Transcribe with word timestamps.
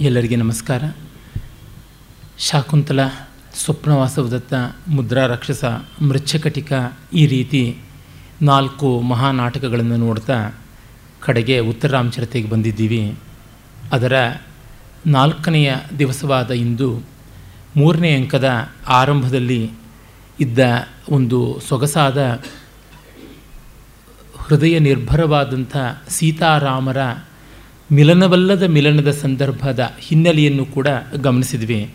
ಎಲ್ಲರಿಗೆ 0.00 0.36
ನಮಸ್ಕಾರ. 0.36 0.82
ಶಾಕುಂತಲ 2.38 3.00
ಸ್ವಪ್ನವಾಸವದತ್ತ 3.54 4.54
ಮುದ್ರಾ 4.88 5.26
ರಾಕ್ಷಸ 5.26 5.64
ಮೃಚ್ಛಕಟಿಕ 6.08 6.72
ಈ 7.12 7.26
ರೀತಿ 7.26 7.78
ನಾಲ್ಕು 8.42 9.00
ಮಹಾನಾಟಕಗಳನ್ನು 9.00 9.96
ನೋಡ್ತಾ 9.96 10.52
ಕಡೆಗೆ 11.20 11.58
ಉತ್ತರಾಂಚರತೆಗೆ 11.58 12.48
ಬಂದಿದ್ದೀವಿ. 12.48 13.18
ಅದರ 13.92 14.36
ನಾಲ್ಕನೆಯ 15.06 15.74
ದಿವಸವಾದ 15.98 16.50
ಇಂದು 16.50 17.02
ಮೂರನೇ 17.76 18.12
ಅಂಕದ 18.12 18.68
ಆರಂಭದಲ್ಲಿ 18.88 19.70
ಇದ್ದ 20.40 20.58
ಒಂದು 21.08 21.60
ಸೊಗಸಾದ 21.68 22.42
ಹೃದಯ 24.38 24.78
ನಿರ್ಭರವಾದಂಥ 24.78 25.76
ಸೀತಾರಾಮರ 26.08 26.96
ಮಿಲನವಲ್ಲದ 27.92 28.62
ಮಿಲನದ 28.62 29.10
ಸಂದರ್ಭದ 29.10 29.92
ಹಿನ್ನೆಲೆಯನ್ನು 29.98 30.64
ಕೂಡ 30.64 30.88
ಗಮನಿಸಿದ್ವಿ. 31.16 31.94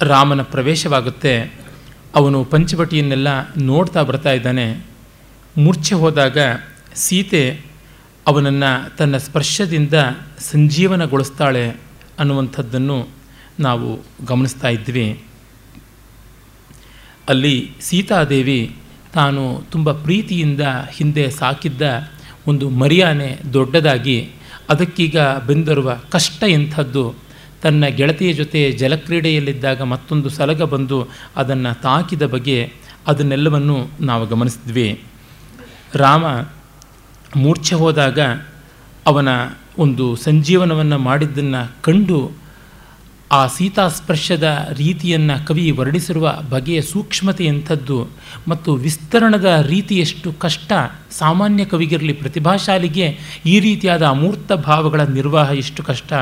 ರಾಮನ 0.00 0.42
ಪ್ರವೇಶವಾಗುತ್ತೆ. 0.42 1.54
ಅವನು 2.14 2.44
ಪಂಚವಟಿಯನ್ನೆಲ್ಲ 2.44 3.28
ನೋಡ್ತಾ 3.58 4.02
ಬರ್ತಾ 4.02 4.32
ಇದ್ದಾನೆ. 4.32 4.86
ಮೂರ್ಛೆ 5.58 5.94
ಹೋದಾಗ 5.94 6.38
ಸೀತೆ 6.94 7.60
ಅವನನ್ನು 8.26 8.96
ತನ್ನ 8.96 9.16
ಸ್ಪರ್ಶದಿಂದ 9.16 9.94
ಸಂಜೀವನಗೊಳಿಸ್ತಾಳೆ 10.38 11.68
ಅನ್ನುವಂಥದ್ದನ್ನು 12.18 13.08
ನಾವು 13.60 14.00
ಗಮನಿಸ್ತಾ 14.26 14.68
ಇದ್ವಿ. 14.68 15.22
ಅಲ್ಲಿ 17.28 17.72
ಸೀತಾದೇವಿ 17.80 18.76
ತಾನು 19.12 19.62
ತುಂಬ 19.70 19.92
ಪ್ರೀತಿಯಿಂದ 19.92 20.60
ಹಿಂದೆ 20.92 21.30
ಸಾಕಿದ್ದ 21.30 21.82
ಒಂದು 22.46 22.70
ಮರಿಯಾನೆ 22.70 23.38
ದೊಡ್ಡದಾಗಿ 23.52 24.30
ಅದಕ್ಕೀಗ 24.68 25.20
ಬಂದಿರುವ 25.20 25.96
ಕಷ್ಟ 26.10 26.44
ಎಂಥದ್ದು 26.48 27.14
ತನ್ನ 27.62 27.86
ಗೆಳತಿಯ 27.86 28.32
ಜೊತೆ 28.32 28.72
ಜಲಕ್ರೀಡೆಯಲ್ಲಿದ್ದಾಗ 28.72 29.82
ಮತ್ತೊಂದು 29.82 30.28
ಸಲಗ 30.28 30.62
ಬಂದು 30.62 31.08
ಅದನ್ನು 31.36 31.80
ತಾಕಿದ 31.82 32.22
ಬಗ್ಗೆ 32.22 32.72
ಅದನ್ನೆಲ್ಲವನ್ನು 33.06 33.88
ನಾವು 34.00 34.26
ಗಮನಿಸಿದ್ವಿ. 34.26 35.02
ರಾಮ 35.94 36.24
ಮೂರ್ಛೆ 37.36 37.74
ಹೋದಾಗ 37.74 38.18
ಅವನ 39.06 39.28
ಒಂದು 39.78 40.16
ಸಂಜೀವನವನ್ನು 40.16 40.98
ಮಾಡಿದ್ದನ್ನು 40.98 41.82
ಕಂಡು 41.82 42.30
ಆ 43.32 43.46
ಸೀತಾಸ್ಪರ್ಶದ 43.46 44.68
ರೀತಿಯನ್ನು 44.76 45.46
ಕವಿ 45.46 45.70
ವರ್ಣಿಸಿರುವ 45.70 46.38
ಬಗೆಯ 46.50 46.82
ಸೂಕ್ಷ್ಮತೆ 46.82 47.44
ಎಂಥದ್ದು 47.44 48.08
ಮತ್ತು 48.48 48.74
ವಿಸ್ತರಣದ 48.74 49.64
ರೀತಿ 49.68 49.98
ಎಷ್ಟು 49.98 50.32
ಕಷ್ಟ 50.32 50.72
ಸಾಮಾನ್ಯ 51.10 51.64
ಕವಿಗಿರಲಿ 51.64 52.12
ಪ್ರತಿಭಾಶಾಲಿಗೆ 52.12 53.18
ಈ 53.46 53.60
ರೀತಿಯಾದ 53.60 54.06
ಅಮೂರ್ತ 54.06 54.52
ಭಾವಗಳ 54.52 55.00
ನಿರ್ವಾಹ 55.00 55.50
ಎಷ್ಟು 55.50 55.82
ಕಷ್ಟ 55.82 56.12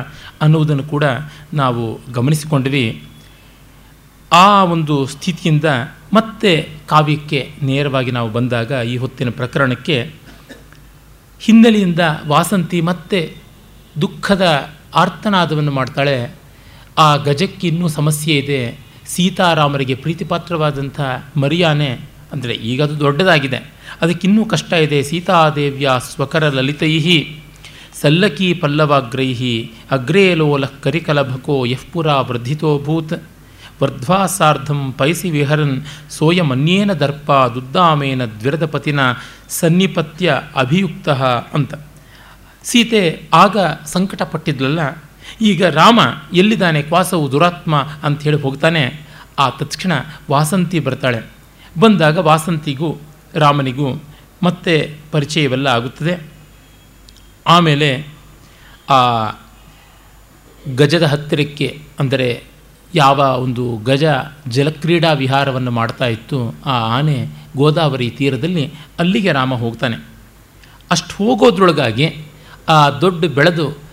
ಅನ್ನುವುದನ್ನು 0.40 0.82
ಕೂಡ 0.82 1.04
ನಾವು 1.54 2.12
ಗಮನಿಸಿಕೊಂಡ್ವಿ. 2.12 3.02
ಆ 4.32 4.64
ಒಂದು 4.64 5.06
ಸ್ಥಿತಿಯಿಂದ 5.06 5.64
ಮತ್ತೆ 6.12 6.68
ಕಾವ್ಯಕ್ಕೆ 6.86 7.52
ನೇರವಾಗಿ 7.62 8.10
ನಾವು 8.10 8.30
ಬಂದಾಗ 8.30 8.70
ಈ 8.70 8.96
ಹೊತ್ತಿನ 8.96 9.30
ಪ್ರಕರಣಕ್ಕೆ 9.30 10.14
ಹಿನ್ನೆಲೆಯಿಂದ 11.40 12.00
ವಾಸಂತಿ 12.26 12.80
ಮತ್ತೆ 12.80 13.34
ದುಃಖದ 14.00 14.68
ಆರ್ತನಾದವನ್ನು 14.94 15.70
ಮಾಡ್ತಾಳೆ 15.70 16.47
ಆ 16.98 17.16
ಗಜಕ್ಕೆ 17.16 17.68
ಇನ್ನೂ 17.68 17.88
ಸಮಸ್ಯೆ 17.88 18.34
ಇದೆ. 18.38 18.60
ಸೀತಾರಾಮರಿಗೆ 19.06 19.94
ಪ್ರೀತಿಪಾತ್ರವಾದಂಥ 19.94 21.00
ಮರಿಯಾನೆ 21.36 21.90
ಅಂದರೆ 22.32 22.54
ಈಗ 22.54 22.82
ಅದು 22.82 23.00
ದೊಡ್ಡದಾಗಿದೆ. 23.00 23.60
ಅದಕ್ಕಿನ್ನೂ 24.02 24.44
ಕಷ್ಟ 24.44 24.72
ಇದೆ. 24.72 25.02
ಸೀತಾದೇವ್ಯ 25.02 25.90
ಸ್ವಕರ 26.14 26.48
ಲಲಿತೈಹಿ, 26.48 27.18
ಸಲ್ಲಕಿ 28.00 28.54
ಪಲ್ಲವಾಗ್ರೈಹಿ, 28.54 29.72
ಅಗ್ರೇ 29.90 30.34
ಲೋಲ 30.34 30.64
ಕರಿಕಲಭಕೋ 30.64 31.64
ಯಃಪುರ 31.64 32.08
ವೃದ್ಧಿತೋಭೂತ್ 32.20 33.22
ವರ್ಧ್ವಾಸಾರ್ಧಂ 33.82 34.94
ಪೈಸಿ 34.98 35.30
ವಿಹರನ್ 35.30 35.76
ಸೋಯಮನ್ಯೇನ 36.10 36.92
ದರ್ಪ 36.92 37.32
ದುದ್ದಾಮೇನ 37.54 38.24
ದ್ವಿರದಪತಿನ 38.24 39.00
ಸನ್ನಿಪತ್ಯ 39.48 40.40
ಅಭಿಯುಕ್ತ 40.56 41.08
ಅಂತ. 41.54 41.74
ಸೀತೆ 42.64 43.02
ಆಗ 43.34 43.56
ಸಂಕಟಪಟ್ಟಿದ್ಲಲ್ಲ 43.86 44.80
ಈಗ 45.40 45.64
ರಾಮ 45.64 46.00
ಎಲ್ಲಿದ್ದಾನೆ? 46.32 46.82
ಕ್ವಾಸವು 46.82 47.32
ದುರಾತ್ಮ 47.32 47.76
ಅಂತ 48.02 48.22
ಹೇಳಿ 48.22 48.42
ಹೋಗ್ತಾನೆ. 48.42 49.06
ಆ 49.38 49.50
ತತ್ಕ್ಷಣ 49.50 49.92
ವಾಸಂತಿ 50.30 50.80
ಬರ್ತಾಳೆ. 50.80 51.20
ಬಂದಾಗ 51.80 52.18
ವಾಸಂತಿಗೂ, 52.18 52.96
ರಾಮನಿಗೂ 53.34 54.02
ಮತ್ತೆ 54.42 54.94
ಪರಿಚಯವೆಲ್ಲ 55.12 55.66
ಆಗುತ್ತದೆ. 55.66 56.22
ಆಮೇಲೆ 57.46 58.06
ಆ 58.90 59.30
ಗಜದ 60.74 61.02
ಹತ್ತಿರಕ್ಕೆ 61.02 61.82
ಅಂದರೆ 62.00 62.44
ಯಾವ 62.94 63.18
ಒಂದು 63.18 63.76
ಗಜ 63.76 64.04
ಜಲಕ್ರೀಡಾ 64.48 65.12
ವಿಹಾರವನ್ನು 65.12 65.70
ಮಾಡ್ತಾ 65.70 66.06
ಇತ್ತು, 66.06 66.54
ಆ 66.66 66.98
ಆನೆ 66.98 67.26
ಗೋದಾವರಿ 67.56 68.10
ತೀರದಲ್ಲಿ 68.10 68.74
ಅಲ್ಲಿಗೆ 68.98 69.32
ರಾಮ 69.32 69.54
ಹೋಗ್ತಾನೆ. 69.54 69.96
ಅಷ್ಟು 70.90 71.24
ಹೋಗೋದ್ರೊಳಗಾಗಿ 71.24 72.16
ಆ 72.68 72.90
ದೊಡ್ಡ 72.90 73.24
ಬೆಳೆದು 73.24 73.87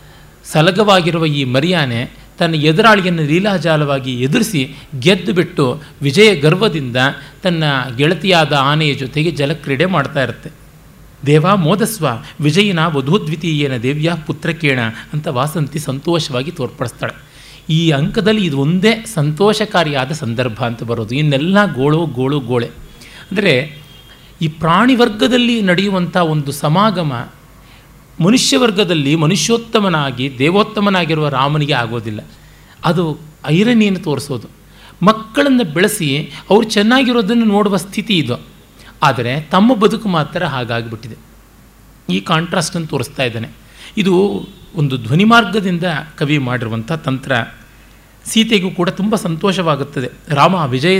ಸಲಗವಾಗಿರುವ 0.51 1.25
ಈ 1.25 1.43
ಮರಿಯಾನೆ 1.43 2.25
ತನ್ನ 2.39 2.55
ಎದುರಾಳಿಯನ್ನು 2.55 3.23
ಲೀಲಾಜಾಲವಾಗಿ 3.23 4.13
ಎದುರಿಸಿ 4.13 4.75
ಗೆದ್ದು 4.99 5.33
ಬಿಟ್ಟು 5.33 5.81
ವಿಜಯ 6.01 6.35
ಗರ್ವದಿಂದ 6.35 6.97
ತನ್ನ 7.43 7.63
ಗೆಳತಿಯಾದ 7.97 8.53
ಆನೆಯ 8.53 8.93
ಜೊತೆಗೆ 8.93 9.31
ಜಲಕ್ರೀಡೆ 9.31 9.85
ಮಾಡ್ತಾ 9.85 10.23
ಇರುತ್ತೆ. 10.23 10.51
ದೇವ 11.25 11.55
ಮೋದಸ್ವ, 11.55 12.07
ವಿಜಯಿನ 12.41 12.85
ವಧೂದ್ವಿತೀಯನ 12.85 13.77
ದೇವ್ಯ 13.77 14.13
ಪುತ್ರಕೇಣ 14.25 14.79
ಅಂತ 15.13 15.27
ವಾಸಂತಿ 15.27 15.79
ಸಂತೋಷವಾಗಿ 15.79 16.51
ತೋರ್ಪಡಿಸ್ತಾಳೆ. 16.51 17.35
ಈ 17.69 17.91
ಅಂಕದಲ್ಲಿ 17.91 18.45
ಇದು 18.45 18.59
ಒಂದೇ 18.59 19.05
ಸಂತೋಷಕಾರಿಯಾದ 19.13 20.11
ಸಂದರ್ಭ 20.11 20.63
ಅಂತ 20.63 20.83
ಬರೋದು. 20.83 21.15
ಇನ್ನೆಲ್ಲ 21.15 21.73
ಗೋಳು 21.73 22.05
ಗೋಳು, 22.05 22.39
ಗೋಳೆ. 22.39 22.67
ಅಂದರೆ 23.31 23.81
ಈ 24.41 24.47
ಪ್ರಾಣಿ 24.47 24.95
ವರ್ಗದಲ್ಲಿ 24.95 25.61
ನಡೆಯುವಂಥ 25.61 26.17
ಒಂದು 26.17 26.51
ಸಮಾಗಮ 26.51 27.33
ಮನುಷ್ಯ 28.23 28.57
ವರ್ಗದಲ್ಲಿ 28.57 29.15
ಮನುಷ್ಯೋತ್ತಮನಾಗಿ, 29.15 30.37
ದೇವೋತ್ತಮನಾಗಿರುವ 30.37 31.29
ರಾಮನಿಗೆ 31.29 31.73
ಆಗೋದಿಲ್ಲ. 31.73 32.19
ಅದು 32.85 33.17
ಐರಣಿಯನ್ನು 33.45 33.99
ತೋರಿಸೋದು. 33.99 34.47
ಮಕ್ಕಳನ್ನು 35.05 35.73
ಬೆಳೆಸಿ 35.73 36.31
ಅವರು 36.49 36.63
ಚೆನ್ನಾಗಿರೋದನ್ನು 36.63 37.45
ನೋಡುವ 37.45 37.77
ಸ್ಥಿತಿ 37.77 38.17
ಇದು. 38.17 38.41
ಆದರೆ 39.03 39.41
ತಮ್ಮ 39.41 39.73
ಬದುಕು 39.73 40.09
ಮಾತ್ರ 40.09 40.45
ಹಾಗಾಗಿಬಿಟ್ಟಿದೆ. 40.45 41.15
ಈ 42.13 42.19
ಕಾಂಟ್ರಾಸ್ಟನ್ನು 42.19 42.87
ತೋರಿಸ್ತಾ 42.87 43.23
ಇದ್ದಾನೆ. 43.23 43.49
ಇದು 43.97 44.45
ಒಂದು 44.75 44.97
ಧ್ವನಿ 44.97 45.23
ಮಾರ್ಗದಿಂದ 45.23 45.83
ಕವಿ 46.17 46.37
ಮಾಡಿರುವಂಥ 46.37 46.91
ತಂತ್ರ. 46.91 47.31
ಸೀತೆಗೂ 48.25 48.71
ಕೂಡ 48.71 48.89
ತುಂಬ 48.89 49.15
ಸಂತೋಷವಾಗುತ್ತದೆ. 49.15 50.09
ರಾಮ 50.27 50.55
ವಿಜಯ 50.55 50.99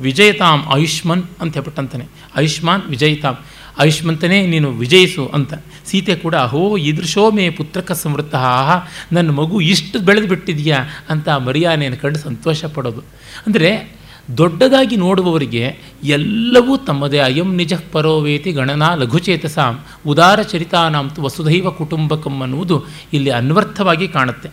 ವಿಜಯತಾಮ್ 0.00 0.62
ಆಯುಷ್ಮಾನ್ 0.66 1.22
ಅಂತ 1.40 1.54
ಹೇಳ್ಬಿಟ್ಟಂತಾನೆ. 1.54 2.06
ಆಯುಷ್ಮಾನ್, 2.36 2.82
ವಿಜಯಿತಾಂ. 2.82 3.38
ಆಯುಷ್ಮಂತನೇ 3.78 4.46
ನೀನು 4.46 4.70
ವಿಜಯಿಸು 4.70 5.26
ಅಂತ. 5.26 5.54
ಸೀತೆ 5.86 6.16
ಕೂಡ, 6.16 6.34
ಅಹೋ 6.34 6.76
ಇದೃಶೋ 6.76 7.30
ಮೇ 7.30 7.50
ಪುತ್ರಕ 7.50 7.92
ಆಹಾ, 8.34 8.88
ನನ್ನ 9.12 9.30
ಮಗು 9.30 9.60
ಇಷ್ಟು 9.60 10.00
ಬೆಳೆದು 10.00 10.28
ಬಿಟ್ಟಿದೆಯಾ 10.28 10.78
ಅಂತ 11.08 11.28
ಮರ್ಯಾನೆಯನ್ನು 11.28 12.02
ಕಂಡು 12.02 12.18
ಸಂತೋಷ 12.18 12.64
ಪಡೋದು. 12.64 13.00
ಅಂದರೆ, 13.46 14.00
ದೊಡ್ಡದಾಗಿ 14.36 14.96
ನೋಡುವವರಿಗೆ 14.96 15.76
ಎಲ್ಲವೂ 16.04 16.76
ತಮ್ಮದೇ, 16.76 17.18
ಅಯಂ 17.18 17.56
ನಿಜ 17.56 17.72
ಪರೋವೇತಿ 17.92 18.52
ಗಣನಾ 18.52 18.94
ಲಘುಚೇತಸಾಂ, 18.94 19.80
ಉದಾರ 20.06 20.42
ಚರಿತಾನಾಂತು 20.42 21.22
ವಸುಧೈವ 21.22 21.70
ಕುಟುಂಬಕಂ 21.70 22.40
ಅನ್ನುವುದು 22.40 22.84
ಇಲ್ಲಿ 23.12 23.30
ಅನ್ವರ್ಥವಾಗಿ 23.30 24.08
ಕಾಣುತ್ತೆ. 24.08 24.48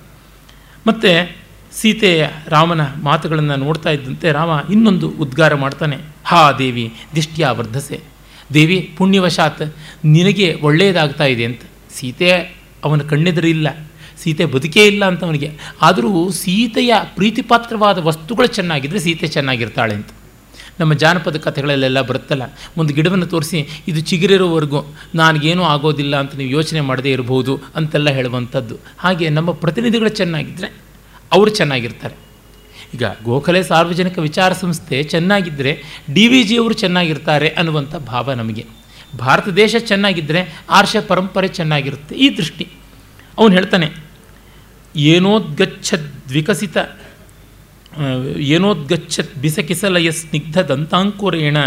ಮತ್ತು, 0.87 1.35
ಸೀತೆ 1.73 2.21
ರಾಮನ 2.47 2.81
ಮಾತುಗಳನ್ನು 2.81 3.55
ನೋಡ್ತಾ 3.55 3.89
ಇದ್ದಂತೆ 3.89 4.31
ರಾಮ 4.31 4.71
ಇನ್ನೊಂದು 4.71 5.09
ಉದ್ಗಾರ 5.09 5.55
ಮಾಡ್ತಾನೆ, 5.55 5.97
ಹಾ 6.25 6.51
ದೇವಿ, 6.51 6.93
ದಿಷ್ಟ್ಯಾ 7.15 7.51
ವರ್ಧಸೆ. 7.51 8.16
ದೇವಿ 8.53 8.77
ಪುಣ್ಯವಶಾತ್, 8.97 9.63
ನಿನಗೆ 10.05 10.47
ಒಳ್ಳೆಯದಾಗ್ತಾ 10.61 11.25
ಇದೆ 11.25 11.45
ಅಂತ. 11.45 11.61
ಸೀತೆ 11.95 12.29
ಅವನ 12.83 13.01
ಕಣ್ಣೆದರಿಲ್ಲ 13.01 13.67
ಸೀತೆ 14.23 14.45
ಬದುಕೇ 14.45 14.87
ಇಲ್ಲ 14.87 15.05
ಅಂತ 15.05 15.23
ಅವನಿಗೆ 15.23 15.49
ಆದರೂ 15.81 16.31
ಸೀತೆಯ 16.31 16.93
ಪ್ರೀತಿಪಾತ್ರವಾದ 17.15 17.97
ವಸ್ತುಗಳು 17.97 18.47
ಚೆನ್ನಾಗಿದ್ದರೆ 18.47 18.99
ಸೀತೆ 18.99 19.27
ಚೆನ್ನಾಗಿರ್ತಾಳೆ 19.27 19.93
ಅಂತ. 19.93 20.09
ನಮ್ಮ 20.79 20.93
ಜಾನಪದ 20.93 21.37
ಕಥೆಗಳಲ್ಲೆಲ್ಲ 21.37 22.01
ಬರುತ್ತಲ್ಲ, 22.01 22.43
ಒಂದು 22.77 22.93
ಗಿಡವನ್ನು 22.93 23.25
ತೋರಿಸಿ, 23.25 23.59
ಇದು 23.87 23.99
ಚಿಗುರಿರೋವರೆಗೂ 23.99 24.95
ನನಗೇನೂ 25.15 25.63
ಆಗೋದಿಲ್ಲ 25.63 26.15
ಅಂತ 26.19 26.35
ನೀವು 26.35 26.51
ಯೋಚನೆ 26.51 26.81
ಮಾಡದೇ 26.81 27.11
ಇರಬಹುದು 27.11 27.61
ಅಂತೆಲ್ಲ 27.75 28.09
ಹೇಳುವಂಥದ್ದು. 28.09 28.75
ಹಾಗೆ 28.99 29.29
ನಮ್ಮ 29.29 29.51
ಪ್ರತಿನಿಧಿಗಳು 29.51 30.09
ಚೆನ್ನಾಗಿದ್ದರೆ 30.09 30.69
ಅವರು 31.31 31.49
ಚೆನ್ನಾಗಿರ್ತಾರೆ. 31.49 32.26
ಈಗ 32.93 33.03
ಗೋಖಲೆ 33.23 33.63
ಸಾರ್ವಜನಿಕ 33.63 34.19
ವಿಚಾರ 34.19 34.53
ಸಂಸ್ಥೆ 34.53 35.03
ಚೆನ್ನಾಗಿದ್ದರೆ 35.03 35.83
ಡಿ 36.13 36.27
ವಿ 36.27 36.43
ಜಿಯವರು 36.43 36.73
ಚೆನ್ನಾಗಿರ್ತಾರೆ 36.73 37.49
ಅನ್ನುವಂಥ 37.49 37.95
ಭಾವ 37.95 38.33
ನಮಗೆ. 38.33 38.65
ಭಾರತ 39.17 39.47
ದೇಶ 39.47 39.75
ಚೆನ್ನಾಗಿದ್ದರೆ 39.79 40.63
ಆರ್ಷ 40.69 40.95
ಪರಂಪರೆ 41.07 41.47
ಚೆನ್ನಾಗಿರುತ್ತೆ 41.47 42.15
ಈ 42.15 42.37
ದೃಷ್ಟಿ. 42.37 42.67
ಅವನು 43.37 43.53
ಹೇಳ್ತಾನೆ 43.53 43.91
ಏನೋದ್ಗಚ್ಛದ್ 44.95 46.29
ದ್ವಿಕಸಿತ 46.29 46.77
ಏನೋದ್ಗಚ್ಚತ್ 48.37 49.35
ಬಿಸಕಿಸಲಯ 49.37 50.11
ಸ್ನಿಗ್ಧ 50.11 50.57
ದಂತಾಂಕುರೇಣ 50.59 51.57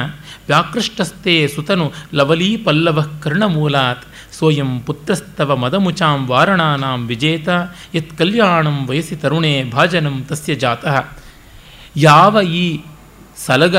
ವ್ಯಾಕೃಷ್ಟಸ್ತೆ 0.49 1.49
ಸುತನು 1.49 1.93
ಲವಲೀ 2.15 2.57
ಪಲ್ಲವ 2.57 3.05
ಕರ್ಣಮೂಲಾತ್ 3.23 4.05
ಸೋಯಂ 4.39 4.81
ಪುತ್ರಸ್ತವ 4.87 5.57
ಮದಮುಚಾಂ 5.57 6.27
ವಾರಣಾನಾಂ 6.27 7.07
ವಿಜೇತ, 7.07 7.49
ಯತ್ 7.95 8.13
ಕಲ್ಯಾಣಂ 8.19 8.87
ವಯಸ್ಸಿ 8.87 9.17
ತರುಣೇ 9.17 9.65
ಭಾಜನಂ 9.65 10.27
ತಸ್ಯ 10.29 10.55
ಜಾತಃ. 10.55 10.97
ಯಾವ 11.97 12.43
ಈ 12.43 12.81
ಸಲಗ 13.47 13.77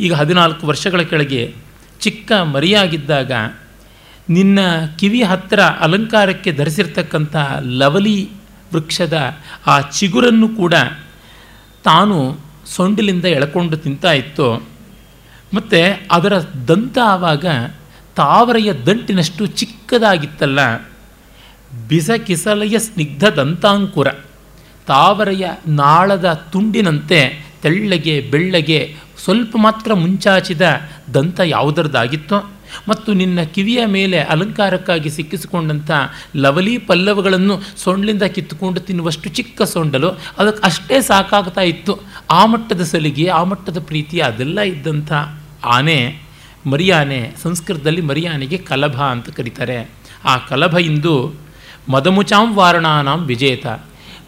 ಈಗ 0.00 0.12
ಹದಿನಾಲ್ಕು 0.12 0.66
ವರ್ಷಗಳ 0.66 1.02
ಕೆಳಗೆ 1.02 1.54
ಚಿಕ್ಕ 2.00 2.32
ಮರಿಯಾಗಿದ್ದಾಗ 2.32 3.32
ನಿನ್ನ 4.30 4.58
ಕಿವಿ 5.00 5.22
ಹತ್ತಿರ 5.22 5.60
ಅಲಂಕಾರಕ್ಕೆ 5.60 6.52
ಧರಿಸಿರ್ತಕ್ಕಂಥ 6.52 7.36
ಲವಲಿ 7.62 8.28
ವೃಕ್ಷದ 8.72 9.16
ಆ 9.66 9.80
ಚಿಗುರನ್ನು 9.80 10.48
ಕೂಡ 10.48 10.74
ತಾನು 11.84 12.38
ಸೊಂಡಿಲಿಂದ 12.66 13.24
ಎಳ್ಕೊಂಡು 13.24 13.76
ತಿಂತಾ 13.76 14.12
ಇತ್ತು. 14.12 14.54
ಮತ್ತು 15.54 16.00
ಅದರ 16.10 16.38
ದಂತ 16.68 16.98
ಆವಾಗ 17.04 17.44
ತಾವರೆಯ 18.16 18.72
ದಂಟಿನಷ್ಟು 18.72 19.46
ಚಿಕ್ಕದಾಗಿತ್ತಲ್ಲ. 19.46 20.76
ಬಿಸಕಿಸಲೆಯ 21.88 22.78
ಸ್ನಿಗ್ಧ 22.78 23.24
ದಂತಾಂಕುರ, 23.24 24.08
ತಾವರೆಯ 24.86 25.50
ನಾಳದ 25.66 26.32
ತುಂಡಿನಂತೆ 26.32 27.46
ತೆಳ್ಳಗೆ 27.62 28.20
ಬೆಳ್ಳಗೆ 28.20 28.96
ಸ್ವಲ್ಪ 29.24 29.56
ಮಾತ್ರ 29.56 29.94
ಮುಂಚಾಚಿದ 29.94 30.60
ದಂತ 31.14 31.40
ಯಾವುದರದಾಗಿತ್ತೋ 31.40 32.53
ಮತ್ತು 32.88 33.12
ನಿನ್ನ 33.12 33.42
ಕಿವಿಯ 33.42 33.86
ಮೇಲೆ 33.86 34.18
ಅಲಂಕಾರಕ್ಕಾಗಿ 34.18 35.10
ಸಿಕ್ಕಿಸಿಕೊಂಡಂಥ 35.10 35.90
ಲವಲಿ 36.36 36.78
ಪಲ್ಲವಗಳನ್ನು 36.78 37.60
ಸೊಂಡ್ಲಿಂದ 37.76 38.22
ಕಿತ್ತುಕೊಂಡು 38.22 38.80
ತಿನ್ನುವಷ್ಟು 38.80 39.28
ಚಿಕ್ಕ 39.30 39.62
ಸೊಂಡಲು 39.62 40.08
ಅದಕ್ಕೆ 40.08 40.66
ಅಷ್ಟೇ 40.66 41.00
ಸಾಕಾಗ್ತಾ 41.00 41.60
ಇತ್ತು. 41.60 42.00
ಆ 42.30 42.46
ಮಟ್ಟದ 42.46 42.82
ಸಲಿಗೆ, 42.82 43.28
ಆ 43.28 43.44
ಮಟ್ಟದ 43.44 43.78
ಪ್ರೀತಿ 43.80 44.20
ಅದೆಲ್ಲ 44.20 44.60
ಇದ್ದಂಥ 44.60 45.12
ಆನೆ, 45.64 46.20
ಮರಿಯಾನೆ, 46.66 47.34
ಸಂಸ್ಕೃತದಲ್ಲಿ 47.42 48.00
ಮರಿಯಾನೆಗೆ 48.00 48.58
ಕಲಭ 48.58 48.96
ಅಂತ 49.02 49.30
ಕರೀತಾರೆ. 49.30 49.90
ಆ 50.24 50.36
ಕಲಭ 50.36 50.78
ಇಂದು 50.78 51.34
ಮದಮುಚಾಂ 51.88 52.54
ವಾರಣಾನಾಂ 52.54 53.26
ವಿಜೇತ. 53.26 53.66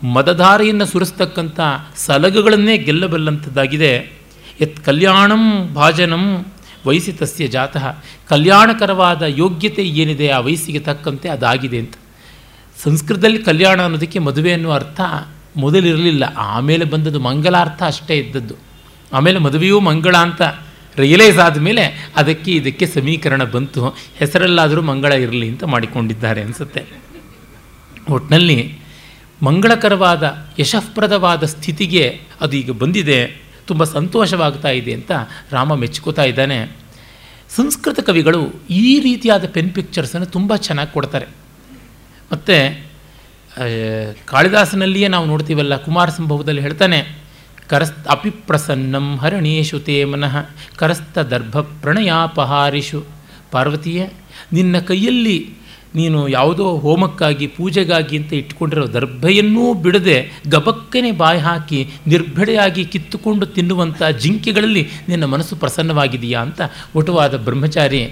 ಮದಧಾರೆಯನ್ನು 0.05 0.87
ಸುರಿಸ್ತಕ್ಕಂಥ 0.87 1.61
ಸಲಗುಗಳನ್ನೇ 1.97 2.79
ಗೆಲ್ಲಬಲ್ಲಂಥದ್ದಾಗಿದೆ. 2.79 4.13
ಯತ್ 4.61 4.77
ಕಲ್ಯಾಣಂ 4.77 5.75
ಭಾಜನಂ 5.75 6.47
ವಯಸ್ಸಿ 6.87 7.13
ತಸ್ಯ 7.13 7.47
ಜಾತಃ. 7.47 7.97
ಕಲ್ಯಾಣಕರವಾದ 8.29 9.23
ಯೋಗ್ಯತೆ 9.23 9.83
ಏನಿದೆ 9.83 10.29
ಆ 10.29 10.39
ವಯಸ್ಸಿಗೆ 10.39 10.79
ತಕ್ಕಂತೆ 10.79 11.29
ಅದಾಗಿದೆ 11.29 11.79
ಅಂತ. 11.79 11.95
ಸಂಸ್ಕೃತದಲ್ಲಿ 12.85 13.39
ಕಲ್ಯಾಣ 13.39 13.83
ಅನ್ನೋದಕ್ಕೆ 13.83 14.19
ಮದುವೆ 14.19 14.53
ಅನ್ನೋ 14.53 14.71
ಅರ್ಥ 14.71 15.01
ಮೊದಲಿರಲಿಲ್ಲ. 15.57 16.25
ಆಮೇಲೆ 16.37 16.85
ಬಂದದ್ದು 16.85 17.21
ಮಂಗಲಾರ್ಥ 17.21 17.83
ಅಷ್ಟೇ 17.83 18.17
ಇದ್ದದ್ದು. 18.17 18.55
ಆಮೇಲೆ 19.13 19.39
ಮದುವೆಯೂ 19.39 19.81
ಮಂಗಳ 19.81 20.17
ಅಂತ 20.17 20.43
ರಿಯಲೈಸ್ 20.97 21.39
ಆದಮೇಲೆ 21.39 22.13
ಅದಕ್ಕೆ 22.17 22.53
ಇದಕ್ಕೆ 22.53 22.87
ಸಮೀಕರಣ 22.87 23.45
ಬಂತು. 23.45 23.89
ಹೆಸರಲ್ಲಾದರೂ 24.19 24.83
ಮಂಗಳ 24.83 25.13
ಇರಲಿ 25.13 25.49
ಅಂತ 25.49 25.65
ಮಾಡಿಕೊಂಡಿದ್ದಾರೆ 25.65 26.43
ಅನಿಸುತ್ತೆ. 26.43 26.85
ಒಟ್ಟಿನಲ್ಲಿ 28.09 28.79
ಮಂಗಳಕರವಾದ 29.43 30.37
ಯಶಃಪ್ರದವಾದ 30.59 31.45
ಸ್ಥಿತಿಗೆ 31.45 32.21
ಅದು 32.41 32.57
ಈಗ 32.57 32.71
ಬಂದಿದೆ. 32.71 33.46
ತುಂಬ 33.67 33.85
ಸಂತೋಷವಾಗ್ತಾ 33.85 34.71
ಇದೆ 34.81 34.93
ಅಂತ 34.93 35.13
ರಾಮ 35.53 35.75
ಮೆಚ್ಕೋತಾ 35.75 36.25
ಇದ್ದಾನೆ. 36.25 36.59
ಸಂಸ್ಕೃತ 37.57 38.01
ಕವಿಗಳು 38.01 38.41
ಈ 38.71 39.01
ರೀತಿಯಾದ 39.01 39.45
ಪೆನ್ 39.47 39.71
ಪಿಕ್ಚರ್ಸನ್ನು 39.71 40.27
ತುಂಬ 40.27 40.57
ಚೆನ್ನಾಗಿ 40.57 40.93
ಕೊಡ್ತಾರೆ. 40.93 41.27
ಮತ್ತು 42.33 42.57
ಕಾಳಿದಾಸನಲ್ಲಿಯೇ 44.27 45.09
ನಾವು 45.09 45.27
ನೋಡ್ತೀವಲ್ಲ, 45.27 45.77
ಕುಮಾರ 45.77 46.09
ಸಂಭವದಲ್ಲಿ 46.11 46.61
ಹೇಳ್ತಾನೆ, 46.61 46.99
ಕರಸ್ತ 47.69 48.09
ಅಪಿಪ್ರಸನ್ನಂ 48.09 49.07
ಹರಣೇಶು 49.17 49.79
ತೇ 49.81 49.97
ಮನಃ, 50.05 50.35
ಕರಸ್ತ 50.77 51.19
ದರ್ಭ 51.33 51.59
ಪ್ರಣಯಾಪಹಾರಿಷು. 51.83 53.01
ಪಾರ್ವತಿಯೇ, 53.51 54.05
ನಿನ್ನ 54.53 54.79
ಕೈಯಲ್ಲಿ 54.81 55.37
ನೀನು 55.99 56.19
ಯಾವುದೋ 56.29 56.67
ಹೋಮಕ್ಕಾಗಿ, 56.85 57.47
ಪೂಜೆಗಾಗಿ 57.57 58.15
ಅಂತ 58.21 58.33
ಇಟ್ಕೊಂಡಿರೋ 58.41 58.87
ದರ್ಭೆಯನ್ನೂ 58.97 59.65
ಬಿಡದೆ 59.85 60.19
ಗಬಕ್ಕನೆ 60.55 61.11
ಬಾಯಿ 61.23 61.41
ಹಾಕಿ 61.49 61.81
ನಿರ್ಭಡೆಯಾಗಿ 62.13 62.85
ಕಿತ್ತುಕೊಂಡು 62.93 63.47
ತಿನ್ನುವಂಥ 63.57 64.03
ಜಿಂಕೆಗಳಲ್ಲಿ 64.25 64.85
ನಿನ್ನ 65.09 65.25
ಮನಸ್ಸು 65.35 65.57
ಪ್ರಸನ್ನವಾಗಿದೆಯಾ 65.65 66.41
ಅಂತ 66.47 66.61
ಒಟುವಾದ 66.95 67.37
ಬ್ರಹ್ಮಚಾರಿ 67.49 68.03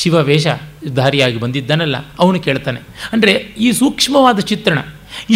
ಶಿವವೇಷಧಾರಿಯಾಗಿ 0.00 1.38
ಬಂದಿದ್ದಾನಲ್ಲ, 1.42 1.96
ಅವನು 2.22 2.38
ಕೇಳ್ತಾನೆ. 2.46 2.80
ಅಂದರೆ 3.14 3.32
ಈ 3.66 3.68
ಸೂಕ್ಷ್ಮವಾದ 3.78 4.38
ಚಿತ್ರಣ, 4.50 4.78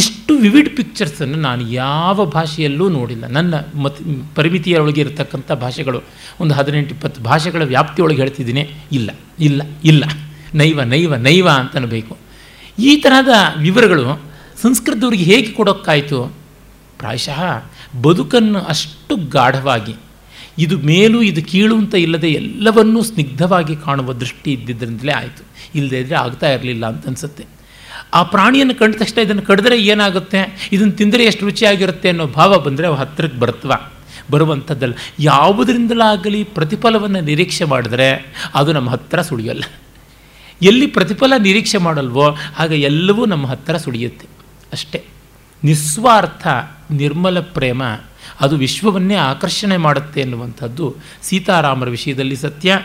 ಇಷ್ಟು 0.01 0.33
ವಿವಿಡ್ 0.43 0.71
ಪಿಕ್ಚರ್ಸನ್ನು 0.77 1.39
ನಾನು 1.47 1.63
ಯಾವ 1.75 2.25
ಭಾಷೆಯಲ್ಲೂ 2.35 2.87
ನೋಡಿಲ್ಲ. 2.97 3.25
ನನ್ನ 3.37 3.55
ಮತ್ 3.85 4.01
ಪರಿಮಿತಿಯೊಳಗೆ 4.39 5.01
ಇರತಕ್ಕಂಥ 5.05 5.51
ಭಾಷೆಗಳು, 5.65 6.01
ಒಂದು 6.43 6.55
ಹದಿನೆಂಟು 6.59 6.93
ಇಪ್ಪತ್ತು 6.97 7.21
ಭಾಷೆಗಳ 7.31 7.65
ವ್ಯಾಪ್ತಿಯೊಳಗೆ 7.75 8.21
ಹೇಳ್ತಿದ್ದೀನಿ, 8.23 8.65
ಇಲ್ಲ 8.99 9.11
ಇಲ್ಲ 9.49 9.63
ಇಲ್ಲ. 9.93 10.05
ನೈವ 10.55 10.83
ನೈವ 10.83 11.17
ನೈವ 11.17 11.49
ಅಂತನಬೇಕು. 11.49 12.17
ಈ 12.79 12.97
ತರಹದ 12.97 13.29
ವಿವರಗಳು 13.59 14.23
ಸಂಸ್ಕೃತದವ್ರಿಗೆ 14.63 15.25
ಹೇಗೆ 15.25 15.53
ಕೊಡೋಕ್ಕಾಯಿತು? 15.53 16.37
ಪ್ರಾಯಶಃ 16.99 17.65
ಬದುಕನ್ನು 18.03 18.61
ಅಷ್ಟು 18.61 19.17
ಗಾಢವಾಗಿ, 19.17 19.95
ಇದು 20.59 20.79
ಮೇಲು, 20.79 21.23
ಇದು 21.23 21.43
ಕೀಳು 21.43 21.77
ಅಂತ 21.77 21.95
ಇಲ್ಲದೆ 21.95 22.29
ಎಲ್ಲವನ್ನೂ 22.29 23.03
ಸ್ನಿಗ್ಧವಾಗಿ 23.03 23.77
ಕಾಣುವ 23.77 24.13
ದೃಷ್ಟಿ 24.13 24.53
ಇದ್ದಿದ್ದರಿಂದಲೇ 24.53 25.13
ಆಯಿತು. 25.13 25.45
ಇಲ್ಲದೇ 25.75 25.99
ಇದ್ದರೆ 25.99 26.17
ಆಗ್ತಾ 26.17 26.53
ಇರಲಿಲ್ಲ 26.53 26.87
ಅಂತ 26.87 27.07
ಅನಿಸುತ್ತೆ. 27.07 27.47
ಆ 28.15 28.23
ಪ್ರಾಣಿಯನ್ನು 28.23 28.75
ಕಂಡ 28.75 28.95
ತಕ್ಷಣ 28.95 29.21
ಇದನ್ನು 29.21 29.43
ಕಡಿದ್ರೆ 29.43 29.83
ಏನಾಗುತ್ತೆ? 29.83 30.69
ಇದನ್ನು 30.73 30.93
ತಿಂದರೆ 30.93 31.25
ಎಷ್ಟು 31.25 31.45
ರುಚಿಯಾಗಿರುತ್ತೆ 31.45 32.09
ಅನ್ನೋ 32.09 32.27
ಭಾವ 32.27 32.59
ಬಂದರೆ 32.59 32.87
ಅವು 32.87 32.97
ಹತ್ತಿರಕ್ಕೆ 32.97 33.39
ಬರ್ತವ. 33.39 33.73
ಬರುವಂಥದ್ದಲ್ಲ. 34.31 34.93
ಯಾವುದರಿಂದಲಾಗಲಿ 35.19 36.45
ಪ್ರತಿಫಲವನ್ನು 36.45 37.21
ನಿರೀಕ್ಷೆ 37.21 37.65
ಮಾಡಿದ್ರೆ 37.65 38.35
ಅದು 38.55 38.73
ನಮ್ಮ 38.73 38.91
ಹತ್ತಿರ 38.91 39.23
ಸುಳಿಯಲ್ಲ. 39.23 39.65
ಎಲ್ಲಿ 40.63 40.87
ಪ್ರತಿಫಲ 40.87 41.33
ನಿರೀಕ್ಷೆ 41.39 41.79
ಮಾಡಲ್ವೋ 41.79 42.37
ಆಗ 42.59 42.73
ಎಲ್ಲವೂ 42.73 43.27
ನಮ್ಮ 43.27 43.47
ಹತ್ತಿರ 43.47 43.77
ಸುಡಿಯುತ್ತೆ 43.77 44.27
ಅಷ್ಟೇ. 44.73 45.05
ನಿಸ್ವಾರ್ಥ, 45.65 46.47
ನಿರ್ಮಲ 46.91 47.41
ಪ್ರೇಮ 47.41 47.83
ಅದು 48.41 48.57
ವಿಶ್ವವನ್ನೇ 48.57 49.15
ಆಕರ್ಷಣೆ 49.15 49.77
ಮಾಡುತ್ತೆ 49.77 50.21
ಎನ್ನುವಂಥದ್ದು 50.21 50.95
ಸೀತಾರಾಮರ 51.23 51.89
ವಿಷಯದಲ್ಲಿ 51.89 52.37
ಸತ್ಯ, 52.37 52.83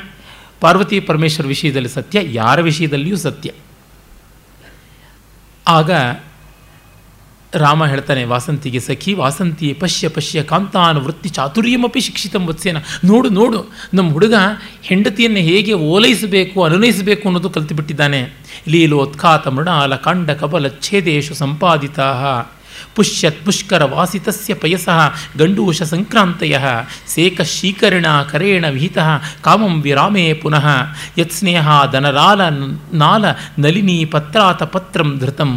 ಪಾರ್ವತಿ 0.60 1.00
ಪರಮೇಶ್ವರ 1.00 1.48
ವಿಷಯದಲ್ಲಿ 1.48 1.90
ಸತ್ಯ, 1.90 2.20
ಯಾರ 2.24 2.62
ವಿಷಯದಲ್ಲಿಯೂ 2.62 3.18
ಸತ್ಯ. 3.18 3.52
ಆಗ 5.68 5.92
ರಾಮ 7.58 7.86
ಹೇಳ್ತಾನೆ, 7.86 8.24
ವಾಸಂತಿಗೆ 8.24 8.80
ಸಖಿ 8.80 9.14
ವಾಸಂತಿ 9.14 9.74
ಪಶ್ಯ 9.74 10.08
ಪಶ್ಯ 10.08 10.44
ಕಾಂತಾನು 10.44 11.00
ವೃತ್ತಿ 11.00 11.30
ಚಾತುರ್ಯಮಪಿ 11.30 12.02
ಶಿಕ್ಷಿತಂ 12.02 12.46
ವತ್ಸೇನ. 12.48 12.78
ನೋಡು 13.06 13.30
ನೋಡು, 13.30 13.60
ನಮ್ಮ 13.94 14.12
ಹುಡುಗ 14.12 14.34
ಹೆಂಡತಿಯನ್ನು 14.84 15.40
ಹೇಗೆ 15.40 15.74
ಓಲೈಸಬೇಕು, 15.74 16.64
ಅನುನಯಿಸಬೇಕು 16.64 17.28
ಅನ್ನೋದು 17.28 17.50
ಕಲಿತುಬಿಟ್ಟಿದ್ದಾನೆ. 17.50 18.22
ಲೀಲೋತ್ಖಾತ 18.68 19.48
ಮೃಣಾಲ 19.48 19.96
ಕಾಂಡ 19.96 20.32
ಕಬಲ 20.32 20.68
ಛೇದೇಶು 20.68 21.34
ಸಂಪಾದಿತ 21.34 22.00
ಪುಷ್ಯತ್ 22.96 23.46
ಪುಷ್ಕರ 23.46 23.84
ವಾಸಿತಸ್ಯ 23.84 24.54
ಪಯಸಃ 24.54 25.00
ಗಂಡೂಷ 25.38 25.82
ಸಂಕ್ರಾಂತಯ. 25.82 26.58
ಸೇಕ 27.08 27.42
ಶೀಕರಣ 27.42 28.06
ಕರೇಣ 28.32 28.66
ವಿಹಿತ 28.68 28.98
ಕಾಮಂ 29.42 29.82
ವಿರಾಮೇ 29.82 30.34
ಪುನಃ. 30.34 30.66
ಯತ್ಸ್ನೇಹ 31.18 31.68
ದನರಾಲ 31.94 32.42
ನಾಲ 32.94 33.26
ನಲಿನಿ 33.60 34.06
ಪತ್ರಾತ 34.06 34.64
ಪತ್ರಂ 34.64 35.18
ಧೃತಂ. 35.20 35.52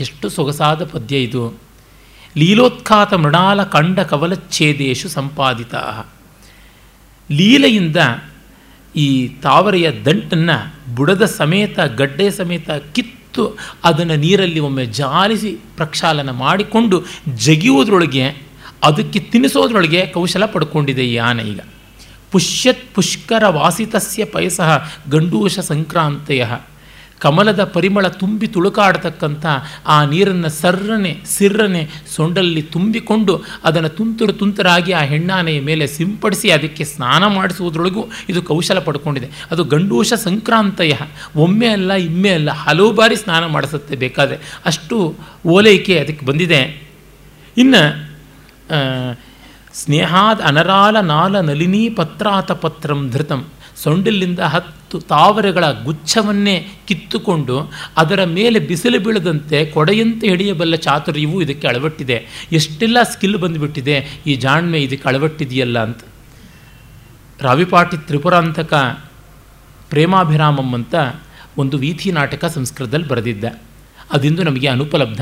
ಎಷ್ಟು 0.00 0.28
ಸೊಗಸಾದ 0.28 0.84
ಪದ್ಯ 0.84 1.16
ಇದು. 1.16 1.54
ಲೀಲೋತ್ಖಾತ 2.36 3.14
ಮೃಣಾಲ 3.14 3.62
ಕಂಡ 3.62 4.00
ಕವಲಚ್ಛೇದೇಶು 4.00 5.08
ಸಂಪಾದಿತ. 5.08 5.74
ಲೀಲೆಯಿಂದ 7.30 7.96
ಈ 8.96 9.28
ತಾವರೆಯ 9.28 9.90
ದಂಟನ್ನು 9.90 10.94
ಬುಡದ 10.94 11.24
ಸಮೇತ 11.24 11.80
ಗಡ್ಡೆ 11.80 12.30
ಸಮೇತ 12.30 12.70
ಕಿತ್ತು 12.70 13.58
ಅದನ್ನು 13.84 14.16
ನೀರಲ್ಲಿ 14.16 14.60
ಒಮ್ಮೆ 14.60 14.86
ಜಾಲಿಸಿ 14.86 15.56
ಪ್ರಕ್ಷಾಲನ 15.76 16.30
ಮಾಡಿಕೊಂಡು 16.30 17.04
ಜಗಿಯುವುದರೊಳಗೆ, 17.34 18.24
ಅದಕ್ಕೆ 18.82 19.18
ತಿನ್ನಿಸೋದ್ರೊಳಗೆ 19.18 20.06
ಕೌಶಲ 20.06 20.46
ಪಡ್ಕೊಂಡಿದೆ 20.46 21.04
ಈ 21.06 21.16
ಆನೆ 21.16 21.42
ಈಗ. 21.42 21.60
ಪುಷ್ಯತ್ 22.32 22.94
ಪುಷ್ಕರ 22.94 23.46
ವಾಸಿತಸ್ಯ 23.46 24.24
ಪಯಸಃ 24.24 24.84
ಗಂಡೂಷ 25.10 25.58
ಸಂಕ್ರಾಂತೆಯ. 25.58 26.46
ಕಮಲದ 27.24 27.62
ಪರಿಮಳ 27.64 28.06
ತುಂಬಿ 28.06 28.46
ತುಳುಕಾಡತಕ್ಕಂಥ 28.46 29.44
ಆ 29.86 29.96
ನೀರನ್ನು 30.04 30.50
ಸರ್ರನೆ, 30.62 31.12
ಸಿರ್ರನೆ 31.26 31.82
ಸೊಂಡಲ್ಲಿ 32.16 32.62
ತುಂಬಿಕೊಂಡು 32.74 33.34
ಅದನ್ನು 33.64 33.88
ತುಂತುರು 33.88 34.32
ತುಂತರಾಗಿ 34.32 34.92
ಆ 34.92 35.02
ಹೆಣ್ಣಾನೆಯ 35.02 35.60
ಮೇಲೆ 35.60 35.86
ಸಿಂಪಡಿಸಿ 35.86 36.50
ಅದಕ್ಕೆ 36.50 36.84
ಸ್ನಾನ 36.84 37.26
ಮಾಡಿಸುವುದರೊಳಗೂ 37.26 38.04
ಇದು 38.28 38.42
ಕೌಶಲ 38.42 38.78
ಪಡ್ಕೊಂಡಿದೆ. 38.78 39.30
ಅದು 39.50 39.64
ಗಂಡೂಷ 39.64 40.12
ಸಂಕ್ರಾಂತಯ. 40.12 40.92
ಒಮ್ಮೆ 41.36 41.68
ಅಲ್ಲ, 41.68 41.92
ಇಮ್ಮೆ 42.08 42.30
ಅಲ್ಲ, 42.30 42.50
ಹಲವು 42.50 42.92
ಬಾರಿ 42.92 43.16
ಸ್ನಾನ 43.16 43.46
ಮಾಡಿಸುತ್ತೆ 43.46 43.96
ಬೇಕಾದರೆ. 43.96 44.38
ಅಷ್ಟು 44.64 44.96
ಓಲೈಕೆ 45.46 45.98
ಅದಕ್ಕೆ 45.98 46.26
ಬಂದಿದೆ. 46.26 46.62
ಇನ್ನು 47.56 47.82
ಸ್ನೇಹಾದ 49.74 50.40
ಅನರಾಲ 50.44 50.96
ನಾಲ 51.00 51.40
ನಲಿನೀ 51.40 51.82
ಪತ್ರಾತ 51.88 52.52
ಪತ್ರಂ 52.64 53.00
ಧೃತಂ. 53.10 53.40
ಸೊಂಡಿಲಿಂದ 53.82 54.40
ಹತ್ತು 54.54 54.83
ತಾವರೆಗಳ 55.00 55.70
ಗುಚ್ಛವನ್ನೇ 55.70 56.68
ಕಿತ್ತುಕೊಂಡು 56.88 57.72
ಅದರ 57.96 58.24
ಮೇಲೆ 58.24 58.58
ಬಿಸಿಲು 58.58 59.00
ಬೀಳದಂತೆ 59.00 59.66
ಕೊಡೆಯಂತೆ 59.66 60.28
ಹಿಡಿಯಬಲ್ಲ 60.28 60.74
ಚಾತುರ್ಯವೂ 60.74 61.42
ಇದಕ್ಕೆ 61.42 61.68
ಅಳವಟ್ಟಿದೆ. 61.68 62.26
ಎಷ್ಟೆಲ್ಲ 62.52 63.02
ಸ್ಕಿಲ್ 63.02 63.36
ಬಂದುಬಿಟ್ಟಿದೆ, 63.36 64.22
ಈ 64.26 64.34
ಜಾಣ್ಮೆ 64.36 64.78
ಇದಕ್ಕೆ 64.78 65.08
ಅಳವಟ್ಟಿದೆಯಲ್ಲ 65.08 65.82
ಅಂತ. 65.82 65.98
ರಾವಿಪಾಟಿ 67.40 67.96
ತ್ರಿಪುರಾಂತಕ 67.96 68.74
ಪ್ರೇಮಾಭಿರಾಮಂ 69.88 70.74
ಅಂತ 70.74 70.94
ಒಂದು 71.58 71.78
ವೀಥಿ 71.78 72.12
ನಾಟಕ 72.12 72.44
ಸಂಸ್ಕೃತದಲ್ಲಿ 72.44 73.08
ಬರೆದಿದ್ದ. 73.08 73.44
ಅದಿಂದು 74.12 74.42
ನಮಗೆ 74.42 74.68
ಅನುಪಲಬ್ಧ. 74.68 75.20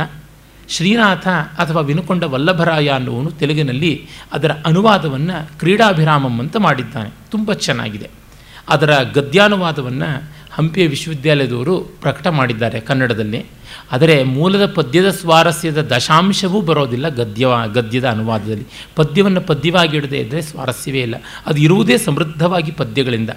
ಶ್ರೀನಾಥ 0.68 1.28
ಅಥವಾ 1.28 1.80
ವಿನುಕೊಂಡ 1.80 2.24
ವಲ್ಲಭರಾಯ 2.24 2.88
ಅನ್ನುವನು 2.88 3.30
ತೆಲುಗಿನಲ್ಲಿ 3.30 4.08
ಅದರ 4.32 4.50
ಅನುವಾದವನ್ನು 4.66 5.58
ಕ್ರೀಡಾಭಿರಾಮಂ 5.58 6.40
ಅಂತ 6.40 6.56
ಮಾಡಿದ್ದಾನೆ. 6.56 7.10
ತುಂಬ 7.30 7.52
ಚೆನ್ನಾಗಿದೆ. 7.52 8.21
ಅದರ 8.68 8.96
ಗದ್ಯಾನುವಾದವನ್ನು 9.14 10.32
ಹಂಪಿಯ 10.52 10.86
ವಿಶ್ವವಿದ್ಯಾಲಯದವರು 10.86 11.80
ಪ್ರಕಟ 11.80 12.26
ಮಾಡಿದ್ದಾರೆ 12.26 12.80
ಕನ್ನಡದಲ್ಲಿ. 12.80 13.46
ಆದರೆ 13.92 14.22
ಮೂಲದ 14.22 14.72
ಪದ್ಯದ 14.72 15.10
ಸ್ವಾರಸ್ಯದ 15.10 15.80
ದಶಾಂಶವೂ 15.80 16.60
ಬರೋದಿಲ್ಲ 16.60 17.08
ಗದ್ಯ 17.08 17.46
ಗದ್ಯದ 17.74 18.08
ಅನುವಾದದಲ್ಲಿ. 18.08 18.66
ಪದ್ಯವನ್ನು 18.96 19.40
ಪದ್ಯವಾಗಿ 19.40 19.96
ಇಡದೇ 19.96 20.18
ಇದ್ದರೆ 20.18 20.42
ಸ್ವಾರಸ್ಯವೇ 20.42 21.00
ಇಲ್ಲ. 21.00 21.14
ಅದು 21.46 21.60
ಇರುವುದೇ 21.60 21.98
ಸಮೃದ್ಧವಾಗಿ 21.98 22.70
ಪದ್ಯಗಳಿಂದ. 22.70 23.30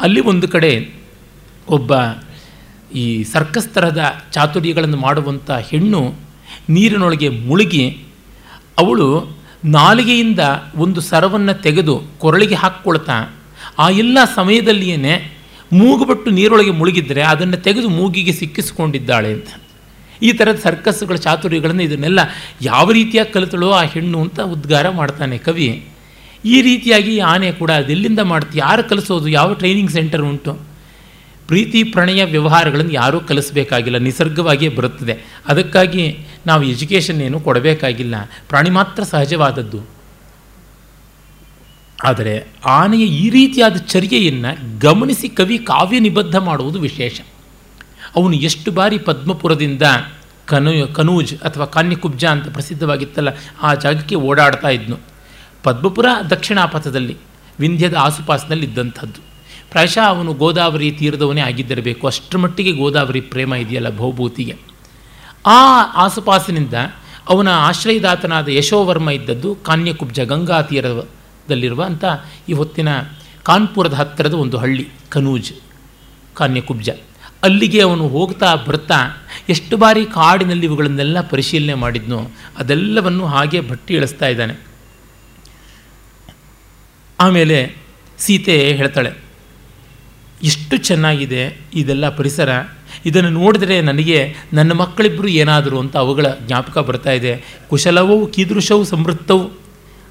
ಅಲ್ಲಿ 0.00 0.20
ಒಂದು 0.20 0.48
ಕಡೆ 0.48 0.94
ಒಬ್ಬ 1.68 1.92
ಈ 2.94 3.24
ಸರ್ಕಸ್ 3.24 3.68
ತರಹದ 3.68 4.00
ಚಾತುರ್ಯಗಳನ್ನು 4.32 4.96
ಮಾಡುವಂಥ 4.96 5.50
ಹೆಣ್ಣು 5.50 6.14
ನೀರಿನೊಳಗೆ 6.68 7.28
ಮುಳುಗಿ 7.28 8.04
ಅವಳು 8.78 9.36
ನಾಲಿಗೆಯಿಂದ 9.64 10.40
ಒಂದು 10.76 11.00
ಸರವನ್ನು 11.00 11.54
ತೆಗೆದು 11.54 12.02
ಕೊರಳಿಗೆ 12.18 12.54
ಹಾಕ್ಕೊಳ್ತಾ 12.54 13.34
ಆ 13.78 13.88
ಎಲ್ಲ 13.90 14.18
ಸಮಯದಲ್ಲಿಯೇ 14.34 15.16
ಮೂಗುಬಟ್ಟು 15.72 16.30
ನೀರೊಳಗೆ 16.30 16.70
ಮುಳುಗಿದ್ರೆ 16.70 17.22
ಅದನ್ನು 17.22 17.56
ತೆಗೆದು 17.56 17.88
ಮೂಗಿಗೆ 17.88 18.32
ಸಿಕ್ಕಿಸಿಕೊಂಡಿದ್ದಾಳೆ 18.32 19.32
ಅಂತ. 19.32 19.48
ಈ 20.22 20.32
ಥರದ 20.32 20.58
ಸರ್ಕಸ್ಗಳ 20.62 21.16
ಚಾತುರ್ಯಗಳನ್ನು 21.16 21.82
ಇದನ್ನೆಲ್ಲ 21.82 22.20
ಯಾವ 22.62 22.90
ರೀತಿಯಾಗಿ 22.90 23.32
ಕಲಿತಳೋ 23.32 23.70
ಆ 23.70 23.82
ಹೆಣ್ಣು 23.82 24.20
ಅಂತ 24.20 24.40
ಉದ್ಗಾರ 24.40 24.88
ಮಾಡ್ತಾನೆ 24.90 25.38
ಕವಿ 25.38 25.86
ಈ 26.44 26.62
ರೀತಿಯಾಗಿ 26.62 27.18
ಆನೆ 27.18 27.52
ಕೂಡ 27.52 27.70
ಅದೆಲ್ಲಿಂದ 27.70 28.18
ಮಾಡ್ತೀವಿ 28.18 28.58
ಯಾರು 28.58 28.82
ಕಲಿಸೋದು, 28.88 29.28
ಯಾವ 29.28 29.52
ಟ್ರೈನಿಂಗ್ 29.52 29.90
ಸೆಂಟರ್ 29.90 30.22
ಉಂಟು? 30.22 30.52
ಪ್ರೀತಿ, 31.48 31.82
ಪ್ರಣಯ 31.82 32.24
ವ್ಯವಹಾರಗಳನ್ನು 32.24 32.92
ಯಾರೂ 32.92 33.20
ಕಲಿಸಬೇಕಾಗಿಲ್ಲ, 33.20 33.98
ನಿಸರ್ಗವಾಗಿಯೇ 33.98 34.74
ಬರುತ್ತದೆ. 34.74 35.14
ಅದಕ್ಕಾಗಿ 35.48 36.18
ನಾವು 36.46 36.62
ಎಜುಕೇಷನ್ 36.62 37.20
ಏನು 37.22 37.40
ಕೊಡಬೇಕಾಗಿಲ್ಲ. 37.40 38.14
ಪ್ರಾಣಿ 38.48 38.70
ಮಾತ್ರ 38.70 39.02
ಸಹಜವಾದದ್ದು. 39.02 39.80
ಆದರೆ 42.04 42.46
ಆನೆಯ 42.64 43.04
ಈ 43.04 43.30
ರೀತಿಯಾದ 43.30 43.76
ಚರ್ಯೆಯನ್ನು 43.76 44.78
ಗಮನಿಸಿ 44.78 45.28
ಕವಿ 45.28 45.58
ಕಾವ್ಯ 45.58 45.98
ನಿಬದ್ಧ 45.98 46.36
ಮಾಡುವುದು 46.36 46.80
ವಿಶೇಷ. 46.80 47.20
ಅವನು 48.16 48.32
ಎಷ್ಟು 48.32 48.72
ಬಾರಿ 48.72 48.98
ಪದ್ಮಪುರದಿಂದ 48.98 49.82
ಕನು, 50.46 50.94
ಕನೂಜ್ 50.94 51.34
ಅಥವಾ 51.34 51.66
ಕಾನ್ಯಕುಬ್ಜ 51.66 52.24
ಅಂತ 52.24 52.48
ಪ್ರಸಿದ್ಧವಾಗಿತ್ತಲ್ಲ, 52.52 53.28
ಆ 53.62 53.74
ಜಾಗಕ್ಕೆ 53.74 54.14
ಓಡಾಡ್ತಾ 54.14 54.68
ಇದ್ನು. 54.68 54.98
ಪದ್ಮಪುರ 55.62 56.06
ದಕ್ಷಿಣಾಪಥದಲ್ಲಿ, 56.30 57.16
ವಿಂಧ್ಯದ 57.60 57.94
ಆಸುಪಾಸಿನಲ್ಲಿ 58.00 58.66
ಇದ್ದಂಥದ್ದು 58.66 59.20
ಪ್ರಾಯಶಃ 59.70 60.04
ಅವನು 60.06 60.32
ಗೋದಾವರಿ 60.32 60.90
ತೀರದವನೇ 60.90 61.40
ಆಗಿದ್ದಿರಬೇಕು. 61.40 62.06
ಅಷ್ಟರ 62.06 62.38
ಮಟ್ಟಿಗೆ 62.38 62.72
ಗೋದಾವರಿ 62.72 63.20
ಪ್ರೇಮ 63.20 63.54
ಇದೆಯಲ್ಲ 63.54 63.96
ಭೌಭೂತಿಗೆ 63.96 64.54
ಆ 65.46 65.60
ಆಸುಪಾಸಿನಿಂದ 65.94 66.74
ಅವನ 67.28 67.48
ಆಶ್ರಯದಾತನಾದ 67.48 68.48
ಯಶೋವರ್ಮ 68.48 69.10
ಇದ್ದದ್ದು 69.10 69.54
ಕಾನ್ಯಕುಬ್ಜ 69.54 70.20
ಗಂಗಾ 70.20 70.62
ತೀರದಲ್ಲಿರುವ 70.62 71.04
ಅಂತ 71.82 72.04
ಈ 72.48 72.52
ಹೊತ್ತಿನ 72.52 72.88
ಕಾನ್ಪುರದ 73.42 73.92
ಹತ್ತಿರದ 73.92 74.34
ಒಂದು 74.34 74.56
ಹಳ್ಳಿ, 74.56 74.84
ಕನೂಜ್, 75.08 75.50
ಕಾನ್ಯಕುಬ್ಜ. 76.34 76.90
ಅಲ್ಲಿಗೆ 77.42 77.80
ಅವನು 77.80 78.04
ಹೋಗ್ತಾ 78.08 78.54
ಬರ್ತಾ 78.54 78.98
ಎಷ್ಟು 79.48 79.76
ಬಾರಿ 79.76 80.04
ಕಾಡಿನಲ್ಲಿ 80.06 80.66
ಇವುಗಳನ್ನೆಲ್ಲ 80.66 81.20
ಪರಿಶೀಲನೆ 81.20 81.74
ಮಾಡಿದ್ನೋ 81.74 82.20
ಅದೆಲ್ಲವನ್ನು 82.58 83.26
ಹಾಗೆ 83.26 83.60
ಭಟ್ಟಿ 83.68 83.94
ಇಳಿಸ್ತಾ 83.94 84.26
ಇದ್ದಾನೆ. 84.26 84.54
ಆಮೇಲೆ 87.20 87.58
ಸೀತೆ 88.18 88.56
ಹೇಳ್ತಾಳೆ, 88.72 89.10
ಎಷ್ಟು 90.42 90.76
ಚೆನ್ನಾಗಿದೆ 90.76 91.42
ಇದೆಲ್ಲ 91.74 92.08
ಪರಿಸರ. 92.08 92.50
ಇದನ್ನು 93.06 93.30
ನೋಡಿದ್ರೆ 93.30 93.80
ನನಗೆ 93.80 94.18
ನನ್ನ 94.52 94.72
ಮಕ್ಕಳಿಬ್ಬರು 94.72 95.28
ಏನಾದರೂ 95.28 95.78
ಅಂತ 95.80 95.96
ಅವುಗಳ 95.96 96.26
ಜ್ಞಾಪಕ 96.46 96.78
ಬರ್ತಾ 96.78 97.10
ಇದೆ. 97.10 97.32
ಕುಶಲವೂ 97.70 98.26
ಕೀದೃಶವು 98.26 98.84
ಸಮೃದ್ಧವು 98.84 99.63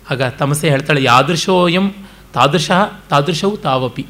ಆಗ 0.10 0.22
ತಮಸೆ 0.24 0.70
ಹೇಳ್ತಾಳೆ, 0.70 1.04
ಯಾದೃಶೋಯಂ 1.04 1.92
ತಾದೃಶ 2.34 2.72
ತಾದೃಶವು 3.10 3.58
ತಾವಪಿ. 3.58 4.06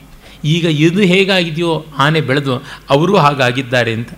ಈಗ 0.45 0.65
ಇದು 0.65 0.99
ಹೇಗಾಗಿದೆಯೋ 0.99 1.85
ಆನೆ 1.97 2.21
ಬೆಳೆದು 2.21 2.55
ಅವರೂ 2.89 3.17
ಹಾಗಾಗಿದ್ದಾರೆ 3.17 3.93
ಅಂತ. 3.93 4.09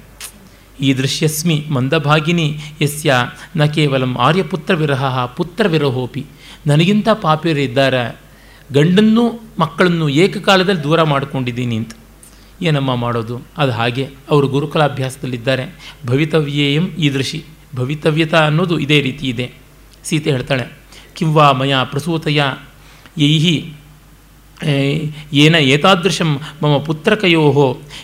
ಈ 0.82 0.94
ದೃಶ್ಯಸ್ಮಿ 0.94 1.66
ಮಂದಭಾಗಿನಿ 1.70 2.58
ಯಸ್ಯ, 2.82 3.14
ನ 3.56 3.66
ಕೇವಲಂ 3.66 4.18
ಆರ್ಯಪುತ್ರ 4.18 4.76
ವಿರಹ 4.76 5.26
ಪುತ್ರ 5.26 5.68
ವಿರಹೋಪಿ 5.68 6.26
ನನಗಿಂತ 6.68 7.10
ಪಾಪಿಯರಿದ್ದಾರೆ. 7.10 8.20
ಗಂಡನ್ನು 8.74 9.42
ಮಕ್ಕಳನ್ನು 9.60 10.10
ಏಕಕಾಲದಲ್ಲಿ 10.10 10.84
ದೂರ 10.84 11.04
ಮಾಡಿಕೊಂಡಿದ್ದೀನಿ 11.04 11.76
ಅಂತ. 11.76 11.92
ಏನಮ್ಮ 12.62 12.96
ಮಾಡೋದು? 12.96 13.42
ಅದು 13.58 13.72
ಹಾಗೆ, 13.72 14.10
ಅವರು 14.30 14.48
ಗುರುಕುಲಾಭ್ಯಾಸದಲ್ಲಿದ್ದಾರೆ. 14.48 15.96
ಭವಿತವ್ಯೇಯಂ 16.06 16.86
ಈ 16.86 17.14
ದೃಶಿ 17.14 17.46
ಭವಿತವ್ಯತ 17.76 18.36
ಅನ್ನೋದು 18.36 18.80
ಇದೇ 18.80 19.02
ರೀತಿ 19.02 19.28
ಇದೆ. 19.28 19.52
ಸೀತೆ 20.04 20.32
ಹೇಳ್ತಾಳೆ 20.32 20.85
ಕಿಂವಾ 21.16 21.52
ಮಯ 21.52 21.76
ಪ್ರಸೂತಯ 21.84 22.42
ಯೈಹಿ 23.18 23.56
ಏನ 25.34 25.56
ಏತಾದೃಶಂ 25.56 26.30
ಮಮ 26.62 26.78
ಪುತ್ರಕಯೋ 26.86 27.44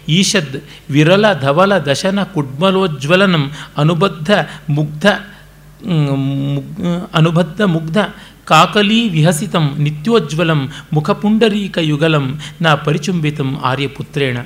ಈಶದ್ 0.10 0.58
ವಿರಲ 0.90 1.34
ಧವಲ 1.40 1.78
ದಶನ 1.86 2.24
ಕುಡ್ಮಲೋಜ್ವಲನಂ 2.34 3.44
ಅನುಬದ್ಧ 3.78 4.30
ಮುಗ್ಧ 4.70 5.06
ಅನುಬದ್ಧ 7.14 7.62
ಮುಗ್ಧ 7.66 7.98
ಕಾಕಲೀ 8.46 9.10
ವಿಹಸಿತಂ 9.10 9.76
ನಿತ್ಯೋಜ್ವಲಂ 9.78 10.62
ಮುಖಪುಂಡರೀಕಯುಗಲಂ 10.94 12.26
ನಾ 12.62 12.76
ಪರಿಚುಂಬಿತಂ 12.76 13.60
ಆರ್ಯಪುತ್ರೇಣ 13.64 14.38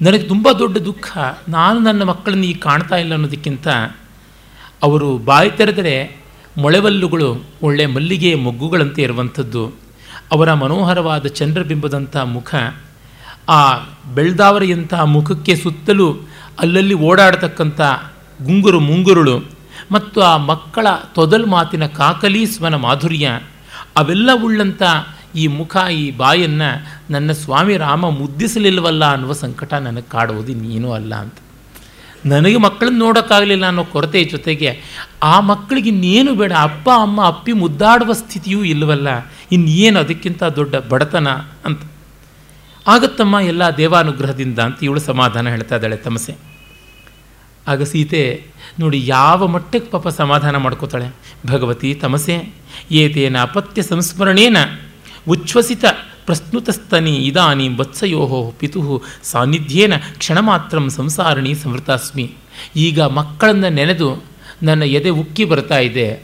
ನನಗೆ 0.00 0.22
ತುಂಬ 0.22 0.52
ದೊಡ್ಡ 0.58 0.78
ದುಃಖ. 0.78 1.06
ನಾನು 1.48 1.78
ನನ್ನ 1.78 2.02
ಮಕ್ಕಳನ್ನು 2.02 2.44
ಈಗ 2.44 2.58
ಕಾಣ್ತಾ 2.58 2.96
ಇಲ್ಲ 2.96 3.14
ಅನ್ನೋದಕ್ಕಿಂತ 3.14 3.66
ಅವರು 4.82 5.18
ಬಾಯಿ 5.18 5.50
ತೆರೆದರೆ 5.50 5.94
ಮೊಳೆವಲ್ಲುಗಳು 6.56 7.44
ಒಳ್ಳೆ 7.62 7.86
ಮಲ್ಲಿಗೆಯ 7.86 8.36
ಮೊಗ್ಗುಗಳಂತೆ 8.36 9.02
ಇರುವಂಥದ್ದು. 9.02 9.72
ಅವರ 10.32 10.52
ಮನೋಹರವಾದ 10.52 11.26
ಚಂದ್ರಬಿಂಬದಂಥ 11.26 12.16
ಮುಖ, 12.16 12.54
ಆ 13.48 13.78
ಬೆಳ್ದಾವರೆಯಂಥ 14.14 14.94
ಮುಖಕ್ಕೆ 14.94 15.56
ಸುತ್ತಲೂ 15.56 16.28
ಅಲ್ಲಲ್ಲಿ 16.58 16.94
ಓಡಾಡತಕ್ಕಂಥ 16.94 17.80
ಗುಂಗುರು 18.42 18.80
ಮುಂಗುರುಳು 18.80 19.38
ಮತ್ತು 19.92 20.20
ಆ 20.20 20.36
ಮಕ್ಕಳ 20.36 20.86
ತೊದಲ್ 21.14 21.46
ಮಾತಿನ 21.46 21.86
ಕಾಕಲಿ 21.86 22.46
ಸ್ವನ 22.46 22.74
ಮಾಧುರ್ಯ, 22.74 23.40
ಅವೆಲ್ಲ 23.96 24.30
ಉಳ್ಳಂಥ 24.44 24.82
ಈ 25.36 25.46
ಮುಖ, 25.46 25.76
ಈ 25.92 26.10
ಬಾಯನ್ನು 26.10 26.86
ನನ್ನ 27.12 27.32
ಸ್ವಾಮಿ 27.32 27.76
ರಾಮ 27.76 28.08
ಮುದ್ದಿಸಲಿಲ್ಲವಲ್ಲ 28.08 29.12
ಅನ್ನುವ 29.12 29.32
ಸಂಕಟ 29.32 29.74
ನನಗೆ 29.74 30.10
ಕಾಡುವುದು 30.10 30.52
ಇನ್ನೇನೂ 30.52 30.92
ಅಲ್ಲ 30.92 31.14
ಅಂತ. 31.14 31.34
ನನಗೆ 32.26 32.56
ಮಕ್ಕಳನ್ನ 32.56 32.98
ನೋಡೋಕ್ಕಾಗಲಿಲ್ಲ 32.98 33.66
ಅನ್ನೋ 33.66 33.84
ಕೊರತೆ 33.84 34.24
ಜೊತೆಗೆ 34.24 34.80
ಆ 35.22 35.40
ಮಕ್ಕಳಿಗೆ 35.40 35.88
ಇನ್ನೇನು 35.88 36.34
ಬೇಡ. 36.34 36.52
ಅಪ್ಪ, 36.60 36.90
ಅಮ್ಮ, 36.90 37.24
ಅಪ್ಪಿ 37.26 37.52
ಮುದ್ದಾಡುವ 37.52 38.12
ಸ್ಥಿತಿಯೂ 38.12 38.64
ಇಲ್ಲವಲ್ಲ. 38.64 39.08
ಇನ್ನೇನು 39.52 39.98
ಅದಕ್ಕಿಂತ 39.98 40.42
ದೊಡ್ಡ 40.42 40.76
ಬಡತನ 40.76 41.28
ಅಂತ. 41.64 41.82
ಆಗತ್ತಮ್ಮ 42.86 43.36
ಎಲ್ಲ 43.42 43.76
ದೇವಾನುಗ್ರಹದಿಂದ 43.76 44.58
ಅಂತ 44.58 44.76
ಇವಳು 44.82 45.00
ಸಮಾಧಾನ 45.00 45.48
ಹೇಳ್ತಾ 45.48 45.74
ಇದ್ದಾಳೆ 45.74 45.96
ತಮಸೆ. 45.96 46.36
ಆಗ 47.68 47.82
ಸೀತೆ 47.82 48.44
ನೋಡಿ 48.80 49.06
ಯಾವ 49.06 49.46
ಮಟ್ಟಕ್ಕೆ 49.46 49.90
ಪಾಪ 49.90 50.08
ಸಮಾಧಾನ 50.08 50.56
ಮಾಡ್ಕೋತಾಳೆ. 50.56 51.14
ಭಗವತಿ 51.46 51.94
ತಮಸೆ, 51.94 52.54
ಏತೇನ 52.90 53.38
ಅಪತ್ಯ 53.42 53.82
ಸಂಸ್ಮರಣೇನ 53.82 54.56
ಉಚ್ಛ್ವಸಿತ 55.28 55.84
ಪ್ರಸ್ತುತಸ್ತನಿ 56.30 57.16
ಇದಾನಿ 57.16 57.68
ವತ್ಸಯೋ 57.68 58.52
ಪಿತು 58.58 59.02
ಸಾನ್ನಿಧ್ಯೇನ 59.22 59.92
ಕ್ಷಣಮಾತ್ರಂ 60.18 60.90
ಸಂಸಾರಣಿ 60.90 61.54
ಸಮೃತಾಸ್ಮಿ. 61.54 62.32
ಈಗ 62.76 63.00
ಮಕ್ಕಳನ್ನು 63.00 63.68
ನೆನೆದು 63.68 64.24
ನನ್ನ 64.62 64.82
ಎದೆ 64.82 65.08
ಉಕ್ಕಿ 65.08 65.44
ಬರ್ತಾ 65.44 65.78
ಇದೆ. 65.78 66.22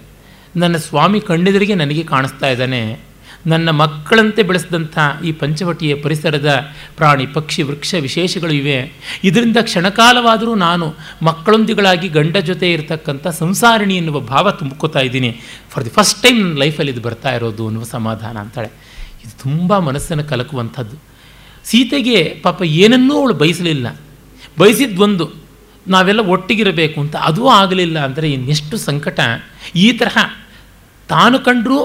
ನನ್ನ 0.57 0.77
ಸ್ವಾಮಿ 0.77 1.21
ಕಣ್ಣೆದುರಿಗೆ 1.21 1.75
ನನಗೆ 1.75 2.03
ಕಾಣಿಸ್ತಾ 2.03 2.49
ಇದ್ದಾನೆ. 2.49 3.01
ನನ್ನ 3.47 3.71
ಮಕ್ಕಳಂತೆ 3.71 4.43
ಬೆಳೆಸಿದಂಥ 4.43 4.99
ಈ 5.25 5.33
ಪಂಚವಟಿಯ 5.33 5.95
ಪರಿಸರದ 5.95 6.69
ಪ್ರಾಣಿ, 6.97 7.27
ಪಕ್ಷಿ, 7.27 7.63
ವೃಕ್ಷ 7.63 7.95
ವಿಶೇಷಗಳು 8.01 8.53
ಇವೆ. 8.53 8.93
ಇದರಿಂದ 9.25 9.57
ಕ್ಷಣಕಾಲವಾದರೂ 9.63 10.55
ನಾನು 10.55 10.95
ಮಕ್ಕಳೊಂದಿಗಳಾಗಿ 11.23 12.09
ಗಂಡ 12.09 12.37
ಜೊತೆ 12.37 12.73
ಇರತಕ್ಕಂಥ 12.73 13.27
ಸಂಸಾರಿಣಿ 13.27 13.97
ಎನ್ನುವ 13.97 14.21
ಭಾವ 14.21 14.51
ತುಂಬ್ಕೋತಾ 14.51 15.01
ಇದ್ದೀನಿ. 15.01 15.41
ಫಾರ್ 15.71 15.85
ದಿ 15.87 15.91
ಫಸ್ಟ್ 15.91 16.23
ಟೈಮ್ 16.23 16.41
ನನ್ನ 16.41 16.59
ಲೈಫಲ್ಲಿ 16.59 16.93
ಇದು 16.93 17.01
ಬರ್ತಾ 17.01 17.35
ಇರೋದು 17.35 17.67
ಅನ್ನುವ 17.67 17.85
ಸಮಾಧಾನ 17.85 18.37
ಅಂತಾಳೆ. 18.39 18.86
ಇದು 19.27 19.43
ತುಂಬ 19.43 19.79
ಮನಸ್ಸನ್ನು 19.79 20.25
ಕಲಕುವಂಥದ್ದು. 20.25 20.97
ಸೀತೆಗೆ 21.65 22.19
ಪಾಪ 22.43 22.63
ಏನನ್ನೂ 22.63 23.19
ಅವಳು 23.19 23.35
ಬಯಸಲಿಲ್ಲ. 23.35 23.87
ಬಯಸಿದ್ದೊಂದು, 24.59 25.27
ನಾವೆಲ್ಲ 25.89 26.21
ಒಟ್ಟಿಗಿರಬೇಕು 26.21 27.01
ಅಂತ 27.01 27.17
ಅದೂ 27.17 27.47
ಆಗಲಿಲ್ಲ 27.47 27.99
ಅಂದರೆ 27.99 28.33
ಇನ್ನೆಷ್ಟು 28.33 28.77
ಸಂಕಟ. 28.77 29.21
ಈ 29.77 29.93
ತರಹ 29.93 30.19
ತಾನು 31.09 31.39
ಕಂಡರೂ, 31.39 31.79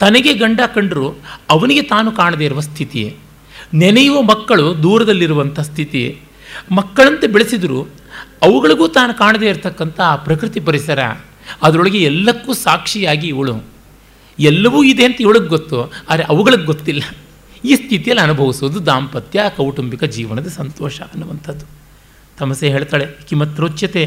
ತನಗೆ 0.00 0.32
ಗಂಡ 0.32 0.60
ಕಂಡರೂ, 0.74 1.08
ಅವನಿಗೆ 1.50 1.82
ತಾನು 1.82 2.12
ಕಾಣದೇ 2.12 2.44
ಇರುವ 2.44 2.60
ಸ್ಥಿತಿ 2.60 3.16
ನೆನೆಯುವ 3.74 4.22
ಮಕ್ಕಳು 4.22 4.82
ದೂರದಲ್ಲಿರುವಂಥ 4.82 5.60
ಸ್ಥಿತಿ 5.60 6.20
ಮಕ್ಕಳಂತೆ 6.72 7.26
ಬೆಳೆಸಿದರೂ, 7.26 7.80
ಅವುಗಳಿಗೂ 8.42 8.88
ತಾನು 8.88 9.14
ಕಾಣದೇ 9.14 9.46
ಇರತಕ್ಕಂಥ 9.48 10.00
ಆ 10.00 10.16
ಪ್ರಕೃತಿ 10.16 10.60
ಪರಿಸರ, 10.60 10.98
ಅದರೊಳಗೆ 11.62 11.98
ಎಲ್ಲಕ್ಕೂ 11.98 12.52
ಸಾಕ್ಷಿಯಾಗಿ 12.52 13.28
ಇವಳು. 13.28 13.73
ಎಲ್ಲವೂ 14.38 14.82
ಇದೆ 14.82 15.04
ಅಂತ 15.04 15.18
ಇವಳಿಗೆ 15.20 15.46
ಗೊತ್ತು, 15.46 15.78
ಆದರೆ 16.08 16.24
ಅವುಗಳಿಗೆ 16.24 16.64
ಗೊತ್ತಿಲ್ಲ. 16.64 17.02
ಈ 17.64 17.74
ಸ್ಥಿತಿಯಲ್ಲಿ 17.74 18.22
ಅನುಭವಿಸೋದು 18.22 18.86
ದಾಂಪತ್ಯ, 18.86 19.42
ಕೌಟುಂಬಿಕ 19.56 20.04
ಜೀವನದ 20.04 20.48
ಸಂತೋಷ 20.48 20.96
ಅನ್ನುವಂಥದ್ದು. 21.00 21.66
ತಮಸೆ 22.38 22.68
ಹೇಳ್ತಾಳೆ, 22.68 23.06
ಕಿಮತ್ರೋಚ್ಯತೆ 23.28 24.04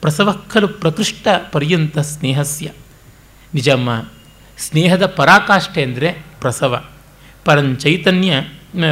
ಪ್ರಸವ 0.00 0.28
ಖಲು 0.48 0.68
ಪ್ರಕೃಷ್ಟ 0.68 1.28
ಪರ್ಯಂತ 1.52 1.98
ಸ್ನೇಹಸ್ಯ. 1.98 2.68
ನಿಜಮ್ಮ, 3.54 3.90
ಸ್ನೇಹದ 4.58 5.06
ಪರಾಕಾಷ್ಠೆ 5.06 5.82
ಅಂದರೆ 5.82 6.08
ಪ್ರಸವ. 6.40 6.82
ಪರಂಚೈತನ್ಯ 7.44 8.32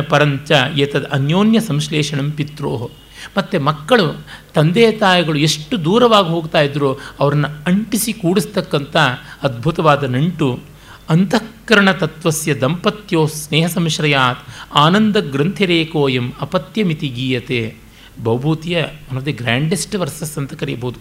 ಪರಂಚ 0.09 0.50
ಏತದ್ 0.76 1.09
ಅನ್ಯೋನ್ಯ 1.12 1.61
ಸಂಶ್ಲೇಷಣಂ 1.61 2.31
ಪಿತ್ರೋಹೋ. 2.31 2.88
ಮತ್ತು 3.37 3.57
ಮಕ್ಕಳು, 3.61 4.07
ತಂದೆ 4.55 4.85
ತಾಯಿಗಳು 4.93 5.38
ಎಷ್ಟು 5.38 5.85
ದೂರವಾಗಿ 5.85 6.28
ಹೋಗ್ತಾ 6.28 6.61
ಇದ್ದರೂ 6.61 6.90
ಅವ್ರನ್ನ 7.21 7.47
ಅಂಟಿಸಿ 7.66 8.12
ಕೂಡಿಸ್ತಕ್ಕಂಥ 8.12 8.97
ಅದ್ಭುತವಾದ 9.43 10.05
ನಂಟು 10.05 10.49
ಅಂತಃಕರಣ 11.09 11.93
ತತ್ವಸ್ಯ 11.93 12.55
ದಂಪತ್ಯೋ 12.61 13.27
ಸ್ನೇಹ 13.27 13.67
ಸಂಶ್ರಯಾತ್ 13.67 14.39
ಆನಂದ 14.75 15.17
ಗ್ರಂಥಿರೇಕೋಯಂ 15.17 16.33
ಅಪತ್ಯಮಿತಿ 16.41 17.09
ಗೀಯತೆ. 17.09 17.77
ಬಹುಭೂತಿಯ 18.23 18.83
one 18.83 19.17
of 19.17 19.27
the 19.27 19.33
grandest 19.33 19.95
verses 19.95 20.39
ಅಂತ 20.39 20.55
ಕರೀಬೋದು. 20.55 20.99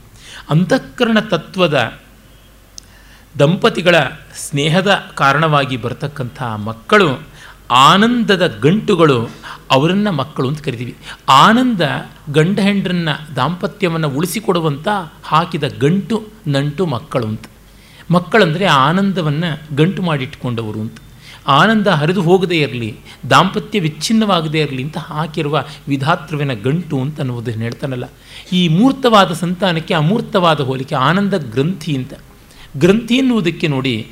ಅಂತಃಕರಣ 0.50 1.20
ತತ್ವದ 1.20 2.00
ದಂಪತಿಗಳ 3.40 3.96
ಸ್ನೇಹದ 4.38 5.04
ಕಾರಣವಾಗಿ 5.16 5.78
ಬರತಕ್ಕಂಥ 5.78 6.44
ಮಕ್ಕಳು, 6.44 7.28
ಆನಂದದ 7.72 8.60
ಗಂಟುಗಳು 8.62 9.30
ಅವರನ್ನು 9.72 10.12
ಮಕ್ಕಳು 10.12 10.48
ಅಂತ 10.48 10.62
ಕರಿತೀವಿ. 10.62 10.96
ಆನಂದ 11.30 11.82
ಗಂಡ 12.32 12.60
ಹೆಂಡ್ರನ್ನ 12.60 13.10
ದಾಂಪತ್ಯವನ್ನು 13.36 14.10
ಉಳಿಸಿಕೊಡುವಂಥ 14.10 14.88
ಹಾಕಿದ 15.24 15.64
ಗಂಟು, 15.80 16.28
ನಂಟು 16.48 16.86
ಮಕ್ಕಳು 16.86 17.28
ಅಂತ. 17.28 17.46
ಮಕ್ಕಳಂದರೆ 18.12 18.66
ಆನಂದವನ್ನು 18.66 19.76
ಗಂಟು 19.76 20.02
ಮಾಡಿಟ್ಕೊಂಡವರು 20.02 20.80
ಅಂತ. 20.80 20.98
ಆನಂದ 21.48 21.88
ಹರಿದು 21.88 22.22
ಹೋಗದೇ 22.22 22.60
ಇರಲಿ, 22.60 22.96
ದಾಂಪತ್ಯ 23.30 23.80
ವಿಚ್ಛಿನ್ನವಾಗದೇ 23.80 24.62
ಇರಲಿ 24.62 24.84
ಅಂತ 24.84 24.98
ಹಾಕಿರುವ 24.98 25.64
ವಿಧಾತೃವಿನ 25.88 26.54
ಗಂಟು 26.54 27.02
ಅಂತ 27.02 27.20
ಅನ್ನುವುದನ್ನು 27.20 27.64
ಹೇಳ್ತಾನಲ್ಲ. 27.64 28.04
ಈ 28.54 28.68
ಮೂರ್ತವಾದ 28.68 29.34
ಸಂತಾನಕ್ಕೆ 29.34 29.94
ಅಮೂರ್ತವಾದ 29.94 30.60
ಹೋಲಿಕೆ 30.60 30.96
ಆನಂದ 30.96 31.34
ಗ್ರಂಥಿ 31.34 31.96
ಅಂತ. 31.96 32.14
ಗ್ರಂಥಿ 32.78 33.16
ಎನ್ನುವುದಕ್ಕೆ 33.16 33.68
ನೋಡಿ, 33.68 34.08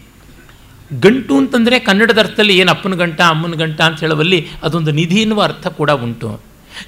ಗಂಟು 0.99 1.37
ಅಂತಂದರೆ 1.37 1.79
ಕನ್ನಡದ 1.79 2.19
ಅರ್ಥದಲ್ಲಿ 2.19 2.57
ಏನು 2.57 2.71
ಅಪ್ಪನ 2.71 2.93
ಗಂಟ, 2.93 3.21
ಅಮ್ಮನ 3.21 3.51
ಗಂಟ 3.51 3.81
ಅಂತ 3.81 3.99
ಹೇಳುವಲ್ಲಿ 3.99 4.47
ಅದೊಂದು 4.63 4.91
ನಿಧಿ 4.91 5.21
ಎನ್ನುವ 5.21 5.41
ಅರ್ಥ 5.41 5.67
ಕೂಡ 5.67 5.91
ಉಂಟು. 5.91 6.41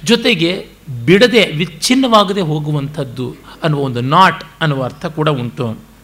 ಜೊತೆಗೆ 0.04 0.66
ಬಿಡದೆ 1.06 1.50
ವಿಚ್ಛಿನ್ನವಾಗದೆ 1.56 2.40
ಹೋಗುವಂಥದ್ದು 2.40 3.36
ಅನ್ನುವ 3.62 3.80
ಒಂದು 3.80 4.00
ನಾಟ್ 4.00 4.44
ಅನ್ನುವ 4.60 4.84
ಅರ್ಥ 4.84 5.06
ಕೂಡ 5.06 5.28
ಉಂಟು. 5.28 5.95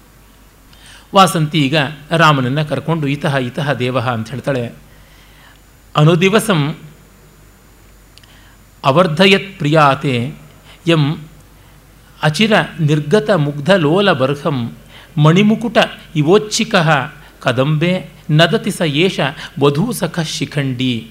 ವಾಸಂತಿ 1.14 1.58
ಈಗ 1.58 1.76
ರಾಮನನ್ನು 2.10 2.68
ಕರ್ಕೊಂಡು 2.68 3.06
ಇತಃ 3.06 3.36
ಇತಃ 3.36 3.72
ದೇವ 3.72 4.00
ಅಂತ 4.00 4.30
ಹೇಳ್ತಾಳೆ. 4.30 4.72
ಅನುದಿವಸಂ 5.96 6.76
ಅವರ್ಧಯತ್ 8.84 9.58
ಪ್ರಿಯಾತೆ 9.58 10.34
ಎಂ 10.86 11.18
ಅಚಿರ 12.22 12.52
ನಿರ್ಗತ 12.80 13.30
ಮುಗ್ಧಲೋಲ 13.30 14.12
ಬರ್ಹಂ 14.12 14.72
ಮಣಿಮುಕುಟ 15.16 15.78
ಇವೋಚ್ಛಿಕ 16.16 16.74
ಕದಂಬೆ 17.40 18.08
ನದತಿ 18.30 18.70
ಸ 18.70 18.80
ಏಷ 18.80 19.20
ವಧೂ 19.60 19.92
ಸಖ 19.92 20.20
ಶಿಖಂಡಿ. 20.20 21.10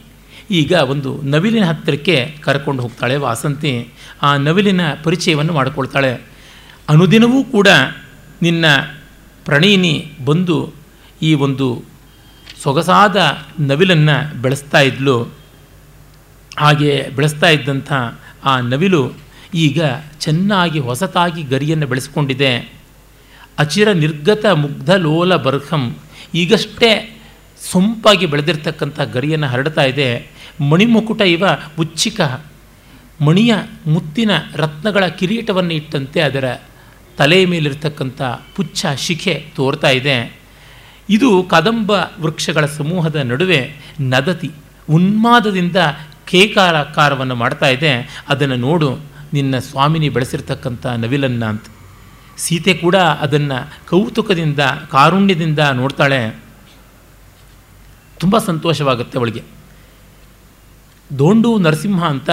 ಈಗ 0.52 0.72
ಒಂದು 0.72 1.22
ನವಿಲಿನ 1.22 1.66
ಹತ್ತಿರಕ್ಕೆ 1.66 2.38
ಕರ್ಕೊಂಡು 2.42 2.82
ಹೋಗ್ತಾಳೆ 2.82 3.16
ವಾಸಂತಿ. 3.16 3.90
ಆ 4.22 4.38
ನವಿಲಿನ 4.38 4.82
ಪರಿಚಯವನ್ನು 5.04 5.54
ಮಾಡಿಕೊಳ್ತಾಳೆ. 5.54 6.22
ಅನುದಿನವೂ 6.90 7.44
ಕೂಡ 7.44 7.68
ನಿನ್ನ 8.42 8.66
ಪ್ರಣಯಿನಿ 9.46 10.12
ಬಂದು 10.26 10.74
ಈ 11.22 11.34
ಒಂದು 11.34 11.84
ಸೊಗಸಾದ 12.64 13.38
ನವಿಲನ್ನು 13.60 14.42
ಬೆಳೆಸ್ತಾ 14.42 14.80
ಇದ್ಲು. 14.80 15.24
ಹಾಗೆ 16.58 17.10
ಬೆಳೆಸ್ತಾ 17.16 17.50
ಇದ್ದಂಥ 17.50 17.94
ಆ 18.44 18.60
ನವಿಲು 18.60 19.14
ಈಗ 19.54 19.82
ಚೆನ್ನಾಗಿ 20.20 20.80
ಹೊಸತಾಗಿ 20.80 21.44
ಗರಿಯನ್ನು 21.44 21.88
ಬೆಳೆಸ್ಕೊಂಡಿದೆ. 21.88 22.74
ಅಚಿರ 23.58 23.92
ನಿರ್ಗತ 23.92 24.46
ಮುಗ್ಧ 24.46 24.90
ಲೋಲ 24.90 25.36
ಬರ್ಹಂ 25.36 25.98
ಈಗಷ್ಟೇ 26.36 27.22
ಸೊಂಪಾಗಿ 27.72 28.26
ಬೆಳೆದಿರ್ತಕ್ಕಂಥ 28.26 29.00
ಗರಿಯನ್ನು 29.00 29.48
ಹರಡ್ತಾ 29.48 29.82
ಇದೆ. 29.82 30.32
ಮಣಿಮುಕುಟ 30.70 31.22
ಇವ 31.22 31.44
ಉಚ್ಚಿಕ 31.80 32.22
ಮಣಿಯ 33.22 33.56
ಮುತ್ತಿನ 33.88 34.32
ರತ್ನಗಳ 34.54 35.06
ಕಿರೀಟವನ್ನು 35.08 35.74
ಇಟ್ಟಂತೆ 35.74 36.22
ಅದರ 36.22 36.54
ತಲೆಯ 37.18 37.46
ಮೇಲಿರ್ತಕ್ಕಂಥ 37.46 38.22
ಪುಚ್ಚ 38.56 38.86
ಶಿಖೆ 38.98 39.46
ತೋರ್ತಾ 39.56 39.90
ಇದೆ. 39.90 40.40
ಇದು 41.10 41.44
ಕದಂಬ 41.44 41.92
ವೃಕ್ಷಗಳ 42.22 42.66
ಸಮೂಹದ 42.66 43.16
ನಡುವೆ 43.16 43.74
ನದತಿ, 44.02 44.52
ಉನ್ಮಾದದಿಂದ 44.90 45.76
ಕೇಕಾರಕಾರವನ್ನು 46.26 47.36
ಮಾಡ್ತಾ 47.36 47.68
ಇದೆ. 47.68 48.24
ಅದನ್ನು 48.30 48.56
ನೋಡು, 48.56 48.96
ನಿನ್ನ 49.34 49.60
ಸ್ವಾಮಿನಿ 49.60 50.10
ಬೆಳೆಸಿರ್ತಕ್ಕಂಥ 50.10 50.86
ನವಿಲನ್ನ 50.86 51.46
ಅಂತ. 51.46 51.66
ಸೀತೆ 52.38 52.74
ಕೂಡ 52.74 52.96
ಅದನ್ನು 52.96 53.90
ಕೌತುಕದಿಂದ, 53.90 54.60
ಕಾರುಣ್ಯದಿಂದ 54.92 55.60
ನೋಡ್ತಾಳೆ. 55.60 56.40
ತುಂಬ 58.20 58.38
ಸಂತೋಷವಾಗುತ್ತೆ 58.38 59.18
ಅವಳಿಗೆ. 59.18 59.42
ದೋಂಡು 61.20 61.58
ನರಸಿಂಹ 61.58 62.06
ಅಂತ 62.06 62.30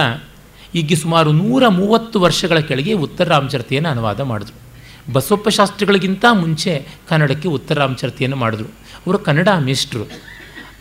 ಈಗ 0.75 0.97
ಸುಮಾರು 1.01 1.31
ನೂರ 1.31 1.67
ಮೂವತ್ತು 1.67 2.19
ವರ್ಷಗಳ 2.19 2.59
ಕೆಳಗೆ 2.59 2.93
ಉತ್ತರ 2.93 3.27
ರಾಮಚರಿತೆಯನ್ನು 3.27 3.89
ಅನುವಾದ 3.89 4.19
ಮಾಡಿದ್ರು. 4.19 4.68
ಬಸವಪ್ಪ 5.13 5.49
ಶಾಸ್ತ್ರಿಗಳಿಗಿಂತ 5.49 6.25
ಮುಂಚೆ 6.31 6.87
ಕನ್ನಡಕ್ಕೆ 7.09 7.47
ಉತ್ತರ 7.47 7.79
ರಾಮಚರಿತೆಯನ್ನು 7.79 8.37
ಮಾಡಿದ್ರು. 8.37 8.67
ಅವರು 8.67 9.19
ಕನ್ನಡ 9.19 9.49
ಮಿಸ್ಟ್ರು 9.59 10.05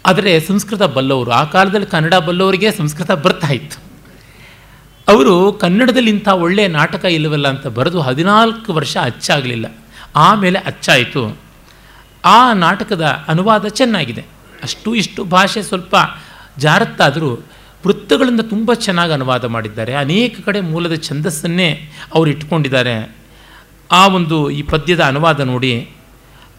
ಆದರೆ 0.07 0.41
ಸಂಸ್ಕೃತ 0.41 0.83
ಬಲ್ಲವರು, 0.83 1.31
ಆ 1.31 1.45
ಕಾಲದಲ್ಲಿ 1.45 1.87
ಕನ್ನಡ 1.87 2.14
ಬಲ್ಲವರಿಗೆ 2.14 2.73
ಸಂಸ್ಕೃತ 2.73 3.11
ಬರ್ತಾ 3.11 3.49
ಇತ್ತು. 3.49 3.88
ಅವರು 5.09 5.53
ಕನ್ನಡದಲ್ಲಿ 5.53 6.11
ಇಂಥ 6.11 6.29
ಒಳ್ಳೆಯ 6.29 6.69
ನಾಟಕ 6.69 7.05
ಇಲ್ಲವಲ್ಲ 7.05 7.49
ಅಂತ 7.49 7.67
ಬರೆದು 7.67 8.01
ಹದಿನಾಲ್ಕು 8.01 8.73
ವರ್ಷ 8.73 8.97
ಅಚ್ಚಾಗಲಿಲ್ಲ. 9.03 9.75
ಆಮೇಲೆ 10.17 10.59
ಅಚ್ಚಾಯಿತು. 10.59 11.38
ಆ 12.25 12.53
ನಾಟಕದ 12.53 13.25
ಅನುವಾದ 13.29 13.67
ಚೆನ್ನಾಗಿದೆ. 13.67 14.25
ಅಷ್ಟು 14.62 14.95
ಇಷ್ಟು 14.95 15.25
ಭಾಷೆ 15.25 15.62
ಸ್ವಲ್ಪ 15.62 15.97
ಜಾರತ್ತಾದರೂ 16.59 17.35
ವೃತ್ತಗಳಿಂದ 17.87 18.41
ತುಂಬ 18.41 18.75
ಚೆನ್ನಾಗಿ 18.75 19.12
ಅನುವಾದ 19.12 19.45
ಮಾಡಿದ್ದಾರೆ. 19.45 19.95
ಅನೇಕ 19.95 20.41
ಕಡೆ 20.45 20.61
ಮೂಲದ 20.61 20.95
ಛಂದಸ್ಸನ್ನೇ 20.95 21.91
ಅವರು 22.14 22.31
ಇಟ್ಕೊಂಡಿದ್ದಾರೆ. 22.31 23.17
ಆ 23.90 24.07
ಒಂದು 24.07 24.51
ಈ 24.51 24.62
ಪದ್ಯದ 24.62 25.01
ಅನುವಾದ 25.01 25.40
ನೋಡಿ, 25.40 25.88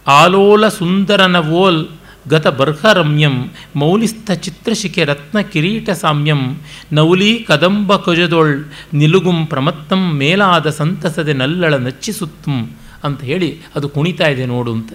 ಆಲೋಲ 0.06 0.68
ಸುಂದರನ 0.68 1.36
ಓಲ್ 1.36 1.86
ಗತ 2.28 2.46
ಬರ್ಹರಮ್ಯಂ 2.46 3.50
ಮೌಲಿಸ್ಥ 3.76 4.30
ಚಿತ್ರಶಿಖೆ 4.30 5.04
ರತ್ನ 5.04 5.40
ಕಿರೀಟ 5.40 5.90
ಸಾಮ್ಯಂ 5.90 6.60
ನೌಲಿ 6.92 7.44
ಕದಂಬ 7.48 7.96
ಕಜದೊಳ್ 7.96 8.64
ನಿಲುಗುಂ 8.94 9.46
ಪ್ರಮತ್ತಂ 9.46 10.16
ಮೇಲಾದ 10.16 10.70
ಸಂತಸದೆ 10.70 11.32
ನಲ್ಲಳ 11.32 11.74
ನಚ್ಚಿಸುತ್ತಂ 11.74 12.70
ಅಂತ 13.04 13.20
ಹೇಳಿ 13.22 13.58
ಅದು 13.74 13.88
ಕುಣಿತಾ 13.88 14.26
ಇದೆ 14.26 14.46
ನೋಡು 14.46 14.72
ಅಂತ. 14.72 14.92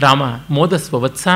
ರಾಮ, 0.00 0.22
ಮೋದಸ್ವ 0.50 1.00
ವತ್ಸ 1.00 1.28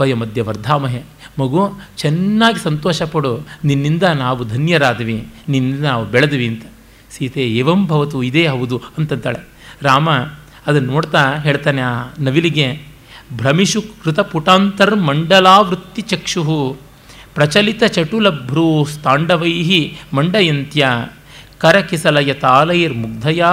ವಯ 0.00 0.14
ಮಧ್ಯ 0.14 0.42
ವರ್ಧಾಮಹೆ. 0.42 1.02
ಮಗು, 1.40 1.72
ಚೆನ್ನಾಗಿ 1.96 2.58
ಸಂತೋಷ 2.58 3.02
ಪಡು. 3.02 3.46
ನಿನ್ನಿಂದ 3.64 4.02
ನಾವು 4.02 4.44
ಧನ್ಯರಾದ್ವಿ. 4.44 5.28
ನಿನ್ನಿಂದ 5.48 5.84
ನಾವು 5.84 6.04
ಬೆಳೆದ್ವಿ 6.04 6.46
ಅಂತ. 6.46 6.64
ಸೀತೆ, 7.10 7.40
ಏವಂ 7.40 7.86
ಭವತು, 7.86 8.22
ಇದೇ 8.22 8.46
ಹೌದು 8.46 8.82
ಅಂತಂತಾಳೆ. 8.98 9.55
ರಾಮ 9.82 10.10
ಅದನ್ನು 10.66 10.92
ನೋಡ್ತಾ 10.92 11.38
ಹೇಳ್ತಾನೆ, 11.38 11.82
ಆ 11.82 12.04
ನವಿಲಿಗೆ, 12.18 12.82
ಭ್ರಮಿಷು 13.36 13.82
ಕೃತ 14.04 14.20
ಪುಟಾಂತರ್ 14.20 14.96
ಮಂಡಲಾವೃತ್ತಿ 14.96 16.02
ಚಕ್ಷು, 16.02 16.76
ಪ್ರಚಲಿತ 17.34 17.82
ಚಟುಲಭ್ರೂ 17.84 18.84
ಸ್ತಾಂಡವೈ 18.84 19.92
ಮಂಡಯಂತ್ಯ 20.12 20.86
ಕರಕಿಸಲಯ 21.58 22.32
ತಾಲೈರ್ಮುಗ್ಧಯ 22.34 23.44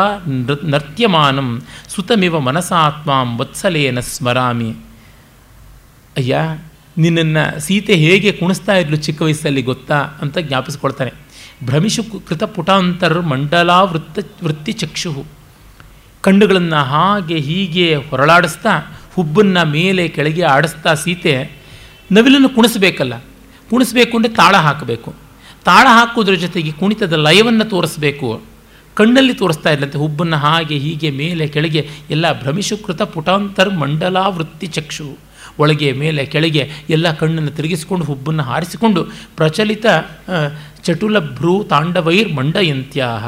ನರ್ತ್ಯಮಾನಂ, 0.63 1.61
ಸುತಮಿವ 1.89 2.39
ಮನಸಾತ್ಮಾಂ 2.39 3.37
ವತ್ಸಲೇನ 3.39 3.99
ಸ್ಮರಾಮಿ. 3.99 4.71
ಅಯ್ಯ, 6.17 6.39
ನಿನ್ನನ್ನು 6.97 7.59
ಸೀತೆ 7.59 7.95
ಹೇಗೆ 7.95 8.31
ಕುಣಿಸ್ತಾ 8.31 8.73
ಇದ್ಲು 8.75 8.97
ಚಿಕ್ಕ 8.97 9.21
ವಯಸ್ಸಲ್ಲಿ 9.21 9.61
ಗೊತ್ತಾ 9.61 9.97
ಅಂತ 10.21 10.37
ಜ್ಞಾಪಿಸ್ಕೊಳ್ತಾನೆ. 10.37 11.13
ಭ್ರಮಿಷು 11.65 12.03
ಕೃತ 12.03 12.43
ಪುಟಾಂತರ್ 12.43 13.21
ಮಂಡಲಾವೃತ್ತ 13.21 14.19
ವೃತ್ತಿ 14.43 14.73
ಕಣ್ಣುಗಳನ್ನು 16.23 16.79
ಹಾಗೆ 16.83 17.37
ಹೀಗೆ 17.37 17.87
ಹೊರಳಾಡಿಸ್ತಾ, 17.95 18.73
ಹುಬ್ಬನ್ನು 19.15 19.63
ಮೇಲೆ 19.71 20.03
ಕೆಳಗೆ 20.07 20.43
ಆಡಿಸ್ತಾ 20.43 20.93
ಸೀತೆ 20.93 21.33
ನವಿಲನ್ನು 22.11 22.49
ಕುಣಿಸ್ಬೇಕಲ್ಲ. 22.49 23.15
ಕುಣಿಸ್ಬೇಕು 23.69 24.13
ಅಂದರೆ 24.17 24.31
ತಾಳ 24.31 24.55
ಹಾಕಬೇಕು. 24.55 25.09
ತಾಳ 25.65 25.85
ಹಾಕೋದ್ರ 25.89 26.33
ಜೊತೆಗೆ 26.33 26.71
ಕುಣಿತದ 26.71 27.13
ಲಯವನ್ನು 27.13 27.65
ತೋರಿಸ್ಬೇಕು. 27.69 28.29
ಕಣ್ಣಲ್ಲಿ 28.95 29.33
ತೋರಿಸ್ತಾ 29.33 29.69
ಇಲ್ಲಂತೆ 29.69 29.97
ಹುಬ್ಬನ್ನು 29.97 30.37
ಹಾಗೆ 30.37 30.75
ಹೀಗೆ 30.77 31.09
ಮೇಲೆ 31.11 31.47
ಕೆಳಗೆ 31.47 31.81
ಎಲ್ಲ 32.09 32.25
ಭ್ರಮಿಶುಕೃತ 32.41 33.01
ಪುಟಾಂತರ್ 33.13 33.71
ಮಂಡಲಾವೃತ್ತಿ 33.73 34.67
ಚಕ್ಷು. 34.67 35.07
ಒಳಗೆ 35.59 35.91
ಮೇಲೆ 35.91 36.25
ಕೆಳಗೆ 36.25 36.63
ಎಲ್ಲ 36.89 37.07
ಕಣ್ಣನ್ನು 37.13 37.51
ತಿರುಗಿಸಿಕೊಂಡು, 37.51 38.05
ಹುಬ್ಬನ್ನು 38.05 38.43
ಹಾರಿಸಿಕೊಂಡು 38.43 39.01
ಪ್ರಚಲಿತ 39.37 39.85
ಚಟುಲ 40.83 41.19
ಭ್ರೂ 41.19 41.63
ತಾಂಡವೈರ್ 41.63 42.33
ಮಂಡಯಂತ್ಯಾಹ. 42.33 43.25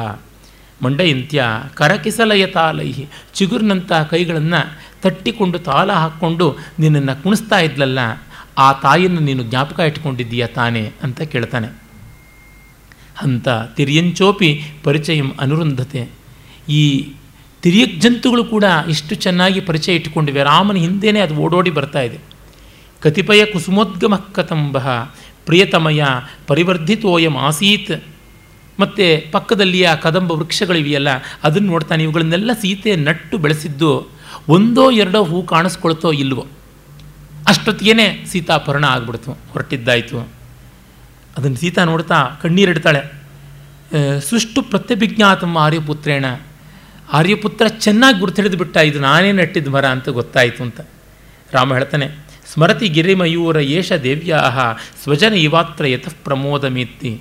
ಮಂಡಯಂತ್ಯ 0.82 1.44
ಕರಕಿಸಲಯ 1.74 2.46
ತಾಲೈಹಿ 2.46 3.06
ಚಿಗುರಿನಂತಹ 3.34 4.02
ಕೈಗಳನ್ನು 4.02 4.78
ತಟ್ಟಿಕೊಂಡು 5.02 5.58
ತಾಲ 5.58 5.92
ಹಾಕ್ಕೊಂಡು 5.92 6.56
ನಿನ್ನನ್ನು 6.78 7.22
ಕುಣಿಸ್ತಾ 7.22 7.58
ಇದ್ಲಲ್ಲ, 7.58 7.98
ಆ 8.58 8.72
ತಾಯಿಯನ್ನು 8.72 9.20
ನೀನು 9.20 9.42
ಜ್ಞಾಪಕ 9.42 9.80
ಇಟ್ಕೊಂಡಿದ್ದೀಯ 9.80 10.46
ತಾನೇ 10.46 10.92
ಅಂತ 11.02 11.20
ಕೇಳ್ತಾನೆ. 11.20 11.66
ಅಂತ 13.22 13.48
ತಿರಿಯಂಚೋಪಿ 13.48 14.62
ಪರಿಚಯಂ 14.84 15.32
ಅನುರುಂಧತೆ. 15.40 16.08
ಈ 16.68 17.12
ತಿರಿಯಕ್ 17.62 18.00
ಜಂತುಗಳು 18.00 18.44
ಕೂಡ 18.44 18.64
ಇಷ್ಟು 18.88 19.14
ಚೆನ್ನಾಗಿ 19.14 19.60
ಪರಿಚಯ 19.60 19.94
ಇಟ್ಟುಕೊಂಡಿವೆ. 19.94 20.42
ರಾಮನ 20.42 20.76
ಹಿಂದೆಯೇ 20.76 21.20
ಅದು 21.20 21.34
ಓಡೋಡಿ 21.34 21.70
ಬರ್ತಾ 21.70 22.00
ಇದೆ. 22.00 22.18
ಕತಿಪಯ 23.00 23.44
ಕುಸುಮೋದ್ಗಮ 23.44 24.14
ಕತಂಬ, 24.16 24.78
ಪ್ರಿಯತಮಯ 25.46 26.04
ಪರಿವರ್ಧಿತೋಯಂ 26.46 27.36
ಆಸೀತ್. 27.36 28.04
ಮತ್ತು 28.80 29.04
ಪಕ್ಕದಲ್ಲಿ 29.32 29.80
ಆ 29.84 29.94
ಕದಂಬ 30.04 30.30
ವೃಕ್ಷಗಳಿವೆಯಲ್ಲ, 30.40 31.10
ಅದನ್ನು 31.46 31.68
ನೋಡ್ತಾನೆ, 31.72 32.02
ಇವುಗಳನ್ನೆಲ್ಲ 32.06 32.52
ಸೀತೆ 32.62 32.92
ನಟ್ಟು 33.06 33.36
ಬೆಳೆಸಿದ್ದು 33.44 33.90
ಒಂದೋ 34.56 34.84
ಎರಡೋ 35.02 35.20
ಹೂ 35.30 35.38
ಕಾಣಿಸ್ಕೊಳ್ತೋ 35.52 36.10
ಇಲ್ವೋ? 36.22 36.44
ಸೀತಾ 37.48 37.72
ಸೀತಾಪರಣ 38.30 38.84
ಆಗ್ಬಿಡ್ತು, 38.94 39.32
ಹೊರಟಿದ್ದಾಯಿತು. 39.52 40.18
ಅದನ್ನು 41.36 41.58
ಸೀತಾ 41.62 41.82
ನೋಡ್ತಾ 41.90 42.18
ಕಣ್ಣೀರಿಡ್ತಾಳೆ 42.42 43.00
ಸುಷ್ಟು 44.28 44.60
ಪ್ರತ್ಯಭಿಜ್ಞಾತಮ್ಮ 44.70 45.56
ಆರ್ಯಪುತ್ರೇಣ, 45.66 46.26
ಆರ್ಯಪುತ್ರ 47.18 47.66
ಚೆನ್ನಾಗಿ 47.84 48.16
ಗುರುತಿಡಿದು 48.22 48.56
ಬಿಟ್ಟ, 48.62 48.76
ಇದು 48.88 48.98
ನಾನೇ 49.00 49.30
ನಟ್ಟಿದ್ದು 49.40 49.70
ಮರ 49.70 49.86
ಅಂತ 49.96 50.08
ಗೊತ್ತಾಯಿತು 50.18 50.60
ಅಂತ. 50.66 50.80
ರಾಮ 51.52 51.74
ಹೇಳ್ತಾನೆ, 51.78 52.06
ಸ್ಮರತಿ 52.52 52.86
ಗಿರಿಮಯೂರ 52.96 53.58
ಏಷ 53.76 53.92
ದೇವ್ಯಾಹ, 54.06 54.58
ಸ್ವಜನ 55.02 55.34
ಇವಾತ್ರ 55.46 55.84
ಯತಃ 55.92 56.14
ಪ್ರಮೋದಮೇತ್ತಿ. 56.26 57.12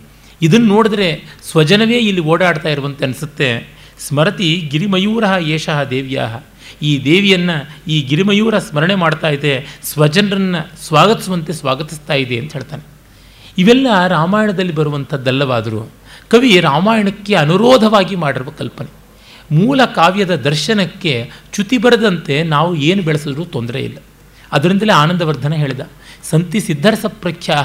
ಇದನ್ನು 0.41 0.67
ನೋಡಿದ್ರೆ 0.67 1.21
ಸ್ವಜನವೇ 1.52 1.98
ಇಲ್ಲಿ 1.98 2.21
ಓಡಾಡ್ತಾ 2.21 2.69
ಇರುವಂತೆ 2.69 3.06
ಅನಿಸುತ್ತೆ. 3.06 3.76
ಸ್ಮರತಿ 4.00 4.67
ಗಿರಿಮಯೂರ 4.71 5.24
ಏಷಃ 5.41 5.84
ದೇವ್ಯಾಹ 5.84 6.36
ಈ 6.82 7.04
ದೇವಿಯನ್ನು, 7.04 7.82
ಈ 7.91 8.02
ಗಿರಿಮಯೂರ 8.02 8.60
ಸ್ಮರಣೆ 8.60 8.95
ಮಾಡ್ತಾ 8.95 9.30
ಇದೆ, 9.30 9.80
ಸ್ವಜನರನ್ನು 9.84 10.84
ಸ್ವಾಗತಿಸುವಂತೆ 10.84 11.54
ಸ್ವಾಗತಿಸ್ತಾ 11.54 12.13
ಇದೆ 12.13 12.39
ಅಂತ 12.39 12.54
ಹೇಳ್ತಾನೆ. 12.54 12.84
ಇವೆಲ್ಲ 13.58 14.08
ರಾಮಾಯಣದಲ್ಲಿ 14.08 14.76
ಬರುವಂಥದ್ದಲ್ಲವಾದರೂ 14.76 15.91
ಕವಿ 16.30 16.60
ರಾಮಾಯಣಕ್ಕೆ 16.60 17.36
ಅನುರೋಧವಾಗಿ 17.36 18.15
ಮಾಡಿರುವ 18.15 18.50
ಕಲ್ಪನೆ. 18.50 19.06
ಮೂಲ 19.56 19.86
ಕಾವ್ಯದ 19.86 20.36
ದರ್ಶನಕ್ಕೆ 20.36 21.32
ಚ್ಯುತಿ 21.54 21.78
ಬರದಂತೆ 21.78 22.43
ನಾವು 22.43 22.76
ಏನು 22.76 23.02
ಬೆಳೆಸಿದ್ರೂ 23.02 23.45
ತೊಂದರೆ 23.45 23.82
ಇಲ್ಲ. 23.82 23.98
ಅದರಿಂದಲೇ 24.52 24.93
ಆನಂದವರ್ಧನ 24.93 25.54
ಹೇಳಿದ. 25.54 25.80
ಸಂತಿ 26.29 26.59
ಸಿದ್ಧರ್ಸ 26.59 27.05
ಪ್ರಖ್ಯಾ 27.07 27.63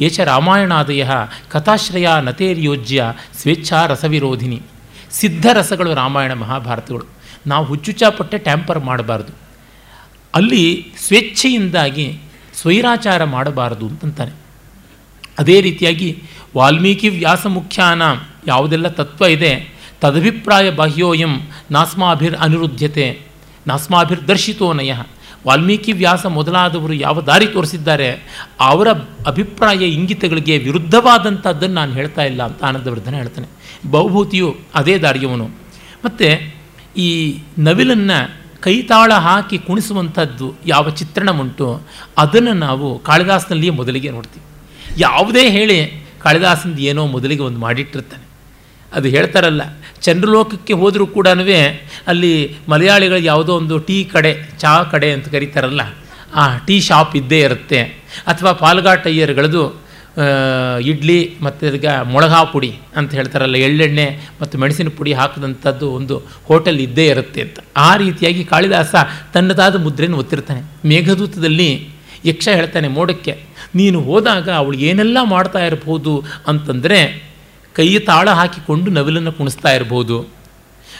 ಏಷ 0.00 0.20
ರಾಮಾಯಣಾದಯ, 0.20 1.10
ಕಥಾಶ್ರಯ 1.48 2.08
ನತೇರ್ಯೋಜ್ಯ, 2.20 3.04
ಸ್ವೇಚ್ಛಾ 3.42 3.86
ರಸವಿರೋಧಿನಿ. 3.86 4.62
ಸಿದ್ಧರಸಗಳು 5.10 5.94
ರಾಮಾಯಣ 5.94 6.32
ಮಹಾಭಾರತಗಳು. 6.32 7.04
ನಾವು 7.46 7.64
ಹುಚ್ಚುಚ್ಚಾಪಟ್ಟೆ 7.64 8.38
ಟ್ಯಾಂಪರ್ 8.38 8.84
ಮಾಡಬಾರ್ದು. 8.84 9.32
ಅಲ್ಲಿ 10.34 10.92
ಸ್ವೇಚ್ಛೆಯಿಂದಾಗಿ 11.06 12.18
ಸ್ವೈರಾಚಾರ 12.54 13.24
ಮಾಡಬಾರದು 13.24 13.86
ಅಂತಂತಾನೆ. 13.86 14.32
ಅದೇ 15.38 15.60
ರೀತಿಯಾಗಿ 15.60 16.22
ವಾಲ್ಮೀಕಿ 16.56 17.08
ವ್ಯಾಸ 17.08 17.46
ಮುಖ್ಯಾನ 17.46 18.02
ಯಾವುದೆಲ್ಲ 18.46 18.88
ತತ್ವ 18.88 19.24
ಇದೆ, 19.24 19.74
ತದಭಿಪ್ರಾಯ 20.00 20.70
ಬಾಹ್ಯೋಯಂ 20.70 21.48
ನಾಸ್ಮಾಭಿರ್ 21.70 22.36
ಅನಿರುದ್ಧತೆ 22.36 23.20
ನಾಸ್ಮಾಭಿರ್ 23.66 24.28
ದರ್ಶಿತೋ 24.28 24.72
ನಯ 24.72 24.92
ವಾಲ್ಮೀಕಿ 25.46 25.92
ವ್ಯಾಸ 25.92 26.26
ಮೊದಲಾದವರು 26.26 26.92
ಯಾವ 26.92 27.20
ದಾರಿ 27.20 27.46
ತೋರಿಸಿದ್ದಾರೆ, 27.46 28.10
ಅವರ 28.60 28.88
ಅಭಿಪ್ರಾಯ 29.26 29.76
ಇಂಗಿತಗಳಿಗೆ 29.76 30.58
ವಿರುದ್ಧವಾದಂಥದ್ದನ್ನು 30.58 31.74
ನಾನು 31.74 31.92
ಹೇಳ್ತಾ 31.92 32.22
ಇಲ್ಲ 32.22 32.42
ಅಂತ 32.42 32.64
ಆನಂದವರ್ಧನ 32.64 33.14
ಹೇಳ್ತಾನೆ. 33.14 33.48
ಬಹುಭೂತಿಯು 33.90 34.56
ಅದೇ 34.74 34.98
ದಾರಿಯವನು. 34.98 35.44
ಮತ್ತು 36.04 36.54
ಈ 36.96 37.38
ನವಿಲನ್ನು 37.58 38.42
ಕೈತಾಳ 38.60 39.12
ಹಾಕಿ 39.12 39.58
ಕುಣಿಸುವಂಥದ್ದು 39.58 40.54
ಯಾವ 40.66 40.90
ಚಿತ್ರಣ 40.90 41.30
ಉಂಟು 41.30 41.82
ಅದನ್ನು 42.18 42.52
ನಾವು 42.52 42.98
ಕಾಳಿದಾಸನಲ್ಲಿಯೇ 42.98 43.70
ಮೊದಲಿಗೆ 43.70 44.10
ನೋಡ್ತೀವಿ. 44.10 44.44
ಯಾವುದೇ 45.00 45.50
ಹೇಳಿ 45.50 46.04
ಕಾಳಿದಾಸಂದು 46.22 46.82
ಏನೋ 46.82 47.06
ಮೊದಲಿಗೆ 47.06 47.42
ಒಂದು 47.42 47.58
ಮಾಡಿಟ್ಟಿರ್ತಾನೆ. 47.58 48.24
ಅದು 48.92 49.08
ಹೇಳ್ತಾರಲ್ಲ 49.08 49.62
ಚಂದ್ರಲೋಕಕ್ಕೆ 50.06 50.74
ಹೋದರೂ 50.80 51.06
ಕೂಡ 51.16 51.28
ಅಲ್ಲಿ 52.12 52.32
ಮಲಯಾಳಿಗಳು 52.72 53.22
ಯಾವುದೋ 53.30 53.52
ಒಂದು 53.60 53.76
ಟೀ 53.88 53.96
ಕಡೆ 54.14 54.32
ಚಹಾ 54.62 54.80
ಕಡೆ 54.92 55.08
ಅಂತ 55.16 55.26
ಕರೀತಾರಲ್ಲ, 55.34 55.82
ಆ 56.40 56.44
ಟೀ 56.66 56.76
ಶಾಪ್ 56.88 57.14
ಇದ್ದೇ 57.20 57.40
ಇರುತ್ತೆ. 57.48 57.80
ಅಥವಾ 58.30 58.52
ಪಾಲ್ಘಾಟ್ 58.62 59.06
ಅಯ್ಯರ್ಗಳದು 59.10 59.62
ಇಡ್ಲಿ 60.90 61.18
ಮತ್ತು 61.44 61.62
ಅದಕ್ಕೆ 61.68 61.92
ಮೊಳಗಾ 62.12 62.40
ಪುಡಿ 62.52 62.70
ಅಂತ 62.98 63.10
ಹೇಳ್ತಾರಲ್ಲ, 63.18 63.56
ಎಳ್ಳೆಣ್ಣೆ 63.66 64.06
ಮತ್ತು 64.40 64.54
ಮೆಣಸಿನ 64.62 64.90
ಪುಡಿ 64.98 65.12
ಹಾಕಿದಂಥದ್ದು 65.20 65.86
ಒಂದು 65.98 66.16
ಹೋಟೆಲ್ 66.48 66.80
ಇದ್ದೇ 66.86 67.06
ಇರುತ್ತೆ 67.12 67.40
ಅಂತ. 67.46 67.58
ಆ 67.88 67.90
ರೀತಿಯಾಗಿ 68.02 68.42
ಕಾಳಿದಾಸ 68.52 68.94
ತನ್ನದಾದ 69.34 69.80
ಮುದ್ರೆಯನ್ನು 69.86 70.18
ಒತ್ತಿರ್ತಾನೆ. 70.22 70.62
ಮೇಘದೂತದಲ್ಲಿ 70.90 71.70
ಯಕ್ಷ 72.30 72.48
ಹೇಳ್ತಾನೆ, 72.58 72.88
ಮೋಡಕ್ಕೆ, 72.98 73.34
ನೀನು 73.80 73.98
ಹೋದಾಗ 74.08 74.48
ಅವಳು 74.60 74.76
ಏನೆಲ್ಲ 74.88 75.18
ಮಾಡ್ತಾ 75.34 75.60
ಇರಬಹುದು? 75.68 76.14
ಅಂತಂದರೆ 76.50 77.00
ಕೈ 77.74 77.98
ತಾಳ 77.98 78.30
ಹಾಕಿಕೊಂಡು 78.30 78.90
ನವಿಲನ್ನು 78.90 79.32
ಕುಣಿಸ್ತಾ 79.32 79.70
ಇರ್ಬೋದು. 79.72 80.20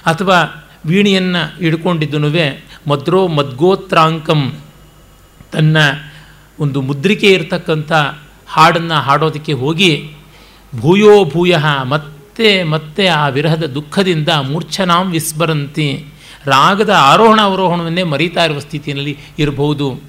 ಅಥವಾ 0.07 0.69
ವೀಣೆಯನ್ನು 0.87 1.57
ಹಿಡ್ಕೊಂಡಿದ್ದನು 1.57 2.29
ಮದ್ರೋ 2.91 3.27
ಮದ್ಗೋತ್ರಾಂಕಂ 3.29 4.59
ತನ್ನ 5.53 5.77
ಒಂದು 6.61 6.81
ಮುದ್ರಿಕೆ 6.81 7.27
ಇರತಕ್ಕಂಥ 7.27 7.93
ಹಾಡನ್ನು 8.47 8.95
ಹಾಡೋದಕ್ಕೆ 8.95 9.53
ಹೋಗಿ 9.53 10.15
ಭೂಯೋ 10.81 11.25
ಭೂಯ 11.25 11.57
ಮತ್ತೆ 11.83 12.63
ಮತ್ತೆ 12.63 13.07
ಆ 13.07 13.29
ವಿರಹದ 13.29 13.65
ದುಃಖದಿಂದ 13.65 14.29
ಮೂರ್ಛನಾಂ 14.29 15.11
ವಿಸ್ಮರಂತಿ 15.11 16.07
ರಾಗದ 16.45 16.91
ಆರೋಹಣ 16.91 17.41
ಅವರೋಹಣವನ್ನೇ 17.41 18.03
ಮರೀತಾ 18.03 18.45
ಇರುವ 18.45 18.59
ಸ್ಥಿತಿಯಲ್ಲಿ 18.59 19.19
ಇರಬಹುದು 19.39 20.01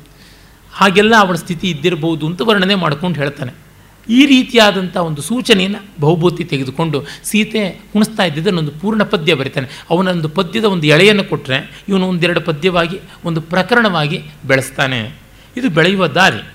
ಹಾಗೆಲ್ಲ 0.74 1.16
ಅವಳ 1.20 1.36
ಸ್ಥಿತಿ 1.36 1.70
ಇದ್ದಿರಬಹುದು 1.70 2.28
ಅಂತ 2.28 2.42
ವರ್ಣನೆ 2.42 2.76
ಮಾಡ್ಕೊಂಡು 2.76 3.20
ಹೇಳ್ತಾನೆ. 3.20 3.63
ಈ 4.10 4.26
ರೀತಿಯಾದಂಥ 4.26 4.98
ಒಂದು 4.98 5.22
ಸೂಚನೆಯನ್ನು 5.22 6.02
ಬಹುಭೂತಿ 6.02 6.44
ತೆಗೆದುಕೊಂಡು 6.44 7.06
ಸೀತೆ 7.24 7.70
ಕುಣಿಸ್ತಾ 7.70 8.24
ಇದ್ದಿದ್ದನ್ನೊಂದು 8.24 8.72
ಪೂರ್ಣ 8.72 9.04
ಪದ್ಯ 9.04 9.34
ಬರೀತಾನೆ. 9.34 9.68
ಅವನೊಂದು 9.90 10.30
ಪದ್ಯದ 10.30 10.64
ಒಂದು 10.64 10.88
ಎಳೆಯನ್ನು 10.88 11.24
ಕೊಟ್ಟರೆ 11.24 11.84
ಇವನು 11.90 12.08
ಒಂದೆರಡು 12.08 12.42
ಪದ್ಯವಾಗಿ, 12.42 13.00
ಒಂದು 13.26 13.42
ಪ್ರಕರಣವಾಗಿ 13.42 14.22
ಬೆಳೆಸ್ತಾನೆ. 14.46 15.18
ಇದು 15.58 15.70
ಬೆಳೆಯುವ 15.70 16.08
ದಾರಿ. 16.08 16.54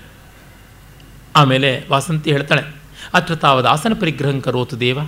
ಆಮೇಲೆ 1.35 1.87
ವಾಸಂತಿ 1.89 2.31
ಹೇಳ್ತಾಳೆ, 2.31 2.75
ಅತ್ರ 3.13 3.35
ತಾವದ 3.35 3.65
ಆಸನ 3.65 3.93
ಪರಿಗ್ರಹಂ 3.99 4.41
ಕರೋತು 4.41 4.79
ದೇವ, 4.79 4.99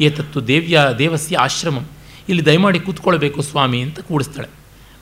ಏತತ್ತು 0.00 0.46
ದೇವ್ಯ, 0.46 0.80
ದೇವಸ್ಯ 0.98 1.36
ಆಶ್ರಮಂ. 1.36 1.86
ಇಲ್ಲಿ 2.28 2.44
ದಯಮಾಡಿ 2.44 2.80
ಕೂತ್ಕೊಳ್ಬೇಕು 2.80 3.42
ಸ್ವಾಮಿ 3.42 3.80
ಅಂತ 3.80 4.00
ಕೂಡಿಸ್ತಾಳೆ. 4.00 4.48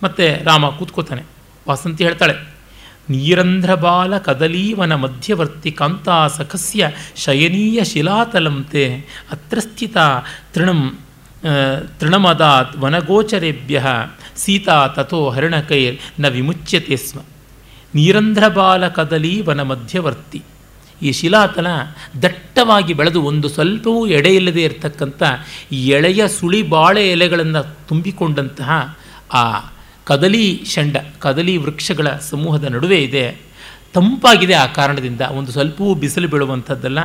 ಮತ್ತು 0.03 0.45
ರಾಮ 0.45 0.69
ಕೂತ್ಕೋತಾನೆ. 0.69 1.23
ವಾಸಂತಿ 1.69 2.05
ಹೇಳ್ತಾಳೆ 2.05 2.58
ನೀರಂಧ್ರ 3.11 3.75
ಬಾಲ 3.75 4.19
ಕದಲೀವನ 4.19 4.95
ಮಧ್ಯವರ್ತಿ 4.95 5.71
ಕಾಂತಾ 5.71 6.29
ಸಖಸ್ಯ 6.29 6.91
ಶಯನೀಯ 7.17 7.85
ಶಿಲಾತಲಂತೆ 7.85 8.95
ಅತ್ರಸ್ಥಿತ 9.31 9.97
ತೃಣಂ 10.55 10.99
ತೃಣಮದಾತ್ 12.01 12.77
ವನಗೋಚರೇಭ್ಯ 12.77 13.85
ಸೀತಾ 14.37 14.89
ತಥೋ 14.89 15.31
ಹರಿಣಕೈರ್ನ 15.31 16.29
ವಿಮುಚ್ಯತೆ 16.29 16.97
ಸ್ಮ 16.97 17.21
ನೀರಂಧ್ರಬಾಲ 17.95 18.89
ಕದಲಿ 18.89 19.41
ವನ 19.41 19.63
ಮಧ್ಯವರ್ತಿ. 19.63 20.43
ಈ 21.03 21.13
ಶಿಲಾತಲ 21.13 21.67
ದಟ್ಟವಾಗಿ 22.23 22.95
ಬೆಳೆದು 22.95 23.23
ಒಂದು 23.23 23.49
ಸ್ವಲ್ಪವೂ 23.49 24.07
ಎಡೆಯಿಲ್ಲದೆ 24.07 24.63
ಇರತಕ್ಕಂಥ 24.63 25.23
ಎಳೆಯ 25.73 26.29
ಸುಳಿ 26.29 26.63
ಬಾಳೆ 26.63 27.11
ಎಲೆಗಳನ್ನು 27.11 27.89
ತುಂಬಿಕೊಂಡಂತಹ 27.89 28.99
ಆ 29.33 29.61
ಕದಲಿ 30.09 30.65
ಷಂಡ 30.67 30.97
ಕದಲಿ 31.19 31.57
ವೃಕ್ಷಗಳ 31.57 32.09
ಸಮೂಹದ 32.31 32.65
ನಡುವೆ 32.65 32.99
ಇದೆ. 33.03 33.25
ತಂಪಾಗಿದೆ 33.95 34.55
ಆ 34.55 34.67
ಕಾರಣದಿಂದ 34.67 35.21
ಒಂದು 35.21 35.53
ಸ್ವಲ್ಪವೂ 35.53 35.95
ಬಿಸಿಲು 35.95 36.29
ಬೀಳುವಂಥದ್ದಲ್ಲ. 36.29 37.01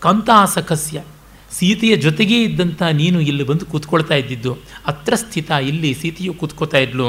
ಕಾಂತಾಸಕಸ್ಯ, 0.00 1.02
ಸೀತೆಯ 1.50 1.96
ಜೊತೆಗೇ 1.96 2.42
ಇದ್ದಂಥ 2.42 2.82
ನೀನು 2.82 3.20
ಇಲ್ಲಿ 3.20 3.44
ಬಂದು 3.44 3.66
ಕೂತ್ಕೊಳ್ತಾ 3.66 4.14
ಇದ್ದಿದ್ದು. 4.14 4.52
ಅತ್ರ 4.86 5.14
ಸ್ಥಿತ, 5.14 5.50
ಇಲ್ಲಿ 5.50 5.90
ಸೀತೆಯು 5.94 6.34
ಕೂತ್ಕೋತಾ 6.34 6.78
ಇದ್ಲು. 6.78 7.08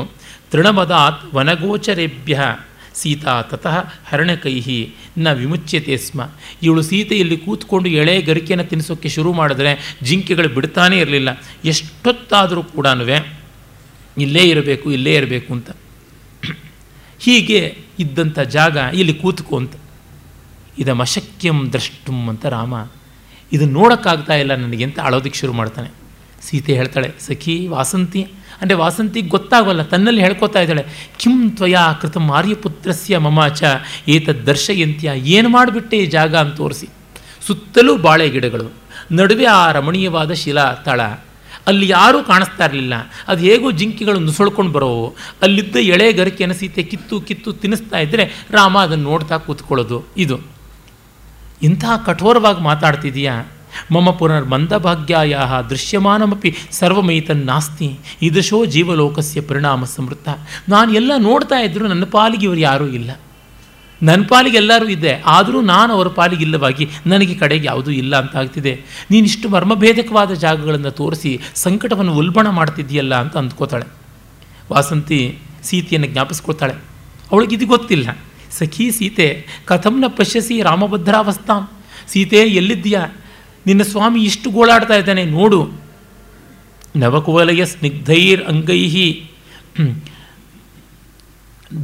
ತೃಣಮದಾತ್ 0.52 1.34
ವನಗೋಚರೇಭ್ಯ, 1.34 2.42
ಸೀತಾ 2.94 3.42
ತತಃ 3.42 3.76
ಹರಣಕೈಹಿ, 4.08 4.80
ನ 5.18 5.32
ವಿಮುಚ್ಯತೆ 5.32 5.98
ಸ್ಮ. 5.98 6.22
ಇವಳು 6.64 6.82
ಸೀತೆಯಲ್ಲಿ 6.82 7.38
ಕೂತ್ಕೊಂಡು 7.38 7.90
ಎಳೆ 7.90 8.22
ಗರಿಕೆಯನ್ನು 8.22 8.66
ತಿನ್ನಿಸೋಕ್ಕೆ 8.70 9.10
ಶುರು 9.10 9.34
ಮಾಡಿದ್ರೆ 9.34 9.98
ಜಿಂಕೆಗಳು 10.04 10.50
ಬಿಡ್ತಾನೇ 10.50 10.98
ಇರಲಿಲ್ಲ. 11.00 11.30
ಎಷ್ಟೊತ್ತಾದರೂ 11.66 12.64
ಕೂಡ 12.64 12.88
ಇಲ್ಲೇ 14.18 14.44
ಇರಬೇಕು 14.44 14.88
ಇಲ್ಲೇ 14.92 15.14
ಇರಬೇಕು 15.16 15.50
ಅಂತ. 15.54 15.70
ಹೀಗೆ 17.26 17.60
ಇದ್ದಂಥ 18.00 18.40
ಜಾಗ, 18.56 18.78
ಇಲ್ಲಿ 18.94 19.14
ಕೂತ್ಕೋ 19.14 19.56
ಅಂತ. 19.58 19.76
ಇದಮಶಕ್ಯಂ 20.80 21.60
ದ್ರಷ್ಟುಂ 21.74 22.20
ಅಂತ 22.32 22.46
ರಾಮ 22.56 22.74
ಇದನ್ನು 23.52 23.74
ನೋಡೋಕ್ಕಾಗ್ತಾ 23.74 24.36
ಇಲ್ಲ 24.36 24.54
ನನಗೆ 24.56 24.84
ಅಂತ 24.84 25.00
ಅಳೋದಕ್ಕೆ 25.00 25.38
ಶುರು 25.40 25.54
ಮಾಡ್ತಾನೆ. 25.54 25.90
ಸೀತೆ 26.46 26.74
ಹೇಳ್ತಾಳೆ, 26.74 27.10
ಸಖಿ, 27.20 27.56
ವಾಸಂತಿ. 27.68 28.22
ಅಂದರೆ 28.62 28.78
ವಾಸಂತಿ 28.78 29.22
ಗೊತ್ತಾಗಲ್ಲ 29.34 29.82
ತನ್ನಲ್ಲಿ 29.84 30.22
ಹೇಳ್ಕೊತಾ 30.22 30.60
ಇದ್ದಾಳೆ, 30.62 30.84
ಕಿಂ 31.20 31.36
ತ್ವಯಾ 31.50 31.84
ಕೃತ 32.02 32.18
ಆರ್ಯಪುತ್ರಸ್ಯ 32.40 33.18
ಮಮಾಚ, 33.18 33.64
ಏತದ್ 34.08 34.44
ದರ್ಶಯಂತ್ಯ, 34.46 35.14
ಏನು 35.38 35.50
ಮಾಡಿಬಿಟ್ಟೆ 35.50 35.98
ಈ 35.98 36.06
ಜಾಗ 36.06 36.36
ಅಂತ 36.36 36.56
ತೋರಿಸಿ. 36.56 36.88
ಸುತ್ತಲೂ 37.48 37.94
ಬಾಳೆ 37.98 38.28
ಗಿಡಗಳು, 38.30 38.68
ನಡುವೆ 39.12 39.46
ಆ 39.46 39.72
ರಮಣೀಯವಾದ 39.72 40.32
ಶಿಲಾ 40.34 40.68
ತಳ 40.86 41.02
ಅಲ್ಲಿ 41.68 41.90
ಯಾರೂ 41.90 42.24
ಕಾಣಿಸ್ತಾ 42.24 42.66
ಇರಲಿಲ್ಲ. 42.66 42.94
ಅದು 43.28 43.42
ಹೇಗೋ 43.42 43.72
ಜಿಂಕಿಗಳು 43.72 44.20
ನುಸುಳ್ಕೊಂಡು 44.20 44.72
ಬರೋವು. 44.72 45.16
ಅಲ್ಲಿದ್ದ 45.42 45.76
ಎಳೆ 45.76 46.14
ಗರಿಕೆನ 46.14 46.52
ಸೀತೆ 46.52 46.84
ಕಿತ್ತು 46.84 47.22
ಕಿತ್ತು 47.22 47.54
ತಿನ್ನಿಸ್ತಾ 47.54 47.98
ಇದ್ದರೆ 47.98 48.46
ರಾಮ 48.52 48.80
ಅದನ್ನು 48.80 49.04
ನೋಡ್ತಾ 49.04 49.38
ಕೂತ್ಕೊಳ್ಳೋದು. 49.38 50.04
ಇದು. 50.18 50.40
ಇಂತಹ 51.62 52.04
ಕಠೋರವಾಗಿ 52.06 52.62
ಮಾತಾಡ್ತಿದೀಯಾ? 52.62 53.46
ಮಮ 53.92 54.12
ಪುನರ್ 54.12 54.46
ಮಂದಭಾಗ್ಯಾಯ 54.46 55.38
ದೃಶ್ಯಮಾನಮಪಿ 55.70 56.56
ಸರ್ವಮೈತನ್ನಾಸ್ತಿ 56.72 58.00
ಇದಶೋ 58.22 58.66
ಜೀವಲೋಕಸ್ಯ 58.66 59.42
ಪರಿಣಾಮ 59.42 59.84
ಸಮೃದ್ಧ 59.84 60.30
ನಾನು 60.70 60.94
ಎಲ್ಲ 60.94 61.12
ನೋಡ್ತಾ 61.18 61.60
ಇದ್ದರೂ 61.60 61.88
ನನ್ನ 61.88 62.04
ಪಾಲಿಗೆ 62.04 62.46
ಇವರು 62.46 62.60
ಯಾರೂ 62.60 62.88
ಇಲ್ಲ. 62.88 63.12
ನನ್ನ 64.06 64.24
ಪಾಲಿಗೆ 64.30 64.58
ಎಲ್ಲರೂ 64.58 64.88
ಇದೆ, 64.88 65.14
ಆದರೂ 65.26 65.60
ನಾನು 65.62 65.92
ಅವರ 65.94 66.10
ಪಾಲಿಗೆ 66.18 66.44
ಇಲ್ಲವಾಗಿ 66.44 66.86
ನನಗೆ 67.06 67.36
ಕಡೆಗೆ 67.36 67.66
ಯಾವುದೂ 67.66 67.92
ಇಲ್ಲ 67.92 68.14
ಅಂತ 68.22 68.36
ಆಗ್ತಿದೆ 68.36 68.74
ನೀನಿಷ್ಟು 69.12 69.50
ಮರ್ಮಭೇದಕವಾದ 69.50 70.32
ಜಾಗಗಳನ್ನು 70.46 70.92
ತೋರಿಸಿ 70.92 71.32
ಸಂಕಟವನ್ನು 71.56 72.14
ಉಲ್ಬಣ 72.14 72.48
ಮಾಡ್ತಿದ್ದೀಯಲ್ಲ 72.50 73.16
ಅಂತ 73.16 73.38
ಅಂದ್ಕೋತಾಳೆ. 73.38 73.88
ವಾಸಂತಿ 74.72 75.20
ಸೀತೆಯನ್ನು 75.64 76.08
ಜ್ಞಾಪಿಸ್ಕೊಳ್ತಾಳೆ. 76.08 76.76
ಅವಳಿಗೆ 77.32 77.56
ಇದು 77.56 77.66
ಗೊತ್ತಿಲ್ಲ. 77.66 78.08
ಸಖಿ 78.52 78.86
ಸೀತೆ 78.92 79.28
ಕಥಂನ 79.66 80.06
ಪಶ್ಯಸಿ 80.08 80.56
ರಾಮಭದ್ರಾವಸ್ಥಾಂ. 80.62 81.64
ಸೀತೆ, 82.08 82.42
ಎಲ್ಲಿದ್ದೀಯಾ? 82.60 83.04
ನಿನ್ನ 83.66 83.84
ಸ್ವಾಮಿ 83.84 84.20
ಇಷ್ಟು 84.24 84.48
ಗೋಳಾಡ್ತಾ 84.50 84.96
ಇದ್ದಾನೆ, 84.96 85.24
ನೋಡು. 85.26 85.60
ನವಕುವಲಯ 86.96 87.62
ಸ್ನಿಗ್ಧೈರ್ 87.66 88.44
ಅಂಗೈಹಿ. 88.44 89.08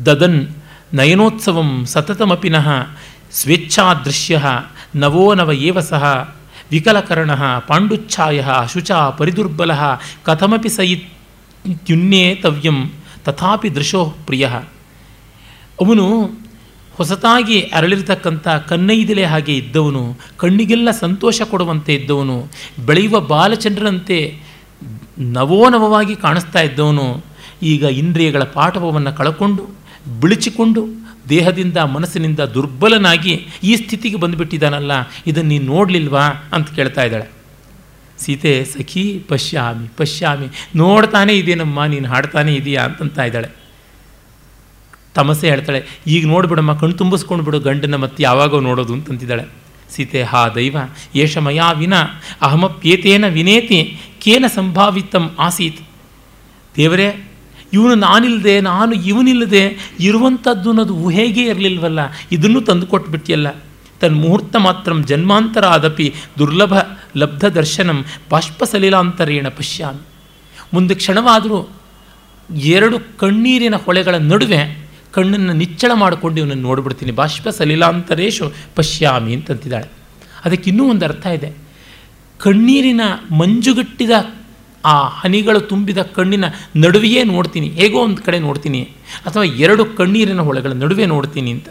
ದದನ್ 0.05 0.41
ನಯನೋತ್ಸವಂ 0.97 1.85
ಸತತಮಪಿನಃ 1.85 2.85
ಸ್ವೇಚ್ಛಾದೃಶ್ಯ 3.39 4.39
ನವೋ 4.95 5.33
ನವ 5.33 5.51
ಏವ 5.67 5.79
ಸಹ 5.89 6.03
ವಿಕಲಕರ್ಣ 6.71 7.31
ಪಾಂಡುಚ್ಛಾಯ 7.67 8.43
ಶುಚ 8.73 8.91
ಪರಿದುರ್ಬಲ 9.19 9.71
ಕಥಮಪಿ 10.23 10.69
ಸಯಿತ್ಯುನ್ನೇತವ್ಯಂ 10.69 12.91
ತಥಾಪಿ 13.25 13.75
ದೃಶೋ 13.75 14.13
ಪ್ರಿಯ 14.27 14.47
ಅವನು 15.81 16.29
ಹೊಸತಾಗಿ 16.97 17.69
ಅರಳಿರ್ತಕ್ಕಂಥ 17.73 18.47
ಕನ್ನೈದಿಲೆ 18.69 19.25
ಹಾಗೆ 19.25 19.57
ಇದ್ದವನು, 19.57 20.17
ಕಣ್ಣಿಗೆಲ್ಲ 20.37 20.91
ಸಂತೋಷ 20.91 21.41
ಕೊಡುವಂತೆ 21.41 21.93
ಇದ್ದವನು, 21.93 22.49
ಬೆಳೆಯುವ 22.79 23.19
ಬಾಲಚಂದ್ರನಂತೆ 23.19 24.39
ನವೋನವವಾಗಿ 25.37 26.15
ಕಾಣಿಸ್ತಾ 26.15 26.59
ಇದ್ದವನು, 26.59 27.23
ಈಗ 27.63 27.83
ಇಂದ್ರಿಯಗಳ 28.01 28.43
ಪಾಠವನ್ನು 28.43 29.17
ಕಳಕೊಂಡು 29.17 29.81
ಬಿಳಿಚಿಕೊಂಡು 30.19 30.87
ದೇಹದಿಂದ 31.29 31.77
ಮನಸ್ಸಿನಿಂದ 31.77 32.39
ದುರ್ಬಲನಾಗಿ 32.39 33.47
ಈ 33.63 33.75
ಸ್ಥಿತಿಗೆ 33.75 34.17
ಬಂದುಬಿಟ್ಟಿದ್ದಾನಲ್ಲ, 34.17 34.91
ಇದನ್ನು 35.27 35.49
ನೀನು 35.49 35.65
ನೋಡಲಿಲ್ವಾ 35.65 36.21
ಅಂತ 36.53 36.69
ಕೇಳ್ತಾ 36.69 37.03
ಇದ್ದಾಳೆ. 37.03 37.29
ಸೀತೆ, 38.17 38.65
ಸಖಿ, 38.65 39.25
ಪಶ್ಯಾಮಿ 39.27 39.87
ಪಶ್ಯಾಮಿ, 39.97 40.47
ನೋಡ್ತಾನೆ 40.75 41.33
ಇದೇನಮ್ಮ, 41.33 41.85
ನೀನು 41.85 42.07
ಹಾಡ್ತಾನೆ 42.07 42.55
ಇದೆಯಾ? 42.55 42.83
ಅಂತಂತ 42.83 43.19
ಇದ್ದಾಳೆ. 43.19 43.49
ತಮಸೆ 45.13 45.49
ಹೇಳ್ತಾಳೆ, 45.49 45.85
ಈಗ 46.07 46.27
ನೋಡ್ಬಿಡಮ್ಮ 46.27 46.73
ಕಣ್ 46.73 46.93
ತುಂಬಿಸ್ಕೊಂಡು 46.93 47.43
ಬಿಡು 47.43 47.59
ಗಂಡನ 47.59 47.95
ಮತ್ತೆ 47.95 48.23
ಯಾವಾಗೋ 48.23 48.59
ನೋಡೋದು, 48.59 48.93
ಅಂತಂತಿದ್ದಾಳೆ. 48.93 49.43
ಸೀತೆ, 49.95 50.23
ಹಾ, 50.23 50.49
ದೈವ, 50.49 50.77
ಏಷ 51.15 51.37
ಮಯಾ 51.37 51.71
ವಿನ, 51.71 51.93
ಅಹಮಪ್ಯೇತೇನ 52.41 53.27
ವಿನೇತಿ, 53.27 53.99
ಕೇನ 54.19 54.45
ಸಂಭಾವಿತಂ 54.55 55.35
ಆಸೀತ್. 55.39 55.81
ದೇವರೇ 56.77 57.30
ಇವನು 57.73 57.95
ನಾನಿಲ್ಲದೆ 57.95 58.61
ನಾನು 58.61 58.93
ಇವನಿಲ್ಲದೆ 58.93 59.63
ಇರುವಂಥದ್ದು 59.99 60.69
ಅನ್ನೋದು 60.69 60.95
ಊಹೆಗೇ 60.95 61.43
ಇರಲಿಲ್ವಲ್ಲ, 61.43 61.99
ಇದನ್ನು 62.31 62.61
ತಂದು 62.61 62.87
ಕೊಟ್ಬಿಟ್ಟಿಯಲ್ಲ 62.87 63.49
ತನ್ನ 64.01 64.15
ಮುಹೂರ್ತ 64.15 64.55
ಮಾತ್ರ 64.55 64.91
ಜನ್ಮಾಂತರ 65.01 65.65
ಆದಪಿ 65.65 66.13
ದುರ್ಲಭ 66.39 66.73
ಲಬ್ಧ 67.17 67.45
ದರ್ಶನಂ 67.45 68.05
ಬಾಷ್ಪಸಲೀಲಾಂತರೇಣ 68.29 69.47
ಪಶ್ಯಾಮಿ. 69.47 70.03
ಮುಂದೆ 70.73 70.95
ಕ್ಷಣವಾದರೂ 70.95 71.69
ಎರಡು 72.51 73.17
ಕಣ್ಣೀರಿನ 73.17 73.75
ಹೊಳೆಗಳ 73.75 74.15
ನಡುವೆ 74.15 74.89
ಕಣ್ಣನ್ನು 75.11 75.53
ನಿಚ್ಚಳ 75.53 75.91
ಮಾಡಿಕೊಂಡು 75.93 76.37
ಇವನನ್ನು 76.41 76.63
ನೋಡ್ಬಿಡ್ತೀನಿ. 76.63 77.11
ಬಾಷ್ಪ 77.11 77.49
ಸಲೀಲಾಂತರೇಶು 77.49 78.51
ಪಶ್ಯಾಮಿ 78.75 79.33
ಅಂತಂತಿದ್ದಾಳೆ. 79.35 79.89
ಅದಕ್ಕೆ 80.45 80.69
ಇನ್ನೂ 80.69 80.83
ಒಂದು 80.89 81.05
ಅರ್ಥ 81.05 81.25
ಇದೆ. 81.25 81.49
ಕಣ್ಣೀರಿನ 82.39 83.01
ಮಂಜುಗಟ್ಟಿದ 83.31 84.11
ಆ 84.91 84.95
ಹನಿಗಳು 85.19 85.59
ತುಂಬಿದ 85.71 86.01
ಕಣ್ಣಿನ 86.15 86.45
ನಡುವೆಯೇ 86.83 87.21
ನೋಡ್ತೀನಿ, 87.31 87.67
ಹೇಗೋ 87.79 87.99
ಒಂದು 88.07 88.21
ಕಡೆ 88.27 88.39
ನೋಡ್ತೀನಿ, 88.47 88.81
ಅಥವಾ 89.27 89.45
ಎರಡು 89.65 89.83
ಕಣ್ಣೀರಿನ 89.99 90.41
ಹೊಳೆಗಳ 90.47 90.73
ನಡುವೆ 90.83 91.05
ನೋಡ್ತೀನಿ 91.13 91.51
ಅಂತ. 91.55 91.69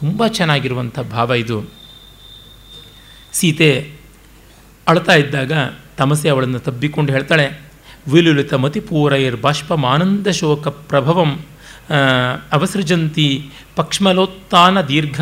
ತುಂಬ 0.00 0.26
ಚೆನ್ನಾಗಿರುವಂಥ 0.36 0.98
ಭಾವ 1.14 1.30
ಇದು. 1.42 1.58
ಸೀತೆ 3.38 3.70
ಅಳ್ತಾ 4.86 5.14
ಇದ್ದಾಗ 5.22 5.52
ತಮಸೆ 5.98 6.28
ಅವಳನ್ನು 6.34 6.60
ತಬ್ಬಿಕೊಂಡು 6.66 7.10
ಹೇಳ್ತಾಳೆ, 7.16 7.46
ವಿಲುಲಿತ 8.12 8.54
ಮತಿಪೂರೈರ್ 8.64 9.36
ಬಾಷ್ಪಮಾನಂದ 9.44 10.28
ಶೋಕ 10.40 10.66
ಪ್ರಭವಂ 10.90 11.32
ಅವಸೃಜಂತಿ 12.56 13.28
ಪಕ್ಷ್ಮಲೋತ್ಥಾನ 13.76 14.76
ದೀರ್ಘ, 14.90 15.20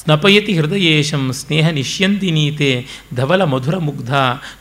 ಸ್ನಪಯತಿ 0.00 0.52
ಹೃದಯೇಶಂ 0.58 1.24
ಸ್ನೇಹ 1.40 1.66
ನಿಶ್ಯಂತಿ 1.78 2.30
ನೀತೆ, 2.36 2.70
ಧವಲ 3.14 3.42
ಮಧುರ 3.52 3.76
ಮುಗ್ಧ, 3.88 4.12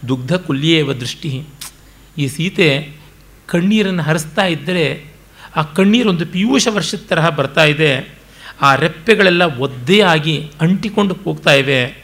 ದುಗ್ಧ 0.09 0.33
ಕುಲ್ಯೇವ 0.47 0.93
ದೃಷ್ಟಿ. 1.03 1.31
ಈ 2.17 2.27
ಸೀತೆ 2.27 2.89
ಕಣ್ಣೀರನ್ನು 3.47 4.03
ಹರಿಸ್ತಾ 4.03 4.45
ಇದ್ದರೆ 4.45 5.05
ಆ 5.55 5.61
ಕಣ್ಣೀರೊಂದು 5.61 6.25
ಪಿಯೂಷ 6.25 6.67
ವರ್ಷದ 6.71 6.97
ತರಹ 7.07 7.29
ಬರ್ತಾ 7.29 7.63
ಇದೆ. 7.63 8.13
ಆ 8.61 8.75
ರೆಪ್ಪೆಗಳೆಲ್ಲ 8.75 9.43
ಒದ್ದೆಯಾಗಿ 9.43 10.51
ಅಂಟಿಕೊಂಡು 10.61 11.13
ಹೋಗ್ತಾ 11.13 11.53
ಇವೆ. 11.53 12.03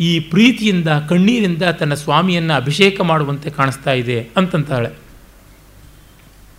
ಈ 0.00 0.20
ಪ್ರೀತಿಯಿಂದ, 0.20 0.88
ಕಣ್ಣೀರಿಂದ 0.88 1.62
ತನ್ನ 1.62 1.94
ಸ್ವಾಮಿಯನ್ನು 1.94 2.54
ಅಭಿಷೇಕ 2.54 3.00
ಮಾಡುವಂತೆ 3.00 3.50
ಕಾಣಿಸ್ತಾ 3.50 3.92
ಇದೆ 3.92 4.28
ಅಂತಂತಾಳೆ. 4.36 4.90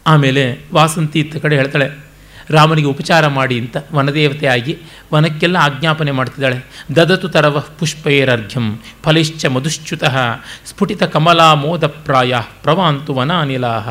ಆಮೇಲೆ 0.08 0.60
ವಾಸಂತಿ 0.74 1.20
ಇತ್ತ 1.20 1.36
ಕಡೆ 1.36 1.56
ಹೇಳ್ತಾಳೆ 1.56 2.09
ರಾಮನಿಗೆ 2.50 2.88
ಉಪಚಾರ 2.88 3.28
ಮಾಡಿ 3.28 3.60
ಅಂತ 3.60 3.78
ವನದೇವತೆಯಾಗಿ 3.94 4.78
ವನಕ್ಕೆಲ್ಲ 5.14 5.58
ಆಜ್ಞಾಪನೆ 5.58 6.12
ಮಾಡ್ತಿದ್ದಾಳೆ. 6.12 6.60
ದದತು 6.96 7.30
ತರವ 7.30 7.64
ಪುಷ್ಪೈರರ್ಘ್ಯಂ 7.80 8.80
ಫಲಿಶ್ಚ 9.04 9.46
ಮಧುಶ್ಚ್ಯುತಃ 9.46 10.18
ಸ್ಫುಟಿತ 10.66 11.04
ಕಮಲಾ 11.04 11.54
ಮೋದಪ್ರಾಯ 11.54 12.36
ಪ್ರವಾಂತು 12.64 13.14
ವನಾನಿಲಾಹ 13.14 13.90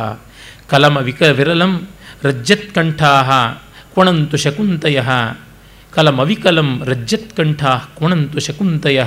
ಕಲಮ 0.69 0.97
ವಿಕ 0.97 1.23
ವಿರಲಂ 1.23 1.89
ರಜ್ಜತ್ಕಂಠಾ 2.23 3.23
ಕೊಣಂತು 3.95 4.37
ಶಕುಂತಯ. 4.37 5.03
ಕಲಮವಿಕಲಂ 5.95 6.83
ರಜ್ಜತ್ಕಂಠ 6.85 7.65
ಕೊಣಂತು 7.95 8.41
ಶಕುಂತಯ 8.41 9.05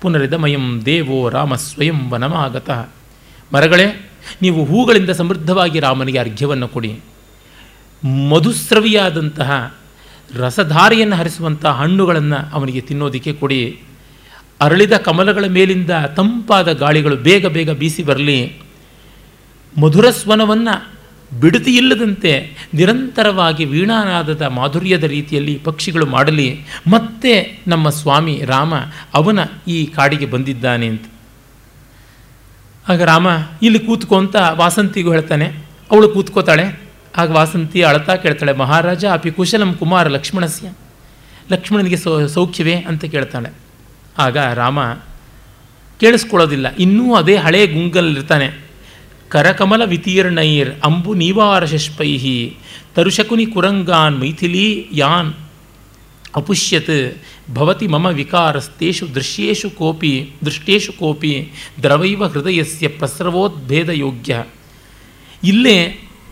ಪುನರಿದಮಯಂ 0.00 0.82
ದೇವೋ 0.84 1.28
ರಾಮ 1.28 1.54
ಸ್ವಯಂ 1.54 2.10
ವನಮಾಗತಃ. 2.10 2.88
ಮರಗಳೇ, 3.54 4.10
ನೀವು 4.42 4.64
ಹೂಗಳಿಂದ 4.64 5.10
ಸಮೃದ್ಧವಾಗಿ 5.10 5.80
ರಾಮನಿಗೆ 5.80 6.18
ಅರ್ಘ್ಯವನ್ನು 6.18 6.68
ಕೊಡಿ. 6.68 7.00
ಮಧುಸ್ರವಿಯಾದಂತಹ 8.04 9.74
ರಸಧಾರೆಯನ್ನು 10.34 11.16
ಹರಿಸುವಂಥ 11.16 11.64
ಹಣ್ಣುಗಳನ್ನು 11.64 12.52
ಅವನಿಗೆ 12.52 12.80
ತಿನ್ನೋದಕ್ಕೆ 12.80 13.32
ಕೊಡಿ. 13.32 13.80
ಅರಳಿದ 14.60 14.92
ಕಮಲಗಳ 14.92 15.44
ಮೇಲಿಂದ 15.44 15.90
ತಂಪಾದ 15.90 16.72
ಗಾಳಿಗಳು 16.72 17.16
ಬೇಗ 17.16 17.46
ಬೇಗ 17.46 17.70
ಬೀಸಿ 17.70 18.02
ಬರಲಿ. 18.02 18.62
ಮಧುರ 19.80 20.10
ಸ್ವನವನ್ನು 20.10 20.92
ಬಿಡತಿ 21.40 21.76
ಇಲ್ಲದಂತೆ 21.76 22.50
ನಿರಂತರವಾಗಿ 22.74 23.64
ವೀಣಾನಾದದ 23.64 24.42
ಮಾಧುರ್ಯದ 24.42 25.04
ರೀತಿಯಲ್ಲಿ 25.04 25.60
ಪಕ್ಷಿಗಳು 25.64 26.06
ಮಾಡಲಿ. 26.06 26.60
ಮತ್ತೆ 26.90 27.62
ನಮ್ಮ 27.66 27.90
ಸ್ವಾಮಿ 27.90 28.42
ರಾಮ 28.44 28.74
ಅವನ 29.14 29.38
ಈ 29.68 29.86
ಕಾಡಿಗೆ 29.86 30.26
ಬಂದಿದ್ದಾನೆ 30.26 30.86
ಅಂತ. 30.86 31.04
ಆಗ 32.88 33.02
ರಾಮ, 33.02 33.26
ಇಲ್ಲಿ 33.62 33.78
ಕೂತ್ಕೊಂತ 33.78 34.36
ವಾಸಂತಿಗೂ 34.50 35.12
ಹೇಳ್ತಾನೆ. 35.12 35.46
ಅವಳು 35.90 36.08
ಕೂತ್ಕೋತಾಳೆ. 36.08 36.91
ಆಗ 37.16 37.30
ವಾಸಂತಿ 37.30 37.82
ಅಳತಾ 37.82 38.16
ಕೇಳ್ತಾಳೆ, 38.16 38.52
ಮಹಾರಾಜ, 38.52 39.04
ಅಪಿ 39.04 39.30
ಕುಶಲಂ 39.30 39.74
ಕುಮಾರ 39.74 40.08
ಲಕ್ಷ್ಮಣಸ್ಯ. 40.08 40.72
ಲಕ್ಷ್ಮಣನಿಗೆ 41.52 41.96
ಸೌ, 41.96 42.26
ಸೌಖ್ಯವೇ 42.26 42.74
ಅಂತ 42.74 43.04
ಕೇಳ್ತಾಳೆ. 43.04 43.50
ಆಗ 44.18 44.36
ರಾಮ, 44.54 44.78
ಕೇಳಿಸ್ಕೊಳ್ಳೋದಿಲ್ಲ, 46.00 46.76
ಇನ್ನೂ 46.76 47.14
ಅದೇ 47.14 47.36
ಹಳೇ 47.36 47.66
ಗುಂಗಲ್ಲಿರ್ತಾನೆ. 47.66 48.48
ಕರಕಮಲ 49.28 49.82
ವಿತೀರ್ಣೈರ್ 49.84 50.70
ಅಂಬು 50.84 51.14
ನೀವಾರ 51.14 51.64
ಶಷ್ಪೈಹಿ 51.64 52.56
ತರುಶಕುನಿ 52.94 53.46
ಕುರಂಗಾನ್, 53.46 54.18
ಮೈಥಿಲಿ 54.20 54.88
ಯಾನ್, 54.92 55.32
ಅಪುಷ್ಯತ್, 56.36 57.16
ಭವತಿ 57.54 57.86
ಮಮ 57.86 58.06
ವಿಕಾರಸ್ತೇಷು 58.06 59.14
ದೃಶ್ಯೇಷು 59.14 59.70
ಕೋಪಿ 59.70 60.30
ದೃಷ್ಟೇಷು 60.44 60.92
ಕೋಪಿ, 60.92 61.52
ದ್ರವೈವ 61.82 62.26
ಹೃದಯಸ್ಯ 62.26 62.88
ಪ್ರಸ್ರವೋದ್ಭೇದ 62.88 63.88
ಯೋಗ್ಯ 63.88 64.44
ಇಲ್ಲೇ 65.44 65.76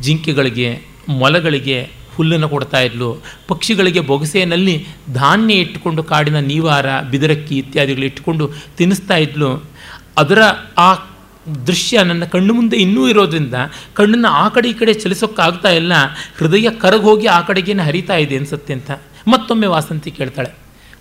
ಜಿಂಕೆಗಳಿಗೆ, 0.01 0.69
ಮೊಲಗಳಿಗೆ 1.09 1.79
ಹುಲ್ಲನ್ನು 2.15 2.49
ಕೊಡ್ತಾ 2.49 2.81
ಇದ್ಲು. 2.81 3.09
ಪಕ್ಷಿಗಳಿಗೆ 3.49 4.01
ಬೊಗಸೆಯಲ್ಲಿ 4.01 4.87
ಧಾನ್ಯ 5.15 5.55
ಇಟ್ಟುಕೊಂಡು 5.55 6.03
ಕಾಡಿನ 6.05 6.39
ನೀವಾರ, 6.39 6.87
ಬಿದರಕ್ಕಿ 7.11 7.55
ಇತ್ಯಾದಿಗಳು 7.59 8.05
ಇಟ್ಟುಕೊಂಡು 8.05 8.51
ತಿನ್ನಿಸ್ತಾ 8.79 9.17
ಇದ್ಲು. 9.17 9.51
ಅದರ 10.19 10.41
ಆ 10.79 10.95
ದೃಶ್ಯ 11.67 12.03
ನನ್ನ 12.03 12.25
ಕಣ್ಣು 12.25 12.55
ಮುಂದೆ 12.55 12.77
ಇನ್ನೂ 12.77 13.09
ಇರೋದ್ರಿಂದ 13.09 13.55
ಕಣ್ಣನ್ನು 13.95 14.29
ಆ 14.29 14.49
ಕಡೆ 14.49 14.69
ಈ 14.71 14.73
ಕಡೆ 14.73 14.93
ಚಲಿಸೋಕ್ಕಾಗ್ತಾ 14.95 15.71
ಇಲ್ಲ. 15.71 15.93
ಹೃದಯ 16.39 16.69
ಕರಗೋಗಿ 16.71 17.27
ಆ 17.27 17.41
ಕಡೆಗೇನೆ 17.41 17.83
ಹರಿತಾ 17.83 18.17
ಇದೆ 18.17 18.37
ಅನಿಸುತ್ತೆ 18.37 18.73
ಅಂತ 18.73 18.91
ಮತ್ತೊಮ್ಮೆ 19.29 19.67
ವಾಸಂತಿ 19.67 20.11
ಕೇಳ್ತಾಳೆ. 20.11 20.51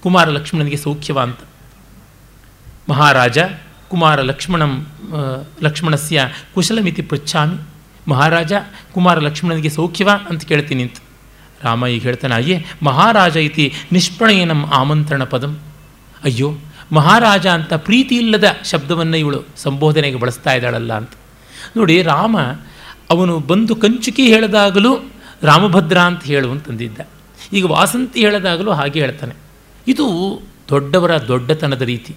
ಕುಮಾರ 0.02 0.30
ಲಕ್ಷ್ಮಣನಿಗೆ 0.30 0.78
ಸೌಖ್ಯವ 0.78 1.20
ಅಂತ 1.20 1.40
ಮಹಾರಾಜ 2.90 3.38
ಕುಮಾರ 3.90 4.22
ಲಕ್ಷ್ಮಣಂ 4.22 4.88
ಲಕ್ಷ್ಮಣಸ್ಯ 5.64 6.28
ಕುಶಲಮಿತಿ 6.54 7.02
ಪೃಚ್ಛಾಮಿ. 7.02 7.58
ಮಹಾರಾಜ, 8.08 8.54
ಕುಮಾರ 8.94 9.20
ಲಕ್ಷ್ಮಣನಿಗೆ 9.20 9.70
ಸೌಖ್ಯವ 9.70 10.10
ಅಂತ 10.30 10.46
ಕೇಳ್ತೀನಿ 10.46 10.84
ಅಂತ 10.84 10.98
ರಾಮ 11.64 11.88
ಈಗ 11.88 12.02
ಹೇಳ್ತಾನೆ, 12.02 12.36
ಅಯ್ಯೇ, 12.36 12.66
ಮಹಾರಾಜ 12.84 13.36
ಇತಿ 13.36 13.74
ನಿಷ್ಪ್ರಣಯನಂ 13.92 14.66
ಆಮಂತ್ರಣ 14.66 15.24
ಪದಂ. 15.24 15.60
ಅಯ್ಯೋ, 16.24 16.58
ಮಹಾರಾಜ 16.92 17.48
ಅಂತ 17.48 17.74
ಪ್ರೀತಿ 17.74 18.16
ಇಲ್ಲದ 18.16 18.44
ಶಬ್ದವನ್ನು 18.64 19.18
ಇವಳು 19.18 19.46
ಸಂಬೋಧನೆಗೆ 19.58 20.16
ಬಳಸ್ತಾ 20.16 20.54
ಇದ್ದಾಳಲ್ಲ 20.54 20.94
ಅಂತ. 20.94 21.10
ನೋಡಿ, 21.78 22.02
ರಾಮ 22.02 22.38
ಅವನು 23.10 23.40
ಬಂದು 23.40 23.76
ಕಂಚುಕಿ 23.76 24.28
ಹೇಳಿದಾಗಲೂ 24.28 25.12
ರಾಮಭದ್ರ 25.44 26.00
ಅಂತ 26.00 26.24
ಹೇಳು 26.24 26.52
ಅಂತಂದಿದ್ದ 26.52 27.00
ಈಗ 27.54 27.66
ವಾಸಂತಿ 27.66 28.20
ಹೇಳಿದಾಗಲೂ 28.20 28.72
ಹಾಗೆ 28.72 29.00
ಹೇಳ್ತಾನೆ. 29.00 29.36
ಇದು 29.88 30.06
ದೊಡ್ಡವರ 30.70 31.18
ದೊಡ್ಡತನದ 31.18 31.82
ರೀತಿ. 31.82 32.16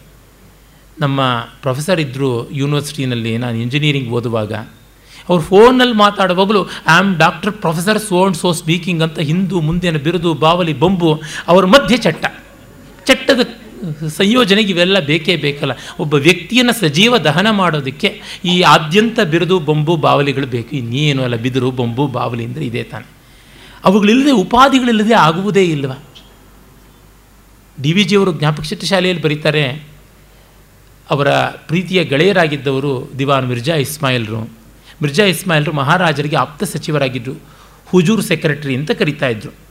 ನಮ್ಮ 1.00 1.20
ಪ್ರೊಫೆಸರ್ 1.62 2.00
ಇದ್ದರು 2.00 2.50
ಯೂನಿವರ್ಸಿಟಿನಲ್ಲಿ 2.50 3.38
ನಾನು 3.38 3.56
ಇಂಜಿನಿಯರಿಂಗ್ 3.56 4.10
ಓದುವಾಗ 4.10 4.52
ಅವ್ರು 5.28 5.42
ಫೋನಲ್ಲಿ 5.44 5.94
ಮಾತಾಡುವಾಗಲೂ 5.94 6.62
I 6.64 6.94
am 6.98 7.16
doctor 7.16 7.52
professor 7.52 7.98
so and 7.98 8.36
so 8.36 8.52
speaking 8.52 9.02
ಅಂತ 9.02 9.18
ಹಿಂದೂ 9.18 9.60
ಮುಂದಿನ 9.60 9.96
ಬಿರುದು, 9.96 10.34
ಬಾವಲಿ, 10.34 10.72
ಬೊಂಬು, 10.72 11.10
ಅವರ 11.48 11.64
ಮಧ್ಯೆ 11.64 11.98
ಚಟ್ಟ. 11.98 12.24
ಚಟ್ಟದ 13.06 13.40
ಸಂಯೋಜನೆಗೆ 14.08 14.70
ಇವೆಲ್ಲ 14.70 14.98
ಬೇಕೇ 15.00 15.36
ಬೇಕಲ್ಲ. 15.36 15.72
ಒಬ್ಬ 16.00 16.14
ವ್ಯಕ್ತಿಯನ್ನು 16.14 16.72
ಸಜೀವ 16.80 17.18
ದಹನ 17.18 17.50
ಮಾಡೋದಕ್ಕೆ 17.50 18.08
ಈ 18.44 18.62
ಆದ್ಯಂತ 18.62 19.20
ಬಿರುದು, 19.20 19.60
ಬೊಂಬು, 19.60 19.96
ಬಾವಲಿಗಳು 19.96 20.46
ಬೇಕು. 20.46 20.76
ಇನ್ನೇನು 20.76 21.22
ಅಲ್ಲ, 21.22 21.36
ಬಿದಿರು, 21.36 21.70
ಬೊಂಬು, 21.70 22.06
ಬಾವಲಿ 22.06 22.44
ಅಂದರೆ 22.44 22.64
ಇದೇ 22.64 22.82
ತಾನೆ. 22.82 23.06
ಅವುಗಳಿಲ್ಲದೆ 23.84 24.30
ಉಪಾಧಿಗಳಿಲ್ಲದೆ 24.30 25.14
ಆಗುವುದೇ 25.14 25.64
ಇಲ್ವ? 25.64 25.92
ಡಿ 27.80 27.92
ವಿ 27.92 28.04
ಜಿಯವರು 28.04 28.32
ಜ್ಞಾಪಕ 28.32 28.64
ಶಕ್ತಿ 28.64 28.86
ಶಾಲೆಯಲ್ಲಿ 28.86 29.22
ಬರೀತಾರೆ, 29.22 29.64
ಅವರ 31.10 31.28
ಪ್ರೀತಿಯ 31.68 32.04
ಗೆಳೆಯರಾಗಿದ್ದವರು 32.04 33.12
ದಿವಾನ್ 33.18 33.48
ಮಿರ್ಜಾ 33.48 33.74
ಇಸ್ಮಾಯಿಲ್ರು. 33.74 34.61
ಮಿರ್ಜಾ 35.02 35.24
ಇಸ್ಮಾಯಿಲ್ರು 35.24 35.72
ಮಹಾರಾಜರಿಗೆ 35.72 36.36
ಆಪ್ತ 36.36 36.64
ಸಚಿವರಾಗಿದ್ದರು 36.64 37.34
ಹುಜೂರ್ 37.86 38.22
ಸೆಕ್ರೆಟರಿ 38.22 38.76
ಅಂತ 38.76 38.90
ಕರೀತಾ 38.90 39.28
ಇದ್ದರು 39.28 39.62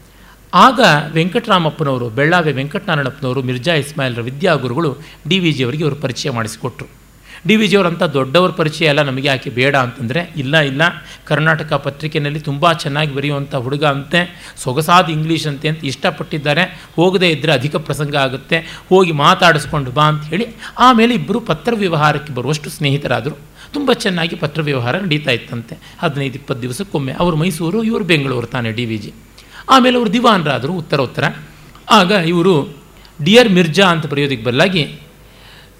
ಆಗ 0.53 0.79
ವೆಂಕಟರಾಮಪ್ಪನವರು, 1.11 2.09
ಬೆಳ್ಳಾವೆ 2.09 2.51
ವೆಂಕಟನಾರಾಯಣಪ್ಪನವರು, 2.51 3.41
ಮಿರ್ಜಾ 3.41 3.73
ಇಸ್ಮಾಯಿಲ್ರ 3.73 4.21
ವಿದ್ಯಾಗುರುಗಳು 4.21 4.97
ಡಿ 5.27 5.39
ವಿ 5.39 5.51
ಜಿಯವರಿಗೆ 5.51 5.83
ಅವರು 5.83 5.95
ಪರಿಚಯ 5.95 6.29
ಮಾಡಿಸಿಕೊಟ್ರು. 6.29 7.01
ಡಿ 7.47 7.55
ವಿ 7.55 7.67
ಜಿಯವರಂಥ 7.67 8.03
ದೊಡ್ಡವರ 8.03 8.49
ಪರಿಚಯ 8.49 8.85
ಎಲ್ಲ 8.85 9.01
ನಮಗೆ 9.01 9.27
ಯಾಕೆ 9.27 9.49
ಬೇಡ 9.49 9.75
ಅಂತಂದರೆ, 9.75 10.33
ಇಲ್ಲ 10.37 10.57
ಇಲ್ಲ, 10.57 10.81
ಕರ್ನಾಟಕ 11.25 11.73
ಪತ್ರಿಕೆಯಲ್ಲಿ 11.73 12.39
ತುಂಬ 12.39 12.73
ಚೆನ್ನಾಗಿ 12.73 13.15
ಬರೆಯುವಂಥ 13.15 13.55
ಹುಡುಗ 13.55 13.85
ಅಂತೆ, 13.85 14.53
ಸೊಗಸಾದ 14.63 15.09
ಇಂಗ್ಲೀಷ್ 15.09 15.47
ಅಂತೆ 15.47 15.67
ಅಂತ 15.67 15.85
ಇಷ್ಟಪಟ್ಟಿದ್ದಾರೆ. 15.85 16.91
ಹೋಗದೇ 16.95 17.29
ಇದ್ದರೆ 17.29 17.51
ಅಧಿಕ 17.51 17.75
ಪ್ರಸಂಗ 17.75 18.15
ಆಗುತ್ತೆ. 18.15 18.83
ಹೋಗಿ 18.89 19.11
ಮಾತಾಡಿಸ್ಕೊಂಡು 19.11 19.91
ಬಾ 19.91 20.03
ಅಂತ 20.03 20.23
ಹೇಳಿ 20.23 20.47
ಆಮೇಲೆ 20.79 21.15
ಇಬ್ಬರು 21.15 21.39
ಪತ್ರ 21.39 21.73
ವ್ಯವಹಾರಕ್ಕೆ 21.75 22.33
ಬರುವಷ್ಟು 22.33 22.69
ಸ್ನೇಹಿತರಾದರು. 22.69 23.50
ತುಂಬ 23.73 23.93
ಚೆನ್ನಾಗಿ 23.93 24.35
ಪತ್ರ 24.35 24.61
ವ್ಯವಹಾರ 24.61 24.97
ನಡೀತಾ 24.97 25.31
ಇತ್ತಂತೆ. 25.31 25.77
ಹದಿನೈದು, 25.99 26.35
ಇಪ್ಪತ್ತು 26.35 26.61
ದಿವಸಕ್ಕೊಮ್ಮೆ 26.61 27.11
ಅವರು 27.11 27.35
ಮೈಸೂರು, 27.35 27.83
ಇವರು 27.83 28.03
ಬೆಂಗಳೂರು 28.03 28.47
ತಾನೆ 28.47 28.71
ಡಿ 28.71 28.85
ವಿ 28.85 28.97
ಜಿ. 28.97 29.13
ಆಮೇಲೆ 29.69 29.97
ಅವರು 29.97 30.13
ದಿವಾನರಾದರು 30.13 30.73
ಉತ್ತರ 30.73 30.99
ಉತ್ತರ 30.99 31.23
ಆಗ 31.91 32.11
ಇವರು, 32.11 32.77
ಡಿಯರ್ 33.23 33.49
ಮಿರ್ಜಾ 33.49 33.87
ಅಂತ 33.87 34.05
ಬರೆಯೋದಕ್ಕೆ 34.05 34.43
ಬದಲಾಗಿ, 34.43 34.99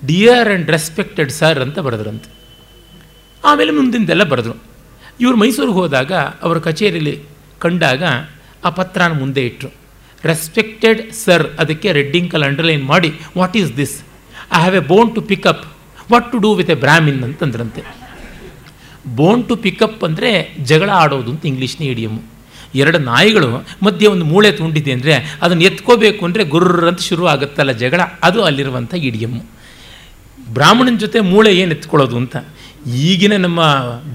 ಡಿಯರ್ 0.06 0.49
ಆ್ಯಂಡ್ 0.49 0.69
ರೆಸ್ಪೆಕ್ಟೆಡ್ 0.69 1.32
ಸರ್ 1.32 1.60
ಅಂತ 1.60 1.80
ಬರೆದ್ರಂತೆ. 1.80 2.30
ಆಮೇಲೆ 3.45 3.71
ಮುಂದಿಂದೆಲ್ಲ 3.71 4.23
ಬರೆದ್ರು. 4.23 4.54
ಇವರು 5.19 5.38
ಮೈಸೂರಿಗೆ 5.38 5.73
ಹೋದಾಗ, 5.73 6.13
ಅವರ 6.13 6.58
ಕಚೇರಿಯಲ್ಲಿ 6.60 7.21
ಕಂಡಾಗ 7.60 8.04
ಆ 8.65 8.69
ಪತ್ರನ 8.69 9.19
ಮುಂದೆ 9.19 9.45
ಇಟ್ಟರು 9.45 9.73
ರೆಸ್ಪೆಕ್ಟೆಡ್ 10.23 11.13
ಸರ್ 11.13 11.47
ಅದಕ್ಕೆ 11.60 11.91
ರೆಡ್ಡಿಂಕಲ್ 11.91 12.43
ಅಂಡರ್ಲೈನ್ 12.43 12.84
ಮಾಡಿ, 12.84 13.13
what 13.38 13.58
is 13.58 13.77
this? 13.77 14.01
I 14.54 14.60
have 14.60 14.75
a 14.75 14.80
bone 14.80 15.15
to 15.15 15.21
pick up 15.21 15.65
what 16.13 16.28
to 16.34 16.38
do 16.45 16.52
with 16.60 16.71
a 16.76 16.78
Brahmin 16.86 17.21
ಅಂತಂದ್ರಂತೆ. 17.28 17.82
Bone 19.17 19.41
to 19.50 19.56
pick up 19.65 20.02
ಅಂದರೆ 20.08 20.32
ಜಗಳ 20.69 20.89
ಆಡೋದು 21.04 21.30
ಅಂತ 21.34 21.43
ಇಂಗ್ಲೀಷ್ನೇ 21.52 21.88
ಇಡಿಯಮ್ಮು 21.93 22.21
ಎರಡು 22.82 23.00
ನಾಯಿಗಳು 23.08 23.47
ಮಧ್ಯೆ 23.86 24.08
ಒಂದು 24.13 24.26
ಮೂಳೆ 24.32 24.50
ತುಂಡಿದೆ 24.60 24.91
ಅಂದರೆ 24.97 25.13
ಅದನ್ನು 25.43 25.63
ಎತ್ಕೋಬೇಕು 25.69 26.21
ಅಂದರೆ 26.28 26.43
ಗುರ್ರ 26.54 26.86
ಅಂತ 26.91 27.02
ಶುರು 27.10 27.24
ಆಗುತ್ತಲ್ಲ 27.32 27.71
ಜಗಳ, 27.84 28.02
ಅದು 28.28 28.39
ಅಲ್ಲಿರುವಂಥ 28.50 28.93
ಇಡಿಯಮ್ಮು 29.10 29.41
ಬ್ರಾಹ್ಮಣನ 30.58 30.97
ಜೊತೆ 31.04 31.19
ಮೂಳೆ 31.32 31.52
ಏನು 31.62 31.71
ಎತ್ಕೊಳ್ಳೋದು 31.78 32.15
ಅಂತ? 32.21 32.36
ಈಗಿನ 33.10 33.34
ನಮ್ಮ 33.45 33.62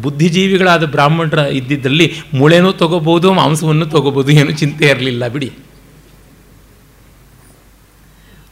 ಬುದ್ಧಿಜೀವಿಗಳಾದ 0.04 0.85
ಬ್ರಾಹ್ಮಣರ 0.94 1.42
ಇದ್ದಿದ್ದಲ್ಲಿ 1.59 2.06
ಮೂಳೆನೂ 2.38 2.70
ತೊಗೋಬೋದು, 2.82 3.28
ಮಾಂಸವನ್ನು 3.40 3.87
ತೊಗೋಬೋದು, 3.94 4.30
ಏನೂ 4.40 4.54
ಚಿಂತೆ 4.62 4.87
ಇರಲಿಲ್ಲ 4.94 5.28
ಬಿಡಿ. 5.35 5.50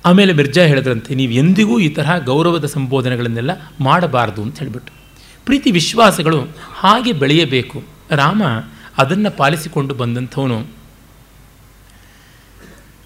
ಆಮೇಲೆ 0.05 0.33
ಮಿರ್ಜಾ 0.33 0.63
ಹೇಳಿದ್ರಂತೆ, 0.63 1.15
ನೀವು 1.15 1.33
ಎಂದಿಗೂ 1.33 1.79
ಈ 1.79 1.89
ತರಹ 1.89 2.19
ಗೌರವದ 2.19 2.65
ಸಂಬೋಧನೆಗಳನ್ನೆಲ್ಲ 2.65 3.51
ಮಾಡಬಾರದು 3.81 4.43
ಅಂತ 4.43 4.59
ಹೇಳಿಬಿಟ್ಟು. 4.59 4.93
ಪ್ರೀತಿ 5.45 5.71
ವಿಶ್ವಾಸಗಳು 5.71 6.41
ಹಾಗೆ 6.75 7.13
ಬೆಳೆಯಬೇಕು. 7.13 7.85
ರಾಮ 8.11 8.43
ಅದನ್ನು 8.99 9.31
ಪಾಲಿಸಿಕೊಂಡು 9.31 9.95
ಬಂದಂಥವನು. 9.95 10.67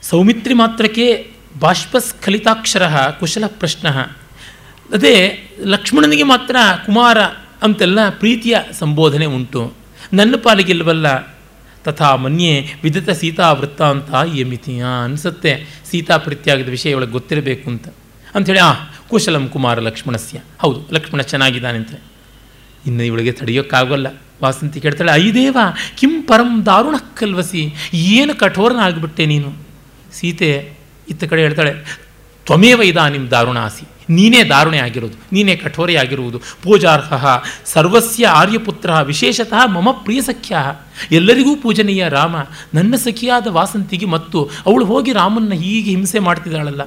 ಸೌಮಿತ್ರಿ 0.02 0.54
ಮಾತ್ರಕ್ಕೆ 0.54 1.30
ಬಾಷ್ಪಸ್ಖಲಿತಾಕ್ಷರ 1.58 2.86
ಕುಶಲ 3.20 3.44
ಪ್ರಶ್ನ. 3.46 3.88
ಅದೇ 4.92 5.38
ಲಕ್ಷ್ಮಣನಿಗೆ 5.60 6.22
ಮಾತ್ರ 6.22 6.56
ಕುಮಾರ 6.86 7.18
ಅಂತೆಲ್ಲ 7.62 8.08
ಪ್ರೀತಿಯ 8.08 8.56
ಸಂಬೋಧನೆ 8.78 9.26
ಉಂಟು. 9.26 9.72
ನನ್ನ 10.12 10.34
ಪಾಲಿಗಿಲ್ವಲ್ಲ 10.42 11.37
ತಥಾ 11.84 12.16
ಮನ್ಯೆ 12.16 12.74
ವಿದಿತ 12.82 13.10
ಸೀತಾ 13.10 13.52
ವೃತ್ತ 13.52 13.82
ಅಂತ 13.82 14.10
ಯಮಿತಿ 14.34 14.80
ಅನಿಸುತ್ತೆ. 14.80 15.66
ಸೀತಾ 15.90 16.16
ಪ್ರೀತಿಯಾಗದ 16.16 16.68
ವಿಷಯ 16.68 16.90
ಇವಳಿಗೆ 16.90 17.12
ಗೊತ್ತಿರಬೇಕು 17.12 17.70
ಅಂತ. 17.70 17.88
ಅಂಥೇಳಿ, 18.34 18.58
ಆ, 18.58 18.72
ಕುಶಲಂ 19.08 19.48
ಕುಮಾರ 19.48 19.78
ಲಕ್ಷ್ಮಣಸ್ಯ. 19.78 20.40
ಹೌದು, 20.58 20.88
ಲಕ್ಷ್ಮಣ 20.92 21.20
ಚೆನ್ನಾಗಿದ್ದಾನೆ 21.22 21.78
ಅಂತ 21.78 21.90
ಇನ್ನು 22.86 23.02
ಇವಳಿಗೆ 23.02 23.32
ತಡೆಯೋಕ್ಕಾಗೋಲ್ಲ. 23.32 24.06
ವಾಸಂತಿ 24.42 24.80
ಕೇಳ್ತಾಳೆ 24.80 25.12
ಐದೇವ 25.12 25.56
ಕಿಂ 25.98 26.22
ಪರಂ 26.22 26.66
ದಾರುಣ 26.66 26.94
ಕಲ್ವಸಿ, 27.14 27.74
ಏನು 27.94 28.34
ಕಠೋರನಾಗ್ಬಿಟ್ಟೆ 28.34 29.26
ನೀನು? 29.26 29.52
ಸೀತೆ 30.12 30.72
ಇತ್ತ 31.08 31.24
ಕಡೆ 31.24 31.42
ಹೇಳ್ತಾಳೆ, 31.42 32.00
ತ್ವಮೇವ 32.46 32.82
ಇದಾನಿಂ 32.82 33.30
ದಾರುಣಾಸಿ. 33.30 33.88
ನೀನೇ 34.10 34.42
ದಾರುಣೆ 34.42 34.78
ಆಗಿರೋದು, 34.78 35.16
ನೀನೇ 35.32 35.56
ಕಠೋರೆ 35.56 35.96
ಆಗಿರುವುದು. 35.96 36.38
ಪೂಜಾರ್ಹ, 36.62 37.26
ಸರ್ವಸ್ಯ 37.66 38.26
ಆರ್ಯಪುತ್ರ, 38.26 38.90
ವಿಶೇಷತಃ 39.00 39.66
ಮಮ 39.66 39.88
ಪ್ರಿಯ 39.90 40.20
ಸಖ್ಯ 40.20 40.56
ಎಲ್ಲರಿಗೂ 41.12 41.56
ಪೂಜನೀಯ 41.56 42.08
ರಾಮ, 42.08 42.36
ನನ್ನ 42.74 42.94
ಸಖಿಯಾದ 42.96 43.46
ವಾಸಂತಿಗೆ 43.46 44.06
ಮತ್ತು 44.06 44.50
ಅವಳು 44.66 44.84
ಹೋಗಿ 44.84 45.12
ರಾಮನ್ನ 45.12 45.52
ಹೀಗೆ 45.52 45.90
ಹಿಂಸೆ 45.90 46.18
ಮಾಡ್ತಿದ್ದಾಳಲ್ಲ. 46.18 46.80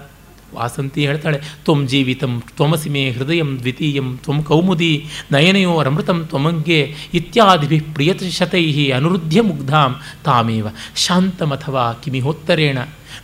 ವಾಸಂತಿ 0.56 1.02
ಹೇಳ್ತಾಳೆ, 1.06 1.38
ತ್ವಂ 1.66 1.88
ಜೀವಿತಂ, 1.88 2.44
ತ್ವಮಸಿಮೆ 2.56 3.04
ಹೃದಯಂ 3.12 3.60
ದ್ವಿತೀಯಂ, 3.60 4.08
ತ್ವಂ 4.24 4.44
ಕೌಮುದಿ 4.44 4.90
ನಯನಯೋರಮೃತಂ 5.32 6.26
ತ್ವಮಂಗೆ 6.26 6.80
ಇತ್ಯಾದಿ 7.14 7.80
ಪ್ರಿಯತಶತೈ 7.80 8.66
ಅನುರುದ್ಧ 8.90 9.38
ಮುಗ್ಧಾಂ, 9.42 9.94
ತಾಮೇವ 10.26 10.68
ಶಾಂತಮಥವಾ 10.96 11.94
ಕಿಮಿಹೋತ್ತರೇಣ 11.94 12.78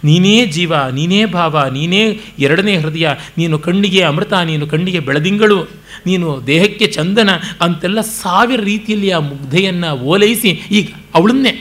ನೀನೇ 0.04 0.46
ಜೀವ, 0.46 0.74
ನೀನೇ 0.94 1.26
ಭಾವ, 1.26 1.64
ನೀನೇ 1.68 2.20
ಎರಡನೇ 2.40 2.78
ಹೃದಯ, 2.78 3.08
ನೀನು 3.38 3.60
ಕಣ್ಣಿಗೆ 3.60 4.02
ಅಮೃತ, 4.04 4.34
ನೀನು 4.34 4.68
ಕಣ್ಣಿಗೆ 4.68 5.00
ಬೆಳದಿಂಗಳು, 5.00 5.60
ನೀನು 6.06 6.48
ದೇಹಕ್ಕೆ 6.48 6.88
ಚಂದನ 6.88 7.30
ಅಂತೆಲ್ಲ 7.62 8.02
ಸಾವಿರ 8.02 8.60
ರೀತಿಯಲ್ಲಿ 8.62 9.12
ಆ 9.12 9.20
ಮುಗ್ಧೆಯನ್ನು 9.20 9.90
ಓಲೈಸಿ 10.06 10.62
ಈಗ 10.72 10.88
ಅವಳನ್ನೇ. 11.16 11.54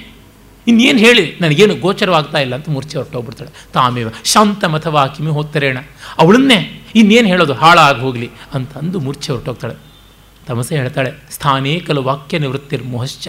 ಇನ್ನೇನು 0.67 0.99
ಹೇಳಿ, 0.99 1.37
ನನಗೇನು 1.41 1.75
ಗೋಚರವಾಗ್ತಾ 1.75 2.39
ಇಲ್ಲ 2.39 2.55
ಅಂತ 2.55 2.69
ಮೂರ್ಛೆ 2.71 2.99
ಹೊರಟೋಗ್ಬಿಡ್ತಾಳೆ. 2.99 3.51
ತಾಮೇವ 3.73 4.09
ಶಾಂತ 4.25 4.65
ಮಥವಾ 4.65 5.07
ಕಿಮಿ 5.07 5.31
ಹೋಗ್ತರೇಣ 5.31 5.79
ಅವಳನ್ನೇ, 6.19 6.83
ಇನ್ನೇನು 6.95 7.29
ಹೇಳೋದು? 7.29 7.55
ಹಾಳಾಗಿ 7.55 8.01
ಹೋಗಲಿ 8.01 8.31
ಅಂತ 8.55 8.77
ಅಂದು 8.77 9.01
ಮೂರ್ಛೆ 9.01 9.33
ಹೊರಟೋಗ್ತಾಳೆ. 9.33 9.77
ತಮಸೆ 10.47 10.77
ಹೇಳ್ತಾಳೆ, 10.77 11.11
ಸ್ಥಾನೇ 11.31 11.81
ಕಲು 11.81 12.03
ವಾಕ್ಯ 12.03 12.39
ನಿವೃತ್ತಿರ್ 12.39 12.85
ಮೋಹಶ್ಚ. 12.85 13.29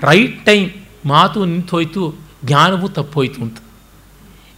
ರೈಟ್ 0.00 0.46
ಟೈಮ್ 0.46 0.70
ಮಾತು 1.06 1.44
ನಿಂತೋಯ್ತು, 1.44 2.02
ಜ್ಞಾನವೂ 2.44 2.88
ತಪ್ಪೋಯ್ತು 2.88 3.40
ಅಂತ. 3.42 3.58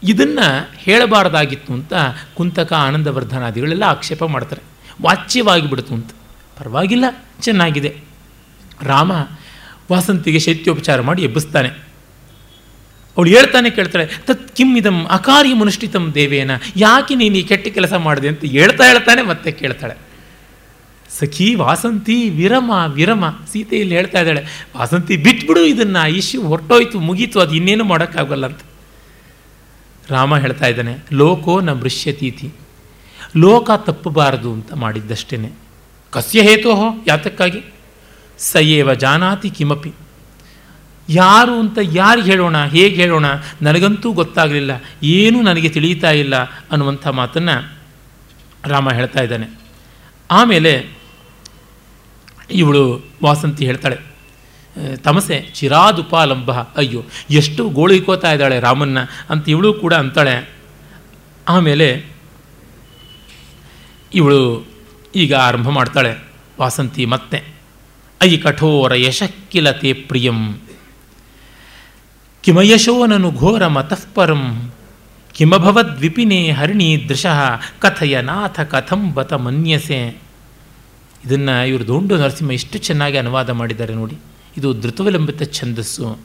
ಇದನ್ನು 0.02 0.70
ಹೇಳಬಾರ್ದಾಗಿತ್ತು 0.76 1.72
ಅಂತ 1.72 1.92
ಕುಂತಕ 2.34 2.72
ಆನಂದವರ್ಧನಾದಿಗಳೆಲ್ಲ 2.72 3.82
ಆಕ್ಷೇಪ 3.82 4.24
ಮಾಡ್ತಾರೆ. 4.24 4.62
ವಾಚ್ಯವಾಗಿ 5.02 5.70
ಬಿಡ್ತು 5.70 5.94
ಅಂತ. 5.94 6.10
ಪರವಾಗಿಲ್ಲ, 6.58 7.04
ಚೆನ್ನಾಗಿದೆ. 7.40 7.96
ರಾಮ 8.82 9.12
ವಾಸಂತಿಗೆ 9.92 10.38
ಶೈತ್ಯೋಪಚಾರ 10.38 11.00
ಮಾಡಿ 11.00 11.22
ಎಬ್ಬಿಸ್ತಾನೆ. 11.22 11.68
ಅವಳು 13.16 13.30
ಹೇಳ್ತಾನೆ, 13.30 13.70
ಕೇಳ್ತಾಳೆ, 13.70 14.08
ತತ್ 14.26 14.56
ಕಿಂ 14.56 14.76
ಇದಂ 14.76 15.04
ಅಕಾರ್ಯ 15.04 15.54
ಮನುಷ್ಠಿತಂ 15.54 16.12
ದೇವೇನ, 16.14 16.50
ಯಾಕೆ 16.76 17.14
ನೀನು 17.14 17.36
ಈ 17.36 17.42
ಕೆಟ್ಟ 17.42 17.68
ಕೆಲಸ 17.68 17.92
ಮಾಡಿದೆ 17.92 18.28
ಅಂತ 18.28 18.44
ಹೇಳ್ತಾ 18.44 18.84
ಹೇಳ್ತಾನೆ 18.84 19.22
ಮತ್ತೆ 19.22 19.52
ಕೇಳ್ತಾಳೆ. 19.52 19.94
ಸಖಿ 21.20 21.54
ವಾಸಂತಿ 21.54 22.30
ವಿರಮ 22.30 22.70
ವಿರಮ, 22.92 23.24
ಸೀತೆಯಲ್ಲಿ 23.52 23.94
ಹೇಳ್ತಾ 23.94 24.18
ಇದ್ದಾಳೆ, 24.18 24.46
ವಾಸಂತಿ 24.76 25.16
ಬಿಟ್ಬಿಡು, 25.16 25.64
ಇದನ್ನು 25.64 26.08
ಇಶ್ಯೂ 26.08 26.42
ಹೊರಟೋಯ್ತು, 26.42 27.00
ಮುಗೀತು, 27.00 27.40
ಅದು 27.40 27.54
ಇನ್ನೇನು 27.54 27.84
ಮಾಡೋಕ್ಕಾಗಲ್ಲ 27.84 28.46
ಅಂತ. 28.46 28.60
ರಾಮ 30.12 30.36
ಹೇಳ್ತಾ 30.36 30.66
ಇದ್ದಾನೆ, 30.66 30.94
ಲೋಕೋ 31.12 31.54
ನ 31.60 31.72
ಮೃಷ್ಯತೀತಿ 31.72 32.48
ಲೋಕ 33.36 33.70
ತಪ್ಪಬಾರದು 33.70 34.52
ಅಂತ 34.52 34.72
ಮಾಡಿದ್ದಷ್ಟೇ 34.74 35.52
ಕಸ್ಯ 36.12 36.42
ಹೇತೋಹೋ 36.42 36.88
ಯಾತಕ್ಕಾಗಿ? 37.06 37.60
ಸಯೇವ 38.38 38.94
ಜಾನಾತಿ 38.94 39.50
ಕಿಮಪಿ. 39.50 39.92
ಯಾರು 41.08 41.54
ಅಂತ 41.60 41.78
ಯಾರಿಗೆ 41.82 42.30
ಹೇಳೋಣ, 42.30 42.56
ಹೇಗೆ 42.64 42.96
ಹೇಳೋಣ? 42.96 43.26
ನನಗಂತೂ 43.62 44.12
ಗೊತ್ತಾಗಲಿಲ್ಲ, 44.12 44.72
ಏನೂ 45.02 45.38
ನನಗೆ 45.42 45.68
ತಿಳಿಯುತ್ತಾ 45.68 46.10
ಇಲ್ಲ 46.10 46.36
ಅನ್ನುವಂಥ 46.72 47.06
ಮಾತನ್ನು 47.08 47.56
ರಾಮ 48.66 48.90
ಹೇಳ್ತಾ 48.90 49.22
ಇದ್ದಾನೆ. 49.22 49.46
ಆಮೇಲೆ 50.30 50.72
ಇವಳು 52.50 52.82
ವಾಸಂತಿ 53.24 53.66
ಹೇಳ್ತಾಳೆ 53.66 54.11
ತಮಸೆ 55.04 55.38
ಚಿರಾದುಪಾಲಂಬ 55.54 56.52
ಅಯ್ಯೋ, 56.52 57.02
ಎಷ್ಟು 57.30 57.68
ಗೋಳಿಕೋತಾ 57.68 58.32
ಇದ್ದಾಳೆ 58.32 58.60
ರಾಮನ್ನ 58.60 58.98
ಅಂತ 59.30 59.48
ಇವಳು 59.48 59.72
ಕೂಡ 59.74 59.94
ಅಂತಾಳೆ. 59.94 60.34
ಆಮೇಲೆ 61.48 61.88
ಇವಳು 64.14 64.66
ಈಗ 65.14 65.34
ಆರಂಭ 65.34 65.68
ಮಾಡ್ತಾಳೆ, 65.68 66.12
ವಾಸಂತಿ 66.60 67.04
ಮತ್ತೆ. 67.04 67.38
ಅಯ್ಯ 68.20 68.36
ಕಠೋರ 68.36 68.94
ಯಶಕ್ಕಿಲತೆ 68.94 69.92
ಪ್ರಿಯಂ. 69.92 70.38
ಕಿಮಯಶೋನನು 72.42 73.30
ಘೋರ 73.30 73.66
ಮತಃಪರಂ 73.66 74.72
ಕಿಮಭವದ್ವಿಪಿನೇ 75.32 76.50
ಹರಿಣಿ 76.50 76.88
ದೃಶಃ 77.08 77.38
ಕಥಯ 77.78 78.20
ನಾಥ 78.20 78.60
ಕಥಂ 78.60 79.14
ಬತ 79.14 79.32
ಮನ್ಯಸೆ. 79.32 80.00
ಇದನ್ನು 81.24 81.54
ಇವರು 81.68 81.86
ದೊಂಡು 81.86 82.14
ನರಸಿಂಹ 82.16 82.52
ಎಷ್ಟು 82.52 82.78
ಚೆನ್ನಾಗಿ 82.78 83.16
ಅನುವಾದ 83.16 83.50
ಮಾಡಿದ್ದಾರೆ 83.50 83.94
ನೋಡಿ. 83.94 84.16
ಇದು 84.56 84.72
ಧೃತವಿಲಂಬಿತ 84.72 85.42
ಛಂದಸ್ಸು. 85.42 86.18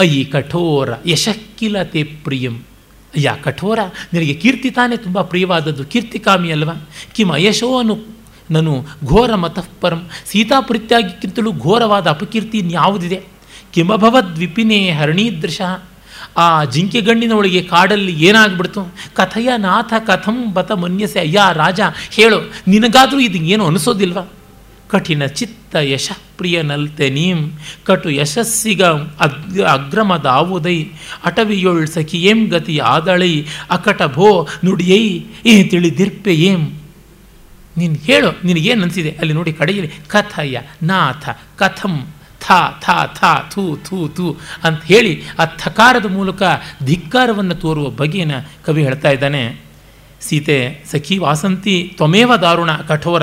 ಅಯ್ಯಿ 0.00 0.24
ಕಠೋರ 0.24 0.88
ಯಶಕ್ಕಿಲತೆ 1.06 2.02
ಪ್ರಿಯಂ. 2.02 2.56
ಅಯ್ಯ 3.16 3.32
ಕಠೋರ, 3.42 3.78
ನಿನಗೆ 4.12 4.34
ಕೀರ್ತಿ 4.34 4.70
ತಾನೇ 4.70 4.96
ತುಂಬ 4.96 5.20
ಪ್ರಿಯವಾದದ್ದು. 5.22 5.84
ಕೀರ್ತಿಕಾಮಿ 5.84 6.52
ಅಲ್ವಾ? 6.52 6.88
ಕಿಮ 7.14 7.32
ಅಯಶೋ 7.32 7.78
ಅನು 7.78 7.98
ನಾನು 8.50 8.86
ಘೋರ 9.04 9.34
ಮತಃಪರಂ. 9.34 10.08
ಸೀತಾಪುರಿತ್ಯಾಗಿಕ್ಕಿಂತಲೂ 10.26 11.52
ಘೋರವಾದ 11.52 12.06
ಅಪಕೀರ್ತಿ 12.06 12.58
ಇನ್ಯಾವುದಿದೆ? 12.58 13.22
ಕಿಮಭವದ್ವಿಪಿನೇ 13.72 14.90
ಹರಣೀದೃಶ 14.90 15.60
ಆ 16.36 16.64
ಜಿಂಕೆಗಣ್ಣಿನ 16.64 17.32
ಒಳಗೆ 17.32 17.62
ಕಾಡಲ್ಲಿ 17.62 18.24
ಏನಾಗ್ಬಿಡ್ತು? 18.24 18.94
ಕಥಯ 19.14 19.48
ನಾಥ 19.56 19.92
ಕಥಂ 20.06 20.54
ಬತ 20.54 20.72
ಮನ್ಯಸೆ. 20.72 21.20
ಅಯ್ಯ 21.20 21.40
ರಾಜ, 21.52 21.80
ಹೇಳು, 22.10 22.52
ನಿನಗಾದರೂ 22.68 23.18
ಇದು 23.18 23.38
ಏನು 23.38 23.66
ಅನಿಸೋದಿಲ್ವಾ? 23.66 24.32
ಕಠಿಣ 24.88 25.26
ಚಿತ್ತ 25.26 25.76
ಯಶಃಪ್ರಿಯ 25.76 26.62
ನಲ್ತೆ 26.62 27.10
ನೀಂ 27.10 27.52
ಕಟು 27.84 28.10
ಯಶಸ್ಸಿಗ 28.10 28.82
ಅಗ್ 28.84 29.60
ಅಗ್ರಮದಾವುದೈ. 29.60 30.84
ಅಟವಿಯೊಳ್ 31.24 31.88
ಸಖಿ 31.88 32.18
ಏಂ 32.22 32.48
ಗತಿ 32.48 32.78
ಆದಳೈ. 32.78 33.46
ಅಕಟ 33.70 34.02
ಭೋ 34.02 34.48
ನುಡಿಯೈ. 34.64 35.24
ಏ 35.46 35.62
ತಿಳಿದಿರ್ಪೆ 35.64 36.34
ಏಂ. 36.34 36.62
ನೀನು 37.76 37.94
ಹೇಳು, 37.94 38.30
ನಿನಗೇನು 38.44 38.82
ಅನಿಸಿದೆ? 38.82 39.10
ಅಲ್ಲಿ 39.10 39.34
ನೋಡಿ 39.34 39.52
ಕಡೆಯಲ್ಲಿ 39.52 39.92
ಕಥಯ, 40.08 40.58
ನಾಥ, 40.82 41.28
ಕಥಂ, 41.56 42.06
ಥಾ 42.40 42.78
ಥಾ 42.80 43.06
ಥಾ, 43.06 43.50
ಥೂ 43.54 43.76
ಥೂ 43.76 44.08
ಥೂ 44.08 44.36
ಅಂತ 44.64 44.84
ಹೇಳಿ 44.84 45.22
ಆ 45.38 45.44
ಥಕಾರದ 45.44 46.06
ಮೂಲಕ 46.06 46.42
ಧಿಕ್ಕಾರವನ್ನು 46.84 47.54
ತೋರುವ 47.54 47.90
ಬಗೆಯನ್ನು 47.90 48.64
ಕವಿ 48.64 48.82
ಹೇಳ್ತಾ 48.82 49.10
ಇದ್ದಾನೆ. 49.10 49.60
ಸೀತೆ, 50.20 50.84
ಸಖಿ 50.90 51.18
ವಾಸಂತಿ, 51.18 51.92
ತ್ವಮೇವ 51.96 52.36
ದಾರುಣ 52.36 52.72
ಕಠೋರ. 52.72 53.22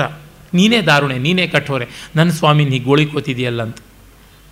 ನೀನೇ 0.54 0.80
ದಾರುಣೆ, 0.80 1.18
ನೀನೇ 1.18 1.46
ಕಠೋರೆ. 1.46 1.88
ನನ್ನ 2.16 2.30
ಸ್ವಾಮಿ, 2.30 2.64
ನೀ 2.64 2.78
ಗೋಳಿಕೋತಿದೆಯಲ್ಲ 2.78 3.62
ಅಂತ. 3.62 3.78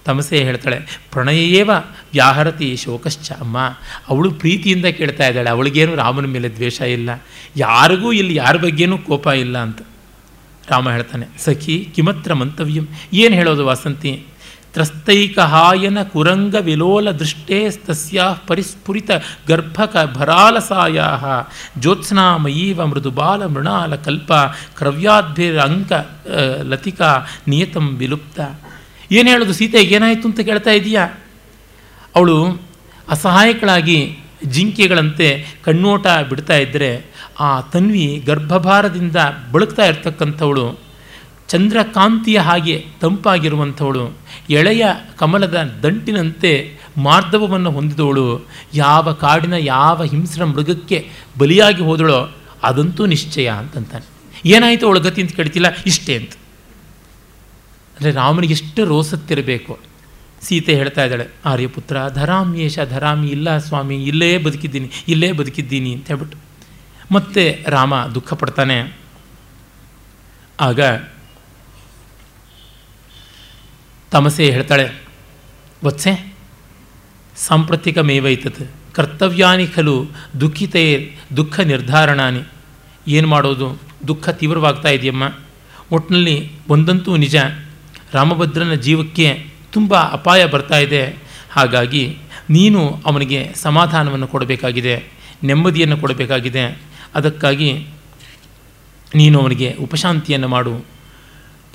ತಮಸೆ 0.05 0.39
ಹೇಳ್ತಾಳೆ 0.45 1.01
ಪ್ರಣಯೇವ 1.13 1.71
ವ್ಯಾಹರತಿ 2.13 2.77
ಶೋಕಶ್ಚ 2.77 3.33
ಅಮ್ಮ. 3.33 3.59
ಅವಳು 4.09 4.31
ಪ್ರೀತಿಯಿಂದ 4.31 4.87
ಕೇಳ್ತಾ 4.87 5.29
ಇದ್ದಾಳೆ, 5.29 5.51
ಅವಳಿಗೇನು 5.51 5.95
ರಾಮನ 5.95 6.27
ಮೇಲೆ 6.27 6.49
ದ್ವೇಷ 6.49 6.81
ಇಲ್ಲ. 6.81 7.11
ಯಾರಿಗೂ 7.57 8.13
ಇಲ್ಲಿ 8.13 8.35
ಯಾರ 8.35 8.57
ಬಗ್ಗೆನೂ 8.57 8.99
ಕೋಪ 8.99 9.27
ಇಲ್ಲ 9.27 9.59
ಅಂತ. 9.59 9.81
ರಾಮ 10.71 10.91
ಹೇಳ್ತಾನೆ, 10.91 11.27
ಸಖಿ, 11.39 11.89
ಕಿಮತ್ರ 11.95 12.35
ಮಂತವ್ಯಂ. 12.35 12.87
ಏನು 13.13 13.35
ಹೇಳೋದು 13.35 13.67
ವಾಸಂತಿ? 13.67 14.23
ತ್ರಸ್ತೈಕಹಾಯನ 14.75 16.03
ಕುರಂಗ 16.03 16.55
ವಿಲೋಲ 16.55 17.11
ದೃಷ್ಟೇ 17.11 17.71
ತಸ್ಯಾ 17.71 18.33
ಪರಿಸ್ಫುರಿತ 18.47 19.11
ಗರ್ಭಕ 19.49 19.97
ಭರಾಲಸಾಯಾ 20.15 21.07
ಜ್ಯೋತ್ಸ್ನಾಮಯೀವ 21.79 22.87
ಮೃದುಬಾಲ 22.87 23.47
ಮೃಣಾಲ 23.47 23.95
ಕಲ್ಪ 23.95 24.33
ಕ್ರವ್ಯಾದ್ಭಿರಂಕ 24.77 25.93
ಲತಿಕಾ 26.63 27.27
ನಿಯತಂ 27.49 27.97
ವಿಲುಪ್ತ 27.97 28.41
ಏನು 29.13 29.31
ಹೇಳೋದು 29.31 29.53
ಸೀತೆಗೆ 29.53 29.95
ಏನಾಯಿತು 29.95 30.29
ಅಂತ 30.29 30.41
ಕೇಳ್ತಾ 30.41 30.71
ಇದೆಯಾ? 30.71 31.15
ಅವಳು 32.17 32.37
ಅಸಹಾಯಕಳಾಗಿ 33.09 34.19
ಜಿಂಕೆಗಳಂತೆ 34.47 35.45
ಕಣ್ಣೋಟ 35.65 36.07
ಬಿಡ್ತಾ 36.29 36.57
ಇದ್ದರೆ 36.57 37.15
ಆ 37.41 37.61
ತನ್ವಿ 37.61 38.23
ಗರ್ಭಭಾರದಿಂದ 38.27 39.17
ಬಳಕ್ತಾ 39.53 39.85
ಇರ್ತಕ್ಕಂಥವಳು 39.87 40.84
ಚಂದ್ರಕಾಂತಿಯ 41.49 42.39
ಹಾಗೆ 42.39 42.77
ತಂಪಾಗಿರುವಂಥವಳು, 43.01 44.05
ಎಳೆಯ 44.51 44.85
ಕಮಲದ 45.19 45.57
ದಂಟಿನಂತೆ 45.83 46.53
ಮಾರ್ಧವವನ್ನು 46.99 47.71
ಹೊಂದಿದವಳು, 47.71 48.27
ಯಾವ 48.75 49.13
ಕಾಡಿನ 49.13 49.57
ಯಾವ 49.59 50.03
ಹಿಂಸ್ರ 50.03 50.45
ಮೃಗಕ್ಕೆ 50.45 50.99
ಬಲಿಯಾಗಿ 51.39 51.83
ಹೋದಳೋ 51.83 52.21
ಅದಂತೂ 52.63 53.07
ನಿಶ್ಚಯ 53.07 53.49
ಅಂತಂತಾನೆ. 53.63 54.07
ಏನಾಯಿತು 54.47 54.85
ಅವಳ 54.87 54.99
ಗತಿ 54.99 55.21
ಅಂತ 55.23 55.33
ಕೇಳ್ತಿಲ್ಲ, 55.37 55.69
ಇಷ್ಟೇ 55.87 56.15
ಅಂತ. 56.17 56.33
ಅಂದರೆ 57.97 58.13
ರಾಮನಿಗೆ 58.13 58.53
ಎಷ್ಟು 58.53 58.85
ರೋಸತ್ತಿರಬೇಕು. 58.85 59.75
ಸೀತೆ 60.43 60.73
ಹೇಳ್ತಾ 60.77 61.03
ಇದ್ದಾಳೆ, 61.05 61.27
ಆರ್ಯಪುತ್ರ 61.45 61.97
ಧರಾಮ್ಯೇಷ 62.15 62.79
ಧರಾಮಿ, 62.91 63.29
ಇಲ್ಲ 63.29 63.59
ಸ್ವಾಮಿ, 63.59 63.97
ಇಲ್ಲೇ 64.05 64.31
ಬದುಕಿದ್ದೀನಿ 64.39 64.89
ಇಲ್ಲೇ 65.09 65.33
ಬದುಕಿದ್ದೀನಿ 65.33 65.93
ಅಂತ 65.93 66.07
ಹೇಳ್ಬಿಟ್ಟು. 66.07 66.39
ಮತ್ತೆ 67.13 67.45
ರಾಮ 67.69 67.95
ದುಃಖ 68.15 68.35
ಪಡ್ತಾನೆ 68.35 68.79
ಆಗ 70.61 70.81
ತಮಸೆ 74.13 74.45
ಹೇಳ್ತಾಳೆ, 74.51 74.87
ವತ್ಸೆ 75.85 76.13
ಸಾಂಪ್ರತಿಕಮೇವೈತತ್ 77.37 78.63
ಕರ್ತವ್ಯಾನಿ 78.95 79.67
ಖಲು 79.67 79.95
ದುಃಖಿತೇ 80.41 80.85
ದುಃಖ 81.37 81.61
ನಿರ್ಧಾರಣಾನಿ. 81.61 82.43
ಏನು 83.09 83.29
ಮಾಡೋದು? 83.29 83.69
ದುಃಖ 84.09 84.29
ತೀವ್ರವಾಗ್ತಾ 84.41 84.89
ಇದೆಯಮ್ಮ. 84.89 85.25
ಒಟ್ಟಿನಲ್ಲಿ 85.93 86.37
ಒಂದಂತೂ 86.69 87.17
ನಿಜ, 87.17 87.37
ರಾಮಭದ್ರನ 88.13 88.75
ಜೀವಕ್ಕೆ 88.87 89.29
ತುಂಬ 89.73 89.95
ಅಪಾಯ 90.17 90.41
ಬರ್ತಾ 90.47 90.79
ಇದೆ. 90.79 91.03
ಹಾಗಾಗಿ 91.51 92.05
ನೀನು 92.51 92.81
ಅವನಿಗೆ 93.07 93.41
ಸಮಾಧಾನವನ್ನು 93.55 94.27
ಕೊಡಬೇಕಾಗಿದೆ, 94.27 94.95
ನೆಮ್ಮದಿಯನ್ನು 95.45 95.97
ಕೊಡಬೇಕಾಗಿದೆ. 95.97 96.65
ಅದಕ್ಕಾಗಿ 97.15 97.71
ನೀನು 99.15 99.37
ಅವನಿಗೆ 99.41 99.69
ಉಪಶಾಂತಿಯನ್ನು 99.81 100.49
ಮಾಡು. 100.49 100.75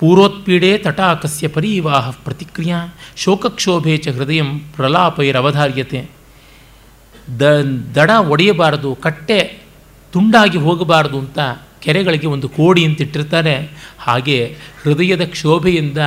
ಪೂರ್ವೋತ್ಪೀಡೆ 0.00 0.78
ತಟಾಕಸ್ಯ 0.78 1.48
ಪರಿವಾಹ 1.48 2.10
ಪ್ರತಿಕ್ರಿಯಾ 2.10 2.94
ಶೋಕಕ್ಷೋಭೆ 3.16 3.96
ಚ 3.96 4.08
ಹೃದಯ 4.08 4.42
ಪ್ರಲಾಪೈರವಧಾರ್ಯತೆ. 4.76 6.08
ದ, 7.40 7.42
ದಡ 7.94 8.10
ಒಡೆಯಬಾರದು, 8.10 8.94
ಕಟ್ಟೆ 8.94 9.62
ತುಂಡಾಗಿ 10.12 10.58
ಹೋಗಬಾರದು 10.58 11.18
ಅಂತ 11.18 11.38
ಕೆರೆಗಳಿಗೆ 11.80 12.26
ಒಂದು 12.26 12.48
ಕೋಡಿ 12.48 12.84
ಅಂತ 12.84 13.00
ಇಟ್ಟಿರ್ತಾರೆ. 13.00 13.70
ಹಾಗೆ 13.98 14.56
ಹೃದಯದ 14.82 15.24
ಕ್ಷೋಭೆಯಿಂದ 15.24 15.98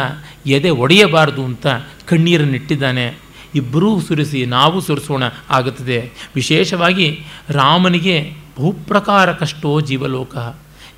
ಎದೆ 0.46 0.70
ಒಡೆಯಬಾರದು 0.70 1.44
ಅಂತ 1.44 1.68
ಕಣ್ಣೀರನ್ನಿಟ್ಟಿದ್ದಾನೆ 2.06 3.18
ಇಬ್ಬರೂ 3.56 4.02
ಸುರಿಸಿ 4.02 4.46
ನಾವು 4.46 4.82
ಸುರಿಸೋಣ 4.82 5.24
ಆಗುತ್ತದೆ. 5.50 6.12
ವಿಶೇಷವಾಗಿ 6.36 7.26
ರಾಮನಿಗೆ 7.50 8.34
ಬಹುಪ್ರಕಾರ 8.58 9.32
ಕಷ್ಟೋ 9.34 9.82
ಜೀವಲೋಕ. 9.82 10.38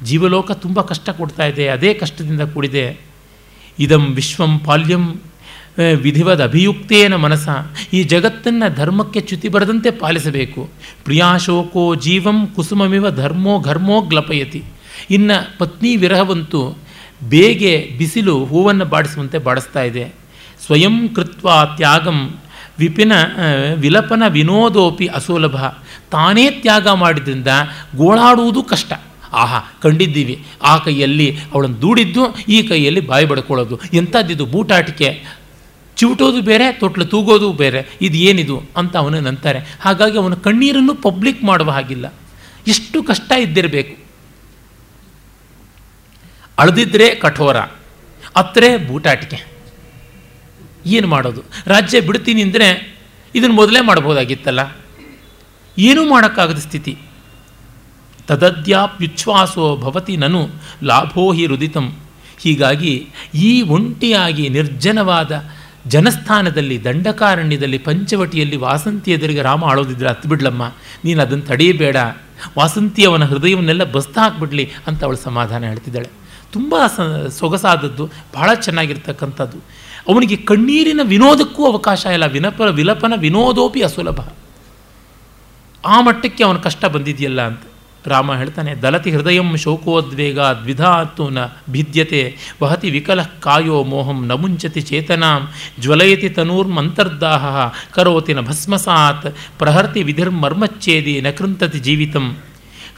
ಜೀವಲೋಕ 0.04 0.52
ತುಂಬ 0.52 0.82
ಕಷ್ಟ 0.82 1.10
ಕೊಡ್ತಾ 1.10 1.46
ಇದೆ, 1.46 1.68
ಅದೇ 1.68 1.93
ಕಷ್ಟದಿಂದ 1.93 2.41
ಕೂಡಿದೆ. 2.54 2.86
ಇದಂ 3.80 4.04
ವಿಶ್ವಂ 4.18 4.60
ಪಾಲ್ಯಂ 4.60 5.06
ವಿಧಿವದ 6.02 6.43
ಅಭಿಯುಕ್ತೇನ 6.43 7.16
ಮನಸ. 7.16 7.48
ಈ 7.93 8.04
ಜಗತ್ತನ್ನು 8.04 8.68
ಧರ್ಮಕ್ಕೆ 8.76 9.22
ಚ್ಯುತಿ 9.22 9.48
ಬರದಂತೆ 9.48 9.89
ಪಾಲಿಸಬೇಕು. 9.91 10.62
ಪ್ರಿಯಾಶೋಕೋ 11.04 11.96
ಜೀವಂ 11.96 12.39
ಕುಸುಮಮಿವ 12.48 13.10
ಧರ್ಮೋ 13.10 13.60
ಘರ್ಮೋ 13.60 14.02
ಗ್ಲಪಯತಿ. 14.02 14.64
ಇನ್ನು 15.10 15.38
ಪತ್ನಿ 15.58 15.96
ವಿರಹವಂತೂ 15.96 16.62
ಬೇಗೆ 17.24 17.74
ಬಿಸಿಲು 17.98 18.46
ಹೂವನ್ನು 18.46 18.86
ಬಾಡಿಸುವಂತೆ 18.86 19.38
ಬಾಡಿಸ್ತಾ 19.38 19.82
ಇದೆ. 19.82 20.06
ಸ್ವಯಂ 20.66 20.96
ಕೃತ್ವ 21.16 21.50
ತ್ಯಾಗಂ 21.78 22.20
ವಿಪಿನ 22.80 23.14
ವಿಲಪನ 23.76 24.24
ವಿನೋದೋಪಿ 24.28 25.08
ಅಸುಲಭ. 25.08 25.58
ತಾನೇ 26.12 26.50
ತ್ಯಾಗ 26.52 26.88
ಮಾಡಿದ್ರಿಂದ 26.88 27.48
ಗೋಳಾಡುವುದು 27.96 28.64
ಕಷ್ಟ. 28.64 28.93
ಆಹಾ, 29.34 29.60
ಕಂಡಿದ್ದೀವಿ. 29.82 30.46
ಆ 30.62 30.78
ಕೈಯಲ್ಲಿ 30.78 31.38
ಅವಳನ್ನು 31.54 31.82
ದೂಡಿದ್ದು, 31.82 32.38
ಈ 32.38 32.68
ಕೈಯಲ್ಲಿ 32.68 33.00
ಬಾಯಿ 33.00 33.26
ಬಡ್ಕೊಳ್ಳೋದು. 33.26 33.80
ಎಂಥದ್ದಿದು 33.94 34.46
ಬೂಟಾಟಿಕೆ? 34.46 35.24
ಚಿವುಟೋದು 35.96 36.42
ಬೇರೆ, 36.42 36.72
ತೊಟ್ಲು 36.72 37.06
ತೂಗೋದು 37.06 37.54
ಬೇರೆ. 37.54 37.88
ಇದು 38.02 38.18
ಏನಿದು 38.18 38.62
ಅಂತ 38.78 38.98
ಅವನು 38.98 39.20
ನಂತಾರೆ 39.20 39.78
ಹಾಗಾಗಿ 39.82 40.18
ಅವನ 40.18 40.34
ಕಣ್ಣೀರನ್ನು 40.34 40.96
ಪಬ್ಲಿಕ್ 40.96 41.44
ಮಾಡುವ 41.44 41.72
ಹಾಗಿಲ್ಲ. 41.72 42.14
ಎಷ್ಟು 42.68 43.04
ಕಷ್ಟ 43.04 43.32
ಇದ್ದಿರಬೇಕು. 43.32 44.06
ಅಳದಿದ್ರೆ 46.60 47.16
ಕಠೋರ, 47.16 47.58
ಅತ್ರೆ 48.36 48.78
ಬೂಟಾಟಿಕೆ. 48.78 49.56
ಏನು 50.86 51.08
ಮಾಡೋದು? 51.08 51.42
ರಾಜ್ಯ 51.66 52.02
ಬಿಡ್ತೀನಿ 52.02 52.42
ಅಂದರೆ 52.42 52.98
ಇದನ್ನು 53.36 53.56
ಮೊದಲೇ 53.56 53.82
ಮಾಡ್ಬೋದಾಗಿತ್ತಲ್ಲ 53.82 54.78
ಏನೂ 55.78 56.10
ಮಾಡೋಕ್ಕಾಗದ 56.10 56.58
ಸ್ಥಿತಿ. 56.58 56.98
ತದದ್ಯಾಪ್ಯುಚ್ಛ್ವಾಸೋ 58.28 59.78
ಭವತಿ 59.78 60.18
ನನು 60.18 60.48
ಲಾಭೋ 60.84 61.34
ಹಿ 61.34 61.46
ರುದಿತಂ. 61.46 61.96
ಹೀಗಾಗಿ 62.40 63.08
ಈ 63.34 63.62
ಒಂಟಿಯಾಗಿ 63.62 64.50
ನಿರ್ಜನವಾದ 64.50 65.32
ಜನಸ್ಥಾನದಲ್ಲಿ, 65.88 66.84
ದಂಡಕಾರಣ್ಯದಲ್ಲಿ, 66.84 67.78
ಪಂಚವಟಿಯಲ್ಲಿ 67.78 68.56
ವಾಸಂತಿ 68.56 69.12
ಎದುರಿಗೆ 69.12 69.42
ರಾಮ 69.42 69.66
ಆಳೋದಿದ್ರೆ 69.66 70.10
ಹತ್ತು 70.10 70.30
ಬಿಡ್ಲಮ್ಮ, 70.30 70.64
ನೀನು 71.06 71.22
ಅದನ್ನು 71.22 71.46
ತಡೆಯಬೇಡ 71.46 71.98
ವಾಸಂತಿ 72.58 73.06
ಅವನ 73.06 73.24
ಹೃದಯವನ್ನೆಲ್ಲ 73.26 73.84
ಬಸ್ತಾ 73.84 74.22
ಹಾಕ್ಬಿಡ್ಲಿ 74.22 74.72
ಅಂತ 74.88 75.04
ಅವಳು 75.04 75.18
ಸಮಾಧಾನ 75.18 75.64
ಹೇಳ್ತಿದ್ದಾಳೆ. 75.64 76.10
ತುಂಬ 76.52 76.76
ಸ, 76.88 77.00
ಸೊಗಸಾದದ್ದು, 77.28 78.10
ಬಹಳ 78.34 78.54
ಚೆನ್ನಾಗಿರ್ತಕ್ಕಂಥದ್ದು. 78.54 79.58
ಅವನಿಗೆ 80.14 80.36
ಕಣ್ಣೀರಿನ 80.36 81.00
ವಿನೋದಕ್ಕೂ 81.04 81.72
ಅವಕಾಶ 81.72 82.06
ಇಲ್ಲ, 82.06 82.26
ವಿನಪ, 82.26 82.62
ವಿಲಪನ 82.62 83.14
ವಿನೋದೋಪಿ 83.18 83.82
ಅಸುಲಭ. 83.82 84.20
ಆ 85.86 86.02
ಮಟ್ಟಕ್ಕೆ 86.02 86.44
ಅವನ 86.44 86.58
ಕಷ್ಟ 86.58 86.86
ಬಂದಿದೆಯಲ್ಲ 86.86 87.42
ಅಂತ. 87.42 87.62
ರಾಮ 88.14 88.30
ಹೇಳ್ತಾನೆ, 88.39 88.72
ದಲತಿ 88.84 89.12
ಹೃದಯಂ 89.16 89.49
ಶೋಕೋದ್ವೇಗ 89.64 90.39
ನ 91.38 91.39
ಭಿದ್ಯತೆ, 91.74 92.22
ವಹತಿ 92.62 92.89
ವಿಕಲ 92.95 93.20
ಕಾಯೋ 93.45 93.78
ಮೋಹಂ 93.91 94.20
ನ 94.30 94.38
ಮುಂಚತಿ 94.43 94.82
ಚೇತನಾಂ, 94.89 95.41
ಜ್ವಲಯತಿ 95.84 96.30
ತನೂರ್ಮಂತರ್ದಾಹ, 96.38 97.45
ಕರೋತಿ 97.95 98.36
ನ 98.38 98.43
ಭಸ್ಮಸಾತ್, 98.49 99.28
ಪ್ರಹರ್ತಿ 99.62 100.03
ವಿಧಿರ್ಮರ್ಮಚ್ಛೇದಿ 100.10 101.16
ನ 101.26 101.32
ಕೃಂತತಿ 101.39 101.82
ಜೀವಿತಂ. 101.88 102.28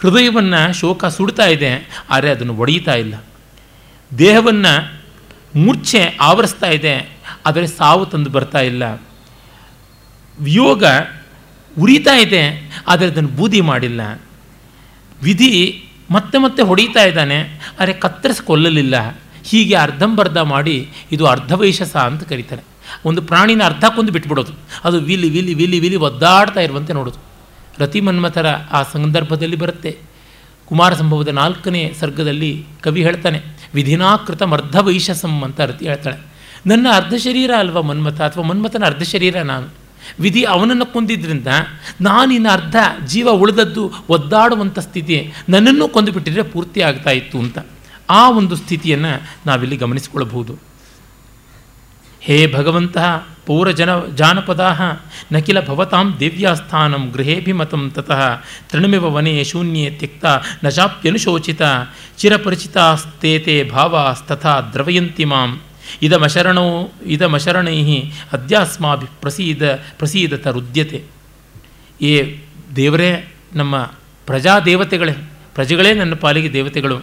ಹೃದಯವನ್ನು 0.02 0.62
ಶೋಕ 0.80 1.06
ಸುಡ್ತಾ 1.18 1.48
ಇದೆ, 1.56 1.72
ಆದರೆ 2.14 2.30
ಅದನ್ನು 2.36 2.56
ಒಡೆಯುತ್ತಾ 2.62 2.96
ಇಲ್ಲ. 3.04 3.16
ದೇಹವನ್ನು 4.12 4.74
ಮೂರ್ಛೆ 5.64 6.02
ಆವರಿಸ್ತಾ 6.28 6.70
ಇದೆ, 6.78 6.96
ಆದರೆ 7.48 7.68
ಸಾವು 7.78 8.04
ತಂದು 8.12 8.30
ಬರ್ತಾ 8.36 8.62
ಇಲ್ಲ. 8.72 8.84
ವಿಯೋಗ 10.38 10.84
ಉರಿತಾ 11.76 12.16
ಇದೆ, 12.26 12.44
ಆದರೆ 12.90 13.08
ಅದನ್ನು 13.12 13.32
ಬೂದಿ 13.38 13.62
ಮಾಡಿಲ್ಲ. 13.70 14.02
ವಿಧಿ 15.24 15.84
ಮತ್ತೆ 16.12 16.38
ಮತ್ತೆ 16.38 16.62
ಹೊಡೀತಾ 16.64 17.04
ಇದ್ದಾನೆ. 17.04 17.38
ಆದರೆ 17.80 17.94
ಕತ್ತರಿಸ್ಕೊಲ್ಲಲಿಲ್ಲ 17.94 18.96
ಹೀಗೆ 19.44 19.76
ಅರ್ಧಂಬರ್ಧ 19.76 20.38
ಮಾಡಿ 20.38 20.90
ಇದು 21.12 21.26
ಅರ್ಧವೈಶಸ 21.26 21.96
ಅಂತ 21.96 22.24
ಕರೀತಾರೆ. 22.24 22.64
ಒಂದು 23.06 23.22
ಪ್ರಾಣಿನ 23.22 23.64
ಅರ್ಧಕ್ಕೊಂದು 23.64 24.12
ಬಿಟ್ಬಿಡೋದು. 24.12 24.54
ಅದು 24.84 25.00
ವಿಲಿ 25.00 25.30
ವಿಲಿ 25.30 25.54
ವಿಲಿ 25.54 25.80
ವಿಲಿ 25.80 25.96
ಒದ್ದಾಡ್ತಾ 25.96 26.60
ಇರುವಂತೆ 26.60 26.94
ನೋಡೋದು. 26.94 27.20
ರತಿಮನ್ಮಥರ 27.78 28.48
ಆ 28.72 28.84
ಸಂದರ್ಭದಲ್ಲಿ 28.84 29.56
ಬರುತ್ತೆ. 29.56 29.98
ಕುಮಾರ 30.66 30.94
ಸಂಭವದ 30.94 31.28
ನಾಲ್ಕನೇ 31.28 31.94
ಸರ್ಗದಲ್ಲಿ 32.00 32.66
ಕವಿ 32.82 33.04
ಹೇಳ್ತಾನೆ, 33.04 33.42
ವಿಧಿನಾಕೃತ 33.74 34.44
ಅರ್ಧವೈಶಸಂ 34.44 35.44
ಅಂತ 35.44 35.60
ರತಿ 35.60 35.86
ಹೇಳ್ತಾಳೆ. 35.86 36.18
ನನ್ನ 36.66 36.88
ಅರ್ಧ 36.94 37.14
ಶರೀರ 37.14 37.52
ಅಲ್ವಾ 37.60 37.82
ಮನ್ಮಥ? 37.82 38.22
ಅಥವಾ 38.22 38.44
ಮನ್ಮಥನ 38.44 38.84
ಅರ್ಧ 38.86 39.04
ಶರೀರ 39.04 39.42
ನಾನು? 39.42 39.68
ವಿಧಿ 40.20 40.44
ಅವನನ್ನು 40.44 40.86
ಕೊಂದಿದ್ದರಿಂದ 40.86 41.48
ನಾನಿನ 42.02 42.48
ಅರ್ಧ 42.52 42.76
ಜೀವ 43.06 43.30
ಉಳಿದದ್ದು 43.30 43.94
ಒದ್ದಾಡುವಂಥ 44.10 44.80
ಸ್ಥಿತಿ 44.80 45.34
ನನ್ನನ್ನು 45.50 45.88
ಕೊಂದುಬಿಟ್ಟಿದ್ರೆ 45.88 46.42
ಪೂರ್ತಿ 46.42 46.82
ಆಗ್ತಾ 46.82 47.10
ಇತ್ತು 47.10 47.40
ಅಂತ. 47.40 47.58
ಆ 48.10 48.30
ಒಂದು 48.30 48.56
ಸ್ಥಿತಿಯನ್ನು 48.56 49.22
ನಾವಿಲ್ಲಿ 49.46 49.78
ಗಮನಿಸಿಕೊಳ್ಳಬಹುದು. 49.78 50.68
ಹೇ 52.22 52.54
ಭಗವಂತ 52.54 52.98
ಪೌರಜನ 53.46 54.06
ಜಾನಪದಾ 54.06 54.74
ನಕಿಲ 55.32 55.62
ಭವತಾಂ 55.62 56.18
ದಿವ್ಯಾಸ್ಥಾನಂ 56.20 57.10
ಗೃಹೇಭಿಮತಂ 57.10 57.92
ತತಃ, 57.96 58.42
ತೃಣಮಿವ 58.70 59.06
ವನೆ 59.06 59.44
ಶೂನ್ಯೇ 59.44 59.90
ತ್ಯಕ್ತ 59.90 60.26
ನಶಾಪ್ಯನುಶೋಚಿತ 60.64 61.62
ಚಿರಪರಿಚಿತಾಸ್ತೇತೆ 62.18 63.64
ಭಾವಾಸ್ತಥಾ 63.64 64.62
ದ್ರವಯಂತಿ 64.62 65.26
ಮಾಂ. 65.26 65.62
ಇದಮಶರಣೋ 66.02 66.92
ಇದಮಶರಣೈ 67.06 68.04
ಅದ್ಯಾಸ್ಮಾಭಿ 68.32 69.06
ಪ್ರಸೀದ, 69.22 69.76
ಪ್ರಸೀದತ 69.76 70.48
ರುದ್ಯತೆ. 70.48 71.04
ಏ 72.02 72.36
ದೇವರೇ, 72.76 73.34
ನಮ್ಮ 73.54 73.92
ಪ್ರಜಾದೇವತೆಗಳೇ 74.26 75.12
ಪ್ರಜೆಗಳೇ 75.56 75.94
ನನ್ನ 75.94 76.14
ಪಾಲಿಗೆ 76.14 76.54
ದೇವತೆಗಳು. 76.54 77.00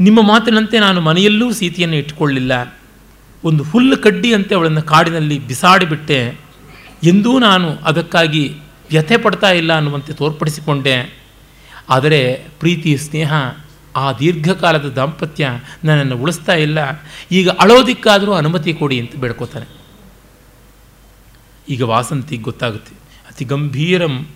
ನಿಮ್ಮ 0.00 0.28
ಮಾತಿನಂತೆ 0.28 0.80
ನಾನು 0.80 1.00
ಮನೆಯಲ್ಲೂ 1.00 1.52
ಸೀತೆಯನ್ನು 1.52 1.96
ಇಟ್ಟುಕೊಳ್ಳಿಲ್ಲ. 1.96 2.78
ಒಂದು 3.44 3.64
ಹುಲ್ಲು 3.64 3.96
ಕಡ್ಡಿ 3.96 4.34
ಅಂತೆ 4.34 4.54
ಅವಳನ್ನು 4.54 4.82
ಕಾಡಿನಲ್ಲಿ 4.82 5.38
ಬಿಸಾಡಿಬಿಟ್ಟೆ. 5.38 6.40
ಎಂದೂ 7.04 7.38
ನಾನು 7.38 7.76
ಅದಕ್ಕಾಗಿ 7.76 8.56
ವ್ಯಥೆ 8.90 9.16
ಪಡ್ತಾ 9.16 9.50
ಇಲ್ಲ 9.50 9.76
ಅನ್ನುವಂತೆ 9.76 10.12
ತೋರ್ಪಡಿಸಿಕೊಂಡೆ. 10.12 11.18
ಆದರೆ 11.88 12.46
ಪ್ರೀತಿ 12.60 12.96
ಸ್ನೇಹ 12.96 13.32
ಆ 13.96 14.12
ದೀರ್ಘಕಾಲದ 14.12 14.84
ದಾಂಪತ್ಯ 14.84 15.50
ನನ್ನನ್ನು 15.84 16.18
ಉಳಿಸ್ತಾ 16.18 16.54
ಇಲ್ಲ. 16.54 16.78
ಈಗ 17.32 17.50
ಅಳೋದಿಕ್ಕಾದರೂ 17.50 18.32
ಅನುಮತಿ 18.32 18.74
ಕೊಡಿ 18.74 19.00
ಅಂತ 19.00 19.16
ಬೇಡ್ಕೋತಾನೆ. 19.16 19.66
ಈಗ 21.68 21.82
ವಾಸಂತಿಗೆ 21.82 22.42
ಗೊತ್ತಾಗುತ್ತೆ. 22.42 22.94
ಅತಿ 23.30 23.44
ಗಂಭೀರಂ 23.44 24.26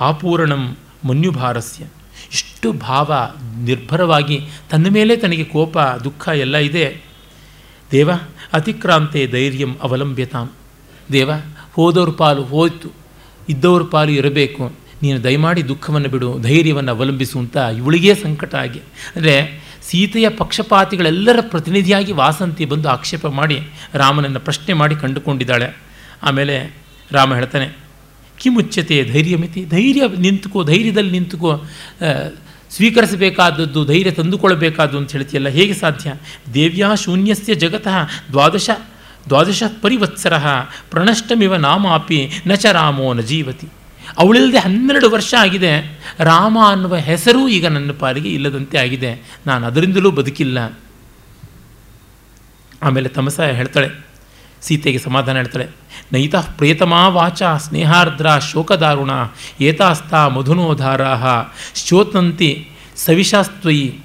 ಆಪೂರಣಂ 0.00 0.76
ಮನ್ಯುಭಾರಸ್ಯ. 1.04 1.84
ಇಷ್ಟು 2.32 2.72
ಭಾವ 2.72 3.14
ನಿರ್ಭರವಾಗಿ 3.58 4.48
ತನ್ನ 4.70 4.86
ಮೇಲೆ 4.88 5.16
ತನಗೆ 5.16 5.44
ಕೋಪ, 5.44 5.78
ದುಃಖ 5.78 6.28
ಎಲ್ಲ 6.28 6.56
ಇದೆ. 6.56 7.02
ದೇವ, 7.92 8.10
ಅತಿಕ್ರಾಂತೆ 8.52 9.26
ಧೈರ್ಯಂ 9.26 9.76
ಅವಲಂಬ್ಯತಾಂ. 9.82 10.50
ದೇವ, 11.12 11.30
ಹೋದವ್ರ 11.72 12.10
ಪಾಲು 12.10 12.42
ಹೋಯ್ತು. 12.42 12.90
ಇದ್ದವ್ರ 13.48 13.82
ಪಾಲು 13.90 14.10
ಇರಬೇಕು. 14.10 14.83
ನೀನು 15.04 15.18
ದಯಮಾಡಿ 15.24 15.62
ದುಃಖವನ್ನು 15.70 16.10
ಬಿಡು, 16.14 16.30
ಧೈರ್ಯವನ್ನು 16.46 16.92
ಅವಲಂಬಿಸು 16.96 17.36
ಅಂತ 17.42 17.56
ಇವಳಿಗೆ 17.80 18.12
ಸಂಕಟ 18.24 18.52
ಆಗಿ. 18.64 18.80
ಅಂದರೆ 19.16 19.34
ಸೀತೆಯ 19.88 20.26
ಪಕ್ಷಪಾತಿಗಳೆಲ್ಲರ 20.40 21.40
ಪ್ರತಿನಿಧಿಯಾಗಿ 21.52 22.12
ವಾಸಂತಿ 22.20 22.64
ಬಂದು 22.64 22.88
ಆಕ್ಷೇಪ 22.88 23.24
ಮಾಡಿ 23.38 23.58
ರಾಮನನ್ನು 23.94 24.40
ಪ್ರಶ್ನೆ 24.40 24.74
ಮಾಡಿ 24.80 24.94
ಕಂಡುಕೊಂಡಿದ್ದಾಳೆ. 25.02 25.68
ಆಮೇಲೆ 26.22 26.56
ರಾಮ 27.10 27.30
ಹೇಳ್ತಾನೆ 27.34 27.68
ಕಿಮುಚ್ಚತೆ 28.38 28.96
ಧೈರ್ಯಮಿತಿ 29.12 29.60
ಧೈರ್ಯ 29.74 30.04
ನಿಂತುಕೋ, 30.18 30.60
ಧೈರ್ಯದಲ್ಲಿ 30.64 31.12
ನಿಂತುಕೋ 31.18 31.50
ಸ್ವೀಕರಿಸಬೇಕಾದದ್ದು, 32.76 33.80
ಧೈರ್ಯ 33.84 34.10
ತಂದುಕೊಳ್ಳಬೇಕಾದ್ದು 34.10 34.96
ಅಂತ 34.98 35.12
ಹೇಳ್ತೀಯಲ್ಲ, 35.12 35.48
ಹೇಗೆ 35.48 35.74
ಸಾಧ್ಯ? 35.74 36.08
ದೇವ್ಯಾ 36.54 36.88
ಶೂನ್ಯಸ್ಯ 36.94 37.54
ಜಗತಃ 37.54 37.96
ದ್ವಾದಶ 38.32 38.70
ದ್ವಾದಶ 39.28 39.62
ಪರಿವತ್ಸರ, 39.82 40.34
ಪ್ರಣಷ್ಟಮಿವ 40.90 41.56
ನಾಮಾಪಿ, 41.56 42.18
ನ 42.46 42.54
ಚ 42.54 42.72
ರಾಮೋ 42.78 43.06
ನ 43.12 43.20
ಜೀವತಿ. 43.20 43.66
ಅವಳಿಲ್ಲದೆ 44.18 44.58
ಹನ್ನೆರಡು 44.58 45.10
ವರ್ಷ 45.10 45.34
ಆಗಿದೆ. 45.40 46.00
ರಾಮ 46.18 46.58
ಅನ್ನುವ 46.68 46.96
ಹೆಸರು 46.96 47.48
ಈಗ 47.48 47.66
ನನ್ನ 47.66 47.90
ಪಾಲಿಗೆ 47.92 48.28
ಇಲ್ಲದಂತೆ 48.28 48.78
ಆಗಿದೆ. 48.78 49.22
ನಾನು 49.46 49.66
ಅದರಿಂದಲೂ 49.66 50.10
ಬದುಕಿಲ್ಲ. 50.10 50.78
ಆಮೇಲೆ 52.82 53.08
ತಮಸ 53.08 53.40
ಹೇಳ್ತಾಳೆ. 53.40 54.06
ಸೀತೆಗೆ 54.62 54.98
ಸಮಾಧಾನ 54.98 55.36
ಹೇಳ್ತಾಳೆ. 55.36 55.68
ನೈತಃ 56.12 56.50
ಪ್ರೇತಮಾ 56.50 57.08
ವಾಚ 57.08 57.42
ಸ್ನೇಹಾರ್ದ್ರ 57.42 58.38
ಶೋಕದಾರುಣ 58.38 59.10
ಏತಾಸ್ತಾ 59.60 60.28
ಮಧುನೋಧಾರಾ 60.28 61.44
ಶೋತಂತಿ 61.74 62.70
ಸವಿಶಾಸ್ತ್ವಯಿ. 62.96 63.98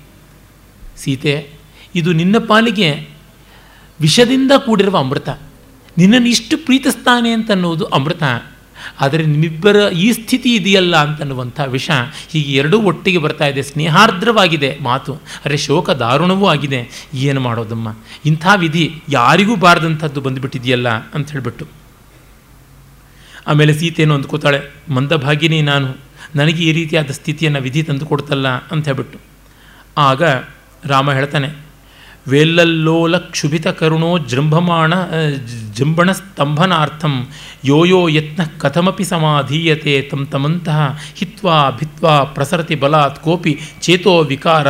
ಸೀತೆ, 0.97 1.49
ಇದು 1.95 2.13
ನಿನ್ನ 2.13 2.37
ಪಾಲಿಗೆ 2.47 3.09
ವಿಷದಿಂದ 4.01 4.51
ಕೂಡಿರುವ 4.57 4.97
ಅಮೃತ. 4.97 5.29
ನಿನ್ನನ್ನು 5.97 6.27
ಇಷ್ಟು 6.27 6.57
ಪ್ರೀತಿಸ್ತಾನೆ 6.57 7.31
ಅಂತನ್ನುವುದು 7.31 7.85
ಅಮೃತ. 7.85 8.23
ಆದರೆ 9.01 9.25
ನಿಮ್ಮಿಬ್ಬರ 9.25 9.89
ಈ 9.89 10.11
ಸ್ಥಿತಿ 10.11 10.55
ಇದೆಯಲ್ಲ 10.55 10.95
ಅಂತನ್ನುವಂಥ 10.95 11.59
ವಿಷ 11.59 11.89
ಹೀಗೆ 12.29 12.53
ಎರಡೂ 12.53 12.81
ಒಟ್ಟಿಗೆ 12.81 13.17
ಬರ್ತಾ 13.17 13.45
ಇದೆ. 13.45 13.61
ಸ್ನೇಹಾರ್ದ್ರವಾಗಿದೆ 13.61 14.77
ಮಾತು. 14.81 15.13
ಅರೆ 15.45 15.57
ಶೋಕ 15.57 15.89
ದಾರುಣವೂ 15.89 16.47
ಆಗಿದೆ. 16.47 17.09
ಏನು 17.13 17.41
ಮಾಡೋದಮ್ಮ? 17.41 17.95
ಇಂಥ 18.25 18.47
ವಿಧಿ 18.55 19.01
ಯಾರಿಗೂ 19.09 19.55
ಬಾರದಂಥದ್ದು 19.55 20.21
ಬಂದುಬಿಟ್ಟಿದೆಯಲ್ಲ 20.21 20.89
ಅಂತ 20.89 21.31
ಹೇಳಿಬಿಟ್ಟು. 21.31 21.67
ಆಮೇಲೆ 23.47 23.73
ಸೀತೆಯನ್ನು 23.73 24.15
ಅಂದ್ಕೋತಾಳೆ 24.15 24.61
ಮಂದಭಾಗಿನಿ 24.89 25.61
ನಾನು. 25.61 25.97
ನನಗೆ 26.35 26.63
ಈ 26.63 26.71
ರೀತಿಯಾದ 26.71 27.11
ಸ್ಥಿತಿಯನ್ನು 27.11 27.61
ವಿಧಿ 27.61 27.83
ತಂದು 27.83 28.05
ಕೊಡ್ತಲ್ಲ 28.05 28.47
ಅಂತ 28.47 28.85
ಹೇಳ್ಬಿಟ್ಟು. 28.85 29.19
ಆಗ 29.97 30.23
ರಾಮ 30.85 31.11
ಹೇಳ್ತಾನೆ 31.11 31.68
ವೇಲ್ಲಲ್ಲೋಲ 32.27 33.17
ಕ್ಷುಭಿತ 33.17 33.67
ಕರುಣೋ 33.67 34.17
ಜೃಂಭಮಾಣ 34.17 34.93
ಜೃಂಭಣ 35.77 36.11
ಸ್ತಂಭನಾರ್ಥಂ 36.11 37.27
ಯೋ 37.65 37.85
ಯೋ 37.85 38.07
ಯತ್ನ 38.07 38.41
ಕಥಮಪಿ 38.57 39.03
ಸಮಾಧೀಯತೆ 39.03 40.01
ತಂ 40.01 40.25
ತಮಂತಹ 40.25 40.99
ಹಿತ್ವಾ 41.15 41.69
ಭಿತ್ವಾ 41.69 42.23
ಪ್ರಸರತಿ 42.23 42.75
ಬಲಾತ್ 42.75 43.19
ಕೋಪಿ 43.19 43.59
ಚೇತೋ 43.81 44.21
ವಿಕಾರ, 44.21 44.67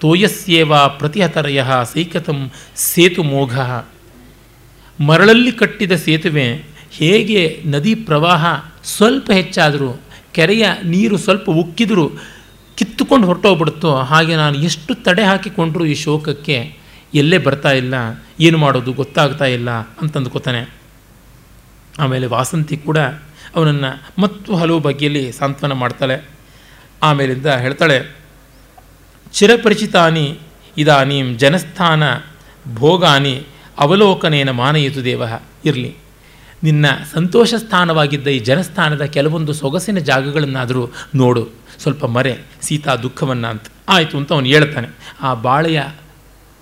ತೋಯಸ್ಯೇವ 0.00 0.88
ಪ್ರತಿಹತರಯ 0.88 1.62
ಸೈಕತಂ 1.92 2.50
ಸೇತು 2.76 3.22
ಮೋಘ. 3.22 3.58
ಮರಳಲ್ಲಿ 5.00 5.52
ಕಟ್ಟಿದ 5.52 5.92
ಸೇತುವೆ 5.92 6.64
ಹೇಗೆ 6.90 7.62
ನದಿ 7.64 7.94
ಪ್ರವಾಹ 7.94 8.46
ಸ್ವಲ್ಪ 8.84 9.30
ಹೆಚ್ಚಾದರೂ, 9.30 10.02
ಕೆರೆಯ 10.32 10.66
ನೀರು 10.84 11.16
ಸ್ವಲ್ಪ 11.16 11.50
ಉಕ್ಕಿದರೂ 11.50 12.10
ಕಿತ್ತುಕೊಂಡು 12.76 13.26
ಹೊರಟೋಗ್ಬಿಡುತ್ತೋ, 13.26 13.96
ಹಾಗೆ 13.96 14.36
ನಾನು 14.36 14.56
ಎಷ್ಟು 14.58 14.94
ತಡೆ 14.94 15.22
ಹಾಕಿಕೊಂಡ್ರೂ 15.22 15.84
ಈ 15.84 15.94
ಶೋಕಕ್ಕೆ. 15.94 16.83
ಎಲ್ಲೇ 17.14 17.38
ಬರ್ತಾ 17.38 17.70
ಇಲ್ಲ, 17.72 17.94
ಏನು 18.40 18.58
ಮಾಡೋದು 18.58 18.92
ಗೊತ್ತಾಗ್ತಾ 18.92 19.46
ಇಲ್ಲ 19.46 19.70
ಅಂತಂದುಕೋತಾನೆ. 19.70 20.62
ಆಮೇಲೆ 21.98 22.26
ವಾಸಂತಿ 22.26 22.76
ಕೂಡ 22.76 22.98
ಅವನನ್ನು 23.56 23.90
ಮತ್ತು 24.22 24.56
ಹಲವು 24.56 24.80
ಬಗೆಯಲ್ಲಿ 24.80 25.32
ಸಾಂತ್ವನ 25.32 25.72
ಮಾಡ್ತಾಳೆ. 25.72 26.16
ಆಮೇಲಿಂದ 27.02 27.46
ಹೇಳ್ತಾಳೆ, 27.46 27.98
ಚಿರಪರಿಚಿತಾನಿ 29.32 30.38
ಇದಾನೀಂ 30.76 31.38
ಜನಸ್ಥಾನ 31.38 32.02
ಭೋಗಾನಿ 32.74 33.34
ಅವಲೋಕನೇನ 33.78 34.50
ಮಾನಯಿತು 34.50 35.04
ದೇವ. 35.04 35.22
ಇರಲಿ. 35.64 35.92
ನಿನ್ನ 36.62 36.86
ಸಂತೋಷ 37.14 37.54
ಸ್ಥಾನವಾಗಿದ್ದ 37.54 38.26
ಈ 38.26 38.38
ಜನಸ್ಥಾನದ 38.38 39.04
ಕೆಲವೊಂದು 39.04 39.52
ಸೊಗಸಿನ 39.52 39.98
ಜಾಗಗಳನ್ನಾದರೂ 39.98 40.82
ನೋಡು. 41.14 41.48
ಸ್ವಲ್ಪ 41.82 42.04
ಮರೆ, 42.06 42.34
ಸೀತಾ 42.62 42.96
ದುಃಖವನ್ನು 42.96 43.48
ಅಂತ. 43.48 43.66
ಆಯಿತು 43.88 44.16
ಅಂತ 44.16 44.32
ಅವನು 44.32 44.46
ಹೇಳ್ತಾನೆ. 44.46 44.88
ಆ 45.22 45.34
ಬಾಳೆಯ 45.34 45.82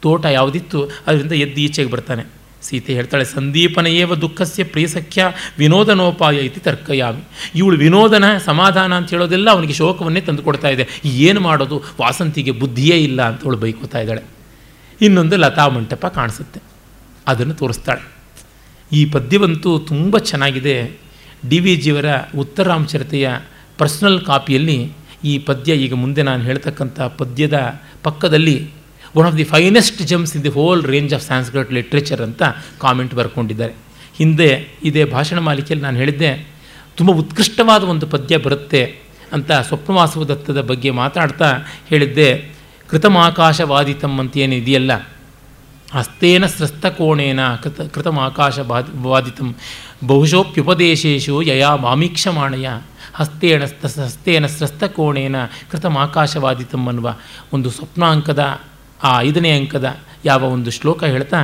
ತೋಟ 0.02 0.24
ಯಾವುದಿತ್ತು 0.24 0.90
ಅದರಿಂದ 1.06 1.32
ಎದ್ದು 1.32 1.60
ಈಚೆಗೆ 1.60 1.90
ಬರ್ತಾನೆ. 1.90 2.24
ಸೀತೆ 2.62 2.94
ಹೇಳ್ತಾಳೆ, 2.94 3.24
ಸಂದೀಪನೆಯೇವ 3.24 4.14
ದುಃಖಸ್ಯ 4.14 4.64
ಪ್ರಿಯಸಖ್ಯ 4.64 5.32
ವಿನೋದನೋಪಾಯ 5.58 6.36
ಇತಿ 6.36 6.60
ತರ್ಕಯಾಮಿ. 6.60 7.22
ಇವಳು 7.54 7.76
ವಿನೋದನ 7.78 8.24
ಸಮಾಧಾನ 8.38 8.94
ಅಂತ 8.94 9.10
ಹೇಳೋದೆಲ್ಲ 9.10 9.50
ಅವನಿಗೆ 9.50 9.72
ಶೋಕವನ್ನೇ 9.72 10.20
ತಂದು 10.20 10.42
ಕೊಡ್ತಾ 10.42 10.68
ಇದೆ. 10.68 10.88
ಏನು 11.04 11.40
ಮಾಡೋದು? 11.40 11.82
ವಾಸಂತಿಗೆ 12.00 12.50
ಬುದ್ಧಿಯೇ 12.50 12.96
ಇಲ್ಲ 12.96 13.22
ಅಂತ 13.22 13.44
ಅವಳು 13.44 13.56
ಬೈಕೋತಾ 13.56 13.98
ಇದ್ದಾಳೆ. 13.98 14.22
ಇನ್ನೊಂದು 15.00 15.36
ಲತಾ 15.36 15.68
ಮಂಟಪ 15.68 16.06
ಕಾಣಿಸುತ್ತೆ. 16.06 16.60
ಅದನ್ನು 17.26 17.54
ತೋರಿಸ್ತಾಳೆ. 17.54 18.02
ಈ 18.92 19.04
ಪದ್ಯವಂತೂ 19.04 19.78
ತುಂಬ 19.78 20.18
ಚೆನ್ನಾಗಿದೆ. 20.18 20.98
ಡಿ 21.48 21.58
ವಿ 21.60 21.76
ಜಿಯವರ 21.76 22.06
ಉತ್ತರಾಂಚರತೆಯ 22.38 23.30
ಪರ್ಸ್ನಲ್ 23.78 24.20
ಕಾಪಿಯಲ್ಲಿ 24.20 24.92
ಈ 25.24 25.38
ಪದ್ಯ 25.38 25.74
ಈಗ 25.74 25.94
ಮುಂದೆ 25.94 26.22
ನಾನು 26.22 26.42
ಹೇಳ್ತಕ್ಕಂಥ 26.42 27.00
ಪದ್ಯದ 27.00 27.80
ಪಕ್ಕದಲ್ಲಿ 28.02 28.70
one 29.16 29.26
of 29.28 29.36
the 29.40 29.44
finest 29.44 30.00
gems 30.10 30.32
in 30.36 30.44
the 30.44 30.52
whole 30.58 30.82
range 30.94 31.12
of 31.14 31.24
Sanskrit 31.26 31.70
literature 31.72 32.22
ಅಂತ 32.28 32.42
ಕಾಮೆಂಟ್ 32.78 33.14
ಬರ್ಕೊಂಡಿದ್ದಾರೆ. 33.14 33.74
ಹಿಂದೆ 34.18 34.48
ಇದೇ 34.84 35.02
ಭಾಷಣ 35.04 35.38
ಮಾಲಿಕೆಯಲ್ಲಿ 35.38 35.84
ನಾನು 35.84 35.96
ಹೇಳಿದ್ದೆ, 35.96 36.30
ತುಂಬ 36.96 37.10
ಉತ್ಕೃಷ್ಟವಾದ 37.12 37.82
ಒಂದು 37.92 38.06
ಪದ್ಯ 38.06 38.36
ಬರುತ್ತೆ 38.36 38.82
ಅಂತ 39.32 39.50
ಸ್ವಪ್ನವಾಸವ 39.68 40.24
ದತ್ತದ 40.24 40.60
ಬಗ್ಗೆ 40.70 40.90
ಮಾತಾಡ್ತಾ 40.90 41.48
ಹೇಳಿದ್ದೆ 41.88 42.28
ಕೃತಮಾಕಾಶವಾದಿತಂ 42.90 44.14
ಅಂತ 44.20 44.36
ಏನು 44.36 44.54
ಇದೆಯಲ್ಲ? 44.54 44.92
ಹಸ್ತೇನ 45.94 46.44
ಸ್ರಸ್ತಕೋಣೇನ 46.46 47.40
ಕೃತ 47.62 47.80
ಕೃತಮಾಕಾಶ 47.94 48.58
ವಾದಿ 48.70 48.92
ವಾದಿತಂ 49.08 49.48
ಬಹುಶೋಪ್ಯುಪದೇಶೇಶು 50.06 51.34
ಯಯಾ 51.42 51.70
ಮಾಮೀಕ್ಷಮಾಣಯ, 51.76 52.68
ಹಸ್ತೇನ 53.14 53.64
ಸ್ತ 53.64 53.98
ಹಸ್ತೇನ 54.00 54.46
ಸ್ರಸ್ತಕೋಣೇನ 54.46 55.36
ಕೃತಮಾಕಾಶವಾದಿತಂ 55.70 56.84
ಅನ್ನುವ 56.88 57.08
ಒಂದು 57.52 57.70
ಸ್ವಪ್ನಾಂಕದ 57.70 58.44
ಆ 59.02 59.12
ಐದನೇ 59.20 59.50
ಅಂಕದ 59.58 59.86
ಯಾವ 60.24 60.42
ಒಂದು 60.54 60.70
ಶ್ಲೋಕ 60.70 61.02
ಹೇಳ್ತಾ, 61.04 61.38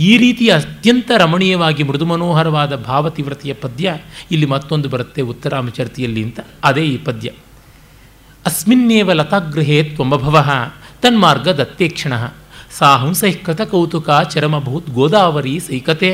ಈ 0.00 0.12
ರೀತಿಯ 0.22 0.50
ಅತ್ಯಂತ 0.52 1.10
ರಮಣೀಯವಾಗಿ 1.22 1.82
ಮೃದು 1.88 2.06
ಮನೋಹರವಾದ 2.06 2.76
ಭಾವತೀವ್ರತೆಯ 2.88 3.52
ಪದ್ಯ 3.54 3.94
ಇಲ್ಲಿ 4.30 4.46
ಮತ್ತೊಂದು 4.46 4.88
ಬರುತ್ತೆ 4.88 5.22
ಉತ್ತರಾಮಚರ್ತಿಯಲ್ಲಿ 5.22 6.22
ಅಂತ, 6.26 6.40
ಅದೇ 6.64 6.84
ಈ 6.94 6.96
ಪದ್ಯ. 7.08 7.30
ಅಸ್ಮಿನ್ನೇವ 8.46 9.12
ಲತಾಗೃಹೇ 9.12 9.78
ತ್ವಂಬಭವ 9.82 10.36
ತನ್ಮಾರ್ಗ 11.02 11.48
ದತ್ತೇಕ್ಷಣ 11.60 12.12
ಸಾ 12.78 12.90
ಕೃತಕೌತುಕ 13.46 14.10
ಚರಮಭೂತ್ 14.32 14.90
ಗೋದಾವರಿ 14.90 15.54
ಸೈಕತೆ, 15.60 16.10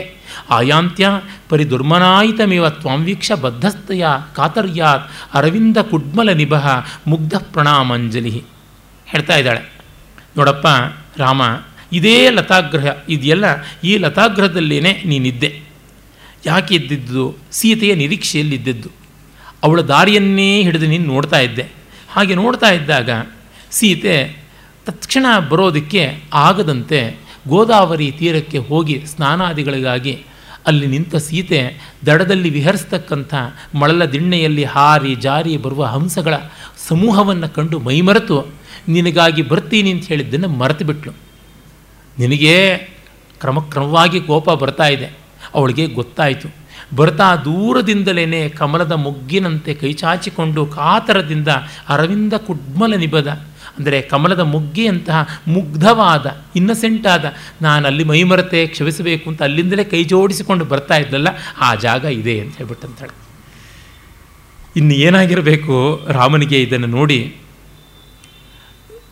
ಆಯಾಂತ್ಯ 0.50 1.06
ಪರಿದುರ್ಮನಾಯಿತಮೇವ 1.48 2.68
ತ್ವಾಂವೀಕ್ಷ 2.80 3.32
ಬದ್ಧಸ್ತಯ 3.44 4.04
ಕಾತರ್ಯಾತ್ 4.36 5.08
ಅರವಿಂದ 5.34 5.78
ಕುಡ್ಮಲ 5.90 6.30
ನಿಭಃ 6.32 6.66
ಮುಗ್ಧ 7.06 7.34
ಪ್ರಣಾಮಾಂಜಲಿ 7.52 8.36
ಹೇಳ್ತಾ 9.06 9.36
ಇದ್ದಾಳೆ. 9.36 9.62
ನೋಡಪ್ಪ 10.36 10.66
ರಾಮ, 11.18 11.42
ಇದೇ 11.92 12.30
ಲತಾಗ್ರಹ, 12.30 12.86
ಇದೆಯಲ್ಲ, 13.08 13.44
ಈ 13.84 13.98
ಲತಾಗ್ರಹದಲ್ಲೇ 13.98 14.80
ನೀನಿದ್ದೆ. 15.04 15.60
ಯಾಕೆ 16.46 16.74
ಇದ್ದಿದ್ದು 16.74 17.36
ಸೀತೆಯ 17.52 17.94
ನಿರೀಕ್ಷೆಯಲ್ಲಿದ್ದದ್ದು. 17.94 18.88
ಅವಳ 19.62 19.80
ದಾರಿಯನ್ನೇ 19.80 20.62
ಹಿಡಿದು 20.62 20.86
ನೀನು 20.86 21.04
ನೋಡ್ತಾ 21.04 21.38
ಇದ್ದೆ. 21.38 21.62
ಹಾಗೆ 22.10 22.34
ನೋಡ್ತಾ 22.34 22.70
ಇದ್ದಾಗ 22.70 23.10
ಸೀತೆ 23.70 24.46
ತಕ್ಷಣ 24.86 25.26
ಬರೋದಕ್ಕೆ 25.50 26.22
ಆಗದಂತೆ 26.34 27.28
ಗೋದಾವರಿ 27.48 28.10
ತೀರಕ್ಕೆ 28.10 28.58
ಹೋಗಿ 28.58 29.06
ಸ್ನಾನಾದಿಗಳಿಗಾಗಿ 29.06 30.22
ಅಲ್ಲಿ 30.66 30.86
ನಿಂತ 30.86 31.16
ಸೀತೆ 31.16 31.78
ದಡದಲ್ಲಿ 32.06 32.50
ವಿಹರಿಸ್ತಕ್ಕಂಥ 32.50 33.34
ಮಳಲ 33.74 34.04
ದಿಣ್ಣೆಯಲ್ಲಿ 34.04 34.64
ಹಾರಿ 34.64 35.14
ಜಾರಿ 35.14 35.56
ಬರುವ 35.56 35.84
ಹಂಸಗಳ 35.84 36.34
ಸಮೂಹವನ್ನು 36.88 37.54
ಕಂಡು 37.54 37.78
ಮೈಮರೆತು 37.78 38.57
ನಿನಗಾಗಿ 38.88 39.42
ಬರ್ತೀನಿ 39.42 39.90
ಅಂತ 39.90 40.06
ಹೇಳಿದ್ದನ್ನು 40.06 40.48
ಮರೆತು 40.48 40.84
ಬಿಟ್ಲು 40.84 41.12
ನಿನಗೆ 42.18 42.76
ಕ್ರಮಕ್ರಮವಾಗಿ 43.40 44.20
ಕೋಪ 44.20 44.50
ಬರ್ತಾ 44.50 44.86
ಇದೆ. 44.86 45.08
ಅವಳಿಗೆ 45.54 45.86
ಗೊತ್ತಾಯಿತು. 45.86 46.48
ಬರ್ತಾ 46.96 47.36
ದೂರದಿಂದಲೇ 47.36 48.48
ಕಮಲದ 48.48 48.92
ಮೊಗ್ಗಿನಂತೆ 48.92 49.74
ಕೈಚಾಚಿಕೊಂಡು 49.74 50.66
ಕಾತರದಿಂದ 50.66 51.48
ಅರವಿಂದ 51.88 52.32
ಕುಡ್ಮಲ 52.32 52.94
ನಿಬದ. 52.94 53.28
ಅಂದರೆ 53.78 54.00
ಕಮಲದ 54.00 54.40
ಮೊಗ್ಗಿಯಂತಹ 54.40 55.26
ಮುಗ್ಧವಾದ 55.48 56.26
ಇನ್ನಸೆಂಟಾದ 56.56 57.24
ನಾನು 57.62 57.86
ಅಲ್ಲಿ 57.86 58.04
ಮೈಮರತೆ 58.04 58.66
ಕ್ಷಮಿಸಬೇಕು 58.66 59.30
ಅಂತ 59.30 59.42
ಅಲ್ಲಿಂದಲೇ 59.42 59.84
ಕೈ 59.84 60.04
ಜೋಡಿಸಿಕೊಂಡು 60.04 60.64
ಬರ್ತಾ 60.64 60.96
ಇದ್ದಲ್ಲ 60.96 61.28
ಆ 61.60 61.74
ಜಾಗ 61.74 62.04
ಇದೆ 62.04 62.40
ಅಂತ 62.40 62.56
ಹೇಳ್ಬಿಟ್ಟಂತಾಳೆ. 62.56 63.16
ಇನ್ನು 64.76 64.94
ಏನಾಗಿರಬೇಕು? 64.94 66.06
ರಾಮನಿಗೆ 66.08 66.62
ಇದನ್ನು 66.62 66.86
ನೋಡಿ 66.86 67.36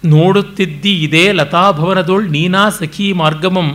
ನೋಡುತ್ತಿದ್ದಿ 0.06 0.92
ಇದೇ 1.02 1.24
ಲತಾಭವನದೊಳ್ 1.32 2.26
ನೀನಾ 2.30 2.64
ಸಖಿ 2.70 3.12
ಮಾರ್ಗಮಂ. 3.12 3.68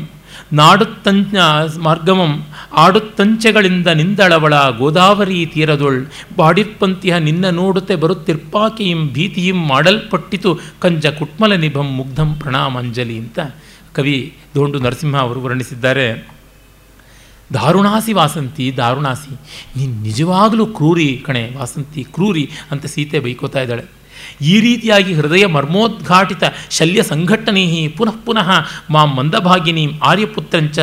ನಾಡುತ್ತಂಚ 0.53 1.33
ಮಾರ್ಗಮಂ, 1.77 2.31
ಆಡುತ್ತಂಚೆಗಳಿಂದ 2.73 3.87
ನಿಂದಳವಳ 3.87 4.55
ಗೋದಾವರಿ 4.77 5.45
ತೀರದೊಳ್. 5.45 5.99
ಬಾಡಿರ್ಪಂತಿಯ 6.37 7.19
ನಿನ್ನ 7.19 7.49
ನೋಡುತ್ತೆ 7.49 7.95
ಬರುತ್ತಿರ್ಪಾಕಿಯಂ 7.95 9.01
ಭೀತಿಯಂ 9.07 9.59
ಮಾಡಲ್ಪಟ್ಟಿತು 9.67 10.51
ಕಂಜ 10.79 11.05
ಕುಟ್ಮಲ 11.19 11.53
ನಿಭಂ 11.55 11.89
ಮುಗ್ಧಂ 11.91 12.35
ಪ್ರಣಾಮಂಜಲಿ 12.35 13.17
ಅಂತ 13.17 13.39
ಕವಿ 13.93 14.17
ದೋಂಡು 14.55 14.79
ನರಸಿಂಹ 14.79 15.17
ಅವರು 15.19 15.41
ವರ್ಣಿಸಿದ್ದಾರೆ. 15.41 16.07
ದಾರುಣಾಸಿ 17.53 18.13
ವಾಸಂತಿ, 18.13 18.65
ದಾರುಣಾಸಿ, 18.77 19.33
ನೀನು 19.77 19.95
ನಿಜವಾಗಲೂ 20.01 20.65
ಕ್ರೂರಿ 20.65 21.09
ಕಣೆ, 21.25 21.43
ವಾಸಂತಿ 21.57 22.03
ಕ್ರೂರಿ 22.03 22.49
ಅಂತ 22.71 22.85
ಸೀತೆ 22.85 23.19
ಬೈಕೋತಾ 23.19 23.61
ಇದ್ದಾಳೆ. 23.61 24.00
ಈ 24.41 24.59
ರೀತಿಯಾಗಿ 24.59 25.13
ಹೃದಯ 25.13 25.45
ಮರ್ಮೋದ್ಘಾಟಿತ 25.45 26.43
ಶಲ್ಯ 26.69 27.03
ಸಂಘಟನೆ 27.03 27.87
ಪುನಃ 27.97 28.15
ಪುನಃ 28.25 28.49
ಮಾಂ 28.89 29.15
ಮಂದಭಾಗಿನಿ 29.15 29.99
ಆರ್ಯಪುತ್ರಂಚ 30.03 30.79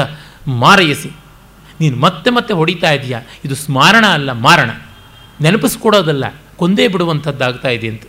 ಮಾರಯಸಿ. 0.46 1.10
ನೀನು 1.80 1.96
ಮತ್ತೆ 1.96 2.30
ಮತ್ತೆ 2.30 2.54
ಹೊಡಿತಾ 2.54 2.90
ಇದೆಯಾ? 2.90 3.20
ಇದು 3.44 3.54
ಸ್ಮಾರಣ 3.54 4.06
ಅಲ್ಲ, 4.06 4.32
ಮಾರಣ. 4.32 4.70
ನೆನಪಿಸ್ಕೊಡೋದಲ್ಲ, 5.40 6.24
ಕೊಂದೇ 6.56 6.88
ಬಿಡುವಂಥದ್ದಾಗ್ತಾ 6.88 7.68
ಇದೆ 7.68 7.88
ಅಂತ. 7.88 8.02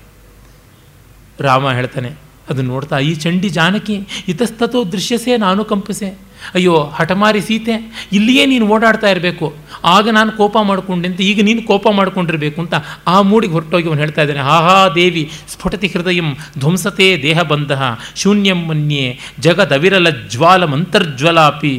ರಾಮ 1.39 1.71
ಹೇಳ್ತಾನೆ 1.71 2.28
ಅದನ್ನು 2.49 2.73
ನೋಡ್ತಾ, 2.73 2.99
ಈ 2.99 3.13
ಚಂಡಿ 3.15 3.49
ಜಾನಕಿ 3.49 3.95
ಇತಸ್ತತೋ 4.27 4.83
ದೃಶ್ಯಸೇ, 4.83 5.37
ನಾನು 5.37 5.65
ಕಂಪಿಸೆ. 5.65 6.09
ಅಯ್ಯೋ, 6.55 6.75
ಹಠಮಾರಿ 6.97 7.41
ಸೀತೆ, 7.41 7.75
ಇಲ್ಲಿಯೇ 8.13 8.45
ನೀನು 8.45 8.65
ಓಡಾಡ್ತಾ 8.67 9.09
ಇರಬೇಕು. 9.09 9.47
ಆಗ 9.85 10.09
ನಾನು 10.09 10.31
ಕೋಪ 10.31 10.57
ಮಾಡಿಕೊಂಡೆ 10.61 11.07
ಅಂತ, 11.07 11.21
ಈಗ 11.21 11.41
ನೀನು 11.43 11.61
ಕೋಪ 11.61 11.87
ಮಾಡ್ಕೊಂಡಿರಬೇಕು 11.91 12.61
ಅಂತ 12.61 12.75
ಆ 13.07 13.21
ಮೂಡಿಗೆ 13.21 13.53
ಹೊರಟೋಗಿ 13.53 13.87
ಅವನು 13.89 13.99
ಹೇಳ್ತಾ 13.99 14.21
ಇದ್ದಾನೆ. 14.21 14.39
ಆಹಾ, 14.39 14.77
ದೇವಿ, 14.95 15.23
ಸ್ಫುಟತಿ 15.49 15.87
ಹೃದಯಂ 15.87 16.29
ಧ್ವಂಸತೆ 16.59 17.07
ದೇಹ 17.23 17.39
ಬಂಧ, 17.41 17.71
ಶೂನ್ಯಂ 18.15 18.61
ಮನ್ಯೆ 18.67 19.19
ಜಗದವಿರಲ 19.39 20.09
ಜ್ವಾಲಮಂತರ್ಜ್ವಲಾಪಿ 20.09 21.75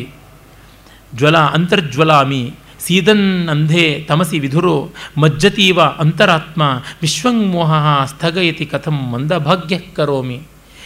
ಜ್ವಲ 1.15 1.37
ಅಂತರ್ಜ್ವಲಾಮಿ, 1.57 2.43
ಸೀದನ್ 2.81 3.49
ಅಂಧೇ 3.49 3.87
ತಮಸಿ 4.09 4.39
ವಿಧುರೋ, 4.39 4.77
ಮಜ್ಜತೀವ 5.19 5.81
ಅಂತರಾತ್ಮ 5.81 6.63
ವಿಶ್ವಂಮೋಹ 7.03 7.73
ಸ್ಥಗಯತಿ 8.05 8.67
ಕಥಂ 8.67 8.97
ಮಂದಭಾಗ್ಯ 9.13 9.79
ಕರೋಮಿ. 9.97 10.39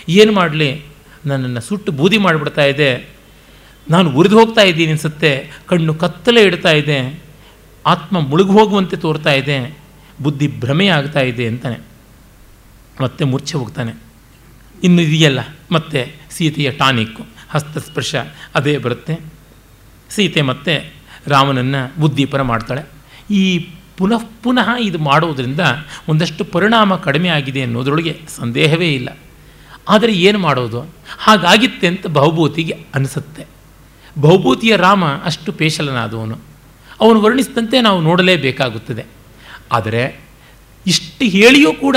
ಏನು 0.08 0.32
ಮಾಡಲಿ? 0.32 0.82
ನನ್ನನ್ನು 1.26 1.60
ಸುಟ್ಟು 1.60 1.92
ಬೂದಿ 1.92 2.18
ಮಾಡಿಬಿಡ್ತಾ 2.18 2.64
ಇದೆ. 2.64 3.08
ನಾನು 3.90 4.10
ಉರಿದು 4.10 4.40
ಹೋಗ್ತಾ 4.40 4.62
ಇದ್ದೀನಿ 4.62 4.90
ಅನಿಸುತ್ತೆ. 4.90 5.50
ಕಣ್ಣು 5.66 5.94
ಕತ್ತಲೆ 5.94 6.42
ಇಡ್ತಾ 6.42 6.70
ಇದೆ. 6.70 7.22
ಆತ್ಮ 7.86 8.20
ಮುಳುಗು 8.20 8.52
ಹೋಗುವಂತೆ 8.52 8.96
ತೋರ್ತಾ 8.96 9.32
ಇದೆ. 9.32 9.78
ಬುದ್ಧಿ 10.22 10.60
ಭ್ರಮೆ 10.60 10.86
ಆಗ್ತಾ 10.86 11.20
ಇದೆ 11.20 11.46
ಅಂತಾನೆ. 11.46 11.78
ಮತ್ತೆ 13.00 13.24
ಮೂರ್ಛೆ 13.24 13.58
ಹೋಗ್ತಾನೆ. 13.58 13.92
ಇನ್ನು 14.84 15.02
ಇದೆಯಲ್ಲ? 15.02 15.40
ಮತ್ತೆ 15.72 16.12
ಸೀತೆಯ 16.30 16.70
ಟಾನಿಕ್ಕು 16.70 17.26
ಹಸ್ತಸ್ಪರ್ಶ, 17.50 18.14
ಅದೇ 18.54 18.78
ಬರುತ್ತೆ. 18.78 19.18
ಸೀತೆ 20.10 20.42
ಮತ್ತೆ 20.42 20.92
ರಾಮನನ್ನು 21.26 22.00
ಬುದ್ಧಿಪರ 22.00 22.42
ಮಾಡ್ತಾಳೆ. 22.42 22.82
ಈ 23.30 23.68
ಪುನಃ 23.96 24.22
ಪುನಃ 24.42 24.68
ಇದು 24.80 24.98
ಮಾಡೋದರಿಂದ 24.98 25.60
ಒಂದಷ್ಟು 26.08 26.44
ಪರಿಣಾಮ 26.44 26.96
ಕಡಿಮೆ 26.96 27.28
ಆಗಿದೆ 27.28 27.62
ಅನ್ನೋದ್ರೊಳಗೆ 27.62 28.20
ಸಂದೇಹವೇ 28.36 28.94
ಇಲ್ಲ. 28.94 29.08
ಆದರೆ 29.88 30.12
ಏನು 30.12 30.38
ಮಾಡೋದು? 30.38 30.80
ಹಾಗಾಗಿತ್ತೆ 31.18 31.86
ಅಂತ 31.86 32.06
ಬಹುಭೂತಿಗೆ 32.06 32.76
ಅನಿಸುತ್ತೆ. 32.94 33.46
ಬಹುಭೂತಿಯ 34.20 34.76
ರಾಮ 34.76 35.04
ಅಷ್ಟು 35.04 35.52
ಪೇಶಲನಾದವನು. 35.52 36.38
ಅವನು 37.00 37.20
ವರ್ಣಿಸಿದಂತೆ 37.20 37.80
ನಾವು 37.80 38.00
ನೋಡಲೇಬೇಕಾಗುತ್ತದೆ. 38.00 39.04
ಆದರೆ 39.72 40.20
ಇಷ್ಟು 40.86 41.24
ಹೇಳಿಯೂ 41.24 41.72
ಕೂಡ 41.72 41.96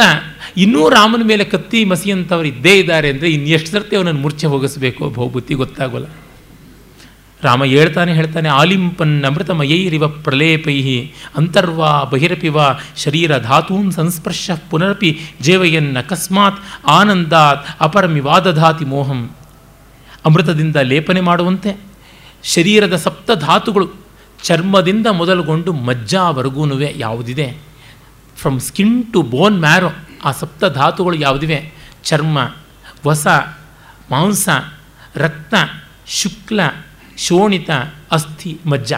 ಇನ್ನೂ 0.58 0.90
ರಾಮನ 0.90 1.22
ಮೇಲೆ 1.24 1.44
ಕತ್ತಿ 1.44 1.86
ಮಸಿಯಂಥವ್ರು 1.86 2.48
ಇದ್ದೇ 2.48 2.80
ಇದ್ದಾರೆ 2.80 3.10
ಅಂದರೆ 3.10 3.30
ಇನ್ನು 3.30 3.48
ಎಷ್ಟು 3.48 3.72
ಸರ್ತಿ 3.72 3.96
ಅವನನ್ನು 3.96 4.22
ಮೂರ್ಛೆ 4.22 4.48
ಹೋಗಿಸ್ಬೇಕು 4.48 5.10
ಬಹುಭೂತಿ 5.10 5.54
ಗೊತ್ತಾಗೋಲ್ಲ. 5.54 6.06
ರಾಮ 7.44 7.64
ಹೇಳ್ತಾನೆ 7.64 8.14
ಹೇಳ್ತಾನೆ, 8.14 8.50
ಆಲಿಂಪನ್ 8.50 9.26
ಅಮೃತಮಯೈರಿವ 9.26 10.08
ಪ್ರಲೇಪೈ 10.08 11.06
ಅಂತರ್ವಾ 11.38 12.04
ಬಹಿರಪಿವ 12.04 12.58
ಶರೀರ 12.98 13.38
ಧಾತೂನ್ 13.38 13.92
ಸಂಸ್ಪರ್ಶ 13.92 14.52
ಪುನರಪಿ 14.70 15.20
ಜೇವಯನ್ 15.42 15.98
ಅಕಸ್ಮಾತ್ 15.98 16.60
ಆನಂದಾತ್ 16.88 17.68
ಅಪರಮಿವಾದಧಾತಿ 17.80 18.86
ಮೋಹಂ. 18.86 19.30
ಅಮೃತದಿಂದ 20.26 20.76
ಲೇಪನೆ 20.76 21.22
ಮಾಡುವಂತೆ 21.22 21.82
ಶರೀರದ 22.44 22.96
ಸಪ್ತ 22.96 23.32
ಧಾತುಗಳು 23.32 23.90
ಚರ್ಮದಿಂದ 24.44 25.08
ಮೊದಲುಗೊಂಡು 25.08 25.74
ಮಜ್ಜಾವರೆಗೂನುವೆ 25.74 26.94
ಯಾವುದಿದೆ? 26.98 27.62
From 28.38 28.60
skin 28.60 29.14
to 29.14 29.22
bone 29.22 29.60
marrow 29.60 29.90
ಆ 30.26 30.32
ಸಪ್ತ 30.32 30.66
ಧಾತುಗಳು 30.66 31.16
ಯಾವುದಿವೆ? 31.16 31.74
ಚರ್ಮ, 32.04 32.38
ವಸ, 33.08 33.28
ಮಾಂಸ 34.12 34.50
ರಕ್ತ 35.16 35.54
ಶುಕ್ಲ 36.08 36.62
ಶೋಣಿತ 37.18 37.70
ಅಸ್ಥಿ 38.12 38.58
ಮಜ್ಜ. 38.66 38.94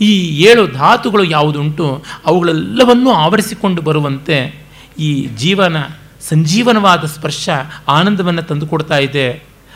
ಈ 0.00 0.42
ಏಳು 0.42 0.66
ಧಾತುಗಳು 0.66 1.24
ಯಾವುದುಂಟು 1.24 2.04
ಅವುಗಳೆಲ್ಲವನ್ನೂ 2.26 3.10
ಆವರಿಸಿಕೊಂಡು 3.10 3.82
ಬರುವಂತೆ 3.82 4.66
ಈ 4.98 5.26
ಜೀವನ 5.26 5.76
ಸಂಜೀವನವಾದ 6.20 7.04
ಸ್ಪರ್ಶ 7.04 7.48
ಆನಂದವನ್ನು 7.88 8.42
ತಂದುಕೊಡ್ತಾ 8.42 8.98
ಇದೆ 8.98 9.32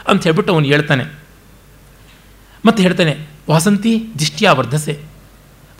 ಅಂತ 0.08 0.22
ಹೇಳ್ಬಿಟ್ಟು 0.22 0.52
ಅವನು 0.52 0.66
ಹೇಳ್ತಾನೆ. 0.66 1.04
ಮತ್ತೆ 2.66 2.82
ಹೇಳ್ತಾನೆ, 2.82 3.16
ವಾಸಂತಿ 3.50 4.04
ದಿಷ್ಟಿಯ 4.18 4.50
ವರ್ಧಸೆ. 4.50 5.00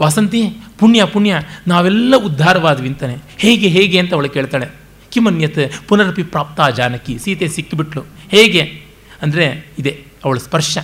ವಾಸಂತಿ 0.03 0.49
ಪುಣ್ಯ 0.79 1.05
ಪುಣ್ಯ, 1.05 1.35
ನಾವೆಲ್ಲ 1.69 2.15
ಉದ್ಧಾರವಾದ್ವಿ 2.17 2.89
ಅಂತಾನೆ. 2.89 3.17
ಹೇಗೆ 3.39 3.69
ಹೇಗೆ? 3.69 3.99
ಅಂತ 3.99 4.15
ಅವಳು 4.15 4.29
ಕೇಳ್ತಾಳೆ. 4.29 4.67
ಕಿಮನ್ಯತ್ 5.11 5.89
ಪುನರಪಿ 5.89 6.23
ಪ್ರಾಪ್ತ 6.23 6.77
ಜಾನಕಿ. 6.77 7.19
ಸೀತೆ 7.19 7.49
ಸಿಕ್ಕಿಬಿಟ್ಲು. 7.49 8.03
ಹೇಗೆ? 8.29 8.83
ಅಂದರೆ, 9.23 9.67
ಇದೆ, 9.79 10.05
ಅವಳ 10.25 10.39
ಸ್ಪರ್ಶ. 10.39 10.79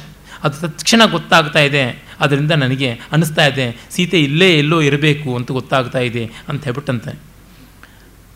ಅದು 0.45 0.68
ತಕ್ಷಣ 0.68 1.03
ಗೊತ್ತಾಗ್ತಾ 1.11 1.61
ಇದೆ. 1.61 1.84
ಅದರಿಂದ 2.20 2.53
ನನಗೆ 2.62 2.91
ಅನ್ನಿಸ್ತಾ 3.12 3.45
ಇದೆ, 3.47 3.66
ಸೀತೆ 3.91 4.18
ಇಲ್ಲೇ 4.22 4.49
ಎಲ್ಲೋ 4.59 4.78
ಇರಬೇಕು 4.80 5.28
ಅಂತ 5.36 5.49
ಗೊತ್ತಾಗ್ತಾ 5.53 6.01
ಇದೆ 6.09 6.24
ಅಂತ 6.49 6.61
ಹೇಳ್ಬಿಟ್ಟಂತೆ. 6.64 7.12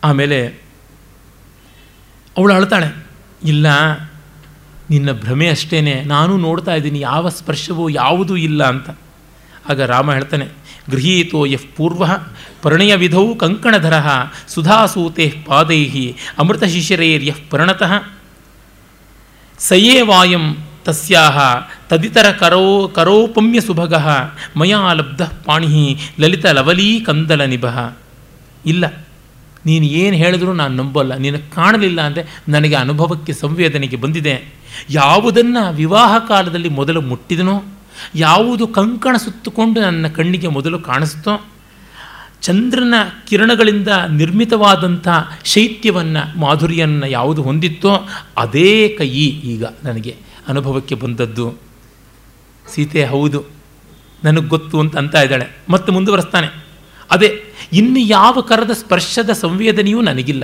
ಆಮೇಲೆ 0.03 0.39
ಅವಳು 2.37 2.53
ಅಳ್ತಾಳೆ, 2.53 2.89
ಇಲ್ಲ, 3.43 3.67
ನಿನ್ನ 4.89 5.11
ಭ್ರಮೆ 5.11 5.47
ಅಷ್ಟೇ 5.49 5.79
ನಾನು 6.03 6.33
ನೋಡ್ತಾ 6.37 6.73
ಇದ್ದೀನಿ, 6.75 6.99
ಯಾವ 6.99 7.29
ಸ್ಪರ್ಶವೂ 7.29 7.85
ಯಾವುದೂ 7.89 8.35
ಇಲ್ಲ 8.35 8.61
ಅಂತ. 8.63 8.89
ಆಗ 9.69 9.81
ರಾಮ 9.81 10.07
ಹೇಳ್ತಾನೆ, 10.13 10.47
ಗೃಹೀತೋ 10.91 11.41
ಯಃ 11.45 11.65
ಪೂರ್ವ 11.75 12.03
ಪರಿಣಯ 12.61 12.93
ವಿಧೌ 12.95 13.25
ಕಂಕಣಧರ 13.35 13.97
ಸುಧಾಸೂತೆ 14.47 15.27
ಪಾದೈ 15.45 15.83
ಅಮೃತ 16.37 16.63
ಪರಣತಃ. 16.63 17.37
ಪರಿಣತಃ 17.49 17.93
ಸಯೇ 19.59 19.95
ವಾಯಂ 20.01 20.45
ತಸ್ಯಾಹ 20.85 21.37
ತದಿತರ 21.93 22.27
ಕರೋ 22.39 22.61
ಕರೋಪಮ್ಯ 22.87 23.59
ಸುಭಗ 23.61 23.95
ಮಯಾ 24.57 24.79
ಲಬ್ಧ 24.93 25.23
ಪಾಣಿ 25.45 25.81
ಲಲಿತ 26.19 26.45
ಲವಲೀ 26.57 26.87
ಕಂದಲ 26.99 27.41
ನಿಭಃ. 27.45 27.77
ಇಲ್ಲ, 28.65 28.85
ನೀನು 29.65 29.85
ಏನು 29.85 30.15
ಹೇಳಿದ್ರೂ 30.15 30.51
ನಾನು 30.53 30.73
ನಂಬಲ್ಲ. 30.75 31.13
ನೀನು 31.15 31.39
ಕಾಣಲಿಲ್ಲ 31.55 31.99
ಅಂದರೆ 32.01 32.23
ನನಗೆ 32.49 32.75
ಅನುಭವಕ್ಕೆ 32.75 33.33
ಸಂವೇದನೆಗೆ 33.33 33.95
ಬಂದಿದೆ. 33.95 34.35
ಯಾವುದನ್ನು 34.89 35.63
ವಿವಾಹ 35.73 36.13
ಕಾಲದಲ್ಲಿ 36.27 36.69
ಮೊದಲು 36.69 37.01
ಮುಟ್ಟಿದನೋ, 37.01 37.57
ಯಾವುದು 38.15 38.67
ಕಂಕಣ 38.67 39.15
ಸುತ್ತುಕೊಂಡು 39.17 39.79
ನನ್ನ 39.81 40.07
ಕಣ್ಣಿಗೆ 40.07 40.47
ಮೊದಲು 40.47 40.79
ಕಾಣಿಸ್ತೋ 40.79 41.33
ಚಂದ್ರನ 42.41 42.95
ಕಿರಣಗಳಿಂದ 43.27 43.89
ನಿರ್ಮಿತವಾದಂಥ 44.11 45.07
ಶೈತ್ಯವನ್ನು 45.45 46.23
ಮಾಧುರ್ಯವನ್ನು 46.39 47.07
ಯಾವುದು 47.07 47.41
ಹೊಂದಿತ್ತೋ, 47.43 47.93
ಅದೇ 48.37 48.71
ಕೈ 48.97 49.11
ಈಗ 49.53 49.63
ನನಗೆ 49.83 50.15
ಅನುಭವಕ್ಕೆ 50.47 50.95
ಬಂದದ್ದು. 50.95 51.47
ಸೀತೆ 52.71 53.05
ಹೌದು, 53.05 53.43
ನನಗೆ 54.23 54.47
ಗೊತ್ತು 54.47 54.79
ಅಂತ 54.79 54.97
ಅಂತ 54.97 55.15
ಇದ್ದಾಳೆ. 55.15 55.47
ಮತ್ತೆ 55.69 55.91
ಮುಂದುವರೆಸ್ತಾನೆ. 55.91 56.47
ಅದೇ, 57.11 57.43
ಇನ್ನು 57.73 57.99
ಯಾವ 57.99 58.41
ಕರದ 58.41 58.71
ಸ್ಪರ್ಶದ 58.71 59.29
ಸಂವೇದನೆಯೂ 59.29 60.01
ನನಗಿಲ್ಲ. 60.01 60.43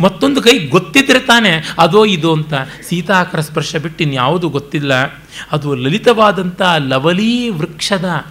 ಮತ್ತೊಂದು 0.00 0.42
ಕೈ 0.42 0.66
ಗೊತ್ತಿದ್ರೆ 0.66 1.20
ತಾನೆ 1.20 1.74
ಅದೋ 1.78 2.04
ಇದು 2.04 2.32
ಅಂತ. 2.32 2.54
ಸೀತಾಕರ 2.88 3.40
ಸ್ಪರ್ಶ 3.40 3.76
ಬಿಟ್ಟು 3.76 4.04
ಇನ್ಯಾವುದು 4.04 4.48
ಗೊತ್ತಿಲ್ಲ. 4.48 4.94
ಅದು 5.52 5.74
ಲಲಿತವಾದಂಥ 5.74 6.62
ಲವಲೀ 6.78 7.48
ವೃಕ್ಷದ 7.48 8.26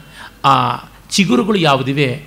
ಆ 0.46 0.76
ಚಿಗುರುಗಳು 1.10 1.58
ಯಾವುದಿವೆ? 1.58 2.24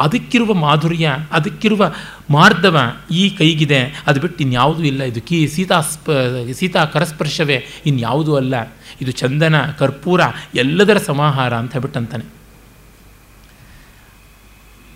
ಅದಕ್ಕಿರುವ 0.00 0.54
ಮಾಧುರ್ಯ, 0.54 1.16
ಅದಕ್ಕಿರುವ 1.32 1.92
ಮಾರ್ಧವ 2.30 2.78
ಈ 3.10 3.30
ಕೈಗಿದೆ. 3.30 4.02
ಅದು 4.06 4.20
ಬಿಟ್ಟು 4.20 4.44
ಇನ್ಯಾವುದೂ 4.44 4.82
ಇಲ್ಲ. 4.82 5.02
ಇದು 5.02 5.20
ಕೀ 5.20 5.46
ಸೀತಾ 5.46 5.80
ಸ್ಪ 5.80 6.10
ಸೀತಾ 6.52 6.84
ಕರಸ್ಪರ್ಶವೇ 6.84 7.66
ಇನ್ಯಾವುದೂ 7.86 8.34
ಅಲ್ಲ. 8.34 8.54
ಇದು 9.00 9.10
ಚಂದನ, 9.10 9.62
ಕರ್ಪೂರ, 9.78 10.20
ಎಲ್ಲದರ 10.54 10.98
ಸಮಾಹಾರ 10.98 11.54
ಅಂತ 11.54 11.72
ಹೇಳ್ಬಿಟ್ಟಂತಾನೆ. 11.72 12.24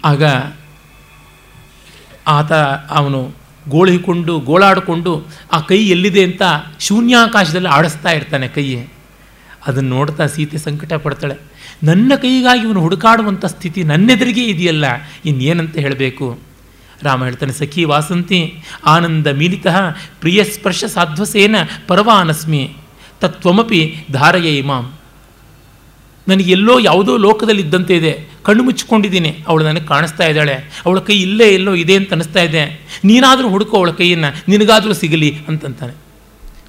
ಆಗ 0.05 0.22
ಆತ 2.26 2.52
ಅವನು 2.90 3.32
ಗೋಳಿಕೊಂಡು, 3.68 4.40
ಗೋಳಾಡಿಕೊಂಡು 4.40 5.26
ಆ 5.52 5.61
ಕೈ 5.61 5.88
ಎಲ್ಲಿದೆ 5.88 6.24
ಅಂತ 6.24 6.42
ಶೂನ್ಯಾಕಾಶದಲ್ಲಿ 6.80 7.68
ಆಡಿಸ್ತಾ 7.68 8.11
ಇರ್ತಾನೆ 8.11 8.48
ಕೈ 8.48 8.84
ಅದನ್ನು 9.66 9.90
ನೋಡ್ತಾ 9.90 10.26
ಸೀತೆ 10.26 10.59
ಸಂಕಟ 10.59 10.92
ಪಡ್ತಾಳೆ. 10.92 11.36
ನನ್ನ 11.82 12.12
ಕೈಗಾಗಿ 12.16 12.61
ಇವನು 12.61 12.80
ಹುಡುಕಾಡುವಂಥ 12.80 13.44
ಸ್ಥಿತಿ 13.44 13.84
ನನ್ನೆದುರಿಗೆ 13.84 14.44
ಇದೆಯಲ್ಲ, 14.44 14.84
ಇನ್ನೇನಂತ 15.24 15.76
ಹೇಳಬೇಕು? 15.76 16.38
ರಾಮ 17.02 17.24
ಹೇಳ್ತಾನೆ, 17.24 17.52
ಸಖಿ 17.52 17.84
ವಾಸಂತಿ, 17.84 18.62
ಆನಂದ 18.86 19.26
ಮೀಲಿತ 19.26 19.66
ಪ್ರಿಯ 20.20 20.44
ಸ್ಪರ್ಶ 20.44 20.84
ಸಾಧ್ವಸೇನ, 20.84 21.57
ಪರವಾನಸ್ಮಿ. 21.88 22.76
ತತ್ವಮಪಿ 23.21 23.97
ಧಾರಯ 24.12 24.59
ಇಮಾಂ 24.59 24.93
ನನಗೆ 26.29 26.53
ಎಲ್ಲೋ 26.53 26.79
ಯಾವುದೋ 26.79 27.17
ಲೋಕದಲ್ಲಿ 27.17 27.62
ಇದ್ದಂತೆ 27.62 27.97
ಇದೆ. 27.97 28.27
ಕಣ್ಣು 28.43 28.62
ಮುಚ್ಚಿಕೊಂಡಿದ್ದೀನಿ. 28.62 29.45
ಅವಳು 29.49 29.65
ನನಗೆ 29.65 29.87
ಕಾಣಿಸ್ತಾ 29.87 30.27
ಇದ್ದಾಳೆ. 30.27 30.55
ಅವಳ 30.87 30.99
ಕೈ 30.99 31.23
ಇಲ್ಲೇ 31.23 31.49
ಎಲ್ಲೋ 31.49 31.75
ಇದೆ 31.75 31.95
ಅಂತ 31.95 32.12
ಅನಿಸ್ತಾ 32.12 32.43
ಇದೆ. 32.43 32.87
ನೀನಾದರೂ 33.05 33.49
ಹುಡುಕೋ 33.49 33.77
ಅವಳ 33.77 33.91
ಕೈಯನ್ನು. 33.91 34.43
ನಿನಗಾದರೂ 34.49 34.93
ಸಿಗಲಿ 34.93 35.39
ಅಂತಂತಾನೆ. 35.49 35.93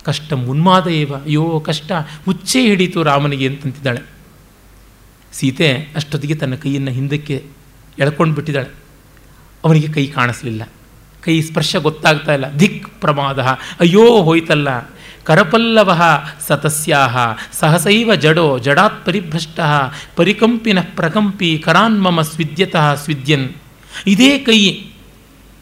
ಕಷ್ಟ 0.03 0.33
ಮುನ್ಮಾದ 0.33 0.87
ಏವ 0.87 1.11
ಅಯ್ಯೋ, 1.25 1.63
ಕಷ್ಟ. 1.65 1.91
ಹುಚ್ಚೇ 2.25 2.61
ಹಿಡೀತು 2.61 3.03
ರಾಮನಿಗೆ 3.03 3.47
ಅಂತಂತಿದ್ದಾಳೆ. 3.47 4.01
ಸೀತೆ 5.33 5.87
ಅಷ್ಟೊತ್ತಿಗೆ 5.95 6.35
ತನ್ನ 6.35 6.55
ಕೈಯನ್ನು 6.55 6.91
ಹಿಂದಕ್ಕೆ 6.91 7.43
ಎಳ್ಕೊಂಡು 7.99 8.35
ಬಿಟ್ಟಿದ್ದಾಳೆ 8.35 8.73
ಅವನಿಗೆ 9.65 9.87
ಕೈ 9.87 10.07
ಕಾಣಿಸ್ಲಿಲ್ಲ. 10.07 10.69
ಕೈ 11.21 11.41
ಸ್ಪರ್ಶ 11.41 11.75
ಗೊತ್ತಾಗ್ತಾ 11.75 12.33
ಇಲ್ಲ. 12.33 12.53
ಧಿಕ್ 12.55 12.89
ಪ್ರಮಾದ. 13.01 13.39
ಅಯ್ಯೋ, 13.79 14.21
ಹೋಯ್ತಲ್ಲ. 14.21 14.69
ಕರಪಲ್ಲವ 15.27 15.91
ಸತಸ್ಯಾಹ 16.47 17.17
ಸಹಸೈವ 17.59 18.15
ಜಡೋ 18.15 18.59
ಜಡಾತ್ 18.59 19.05
ಪರಿಭ್ರಷ್ಟ 19.05 19.59
ಪರಿಕಂಪಿನ 20.15 20.79
ಪ್ರಕಂಪಿ 20.81 21.57
ಕರಾನ್ಮಮ 21.57 22.21
ಸ್ವಿದ್ಯತಃ 22.21 22.95
ಸ್ವಿದ್ಯನ್ 22.95 23.49
ಇದೇ 24.07 24.37
ಕೈ 24.39 24.59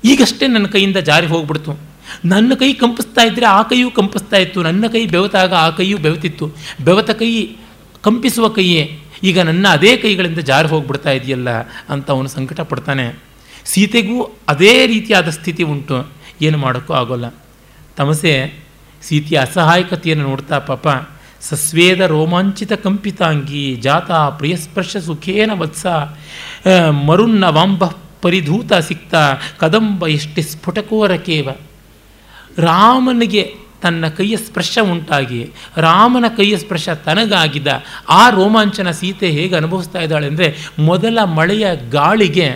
ಈಗಷ್ಟೇ 0.03 0.47
ನನ್ನ 0.47 0.68
ಕೈಯಿಂದ 0.68 0.97
ಜಾರಿ 0.97 1.28
ಹೋಗ್ಬಿಡ್ತು. 1.28 1.80
ನನ್ನ 2.26 2.53
ಕೈ 2.59 2.74
ಕಂಪಿಸ್ತಾ 2.74 3.22
ಇದ್ದರೆ 3.22 3.45
ಆ 3.45 3.64
ಕೈಯೂ 3.64 3.91
ಕಂಪಿಸ್ತಾ 3.91 4.38
ಇತ್ತು. 4.38 4.64
ನನ್ನ 4.64 4.88
ಕೈ 4.88 5.05
ಬೆವತಾಗ 5.05 5.53
ಆ 5.53 5.70
ಕೈಯೂ 5.70 5.97
ಬೆವತಿತ್ತು. 5.97 6.51
ಬೆವತ 6.84 7.11
ಕೈ 7.11 7.55
ಕಂಪಿಸುವ 8.01 8.49
ಕೈಯೇ 8.49 8.99
ಈಗ 9.24 9.39
ನನ್ನ 9.39 9.68
ಅದೇ 9.68 9.97
ಕೈಗಳಿಂದ 9.97 10.39
ಜಾರಿ 10.39 10.68
ಹೋಗ್ಬಿಡ್ತಾ 10.68 11.11
ಇದೆಯಲ್ಲ 11.11 11.49
ಅಂತ 11.89 12.11
ಅವನು 12.11 12.28
ಸಂಕಟ 12.28 12.61
ಪಡ್ತಾನೆ 12.61 13.05
ಸೀತೆಗೂ 13.66 14.38
ಅದೇ 14.47 14.88
ರೀತಿಯಾದ 14.88 15.30
ಸ್ಥಿತಿ 15.30 15.64
ಉಂಟು. 15.64 15.97
ಏನು 16.41 16.57
ಮಾಡೋಕ್ಕೂ 16.57 16.93
ಆಗೋಲ್ಲ. 16.93 17.28
ತಮಸೆ 17.97 18.62
ಸೀತೆಯ 19.06 19.38
ಅಸಹಾಯಕತೆಯನ್ನು 19.39 20.26
ನೋಡ್ತಾ 20.30 20.60
ಪಾಪ, 20.60 20.88
ಸಸ್ವೇದ 21.41 22.01
ರೋಮಾಂಚಿತ 22.08 22.74
ಕಂಪಿತಾಂಗಿ, 22.74 23.66
ಜಾತ 23.76 24.12
ಪ್ರಿಯಸ್ಪರ್ಶ 24.38 24.97
ಸುಖೇನ 24.97 25.51
ವತ್ಸ 25.54 25.86
ಮರುನ್ನ 27.08 27.45
ವಾಂಬ 27.49 27.84
ಪರಿಧೂತ 28.22 28.74
ಸಿಕ್ತ, 28.88 29.14
ಕದಂಬ 29.60 30.08
ಎಷ್ಟೆ 30.08 30.41
ಸ್ಫುಟಕೋರ 30.41 31.16
ಕೇವ. 31.28 31.47
ರಾಮನಿಗೆ 32.60 33.43
ತನ್ನ 33.82 34.08
ಕೈಯ 34.08 34.36
ಸ್ಪರ್ಶ 34.38 34.78
ಉಂಟಾಗಿ, 34.91 35.39
ರಾಮನ 35.78 36.26
ಕೈಯ 36.38 36.58
ಸ್ಪರ್ಶ 36.58 36.89
ತನಗಾಗಿದ್ದ, 37.06 37.68
ಆ 38.10 38.22
ರೋಮಾಂಚನ 38.30 38.91
ಸೀತೆ 38.91 39.30
ಹೇಗೆ 39.30 39.56
ಅನುಭವಿಸ್ತಾ 39.56 39.99
ಇದ್ದಾಳೆ 39.99 40.28
ಅಂದರೆ 40.28 40.47
ಮೊದಲ 40.80 41.18
ಮಳೆಯ 41.38 41.68
ಗಾಳಿಗೆ 41.89 42.47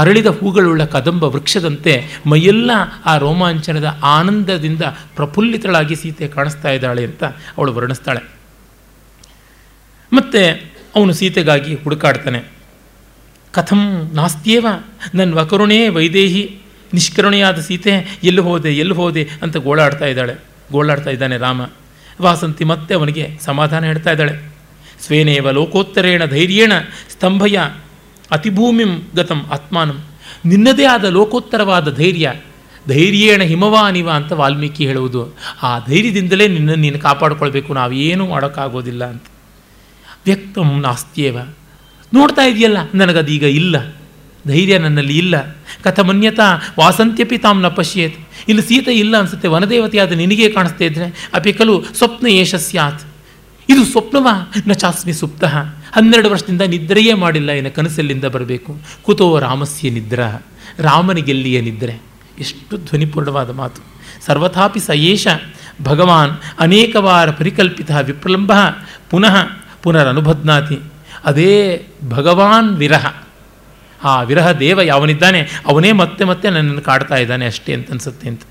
ಅರಳಿದ 0.00 0.26
ಹೂಗಳುಳ್ಳ 0.26 0.84
ಕದಂಬ 0.84 1.24
ವೃಕ್ಷದಂತೆ 1.24 2.04
ಮೈಯೆಲ್ಲ 2.26 2.70
ಆ 3.04 3.16
ರೋಮಾಂಚನದ 3.18 3.98
ಆನಂದದಿಂದ 4.02 4.82
ಪ್ರಫುಲ್ಲಿತಳಾಗಿ 5.16 5.96
ಸೀತೆ 5.96 6.28
ಕಾಣಿಸ್ತಾ 6.28 6.70
ಇದ್ದಾಳೆ 6.70 7.04
ಅಂತ 7.04 7.24
ಅವಳು 7.24 7.74
ವರ್ಣಿಸ್ತಾಳೆ. 7.74 8.28
ಮತ್ತು 10.12 10.70
ಅವನು 10.96 11.12
ಸೀತೆಗಾಗಿ 11.12 11.74
ಹುಡುಕಾಡ್ತಾನೆ. 11.74 12.42
ಕಥಂ 13.52 14.10
ನಾಸ್ತಿಯೇವ 14.14 14.66
ನನ್ನ 15.14 15.34
ವಕರುಣೇ 15.34 15.88
ವೈದೇಹಿ, 15.88 16.58
ನಿಷ್ಕರುಣೆಯಾದ 16.94 17.58
ಸೀತೆ 17.58 18.18
ಎಲ್ಲಿ 18.24 18.40
ಹೋದೆ 18.40 18.72
ಎಲ್ಲಿ 18.72 18.94
ಹೋದೆ 18.94 19.28
ಅಂತ 19.42 19.56
ಗೋಳಾಡ್ತಾ 19.56 20.06
ಇದ್ದಾಳೆ. 20.06 20.34
ಗೋಳಾಡ್ತಾ 20.72 21.10
ಇದ್ದಾನೆ 21.10 21.36
ರಾಮ. 21.36 21.60
ವಾಸಂತಿ 22.22 22.64
ಮತ್ತೆ 22.64 22.94
ಅವನಿಗೆ 22.94 23.38
ಸಮಾಧಾನ 23.40 23.84
ಹೇಳ್ತಾ 23.84 24.10
ಇದ್ದಾಳೆ. 24.10 24.50
ಸ್ವೇನೇವ 25.06 25.50
ಲೋಕೋತ್ತರೇಣ 25.50 26.24
ಧೈರ್ಯೇಣ, 26.24 26.72
ಸ್ತಂಭಯ 27.12 27.58
ಅತಿಭೂಮಿಂ 28.30 29.08
ಗತಂ 29.16 29.46
ಆತ್ಮಾನಂ. 29.52 30.00
ನಿನ್ನದೇ 30.44 30.84
ಆದ 30.84 31.04
ಲೋಕೋತ್ತರವಾದ 31.04 31.94
ಧೈರ್ಯ. 31.94 32.32
ಧೈರ್ಯೇಣ 32.88 33.42
ಹಿಮವಾನಿವ 33.42 34.10
ಅಂತ 34.10 34.32
ವಾಲ್ಮೀಕಿ 34.32 34.86
ಹೇಳುವುದು. 34.86 35.36
ಆ 35.62 35.78
ಧೈರ್ಯದಿಂದಲೇ 35.78 36.48
ನಿನ್ನ 36.48 36.70
ನೀನು 36.74 36.98
ಕಾಪಾಡಿಕೊಳ್ಬೇಕು. 36.98 37.74
ನಾವೇನು 37.74 38.26
ಮಾಡೋಕ್ಕಾಗೋದಿಲ್ಲ 38.26 39.04
ಅಂತ. 39.04 39.22
ವ್ಯಕ್ತಂ 40.26 40.80
ನಾಸ್ತಿಯೇವ. 40.80 41.38
ನೋಡ್ತಾ 42.14 42.42
ಇದೆಯಲ್ಲ, 42.42 42.78
ನನಗದೀಗ 42.94 43.42
ಇಲ್ಲ. 43.42 43.96
ಧೈರ್ಯ 44.46 44.78
ನನ್ನಲ್ಲಿ 44.78 45.18
ಇಲ್ಲ. 45.18 45.56
ಕಥಮನ್ಯತಾ 45.82 46.74
ವಾಸಂತ್ಯಪಿ 46.78 47.38
ತಾಮ್ನ 47.38 47.68
ಪಶ್ಯೇತ್ 47.68 48.18
ಇಲ್ಲಿ 48.48 48.62
ಸೀತೆ 48.62 48.92
ಇಲ್ಲ 48.92 49.16
ಅನಿಸುತ್ತೆ. 49.18 49.48
ವನದೇವತೆಯಾದ 49.48 50.12
ನಿನಗೇ 50.12 50.48
ಕಾಣಿಸ್ತಾ 50.48 50.84
ಇದ್ರೆ, 50.84 51.30
ಅಪಿ 51.34 51.52
ಸ್ವಪ್ನ 51.94 52.26
ಯೇಷ 52.26 52.54
ಸ್ಯಾತ್. 52.54 53.09
ಇದು 53.70 53.84
ಸ್ವಪ್ನವ? 53.84 54.28
ನ 54.66 54.72
ಚಾಸ್ಮಿ 54.72 55.12
ಸುಪ್ತ. 55.12 55.44
ಹನ್ನೆರಡು 55.44 56.30
ವರ್ಷದಿಂದ 56.30 56.62
ನಿದ್ರೆಯೇ 56.62 57.14
ಮಾಡಿಲ್ಲ 57.14 57.50
ಏನ 57.50 57.68
ಕನಸಲ್ಲಿಂದ 57.68 58.24
ಬರಬೇಕು. 58.24 58.76
ಕುತೋ 59.02 59.38
ರಾಮಸ್ಯ 59.38 59.90
ನಿದ್ರ. 59.90 60.20
ರಾಮನಿಗೆಲ್ಲಿಯ 60.78 61.60
ನಿದ್ರೆ. 61.60 62.02
ಎಷ್ಟು 62.38 62.76
ಧ್ವನಿಪೂರ್ಣವಾದ 62.76 63.50
ಮಾತು. 63.50 63.82
ಸರ್ವಥಾಪಿ 64.26 64.80
ಸಯೇಷ. 64.80 65.26
ಏಷ 65.26 65.26
ಭಗವಾನ್ 65.82 66.30
ಅನೇಕವಾರ 66.60 67.30
ಪರಿಕಲ್ಪಿತ 67.30 67.90
ವಿಪ್ರಲಂಬ. 68.02 68.52
ಪುನಃ 69.10 69.36
ಪುನರನುಬಧ್ನಾತಿ 69.82 70.78
ಅದೇ 71.24 71.86
ಭಗವಾನ್ 72.08 72.76
ವಿರಹ. 72.76 73.14
ಆ 74.04 74.22
ವಿರಹ 74.22 74.52
ದೇವ 74.52 74.80
ಯಾವನಿದ್ದಾನೆ? 74.80 75.48
ಅವನೇ 75.66 75.92
ಮತ್ತೆ 75.92 76.24
ಮತ್ತೆ 76.24 76.50
ನನ್ನನ್ನು 76.50 76.80
ಕಾಡ್ತಾ 76.80 77.16
ಇದ್ದಾನೆ 77.16 77.46
ಅಷ್ಟೇ 77.46 77.74
ಅಂತ 77.74 77.90
ಅನ್ಸುತ್ತೆ 77.90 78.28
ಅಂತ. 78.28 78.42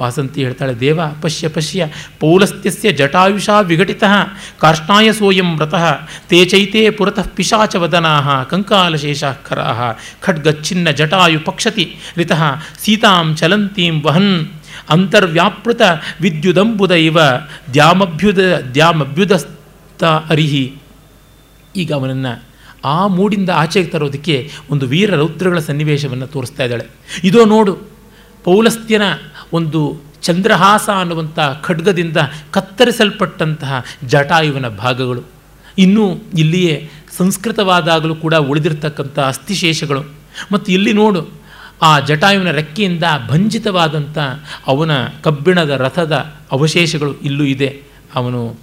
ವಾಸಂತಿ 0.00 0.38
ಹೇಳ್ತಾಳೆ, 0.44 0.74
ದೇವ 0.80 1.00
ಪಶ್ಯ 1.22 1.48
ಪಶ್ಯ, 1.48 1.88
ಪೌಲಸ್ತ್ಯಸ್ಯ 2.20 2.92
ಜಟಾಯುಷ 2.92 3.48
ವಿಘಟಿತ, 3.62 4.04
ಕಾರ್ಷ್ಣಾಯ 4.60 5.08
ಸೋಯಂ 5.12 5.50
ವ್ರತಃ 5.56 5.84
ತೇ 6.28 6.40
ಚೈತೆ 6.44 6.82
ಪುರತಃ 6.90 7.28
ಪಿಶಾಚವದನಾ 7.36 8.14
ಕಂಕಾಲಶೇಷಾಖರಾ 8.50 9.68
ಖಡ್ಗಚ್ಛಿನ್ನ 10.22 10.90
ಜಟಾಯು 10.90 11.40
ಪಕ್ಷತಿ 11.40 11.86
ರಿತಃ, 12.16 12.42
ಸೀತಾಂ 12.84 13.28
ಚಲಂತೀಂ 13.36 13.98
ವಹನ್, 14.06 14.34
ಅಂತರ್ವ್ಯಾಪೃತ 14.90 15.82
ವಿದ್ಯುದಂಬುದ 16.20 16.92
ಇವ 17.08 17.18
ದ್ಯಾಮಭ್ಯುದ, 17.74 18.40
ದ್ಯಾಮಭ್ಯುದಸ್ತ 18.74 20.04
ಅರಿಹಿ. 20.30 20.64
ಈಗ 21.76 21.90
ಅವನನ್ನು 21.92 22.32
ಆ 22.84 22.98
ಮೂಡಿಂದ 23.06 23.50
ಆಚೆಗೆ 23.54 23.88
ತರೋದಕ್ಕೆ 23.88 24.34
ಒಂದು 24.70 24.84
ವೀರ 24.86 25.10
ರೌದ್ರಗಳ 25.14 25.58
ಸನ್ನಿವೇಶವನ್ನು 25.58 26.26
ತೋರಿಸ್ತಾ 26.26 26.62
ಇದ್ದಾಳೆ. 26.64 26.86
ಇದೋ 27.24 27.44
ನೋಡು, 27.44 27.74
ಪೌಲಸ್ತ್ಯನ 28.44 29.06
ಒಂದು 29.52 30.00
ಚಂದ್ರಹಾಸ 30.22 30.88
ಅನ್ನುವಂಥ 31.00 31.38
ಖಡ್ಗದಿಂದ 31.62 32.16
ಕತ್ತರಿಸಲ್ಪಟ್ಟಂತಹ 32.50 33.84
ಜಟಾಯುವಿನ 34.06 34.68
ಭಾಗಗಳು. 34.68 35.22
ಇನ್ನೂ 35.78 36.16
ಇಲ್ಲಿಯೇ 36.38 36.90
ಸಂಸ್ಕೃತವಾದಾಗಲೂ 37.16 38.14
ಕೂಡ 38.14 38.34
ಉಳಿದಿರ್ತಕ್ಕಂಥ 38.34 39.18
ಅಸ್ಥಿಶೇಷಗಳು. 39.18 40.00
ಮತ್ತು 40.52 40.72
ಇಲ್ಲಿ 40.72 40.92
ನೋಡು, 40.92 41.28
ಆ 41.82 42.00
ಜಟಾಯುವಿನ 42.00 42.50
ರೆಕ್ಕೆಯಿಂದ 42.50 43.04
ಭಂಜಿತವಾದಂಥ 43.28 44.18
ಅವನ 44.66 44.90
ಕಬ್ಬಿಣದ 45.22 45.70
ರಥದ 45.70 46.12
ಅವಶೇಷಗಳು 46.52 47.14
ಇಲ್ಲೂ 47.14 47.44
ಇದೆ. 47.44 47.82
ಅವನು 48.14 48.56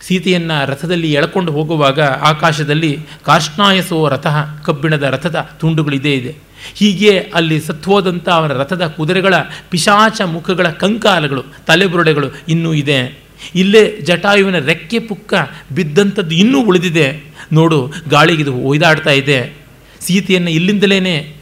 ಸೀತೆಯನ್ನು 0.00 0.66
ರಥದಲ್ಲಿ 0.66 1.12
ಎಳ್ಕೊಂಡು 1.12 1.52
ಹೋಗುವಾಗ 1.52 2.00
ಆಕಾಶದಲ್ಲಿ 2.00 3.06
ಕಾರ್ಷ್ಣಾಯಸೋ 3.24 4.08
ರಥ 4.08 4.26
ಕಬ್ಬಿಣದ 4.64 5.02
ರಥದ 5.02 5.48
ತುಂಡುಗಳಿದೆ 5.60 6.14
ಇದೆ. 6.14 6.51
ಹೀಗೆ 6.74 7.18
ಅಲ್ಲಿ 7.34 7.60
ಸತ್ವೋದಂಥ 7.60 8.28
ಅವರ 8.28 8.52
ರಥದ 8.52 8.86
ಕುದುರೆಗಳ 8.86 9.34
ಪಿಶಾಚ 9.70 10.20
ಮುಖಗಳ 10.20 10.68
ಕಂಕಾಲಗಳು, 10.68 11.42
ತಲೆಬುರುಡೆಗಳು 11.66 12.26
ಇನ್ನೂ 12.48 12.74
ಇದೆ. 12.74 13.22
ಇಲ್ಲೇ 13.54 14.00
ಜಟಾಯುವಿನ 14.00 14.58
ರೆಕ್ಕೆ 14.58 14.98
ಪುಕ್ಕ 14.98 15.34
ಬಿದ್ದಂಥದ್ದು 15.72 16.34
ಇನ್ನೂ 16.34 16.64
ಉಳಿದಿದೆ. 16.64 17.24
ನೋಡು, 17.52 17.92
ಗಾಳಿಗಿದು 18.08 18.54
ಒಯ್ದಾಡ್ತಾ 18.54 19.10
ಇದೆ. 19.10 19.54
ಸೀತೆಯನ್ನು 20.00 20.50
ಇಲ್ಲಿಂದಲೇ 20.50 21.36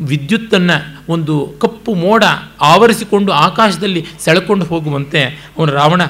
ವಿದ್ಯುತ್ತನ್ನು 0.00 1.02
ಒಂದು 1.12 1.54
ಕಪ್ಪು 1.60 1.94
ಮೋಡ 1.94 2.24
ಆವರಿಸಿಕೊಂಡು 2.60 3.32
ಆಕಾಶದಲ್ಲಿ 3.32 4.06
ಸೆಳಕೊಂಡು 4.20 4.64
ಹೋಗುವಂತೆ 4.64 5.24
ಅವನು 5.58 5.72
ರಾವಣ 5.72 6.02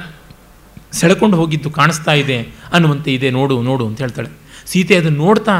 ಸೆಳಕೊಂಡು 0.93 1.37
ಹೋಗಿದ್ದು 1.37 1.71
ಕಾಣಿಸ್ತಾ 1.71 2.13
ಇದೆ. 2.13 2.49
ಅನ್ನುವಂತೆ 2.73 3.15
ಇದೆ. 3.15 3.31
ನೋಡು 3.31 3.63
ನೋಡು 3.63 3.87
ಅಂತ 3.87 4.01
ಹೇಳ್ತಾಳೆ. 4.01 4.29
ಸೀತೆ 4.67 4.97
ಅದನ್ನು 4.97 5.19
ನೋಡ್ತಾ 5.19 5.53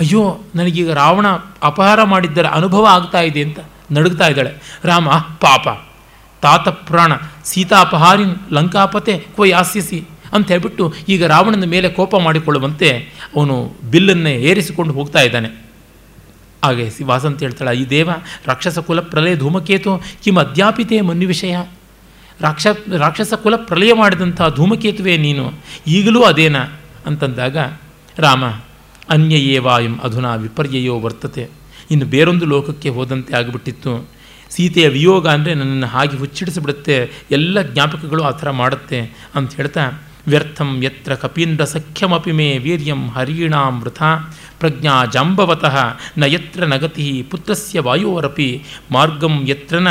ಅಯ್ಯೋ, 0.00 0.40
ನನಗೀಗ 0.54 0.90
ರಾವಣ 0.92 1.26
ಅಪಹಾರ 1.62 2.02
ಮಾಡಿದ್ದರ 2.02 2.46
ಅನುಭವ 2.46 2.86
ಆಗ್ತಾ 2.86 3.20
ಇದೆ 3.20 3.42
ಅಂತ 3.42 3.58
ನಡುಗ್ತಾ 3.92 4.26
ಇದ್ದಾಳೆ. 4.26 4.52
ರಾಮ, 4.84 5.08
ಪಾಪ. 5.40 5.68
ತಾತ 6.42 6.68
ಸೀತಾ 6.68 7.16
ಸೀತಾಪಹಾರಿನ್ 7.44 8.36
ಲಂಕಾಪತೆ 8.52 9.14
ಕೋ 9.36 9.44
ಯಾಸ್ಯಸಿ 9.44 9.98
ಅಂತ 10.32 10.48
ಹೇಳ್ಬಿಟ್ಟು 10.48 10.94
ಈಗ 11.08 11.26
ರಾವಣನ 11.26 11.64
ಮೇಲೆ 11.64 11.88
ಕೋಪ 11.88 12.16
ಮಾಡಿಕೊಳ್ಳುವಂತೆ 12.16 12.88
ಅವನು 13.36 13.72
ಬಿಲ್ಲನ್ನೇ 13.90 14.32
ಏರಿಸಿಕೊಂಡು 14.32 14.92
ಹೋಗ್ತಾ 14.94 15.20
ಇದ್ದಾನೆ. 15.20 15.48
ಹಾಗೆ 16.64 17.04
ವಾಸಂತ 17.04 17.40
ಹೇಳ್ತಾಳೆ, 17.40 17.76
ಈ 17.76 17.84
ದೇವ 17.90 18.10
ರಾಕ್ಷಸ 18.46 18.78
ಕುಲ 18.78 19.00
ಪ್ರಲಯ 19.00 19.36
ಧೂಮಕೇತು 19.36 20.02
ಕಿಮ್ 20.24 20.38
ಅಧ್ಯಾಪಿತೆ 20.38 21.00
ಮನ್ಯು 21.00 21.28
ವಿಷಯ. 21.28 21.56
ರಾಕ್ಷ, 22.40 22.66
ರಾಕ್ಷಸ 22.98 23.34
ಕುಲ 23.34 23.56
ಪ್ರಲಯ 23.56 23.92
ಮಾಡಿದಂಥ 23.94 24.42
ಧೂಮಕೇತುವೆ 24.56 25.16
ನೀನು, 25.16 25.52
ಈಗಲೂ 25.86 26.22
ಅದೇನಾ? 26.22 26.62
ಅಂತಂದಾಗ 27.06 27.56
ರಾಮ 28.18 28.44
ಅನ್ಯಯೇ 29.10 29.58
ವಾಯಂ 29.58 29.98
ಅಧುನಾ 29.98 30.34
ವಿಪರ್ಯಯೋ 30.34 31.00
ವರ್ತತೆ. 31.00 31.48
ಇನ್ನು 31.90 32.06
ಬೇರೊಂದು 32.06 32.46
ಲೋಕಕ್ಕೆ 32.46 32.88
ಹೋದಂತೆ 32.88 33.36
ಆಗಿಬಿಟ್ಟಿತ್ತು. 33.36 34.08
ಸೀತೆಯ 34.50 34.88
ವಿಯೋಗ 34.88 35.28
ಅಂದರೆ 35.28 35.54
ನನ್ನನ್ನು 35.54 35.86
ಹಾಗೆ 35.86 36.16
ಹುಚ್ಚಿಡಿಸಿಬಿಡುತ್ತೆ, 36.16 37.10
ಎಲ್ಲ 37.30 37.62
ಜ್ಞಾಪಕಗಳು 37.62 38.22
ಆ 38.22 38.30
ಥರ 38.30 38.50
ಮಾಡುತ್ತೆ 38.50 39.28
ಅಂತ 39.34 39.54
ಹೇಳ್ತಾ, 39.54 39.84
ವ್ಯರ್ಥಂ 40.28 40.82
ಯತ್ರ 40.82 41.14
ಕಪೀಂದ್ರ 41.14 41.64
ಸಖ್ಯಮಪಿ 41.64 42.32
ಮೇ 42.32 42.58
ವೀರ್ಯಂ 42.58 43.08
ಹರೀಣಾಂ 43.08 43.80
ವೃಥ, 43.80 44.02
ಪ್ರಜ್ಞಾ 44.58 45.04
ಜಾಂಬವತಃ 45.04 45.76
ನ 46.18 46.24
ಯತ್ರ 46.26 46.66
ನಗತಿ 46.66 47.22
ಪುತ್ರಸ್ಯ 47.30 47.80
ವಾಯೋರಪಿ, 47.80 48.62
ಮಾರ್ಗಂ 48.90 49.44
ಯತ್ರ 49.46 49.78
ನ 49.78 49.88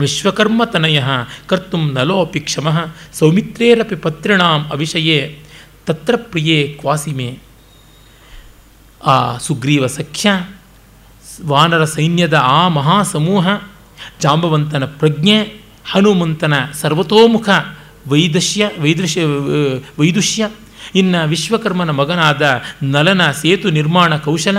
ವಿಶ್ವಕರ್ಮತನಯ 0.00 1.02
ಕರ್ತು 1.46 1.78
ನಲೋಪಿ 1.78 2.40
ಕ್ಷಮ, 2.40 2.68
ಸೌಮಿತ್ರೇರಪಿ 3.12 3.96
ಪತ್ರಿಣಾಂ 3.96 4.62
ಅವಿಷಯೇ, 4.70 5.38
ತತ್ರ 5.86 6.14
ಪ್ರಿಯೇ 6.16 6.78
ಕ್ವಾಸಿಮೆ. 6.80 7.47
ಆ 9.08 9.38
ಸುಗ್ರೀವ 9.38 9.86
ಸಖ್ಯ, 9.86 10.30
ವಾನರ 11.46 11.84
ಸೈನ್ಯದ 11.84 12.36
ಆ 12.42 12.68
ಮಹಾಸಮೂಹ, 12.68 13.48
ಜಾಂಬವಂತನ 14.20 14.84
ಪ್ರಜ್ಞೆ, 14.84 15.38
ಹನುಮಂತನ 15.90 16.54
ಸರ್ವತೋಮುಖ 16.80 17.48
ವೈದಶ್ಯ, 18.08 18.70
ವೈದೃಶ್ಯ 18.80 19.24
ವೈದುಷ್ಯ, 19.98 20.50
ಇನ್ನು 20.94 21.28
ವಿಶ್ವಕರ್ಮನ 21.28 21.90
ಮಗನಾದ 21.90 22.42
ನಲನ 22.82 23.30
ಸೇತು 23.30 23.70
ನಿರ್ಮಾಣ 23.70 24.16
ಕೌಶಲ, 24.16 24.58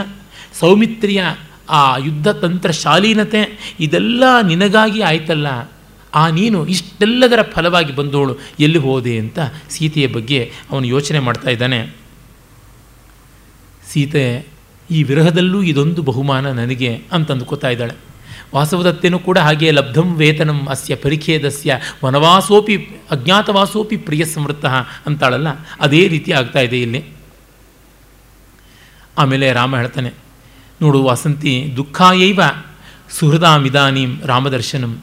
ಸೌಮಿತ್ರಿಯ 0.60 1.24
ಆ 1.70 1.97
ಯುದ್ಧ 1.97 2.28
ತಂತ್ರ 2.28 2.72
ಶಾಲೀನತೆ, 2.72 3.41
ಇದೆಲ್ಲ 3.80 4.24
ನಿನಗಾಗಿ 4.47 5.02
ಆಯ್ತಲ್ಲ. 5.02 5.47
ಆ 6.16 6.30
ನೀನು 6.30 6.66
ಇಷ್ಟೆಲ್ಲದರ 6.66 7.39
ಫಲವಾಗಿ 7.52 7.95
ಬಂದೋಳು, 7.95 8.39
ಎಲ್ಲಿ 8.60 8.78
ಹೋದೆ 8.78 9.18
ಅಂತ 9.18 9.39
ಸೀತೆಯ 9.70 10.08
ಬಗ್ಗೆ 10.08 10.52
ಅವನು 10.72 10.86
ಯೋಚನೆ 10.86 11.20
ಮಾಡ್ತಾ 11.20 11.50
ಇದ್ದಾನೆ. 11.50 11.99
ಸೀತೆ 13.92 14.24
ಈ 14.92 15.00
ವಿರಹದಲ್ಲೂ 15.04 15.60
ಇದೊಂದು 15.72 16.02
ಬಹುಮಾನ 16.10 16.46
ನನಗೆ 16.60 16.92
ಅಂತಂದುಕೊತಾ 17.12 17.70
ಇದ್ದಾಳೆ. 17.70 17.96
ವಾಸವದತ್ತೆನೂ 18.56 19.18
ಕೂಡ 19.20 19.38
ಹಾಗೆ 19.38 19.68
ಲಬ್ಧಂ 19.72 20.08
ವೇತನಂ 20.20 20.60
ಅಸ್ಯ 20.74 20.94
ಪರಿಖೇದಸ್ಯ 21.04 21.80
ವನವಾಸೋಪಿ 22.04 22.76
ಅಜ್ಞಾತವಾಸೋಪಿ 23.12 23.98
ಪ್ರಿಯ 24.08 24.24
ಸಮೃದ್ಧ 24.26 24.66
ಅಂತಾಳಲ್ಲ, 25.08 25.50
ಅದೇ 25.80 26.02
ರೀತಿ 26.14 26.32
ಆಗ್ತಾ 26.40 26.62
ಇದೆ 26.68 26.80
ಇಲ್ಲಿ. 26.86 27.02
ಆಮೇಲೆ 29.18 29.48
ರಾಮ 29.54 29.76
ಹೇಳ್ತಾನೆ, 29.76 30.12
ನೋಡು 30.82 31.00
ವಾಸಂತಿ, 31.04 31.54
ದುಃಖಾಯೈವ 31.78 32.42
ಸುಹೃದಾಮಿದಾನೀಂ 33.18 34.12
ರಾಮದರ್ಶನಂ. 34.32 34.94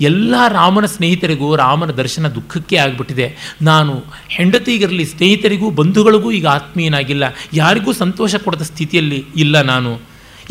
ಎಲ್ಲ 0.00 0.34
ರಾಮನ 0.48 0.86
ಸ್ನೇಹಿತರಿಗೂ 0.86 1.56
ರಾಮನ 1.56 1.90
ದರ್ಶನ 1.90 2.28
ದುಃಖಕ್ಕೆ 2.28 2.76
ಆಗಿಬಿಟ್ಟಿದೆ. 2.76 3.36
ನಾನು 3.62 4.04
ಹೆಂಡತಿಗಿರಲಿ, 4.28 5.04
ಸ್ನೇಹಿತರಿಗೂ, 5.04 5.70
ಬಂಧುಗಳಿಗೂ 5.70 6.32
ಈಗ 6.32 6.46
ಆತ್ಮೀಯನಾಗಿಲ್ಲ. 6.46 7.24
ಯಾರಿಗೂ 7.52 7.92
ಸಂತೋಷ 7.92 8.34
ಕೊಡದ 8.34 8.62
ಸ್ಥಿತಿಯಲ್ಲಿ 8.62 9.24
ಇಲ್ಲ 9.36 9.62
ನಾನು. 9.62 10.00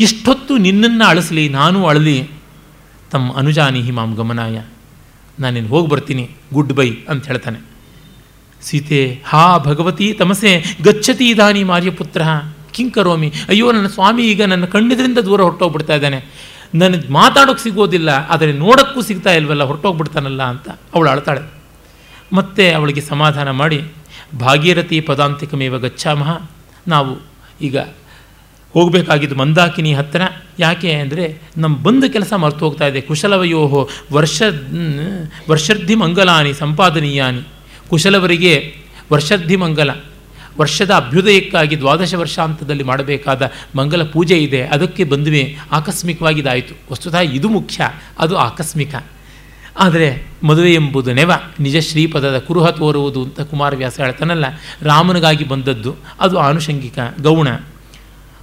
ಇಷ್ಟೊತ್ತು 0.00 0.58
ನಿನ್ನನ್ನು 0.58 1.04
ಅಳಿಸಲಿ, 1.04 1.48
ನಾನು 1.48 1.86
ಅಳಲಿ. 1.86 2.28
ತಮ್ಮ 3.10 3.36
ಅನುಜಾನಿ 3.36 3.90
ಮಾಮ್ 3.90 4.16
ಗಮನಾಯ. 4.16 4.62
ನಾನಿನ್ನು 5.40 5.70
ಹೋಗಿ 5.70 5.88
ಬರ್ತೀನಿ, 5.88 6.30
ಗುಡ್ 6.52 6.72
ಬೈ 6.72 6.90
ಅಂತ 7.08 7.26
ಹೇಳ್ತಾನೆ. 7.26 7.58
ಸೀತೆ, 8.62 9.22
ಹಾ 9.24 9.58
ಭಗವತಿ 9.58 10.12
ತಮಸೆ, 10.12 10.76
ಗಚ್ಚತಿ 10.82 11.28
ಇದಾನಿ 11.28 11.64
ಮಾರ್ಯಪುತ್ರ. 11.64 12.22
ಕಿಂಕರೋಮಿ, 12.72 13.32
ಅಯ್ಯೋ 13.48 13.72
ನನ್ನ 13.72 13.86
ಸ್ವಾಮಿ 13.86 14.22
ಈಗ 14.22 14.42
ನನ್ನ 14.42 14.64
ಕಣ್ಣಿದ್ರಿಂದ 14.64 15.18
ದೂರ 15.18 15.42
ಹೊರಟೋಗ್ಬಿಡ್ತಾ 15.42 15.94
ಇದ್ದಾನೆ. 15.94 16.53
ನನಗೆ 16.82 17.08
ಮಾತಾಡೋಕೆ 17.18 17.62
ಸಿಗೋದಿಲ್ಲ, 17.64 18.10
ಆದರೆ 18.32 18.52
ನೋಡೋಕ್ಕೂ 18.64 19.00
ಸಿಗ್ತಾ 19.08 19.32
ಇಲ್ವಲ್ಲ, 19.38 19.64
ಹೊರಟೋಗ್ಬಿಡ್ತಾನಲ್ಲ 19.70 20.42
ಅಂತ 20.52 20.66
ಅವಳು 20.94 21.08
ಅಳ್ತಾಳೆ. 21.14 21.42
ಮತ್ತೆ 22.38 22.64
ಅವಳಿಗೆ 22.78 23.02
ಸಮಾಧಾನ 23.10 23.48
ಮಾಡಿ, 23.60 23.78
ಭಾಗೀರಥಿ 24.44 24.98
ಪದಾಂತಿಕಮೇವ 25.10 25.78
ಗಚ್ಚಾಮಹ 25.84 26.30
ನಾವು 26.94 27.12
ಈಗ 27.66 27.76
ಹೋಗಬೇಕಾಗಿದ್ದು 28.74 29.36
ಮಂದಾಕಿನಿ 29.40 29.90
ಹತ್ತಿರ 29.94 30.22
ಯಾಕೆ 30.58 30.90
ಅಂದರೆ 31.02 31.24
ನಮ್ಮ 31.62 31.74
ಬಂದ 31.86 32.04
ಕೆಲಸ 32.14 32.32
ಮರೆತು 32.42 32.62
ಹೋಗ್ತಾ 32.66 32.86
ಇದೆ. 32.90 33.00
ಕುಶಲವಯೋಹೋ 33.08 33.82
ವರ್ಷ 34.16 34.42
ವರ್ಷರ್ಧಿ 35.50 35.94
ಮಂಗಲಾನಿ 36.02 36.52
ಸಂಪಾದನೀಯಾನಿ. 36.62 37.42
ಕುಶಲವರಿಗೆ 37.90 38.54
ವರ್ಷರ್ಧಿ 39.12 39.56
ಮಂಗಲ 39.62 39.90
ವರ್ಷದ 40.58 40.90
ಅಭ್ಯುದಯಕ್ಕಾಗಿ 40.90 41.78
ದ್ವಾದಶ 41.78 42.14
ವರ್ಷಾಂತದಲ್ಲಿ 42.14 42.82
ಮಾಡಬೇಕಾದ 42.82 43.50
ಮಂಗಲ 43.76 44.02
ಪೂಜೆ 44.02 44.38
ಇದೆ. 44.38 44.62
ಅದಕ್ಕೆ 44.62 45.04
ಬಂದ್ವಿ. 45.04 45.58
ಆಕಸ್ಮಿಕವಾಗಿ 45.72 46.40
ಇದಾಯಿತು 46.40 46.74
ವಸ್ತುತಃ 46.92 47.18
ಇದು 47.18 47.48
ಮುಖ್ಯ. 47.48 47.88
ಅದು 48.18 48.36
ಆಕಸ್ಮಿಕ. 48.36 48.94
ಆದರೆ 49.78 50.26
ಮದುವೆ 50.42 50.74
ಎಂಬುದು 50.74 51.12
ನೆವ. 51.12 51.32
ನಿಜ 51.60 51.76
ಶ್ರೀಪದದ 51.76 52.38
ಕುರುಹ 52.38 52.70
ತೋರುವುದು 52.70 53.22
ಅಂತ 53.22 53.40
ಕುಮಾರವ್ಯಾಸ 53.40 54.00
ಹೇಳ್ತಾನಲ್ಲ, 54.00 54.44
ರಾಮನಿಗಾಗಿ 54.82 55.44
ಬಂದದ್ದು. 55.44 55.94
ಅದು 56.20 56.38
ಆನುಷಂಗಿಕ 56.38 56.98
ಗೌಣ. 57.20 57.48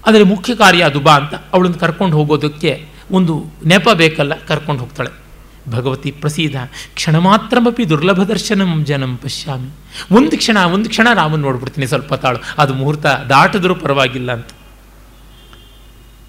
ಆದರೆ 0.08 0.24
ಮುಖ್ಯ 0.24 0.56
ಕಾರ್ಯ 0.56 0.84
ಅದು 0.84 1.00
ಬಾ 1.00 1.16
ಅಂತ 1.16 1.34
ಅವಳನ್ನು 1.34 1.80
ಕರ್ಕೊಂಡು 1.80 2.18
ಹೋಗೋದಕ್ಕೆ 2.18 2.86
ಒಂದು 3.12 3.46
ನೆಪ 3.66 3.90
ಬೇಕಲ್ಲ, 3.90 4.34
ಕರ್ಕೊಂಡು 4.36 4.82
ಹೋಗ್ತಾಳೆ. 4.82 5.31
ಭಗವತಿ 5.70 6.12
ಪ್ರಸೀದ, 6.12 6.56
ಕ್ಷಣ 6.94 7.16
ಮಾತ್ರಮಪಿ 7.18 7.84
ದುರ್ಲಭ 7.90 8.22
ದರ್ಶನಂ 8.24 8.72
ಜನಂ 8.86 9.12
ಪಶ್ಯಾಮಿ. 9.18 9.70
ಒಂದು 10.12 10.36
ಕ್ಷಣ 10.38 10.58
ಒಂದು 10.58 10.90
ಕ್ಷಣ 10.90 11.08
ರಾಮನ್ 11.14 11.42
ನೋಡ್ಬಿಡ್ತೀನಿ 11.42 11.88
ಸ್ವಲ್ಪ 11.88 12.14
ತಾಳು. 12.14 12.40
ಅದು 12.58 12.74
ಮುಹೂರ್ತ 12.74 13.06
ದಾಟಿದ್ರೂ 13.30 13.76
ಪರವಾಗಿಲ್ಲ 13.76 14.32
ಅಂತ. 14.32 14.50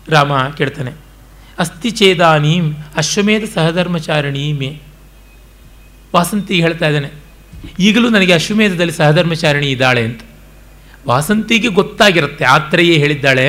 ರಾಮ 0.08 0.32
ಕೇಳ್ತಾನೆ, 0.58 0.92
ಅಸ್ತಿ 1.58 1.90
ಚೇದಾನೀಂ 1.90 2.66
ಅಶ್ವಮೇಧ 2.96 3.44
ಸಹಧರ್ಮಚಾರಿಣಿ 3.54 4.44
ಮೇ 4.52 4.70
ವಾಸಂತಿ 6.14 6.54
ಹೇಳ್ತಾ 6.60 6.86
ಇದ್ದಾನೆ, 6.88 7.10
ಈಗಲೂ 7.80 8.08
ನನಗೆ 8.08 8.32
ಅಶ್ವಮೇಧದಲ್ಲಿ 8.32 8.92
ಸಹಧರ್ಮಚಾರಿಣಿ 8.92 9.70
ಇದ್ದಾಳೆ 9.70 10.02
ಅಂತ. 10.04 10.20
ವಾಸಂತಿಗೆ 11.06 11.68
ಗೊತ್ತಾಗಿರುತ್ತೆ 11.68 12.44
ಆತ್ರೆಯೇ 12.44 12.96
ಹೇಳಿದ್ದಾಳೆ. 12.98 13.46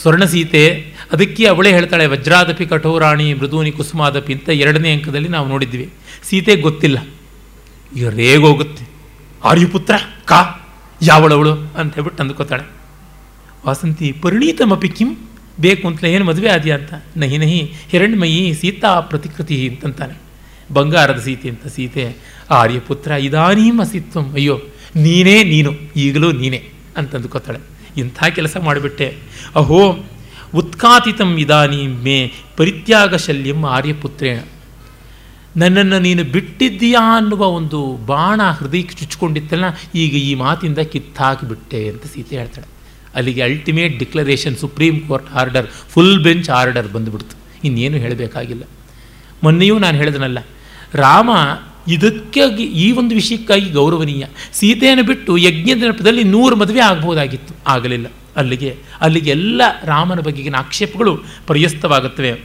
ಸ್ವರ್ಣಸೀತೆ 0.00 0.93
ಅದಕ್ಕೆ 1.14 1.42
ಅವಳೇ 1.46 1.70
ಹೇಳ್ತಾಳೆ, 1.72 2.06
ವಜ್ರಾದಪಿ 2.06 2.66
ಕಠೋರಾಣಿ 2.66 3.26
ಮೃದೂನಿ 3.34 3.72
ಕುಸುಮಾದಪಿ 3.72 4.32
ಅಂತ 4.34 4.48
ಎರಡನೇ 4.48 4.90
ಅಂಕದಲ್ಲಿ 4.92 5.28
ನಾವು 5.28 5.46
ನೋಡಿದ್ವಿ. 5.48 5.86
ಸೀತೆ 6.28 6.54
ಗೊತ್ತಿಲ್ಲ. 6.56 6.98
ಈಗ 7.96 8.08
ರೇಗೋಗುತ್ತೆ 8.08 8.84
ಆರ್ಯಪುತ್ರ 9.44 9.94
ಕಾ? 10.24 10.40
ಯಾವಳವಳು? 11.02 11.52
ಅಂತ 11.52 11.94
ಹೇಳ್ಬಿಟ್ಟು 11.94 12.22
ಅಂದ್ಕೋತಾಳೆ. 12.22 12.64
ವಾಸಂತಿ, 13.66 14.12
ಪರಿಣೀತಮಪಿ 14.22 14.88
ಕಿಂ? 14.88 15.10
ಬೇಕು 15.60 15.88
ಅಂತಲೇ 15.88 16.08
ಏನು 16.12 16.24
ಮದುವೆ 16.24 16.48
ಆದ್ಯಾ 16.48 16.74
ಅಂತ? 16.76 16.92
ನಹಿ 17.16 17.38
ನಹಿ, 17.38 17.60
ಹಿರಣ್ಮಯಿ 17.90 18.54
ಸೀತಾ 18.60 19.00
ಪ್ರತಿಕೃತಿ 19.00 19.68
ಅಂತಂತಾನೆ. 19.68 20.14
ಬಂಗಾರದ 20.72 21.20
ಸೀತೆ 21.20 21.48
ಅಂತ 21.48 21.66
ಸೀತೆ 21.66 22.04
ಆರ್ಯಪುತ್ರ 22.50 23.10
ಇದಾನೀಮ 23.10 23.80
ಅಸಿತ್ವಂ 23.80 24.26
ಅಯ್ಯೋ, 24.32 24.56
ನೀನೇ 24.96 25.36
ನೀನು, 25.44 25.72
ಈಗಲೂ 25.96 26.32
ನೀನೇ 26.32 26.60
ಅಂತಂದುಕೊತಾಳೆ 26.96 27.60
ಇಂಥ 28.00 28.18
ಕೆಲಸ 28.24 28.56
ಮಾಡಿಬಿಟ್ಟೆ. 28.56 29.08
ಅಹೋ 29.56 29.80
ಉತ್ಕಾತಿತಂ 30.60 31.30
ಇದಾನಿ 31.44 31.80
ಮೇ 32.04 32.18
ಪರಿತ್ಯಾಗ 32.58 33.14
ಶಲ್ಯಂ 33.26 33.60
ಆರ್ಯಪುತ್ರೇಣ. 33.76 34.38
ನನ್ನನ್ನು 35.62 35.98
ನೀನು 36.06 36.22
ಬಿಟ್ಟಿದ್ದೀಯಾ 36.34 37.02
ಅನ್ನುವ 37.16 37.42
ಒಂದು 37.58 37.80
ಬಾಣ 38.10 38.40
ಹೃದಯಕ್ಕೆ 38.58 38.94
ಚುಚ್ಚಿಕೊಂಡಿತ್ತಲ್ಲ, 39.00 39.66
ಈಗ 40.02 40.14
ಈ 40.28 40.32
ಮಾತಿಂದ 40.44 40.80
ಕಿತ್ತಾಕಿಬಿಟ್ಟೆ 40.92 41.80
ಅಂತ 41.90 42.04
ಸೀತೆ 42.14 42.34
ಹೇಳ್ತಾಳೆ. 42.40 42.68
ಅಲ್ಲಿಗೆ 43.18 43.42
ultimate 43.48 43.94
declaration 44.02 44.56
supreme 44.62 44.96
court 45.08 45.28
order 45.40 45.68
full 45.92 46.18
bench 46.24 46.48
order 46.60 46.88
ಬಂದುಬಿಡ್ತು. 46.96 47.36
ಇನ್ನೇನು 47.66 47.98
ಹೇಳಬೇಕಾಗಿಲ್ಲ. 48.04 48.64
ಮೊನ್ನೆಯೂ 49.44 49.76
ನಾನು 49.84 49.96
ಹೇಳಿದನಲ್ಲ, 50.02 50.38
ರಾಮ 51.04 51.30
ಇದಕ್ಕಾಗಿ 51.94 52.64
ಈ 52.84 52.84
ಒಂದು 53.00 53.12
ವಿಷಯಕ್ಕಾಗಿ 53.20 53.68
ಗೌರವನೀಯ. 53.78 54.24
ಸೀತೆಯನ್ನು 54.58 55.04
ಬಿಟ್ಟು 55.10 55.32
ಯಜ್ಞದ 55.46 55.80
ನೆನಪದಲ್ಲಿ 55.84 56.22
ನೂರು 56.34 56.54
ಮದುವೆ 56.62 56.82
ಆಗ್ಬೋದಾಗಿತ್ತು 56.90 57.54
ಆಗಲಿಲ್ಲ. 57.74 58.06
ಅಲ್ಲಿಗೆ 58.36 58.78
ಅಲ್ಲಿಗೆ 59.00 59.30
ಎಲ್ಲ 59.30 59.62
ರಾಮನ 59.84 60.20
ಬಗೆಗಿನ 60.20 60.56
ಆಕ್ಷೇಪಗಳು 60.56 61.24
ಪರ್ಯಸ್ತವಾಗುತ್ತವೆ. 61.46 62.40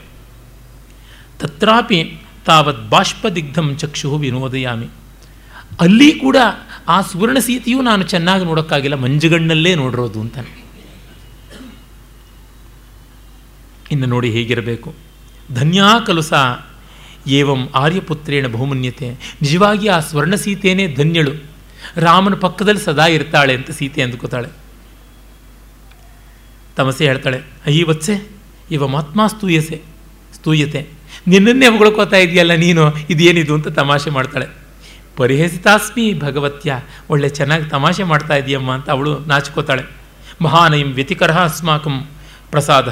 ತತ್ರಾಪಿ 1.38 2.18
ತಾವತ್ 2.46 2.90
ಬಾಷ್ಪದಿಗ್ಧಂ 2.90 3.76
ಚಕ್ಷು 3.76 4.18
ವಿನೋದಯಾಮಿ. 4.18 4.86
ಅಲ್ಲಿ 5.80 6.12
ಕೂಡ 6.12 6.36
ಆ 6.88 7.00
ಸುವರ್ಣ 7.00 7.38
ಸೀತೆಯೂ 7.38 7.82
ನಾನು 7.82 8.02
ಚೆನ್ನಾಗಿ 8.02 8.44
ನೋಡೋಕ್ಕಾಗಿಲ್ಲ, 8.44 8.94
ಮಂಜುಗಣ್ಣಲ್ಲೇ 8.94 9.74
ನೋಡಿರೋದು 9.74 10.20
ಅಂತಾನೆ. 10.20 10.64
ಇನ್ನು 13.92 14.06
ನೋಡಿ 14.06 14.30
ಹೇಗಿರಬೇಕು. 14.30 14.94
ಧನ್ಯಾ 15.54 16.00
ಕಲುಸ 16.06 16.32
ಏವಂ 17.26 17.68
ಆರ್ಯಪುತ್ರೇಣ 17.74 18.46
ಬಹುಮನ್ಯತೆ. 18.46 19.10
ನಿಜವಾಗಿ 19.10 19.88
ಆ 19.88 20.00
ಸ್ವರ್ಣ 20.00 20.34
ಸೀತೆಯೇ 20.34 20.94
ಧನ್ಯಳು. 20.94 21.32
ರಾಮನ 21.96 22.34
ಪಕ್ಕದಲ್ಲಿ 22.34 22.80
ಸದಾ 22.80 23.06
ಇರ್ತಾಳೆ 23.06 23.54
ಅಂತ 23.54 23.70
ಸೀತೆ 23.70 24.02
ಅಂದ್ಕೋತಾಳೆ. 24.02 24.59
ತಮಸೆ 26.80 27.04
ಹೇಳ್ತಾಳೆ, 27.06 27.38
ಅಯ್ಯ, 27.66 27.84
ವತ್ಸೆ, 27.84 28.14
ಇವ 28.70 28.88
ಮಾತ್ಮ 28.88 29.26
ಸ್ತೂಯಸೆ, 29.26 29.78
ಸ್ತೂಯತೆ. 30.34 30.80
ನಿನ್ನನ್ನೇ 31.28 31.68
ಹೊಗಳ್ಕೋತಾ 31.68 32.16
ಇದೆಯಲ್ಲ 32.16 32.54
ನೀನು, 32.54 32.82
ಇದೇನಿದು 33.10 33.54
ಅಂತ 33.54 33.68
ತಮಾಷೆ 33.68 34.10
ಮಾಡ್ತಾಳೆ. 34.10 34.46
ಪರಿಹಸಿತಾಸ್ಮಿ 35.16 36.04
ಭಗವತ್ಯ, 36.18 36.80
ಒಳ್ಳೆ 37.10 37.28
ಚೆನ್ನಾಗಿ 37.28 37.66
ತಮಾಷೆ 37.70 38.04
ಮಾಡ್ತಾ 38.10 38.34
ಇದೆಯಮ್ಮ 38.36 38.70
ಅಂತ 38.72 38.88
ಅವಳು 38.90 39.12
ನಾಚ್ಕೋತಾಳೆ. 39.26 39.84
ಮಹಾನಯಂ 40.42 40.90
ವ್ಯತಿಕರ 40.92 41.32
ಅಸ್ಮಾಕಂ 41.32 41.96
ಪ್ರಸಾದ. 42.50 42.88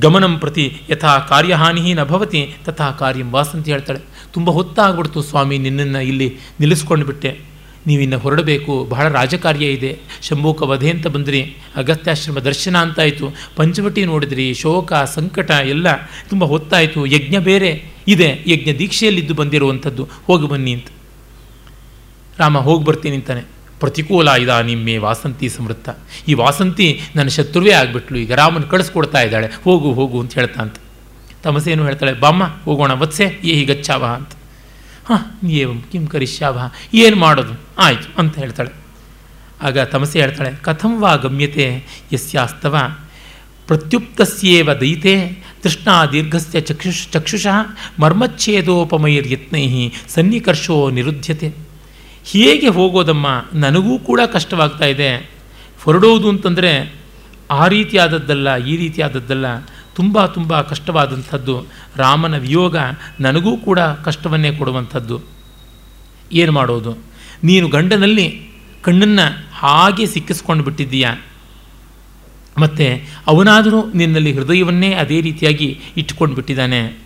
ಗಮನಂ 0.00 0.38
ಪ್ರತಿ 0.38 0.64
ಯಥಾ 0.90 1.12
ಕಾರ್ಯಹಾನಿ 1.18 1.94
ನಭವತಿ 1.94 2.40
ತಥಾ 2.64 2.88
ಕಾರ್ಯಂ 2.90 3.28
ವಾಸಂತ 3.32 3.68
ಹೇಳ್ತಾಳೆ. 3.68 4.00
ತುಂಬ 4.32 4.50
ಹೊತ್ತಾಗ್ಬಿಡ್ತು 4.50 5.22
ಸ್ವಾಮಿ 5.22 5.56
ನಿನ್ನನ್ನು 5.58 6.00
ಇಲ್ಲಿ 6.00 6.28
ನಿಲ್ಲಿಸ್ಕೊಂಡು 6.60 7.06
ಬಿಟ್ಟೆ 7.06 7.30
ನೀವಿನ್ನು 7.86 8.18
ಹೊರಡಬೇಕು. 8.18 8.86
ಬಹಳ 8.88 9.08
ರಾಜಕಾರ್ಯ 9.08 9.66
ಇದೆ. 9.66 9.98
ಶಂಭೂಕ 10.22 10.62
ವಧೆ 10.62 10.90
ಅಂತ 10.90 11.06
ಬಂದ್ರಿ. 11.06 11.56
ಅಗತ್ಯಾಶ್ರಮ 11.76 12.38
ದರ್ಶನ 12.38 12.76
ಅಂತಾಯಿತು 12.76 13.34
ಪಂಚವಟಿ 13.56 14.04
ನೋಡಿದ್ರಿ. 14.04 14.54
ಶೋಕ, 14.54 14.92
ಸಂಕಟ 14.94 15.50
ಎಲ್ಲ 15.50 15.96
ತುಂಬ 16.28 16.44
ಹೊತ್ತಾಯಿತು. 16.44 17.06
ಯಜ್ಞ 17.06 17.38
ಬೇರೆ 17.38 17.84
ಇದೆ. 18.08 18.44
ಯಜ್ಞ 18.46 18.78
ದೀಕ್ಷೆಯಲ್ಲಿದ್ದು 18.78 19.34
ಬಂದಿರುವಂಥದ್ದು. 19.34 20.08
ಹೋಗಿ 20.26 20.48
ಬನ್ನಿ 20.48 20.72
ಅಂತ. 20.72 20.86
ರಾಮ 22.38 22.58
ಹೋಗಿ 22.58 22.84
ಬರ್ತೀನಿ 22.84 23.16
ಅಂತಾನೆ. 23.16 23.40
ಪ್ರತಿಕೂಲ 23.80 24.30
ಇದ 24.30 24.48
ನಿಮ್ಮೆ 24.48 24.98
ವಾಸಂತಿ 24.98 25.48
ಸಮೃದ್ಧ 25.48 25.88
ಈ 26.28 26.34
ವಾಸಂತಿ 26.34 27.00
ನನ್ನ 27.16 27.28
ಶತ್ರುವೇ 27.28 27.70
ಆಗಿಬಿಟ್ಲು. 27.70 28.18
ಈಗ 28.18 28.32
ರಾಮನ 28.32 28.60
ಕಳಿಸ್ಕೊಡ್ತಾ 28.60 29.20
ಇದ್ದಾಳೆ. 29.20 29.46
ಹೋಗು 29.64 29.92
ಹೋಗು 29.92 30.20
ಅಂತ 30.20 30.34
ಹೇಳ್ತಾ 30.34 30.62
ಅಂತ. 30.62 30.74
ತಮಸೇನು 31.42 31.84
ಹೇಳ್ತಾಳೆ? 31.84 32.12
ಬಾಮ್ಮ, 32.12 32.44
ಹೋಗೋಣ, 32.64 32.92
ವತ್ಸೆ 32.92 33.40
ಏ 33.44 33.66
ಅಂತ. 34.16 34.39
ಹಾಂ 35.10 35.22
ಏವಂ 35.50 35.78
ಕಿಂ 35.92 36.02
ಕರಿಷ್ಯಾವ 36.06 36.56
ಏನು 36.94 37.16
ಮಾಡೋದು? 37.16 37.54
ಆಯಿತು, 37.78 38.08
ಅಂತ 38.18 38.34
ಹೇಳ್ತಾಳೆ. 38.38 38.72
ಆಗ 39.62 39.78
ತಮಸೆ 39.92 40.20
ಹೇಳ್ತಾಳೆ, 40.20 40.50
ಕಥಂ 40.62 40.92
ವಾ 41.00 41.12
ಗಮ್ಯತೆ 41.16 41.66
ಯಸ್ಯಾಸ್ತವ? 42.12 42.76
ಪ್ರತ್ಯುಕ್ತಸ್ಯೇವ 43.66 44.68
ದಯಿತೆ? 44.74 45.14
ತೃಷ್ಣಾ 45.62 45.94
ದೀರ್ಘಸ್ಯ 46.06 46.60
ಚಕ್ಷುಷ್, 46.60 47.02
ಚಕ್ಷುಷಃ? 47.08 47.58
ಮರ್ಮಚ್ಛೇದೋಪಮೈರ್ಯತ್ನೈ 48.00 49.66
ಸನ್ನಿಕರ್ಷೋ 50.14 50.76
ನಿರುದ್ಯತೆ 50.90 51.50
ಹೇಗೆ 52.24 52.68
ಹೋಗೋದಮ್ಮ? 52.68 53.26
ನನಗೂ 53.54 53.94
ಕೂಡ 53.98 54.20
ಕಷ್ಟವಾಗ್ತಾ 54.32 54.86
ಇದೆ. 54.86 55.10
ಹೊರಡೋದು 55.84 56.28
ಅಂತಂದರೆ 56.28 56.72
ಆ 57.50 57.62
ರೀತಿಯಾದದ್ದಲ್ಲ, 57.66 58.48
ಈ 58.56 58.74
ರೀತಿಯಾದದ್ದಲ್ಲ. 58.76 59.46
ತುಂಬ 59.94 60.26
ತುಂಬ 60.26 60.60
ಕಷ್ಟವಾದಂಥದ್ದು. 60.60 61.66
ರಾಮನ 61.96 62.36
ವಿಯೋಗ 62.36 62.76
ನನಗೂ 63.20 63.56
ಕೂಡ 63.56 63.78
ಕಷ್ಟವನ್ನೇ 63.80 64.56
ಕೊಡುವಂಥದ್ದು. 64.56 65.20
ಏನು 66.32 66.52
ಮಾಡೋದು? 66.52 66.98
ನೀನು 67.44 67.68
ಗಂಡನಲ್ಲಿ 67.68 68.50
ಕಣ್ಣನ್ನು 68.82 69.48
ಹಾಗೆ 69.52 70.06
ಸಿಕ್ಕಿಸ್ಕೊಂಡು 70.06 70.64
ಬಿಟ್ಟಿದ್ದೀಯ. 70.64 71.06
ಮತ್ತು 72.58 73.08
ಅವನಾದರೂ 73.26 73.92
ನಿನ್ನಲ್ಲಿ 73.92 74.32
ಹೃದಯವನ್ನೇ 74.32 74.92
ಅದೇ 74.92 75.20
ರೀತಿಯಾಗಿ 75.20 75.80
ಇಟ್ಟುಕೊಂಡು 75.96 76.34
ಬಿಟ್ಟಿದ್ದಾನೆ. 76.34 76.98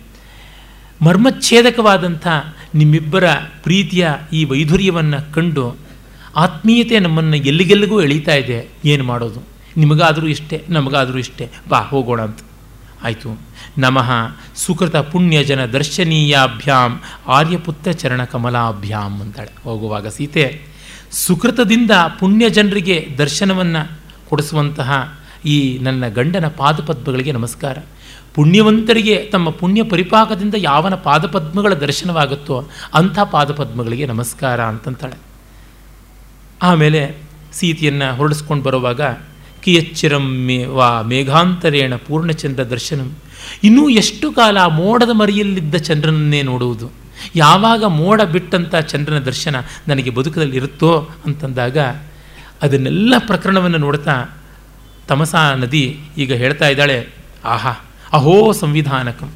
ಮರ್ಮಚ್ಛೇದಕವಾದಂಥ 1.01 2.27
ನಿಮ್ಮಿಬ್ಬರ 2.75 3.23
ಪ್ರೀತಿಯ 3.63 4.07
ಈ 4.33 4.45
ವೈಧುರ್ಯವನ್ನು 4.45 5.33
ಕಂಡು 5.33 5.75
ಆತ್ಮೀಯತೆ 6.35 6.99
ನಮ್ಮನ್ನು 6.99 7.35
ಎಲ್ಲಿಗೆಲ್ಲಿಗೂ 7.35 8.01
ಎಳೀತಾ 8.01 8.33
ಇದೆ. 8.33 8.67
ಏನು 8.85 9.03
ಮಾಡೋದು? 9.03 9.43
ನಿಮಗಾದರೂ 9.77 10.27
ಇಷ್ಟೇ, 10.27 10.65
ನಮಗಾದರೂ 10.69 11.17
ಇಷ್ಟೇ. 11.17 11.49
ಬಾ, 11.69 11.79
ಹೋಗೋಣ 11.79 12.21
ಅಂತ. 12.21 12.39
ಆಯಿತು. 13.03 13.39
ನಮಃ 13.77 14.09
ಸುಕೃತ 14.55 14.95
ಪುಣ್ಯಜನ 14.95 15.65
ದರ್ಶನೀಯಾಭ್ಯಾಂ 15.65 17.01
ಆರ್ಯಪುತ್ರ 17.27 17.91
ಚರಣ 17.91 18.23
ಕಮಲಾಭ್ಯಾಂ 18.23 19.21
ಅಂತಾಳೆ. 19.21 19.63
ಹೋಗುವಾಗ 19.63 20.07
ಸೀತೆ, 20.07 20.61
ಸುಕೃತದಿಂದ 21.11 21.91
ಪುಣ್ಯ 22.19 22.49
ಜನರಿಗೆ 22.49 23.15
ದರ್ಶನವನ್ನು 23.17 23.81
ಕೊಡಿಸುವಂತಹ 24.29 25.19
ಈ 25.45 25.79
ನನ್ನ 25.81 26.07
ಗಂಡನ 26.07 26.47
ಪಾದಪದ್ಮಗಳಿಗೆ 26.47 27.31
ನಮಸ್ಕಾರ. 27.31 27.77
ಪುಣ್ಯವಂತರಿಗೆ 28.35 29.29
ತಮ್ಮ 29.31 29.49
ಪುಣ್ಯ 29.49 29.83
ಪರಿಪಾಕದಿಂದ 29.83 30.55
ಯಾವನ 30.57 30.95
ಪಾದಪದ್ಮಗಳ 30.95 31.73
ದರ್ಶನವಾಗುತ್ತೋ 31.73 32.69
ಅಂಥ 32.93 33.19
ಪಾದಪದ್ಮಗಳಿಗೆ 33.19 34.05
ನಮಸ್ಕಾರ 34.05 34.63
ಅಂತಂತಾಳೆ. 34.63 35.17
ಆಮೇಲೆ 36.61 37.01
ಸೀತೆಯನ್ನು 37.53 38.15
ಹೊರಡಿಸ್ಕೊಂಡು 38.15 38.63
ಬರುವಾಗ 38.63 39.01
ಕಿಯಚ್ಚಿರಂ 39.65 40.37
ಮೇ, 40.45 40.65
ವಾ 40.65 41.01
ಮೇಘಾಂತರೇಣ 41.01 41.95
ಪೂರ್ಣಚಂದ್ರ 41.95 42.63
ದರ್ಶನಂ. 42.63 43.15
ಇನ್ನೂ 43.63 43.89
ಎಷ್ಟು 43.89 44.31
ಕಾಲ 44.31 44.65
ಮೋಡದ 44.65 45.09
ಮರಿಯಲ್ಲಿದ್ದ 45.11 45.75
ಚಂದ್ರನನ್ನೇ 45.75 46.41
ನೋಡುವುದು? 46.41 46.91
ಯಾವಾಗ 47.35 47.83
ಮೋಡ 47.83 48.21
ಬಿಟ್ಟಂಥ 48.21 48.75
ಚಂದ್ರನ 48.75 49.19
ದರ್ಶನ 49.19 49.55
ನನಗೆ 49.87 50.09
ಬದುಕದಲ್ಲಿ 50.09 50.57
ಇರುತ್ತೋ 50.57 51.09
ಅಂತಂದಾಗ 51.25 51.77
ಅದನ್ನೆಲ್ಲ 52.61 53.13
ಪ್ರಕರಣವನ್ನು 53.17 53.77
ನೋಡ್ತಾ 53.77 54.25
ತಮಸಾ 55.07 55.53
ನದಿ 55.53 55.99
ಈಗ 56.17 56.33
ಹೇಳ್ತಾ 56.33 56.67
ಇದ್ದಾಳೆ, 56.67 57.07
ಆಹಾ, 57.45 57.71
ಅಹೋ 58.13 58.51
ಸಂವಿಧಾನಕಂ. 58.51 59.31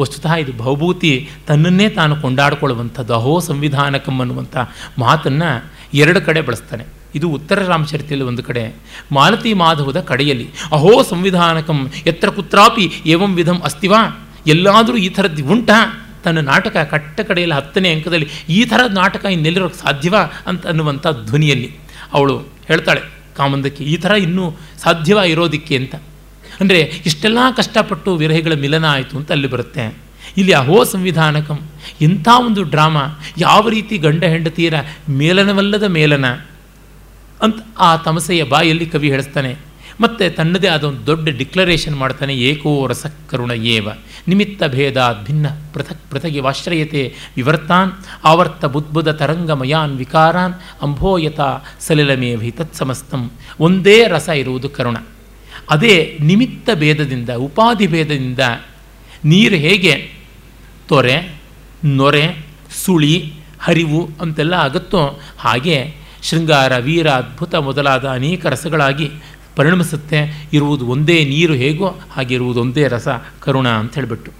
ವಸ್ತುತಃ 0.00 0.34
ಇದು 0.34 0.52
ಭವಭೂತಿ 0.52 1.30
ತನ್ನನ್ನೇ 1.46 1.88
ತಾನು 1.88 2.16
ಕೊಂಡಾಡ್ಕೊಳ್ಳುವಂಥದ್ದು. 2.16 3.14
ಅಹೋ 3.14 3.40
ಸಂವಿಧಾನಕಂ 3.40 4.18
ಅನ್ನುವಂಥ 4.18 4.56
ಮಾತನ್ನು 4.98 5.72
ಎರಡು 5.94 6.20
ಕಡೆ 6.20 6.40
ಬಳಸ್ತಾನೆ. 6.40 7.01
ಇದು 7.14 7.26
ಉತ್ತರ 7.28 7.58
ರಾಮಚರಿತೆಯಲ್ಲಿ 7.68 8.26
ಒಂದು 8.26 8.42
ಕಡೆ. 8.42 8.64
ಮಾಲತಿ 9.12 9.52
ಮಾಧವದ 9.54 10.00
ಕಡೆಯಲ್ಲಿ. 10.00 10.46
ಅಹೋ 10.72 10.92
ಸಂವಿಧಾನಕಂ 11.02 11.80
ಎತ್ತರ 12.06 12.28
ಕುತ್ರಾಪಿ 12.28 12.86
ಏವಂ 13.06 13.34
ವಿಧಂ 13.34 13.58
ಅಸ್ತಿವಾ. 13.60 14.02
ಎಲ್ಲಾದರೂ 14.46 14.96
ಈ 14.96 15.08
ಥರದ್ದು 15.08 15.44
ಉಂಟಾ? 15.46 15.78
ತನ್ನ 16.24 16.40
ನಾಟಕ 16.40 16.76
ಕಟ್ಟ 16.90 17.20
ಕಡೆಯಲ್ಲಿ 17.20 17.54
ಹತ್ತನೇ 17.54 17.90
ಅಂಕದಲ್ಲಿ 17.90 18.28
ಈ 18.48 18.64
ಥರದ 18.64 18.92
ನಾಟಕ 18.92 19.24
ಇನ್ನೆಲ್ಲಿರೋಕ್ಕೆ 19.24 19.78
ಸಾಧ್ಯವಾ? 19.78 20.22
ಅಂತ 20.46 20.66
ಅನ್ನುವಂಥ 20.66 21.06
ಧ್ವನಿಯಲ್ಲಿ 21.26 21.68
ಅವಳು 22.12 22.36
ಹೇಳ್ತಾಳೆ, 22.68 23.02
ಕಾಮಂದಕ್ಕೆ 23.36 23.84
ಈ 23.84 23.96
ಥರ 23.96 24.12
ಇನ್ನೂ 24.18 24.44
ಸಾಧ್ಯವ 24.82 25.18
ಇರೋದಿಕ್ಕೆ 25.26 25.76
ಅಂತ. 25.76 25.94
ಅಂದರೆ, 26.60 26.80
ಇಷ್ಟೆಲ್ಲ 27.06 27.38
ಕಷ್ಟಪಟ್ಟು 27.56 28.10
ವಿರಹಿಗಳ 28.16 28.54
ಮಿಲನ 28.54 28.86
ಆಯಿತು 28.90 29.14
ಅಂತ 29.16 29.30
ಅಲ್ಲಿ 29.30 29.48
ಬರುತ್ತೆ. 29.48 29.84
ಇಲ್ಲಿ 30.36 30.52
ಅಹೋ 30.52 30.76
ಸಂವಿಧಾನಕಂ 30.84 31.58
ಇಂಥ 32.00 32.28
ಒಂದು 32.46 32.62
ಡ್ರಾಮಾ, 32.62 33.04
ಯಾವ 33.38 33.68
ರೀತಿ 33.68 33.98
ಗಂಡ 33.98 34.24
ಹೆಂಡತಿಯರ 34.24 34.74
ಮೇಲನವಲ್ಲದ 35.08 35.82
ಮೇಲನ? 35.82 36.26
ಅಂತ 37.44 37.60
ಆ 37.88 37.90
ತಮಸೆಯ 38.06 38.42
ಬಾಯಲ್ಲಿ 38.54 38.86
ಕವಿ 38.92 39.08
ಹೇಳಿಸ್ತಾನೆ, 39.14 39.52
ಮತ್ತು 40.02 40.24
ತನ್ನದೇ 40.36 40.68
ಆದ 40.74 40.84
ಒಂದು 40.88 41.02
ದೊಡ್ಡ 41.08 41.24
ಡಿಕ್ಲರೇಷನ್ 41.40 41.96
ಮಾಡ್ತಾನೆ, 42.02 42.34
ಏಕೋ 42.50 42.70
ರಸ 42.92 43.06
ಕರುಣ 43.30 43.52
ಏವ 43.74 43.88
ನಿಮಿತ್ತ 44.30 44.62
ಭೇದ 44.74 44.98
ಭಿನ್ನ 45.26 45.46
ಪೃಥಕ್ 45.74 46.04
ಪೃಥಗಿ 46.10 46.40
ವಾಶ್ರಯತೆ 46.46 47.02
ವಿವರ್ತಾನ್, 47.36 47.92
ಆವರ್ತ 48.30 48.64
ಬುದ್ಬುದ 48.74 49.10
ತರಂಗಮಯಾನ್ 49.20 49.94
ವಿಕಾರಾನ್, 50.02 50.54
ಅಂಭೋಯತ 50.82 51.40
ಸಲಿಲಮೇವಿ 51.86 52.50
ತತ್ಸಮಸ್ತಂ, 52.58 53.24
ಒಂದೇ 53.60 53.98
ರಸ 54.14 54.28
ಇರುವುದು 54.42 54.70
ಕರುಣ. 54.78 54.96
ಅದೇ 55.70 55.94
ನಿಮಿತ್ತ 56.20 56.70
ಭೇದದಿಂದ, 56.82 57.30
ಉಪಾಧಿ 57.46 57.86
ಭೇದದಿಂದ 57.86 58.44
ನೀರು 59.24 59.58
ಹೇಗೆ 59.66 59.94
ತೊರೆ, 60.88 61.16
ನೊರೆ, 61.98 62.26
ಸುಳಿ, 62.82 63.14
ಹರಿವು 63.64 64.00
ಅಂತೆಲ್ಲ 64.22 64.54
ಆಗುತ್ತೋ 64.66 65.02
ಹಾಗೆ 65.38 65.76
ಶೃಂಗಾರ, 66.22 66.78
ವೀರ, 66.78 67.10
ಅದ್ಭುತ 67.10 67.54
ಮೊದಲಾದ 67.54 68.04
ಅನೇಕ 68.08 68.46
ರಸಗಳಾಗಿ 68.46 69.10
ಪರಿಣಮಿಸುತ್ತೆ. 69.56 70.48
ಇರುವುದು 70.52 70.86
ಒಂದೇ 70.86 71.24
ನೀರು 71.24 71.54
ಹೇಗೋ 71.54 71.88
ಹಾಗಿರುವುದು 72.12 72.60
ಒಂದೇ 72.60 72.88
ರಸ, 72.88 73.08
ಕರುಣ 73.40 73.68
ಅಂತ 73.68 73.94
ಹೇಳಿಬಿಟ್ಟು. 73.94 74.30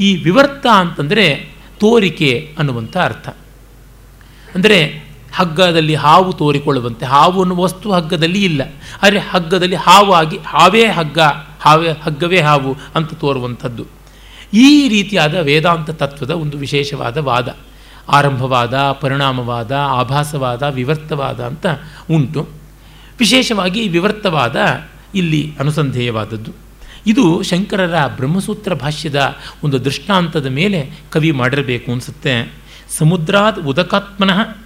ಈ 0.00 0.16
ವಿವರ್ತ 0.16 0.66
ಅಂತಂದರೆ 0.66 1.54
ತೋರಿಕೆ 1.80 2.54
ಅನ್ನುವಂಥ 2.58 2.96
ಅರ್ಥ. 2.96 3.28
ಅಂದರೆ 4.54 4.78
ಹಗ್ಗದಲ್ಲಿ 5.34 5.94
ಹಾವು 5.94 6.32
ತೋರಿಕೊಳ್ಳುವಂತೆ, 6.32 7.04
ಹಾವು 7.06 7.40
ಅನ್ನುವ 7.40 7.60
ವಸ್ತು 7.62 7.92
ಹಗ್ಗದಲ್ಲಿ 7.92 8.44
ಇಲ್ಲ. 8.44 8.62
ಆದರೆ 9.02 9.18
ಹಗ್ಗದಲ್ಲಿ 9.18 9.76
ಹಾವು 9.76 10.12
ಆಗಿ 10.12 10.38
ಹಾವೇ 10.46 10.86
ಹಗ್ಗ, 10.86 11.18
ಹಾವೇ, 11.60 11.90
ಹಗ್ಗವೇ 12.02 12.40
ಹಾವು 12.40 12.76
ಅಂತ 12.94 13.14
ತೋರುವಂಥದ್ದು. 13.14 13.86
ಈ 14.52 14.88
ರೀತಿಯಾದ 14.88 15.34
ವೇದಾಂತ 15.34 15.90
ತತ್ವದ 15.90 16.30
ಒಂದು 16.30 16.58
ವಿಶೇಷವಾದ 16.58 17.16
ವಾದ. 17.16 17.56
ಆರಂಭವಾದ, 18.08 18.74
ಪರಿಣಾಮವಾದ, 19.00 19.72
ಆಭಾಸವಾದ, 19.72 20.62
ವಿವರ್ತವಾದ 20.62 21.40
ಅಂತ 21.40 21.66
ಉಂಟು. 22.10 22.48
ವಿಶೇಷವಾಗಿ 23.18 23.88
ವಿವರ್ತವಾದ 23.88 24.56
ಇಲ್ಲಿ 25.14 25.54
ಅನುಸಂಧೇಯವಾದದ್ದು. 25.60 26.52
ಇದು 27.06 27.42
ಶಂಕರರ 27.42 28.06
ಬ್ರಹ್ಮಸೂತ್ರ 28.16 28.74
ಭಾಷ್ಯದ 28.74 29.36
ಒಂದು 29.64 29.84
ದೃಷ್ಟಾಂತದ 29.84 30.46
ಮೇಲೆ 30.46 30.90
ಕವಿ 31.10 31.30
ಮಾಡಿರಬೇಕು 31.30 31.92
ಅನಿಸುತ್ತೆ. 31.92 32.52
ಸಮುದ್ರಾತ್ 32.98 33.58
ಉದಕಾತ್ಮನಃ 33.58 34.56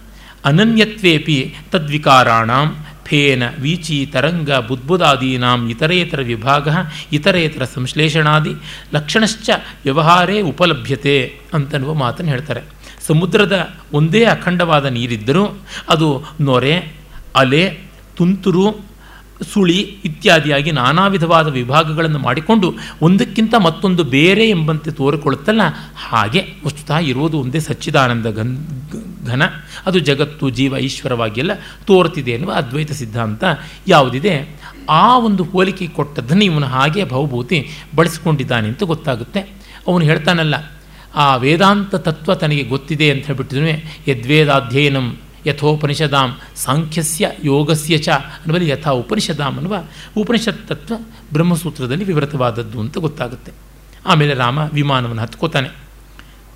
ಅನನ್ಯತ್ವೇಪಿ 0.45 1.55
ತದ್ವಿಕಾರಾಣಾಂ 1.71 2.77
ಫೇನ 3.05 3.43
ವೀಚಿ 3.61 4.11
ತರಂಗ 4.13 4.51
ಬುದ್ಬುದಾದೀನಾಂ 4.53 5.71
ಇತರೇತರ 5.71 6.21
ವಿಭಾಗ 6.21 6.69
ಇತರೇತರ 7.13 7.65
ಸಂಶ್ಲೇಷಣಾದಿ 7.65 8.51
ಲಕ್ಷಣಶ್ಚ 8.95 9.51
ವ್ಯವಹಾರೇ 9.85 10.41
ಉಪಲಭ್ಯತೆ 10.41 11.41
ಅಂತನ್ನುವ 11.55 11.95
ಮಾತನ್ನು 11.95 12.33
ಹೇಳ್ತಾರೆ. 12.33 12.61
ಸಮುದ್ರದ 13.09 13.57
ಒಂದೇ 13.95 14.23
ಅಖಂಡವಾದ 14.35 14.87
ನೀರಿದ್ದರೂ 14.97 15.45
ಅದು 15.89 16.09
ನೊರೆ, 16.41 16.75
ಅಲೆ, 17.37 17.65
ತುಂತುರು, 18.17 18.67
ಸುಳಿ 19.51 19.77
ಇತ್ಯಾದಿಯಾಗಿ 20.05 20.71
ನಾನಾ 20.73 21.03
ವಿಧವಾದ 21.07 21.49
ವಿಭಾಗಗಳನ್ನು 21.49 22.19
ಮಾಡಿಕೊಂಡು 22.19 22.69
ಒಂದಕ್ಕಿಂತ 23.03 23.55
ಮತ್ತೊಂದು 23.67 24.03
ಬೇರೆ 24.15 24.45
ಎಂಬಂತೆ 24.51 24.91
ತೋರಿಕೊಳ್ಳುತ್ತಲ್ಲ, 24.91 25.65
ಹಾಗೆ 26.09 26.41
ವಸ್ತುತಃ 26.65 26.99
ಇರುವುದು 27.11 27.37
ಒಂದೇ 27.41 27.61
ಸಚ್ಚಿದಾನಂದ 27.69 28.27
ಗನ್ 28.39 28.55
ಘನ, 29.27 29.43
ಅದು 29.87 29.99
ಜಗತ್ತು 30.09 30.49
ಜೀವ 30.51 30.79
ಈಶ್ವರವಾಗಿಯೆಲ್ಲ 30.79 31.55
ತೋರ್ತಿದೆ 31.87 32.33
ಎನ್ನುವ 32.37 32.53
ಅದ್ವೈತ 32.53 32.93
ಸಿದ್ಧಾಂತ 32.93 33.45
ಯಾವುದಿದೆ? 33.87 34.35
ಆ 35.03 35.05
ಒಂದು 35.19 35.45
ಹೋಲಿಕೆ 35.53 35.87
ಕೊಟ್ಟದ್ದನ್ನು 35.99 36.45
ಇವನು 36.45 36.69
ಹಾಗೆ 36.77 37.05
ಭವಭೂತಿ 37.05 37.61
ಬಳಸಿಕೊಂಡಿದ್ದಾನೆ 37.97 38.67
ಅಂತ 38.69 38.83
ಗೊತ್ತಾಗುತ್ತೆ. 38.93 39.41
ಅವನು 39.89 40.03
ಹೇಳ್ತಾನಲ್ಲ 40.05 40.57
ಆ 41.19 41.37
ವೇದಾಂತ 41.37 41.95
ತತ್ವ 42.07 42.35
ತನಗೆ 42.35 42.65
ಗೊತ್ತಿದೆ 42.65 43.07
ಅಂತ 43.11 43.27
ಹೇಳ್ಬಿಟ್ಟಿದ್ರೆ 43.27 43.73
ಯದ್ವೇದಾಧ್ಯಯನಂ 44.09 45.07
ಯಥೋಪನಿಷದಾಂ, 45.47 46.31
ಸಾಂಖ್ಯಸ್ಯ 46.57 47.31
ಯೋಗಸ್ಯ 47.45 47.99
ಚ 47.99 48.09
ಅನ್ನುವಲ್ಲಿ 48.09 48.69
ಯಥಾ 48.69 48.91
ಉಪನಿಷದಾಂ 48.91 49.55
ಅನ್ನುವ 49.57 49.77
ಉಪನಿಷತ್ 50.17 50.63
ತತ್ವ 50.69 50.95
ಬ್ರಹ್ಮಸೂತ್ರದಲ್ಲಿ 51.33 52.05
ವಿವೃತವಾದದ್ದು 52.05 52.81
ಅಂತ 52.81 52.99
ಗೊತ್ತಾಗುತ್ತೆ. 52.99 53.53
ಆಮೇಲೆ 54.07 54.35
ರಾಮ 54.35 54.59
ವಿಮಾನವನ್ನು 54.73 55.23
ಹತ್ಕೋತಾನೆ. 55.23 55.71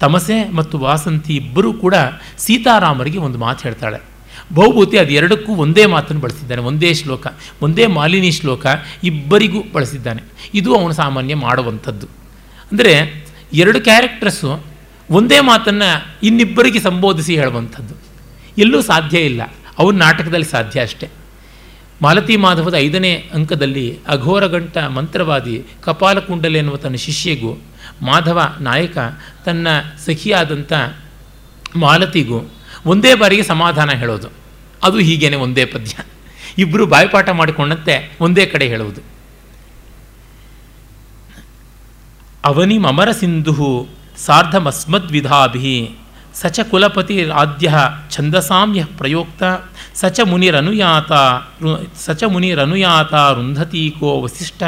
ತಮಸೆ 0.01 0.37
ಮತ್ತು 0.49 0.79
ವಾಸಂತಿ 0.79 1.33
ಇಬ್ಬರೂ 1.37 1.73
ಕೂಡ 1.73 1.95
ಸೀತಾರಾಮರಿಗೆ 2.39 3.19
ಒಂದು 3.19 3.39
ಮಾತು 3.39 3.63
ಹೇಳ್ತಾಳೆ. 3.63 3.99
ಬಹುಭೂತಿ 4.55 4.97
ಅದು 4.99 5.13
ಎರಡಕ್ಕೂ 5.13 5.53
ಒಂದೇ 5.55 5.85
ಮಾತನ್ನು 5.87 6.23
ಬಳಸಿದ್ದಾನೆ, 6.23 6.63
ಒಂದೇ 6.63 6.91
ಶ್ಲೋಕ, 6.95 7.27
ಒಂದೇ 7.63 7.87
ಮಾಲಿನಿ 7.87 8.31
ಶ್ಲೋಕ 8.31 8.67
ಇಬ್ಬರಿಗೂ 9.05 9.61
ಬಳಸಿದ್ದಾನೆ. 9.73 10.23
ಇದು 10.55 10.71
ಅವನು 10.75 10.95
ಸಾಮಾನ್ಯ 10.95 11.35
ಮಾಡುವಂಥದ್ದು. 11.35 12.07
ಅಂದರೆ 12.73 12.95
ಎರಡು 13.53 13.81
ಕ್ಯಾರೆಕ್ಟರ್ಸು 13.81 14.67
ಒಂದೇ 15.11 15.41
ಮಾತನ್ನು 15.41 16.07
ಇನ್ನಿಬ್ಬರಿಗೆ 16.23 16.81
ಸಂಬೋಧಿಸಿ 16.81 17.37
ಹೇಳುವಂಥದ್ದು. 17.37 17.95
ಎಲ್ಲೂ 18.59 18.83
ಸಾಧ್ಯ 18.83 19.19
ಇಲ್ಲ. 19.19 19.43
ಅವ್ರ 19.79 19.95
ನಾಟಕದಲ್ಲಿ 19.95 20.47
ಸಾಧ್ಯ 20.47 20.81
ಅಷ್ಟೆ. 20.81 21.09
ಮಾಲತಿ 22.03 22.37
ಮಾಧವದ 22.37 22.75
ಐದನೇ 22.75 23.15
ಅಂಕದಲ್ಲಿ 23.35 23.99
ಅಘೋರಗಂಟ 24.09 24.79
ಮಂತ್ರವಾದಿ 24.79 25.65
ಕಪಾಲಕುಂಡಲೆ 25.81 26.59
ಎನ್ನುವ 26.59 26.77
ತನ್ನ 26.77 26.95
ಶಿಷ್ಯಗೂ, 26.95 27.63
ಮಾಧವ 28.03 28.57
ನಾಯಕ 28.61 28.99
ತನ್ನ 29.45 29.69
ಸಖಿಯಾದಂಥ 30.07 30.73
ಮಾಲತಿಗೂ 31.77 32.51
ಒಂದೇ 32.87 33.15
ಬಾರಿಗೆ 33.15 33.43
ಸಮಾಧಾನ 33.43 33.91
ಹೇಳೋದು. 33.91 34.29
ಅದು 34.83 34.99
ಹೀಗೇನೆ 34.99 35.37
ಒಂದೇ 35.37 35.65
ಪದ್ಯ. 35.65 36.05
ಇಬ್ಬರು 36.59 36.87
ಬಾಯಿಪಾಠ 36.87 37.29
ಮಾಡಿಕೊಂಡಂತೆ 37.29 38.17
ಒಂದೇ 38.21 38.47
ಕಡೆ 38.47 38.69
ಹೇಳುವುದು. 38.69 39.12
ಅವನಿ 42.45 42.77
ಅಮರ 42.77 43.13
ಸಿಂಧು 43.13 43.87
ಸಾರ್ಧಮಸ್ಮದ್ವಿಧಾಭಿ 44.17 45.91
ಸಚ 46.35 46.61
ಚ 46.61 46.61
ಕುಲಪತಿ 46.71 47.31
ಆದ್ಯ 47.31 47.75
ಛಂದಸಾಮ್ಯ 48.11 48.85
ಪ್ರಯೋಕ್ತ 48.85 49.43
ಸಚ 49.95 50.21
ಮುನಿರನುಯಾತ 50.25 51.13
ಸಚ 51.97 52.25
ಮುನಿರನುಯಾತ 52.25 53.15
ರುಂಧತೀಕೋ 53.15 54.21
ವಸಿಷ್ಠ 54.21 54.63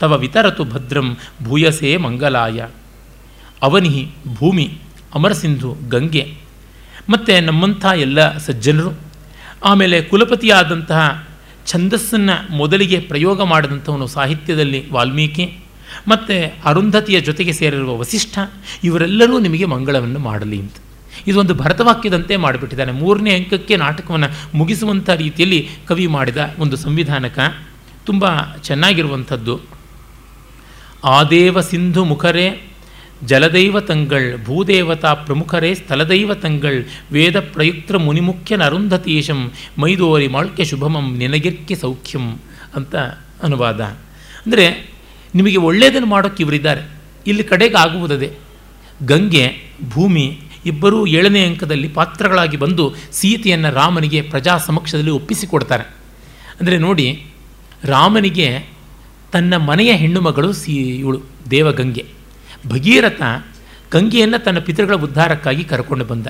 ತವ 0.00 0.18
ವಿತರತು 0.18 0.64
ಭದ್ರಂ 0.64 1.16
ಭೂಯಸೇ 1.42 1.96
ಮಂಗಲಾಯ. 1.96 2.66
ಅವನಿ 3.62 4.10
ಭೂಮಿ 4.34 4.78
ಅಮರಸಿಂಧು 5.14 5.76
ಗಂಗೆ. 5.88 6.34
ಮತ್ತು 7.10 7.44
ನಮ್ಮಂಥ 7.44 7.84
ಎಲ್ಲ 7.84 8.38
ಸಜ್ಜನರು. 8.38 9.00
ಆಮೇಲೆ 9.64 10.02
ಕುಲಪತಿಯಾದಂತಹ 10.02 11.28
ಛಂದಸ್ಸನ್ನು 11.66 12.56
ಮೊದಲಿಗೆ 12.56 13.00
ಪ್ರಯೋಗ 13.00 13.42
ಮಾಡಿದಂಥವನು 13.42 14.06
ಸಾಹಿತ್ಯದಲ್ಲಿ 14.06 14.90
ವಾಲ್ಮೀಕಿ. 14.90 15.58
ಮತ್ತು 16.08 16.54
ಅರುಂಧತಿಯ 16.64 17.20
ಜೊತೆಗೆ 17.20 17.52
ಸೇರಿರುವ 17.52 17.98
ವಸಿಷ್ಠ, 17.98 18.38
ಇವರೆಲ್ಲರೂ 18.84 19.38
ನಿಮಗೆ 19.38 19.64
ಮಂಗಳವನ್ನು 19.64 20.18
ಮಾಡಲಿ 20.18 20.60
ಅಂತ. 20.60 20.72
ಇದೊಂದು 21.26 21.54
ಭರತವಾಕ್ಯದಂತೆ 21.54 22.36
ಮಾಡಿಬಿಟ್ಟಿದ್ದಾನೆ. 22.36 22.92
ಮೂರನೇ 22.92 23.34
ಅಂಕಕ್ಕೆ 23.34 23.76
ನಾಟಕವನ್ನು 23.76 24.58
ಮುಗಿಸುವಂಥ 24.58 25.10
ರೀತಿಯಲ್ಲಿ 25.10 25.68
ಕವಿ 25.86 26.06
ಮಾಡಿದ 26.06 26.36
ಒಂದು 26.58 26.76
ಸಂವಿಧಾನಕ, 26.76 27.38
ತುಂಬ 28.06 28.24
ಚೆನ್ನಾಗಿರುವಂಥದ್ದು. 28.62 29.60
ಆದೇವ 31.04 31.60
ಸಿಂಧು 31.60 32.04
ಮುಖರೇ, 32.04 32.70
ಜಲದೈವ 33.24 33.80
ತಂಗಳ್ 33.80 34.44
ಭೂದೇವತಾ 34.44 35.14
ಪ್ರಮುಖರೇ 35.14 35.74
ಸ್ಥಳದೈವ 35.74 36.34
ತಂಗಳ್ 36.34 36.84
ವೇದ 37.12 37.40
ಪ್ರಯುಕ್ತ 37.40 37.92
ಮುನಿಮುಖ್ಯನ 37.92 38.64
ಅರುಂಧತೀಶಂ 38.64 39.52
ಮೈದೋರಿ 39.78 40.28
ಮಾಳ್ಕೆ 40.28 40.64
ಶುಭಮಂ, 40.64 41.16
ನಿನಗಿರ್ಕೆ 41.16 41.74
ಸೌಖ್ಯಂ 41.74 42.38
ಅಂತ 42.74 42.96
ಅನುವಾದ. 43.42 43.80
ಅಂದರೆ 43.80 44.87
ನಿಮಗೆ 45.34 45.56
ಒಳ್ಳೆಯದನ್ನು 45.56 46.06
ಮಾಡೋಕ್ಕೆ 46.06 46.42
ಇವರಿದ್ದಾರೆ. 46.42 46.90
ಇಲ್ಲಿ 47.26 47.44
ಕಡೆಗೆ 47.44 47.78
ಆಗುವುದದೇ, 47.78 48.32
ಗಂಗೆ, 49.06 49.52
ಭೂಮಿ 49.88 50.40
ಇಬ್ಬರೂ 50.66 51.06
ಏಳನೇ 51.06 51.46
ಅಂಕದಲ್ಲಿ 51.46 51.88
ಪಾತ್ರಗಳಾಗಿ 51.88 52.56
ಬಂದು 52.56 52.94
ಸೀತೆಯನ್ನು 53.12 53.74
ರಾಮನಿಗೆ 53.74 54.22
ಪ್ರಜಾ 54.22 54.58
ಸಮಕ್ಷದಲ್ಲಿ 54.58 55.10
ಒಪ್ಪಿಸಿಕೊಡ್ತಾರೆ. 55.10 55.84
ಅಂದರೆ 56.60 56.78
ನೋಡಿ, 56.78 57.26
ರಾಮನಿಗೆ 57.84 58.68
ತನ್ನ 59.32 59.56
ಮನೆಯ 59.56 59.92
ಹೆಣ್ಣು 59.92 60.20
ಮಗಳು 60.20 60.52
ಸಿ, 60.52 60.72
ಇವಳು 60.74 61.20
ದೇವಗಂಗೆ. 61.50 62.04
ಭಗೀರಥ 62.68 63.22
ಗಂಗೆಯನ್ನು 63.92 64.44
ತನ್ನ 64.44 64.58
ಪಿತೃಗಳ 64.58 64.94
ಉದ್ಧಾರಕ್ಕಾಗಿ 64.94 65.64
ಕರ್ಕೊಂಡು 65.64 66.04
ಬಂದ. 66.04 66.26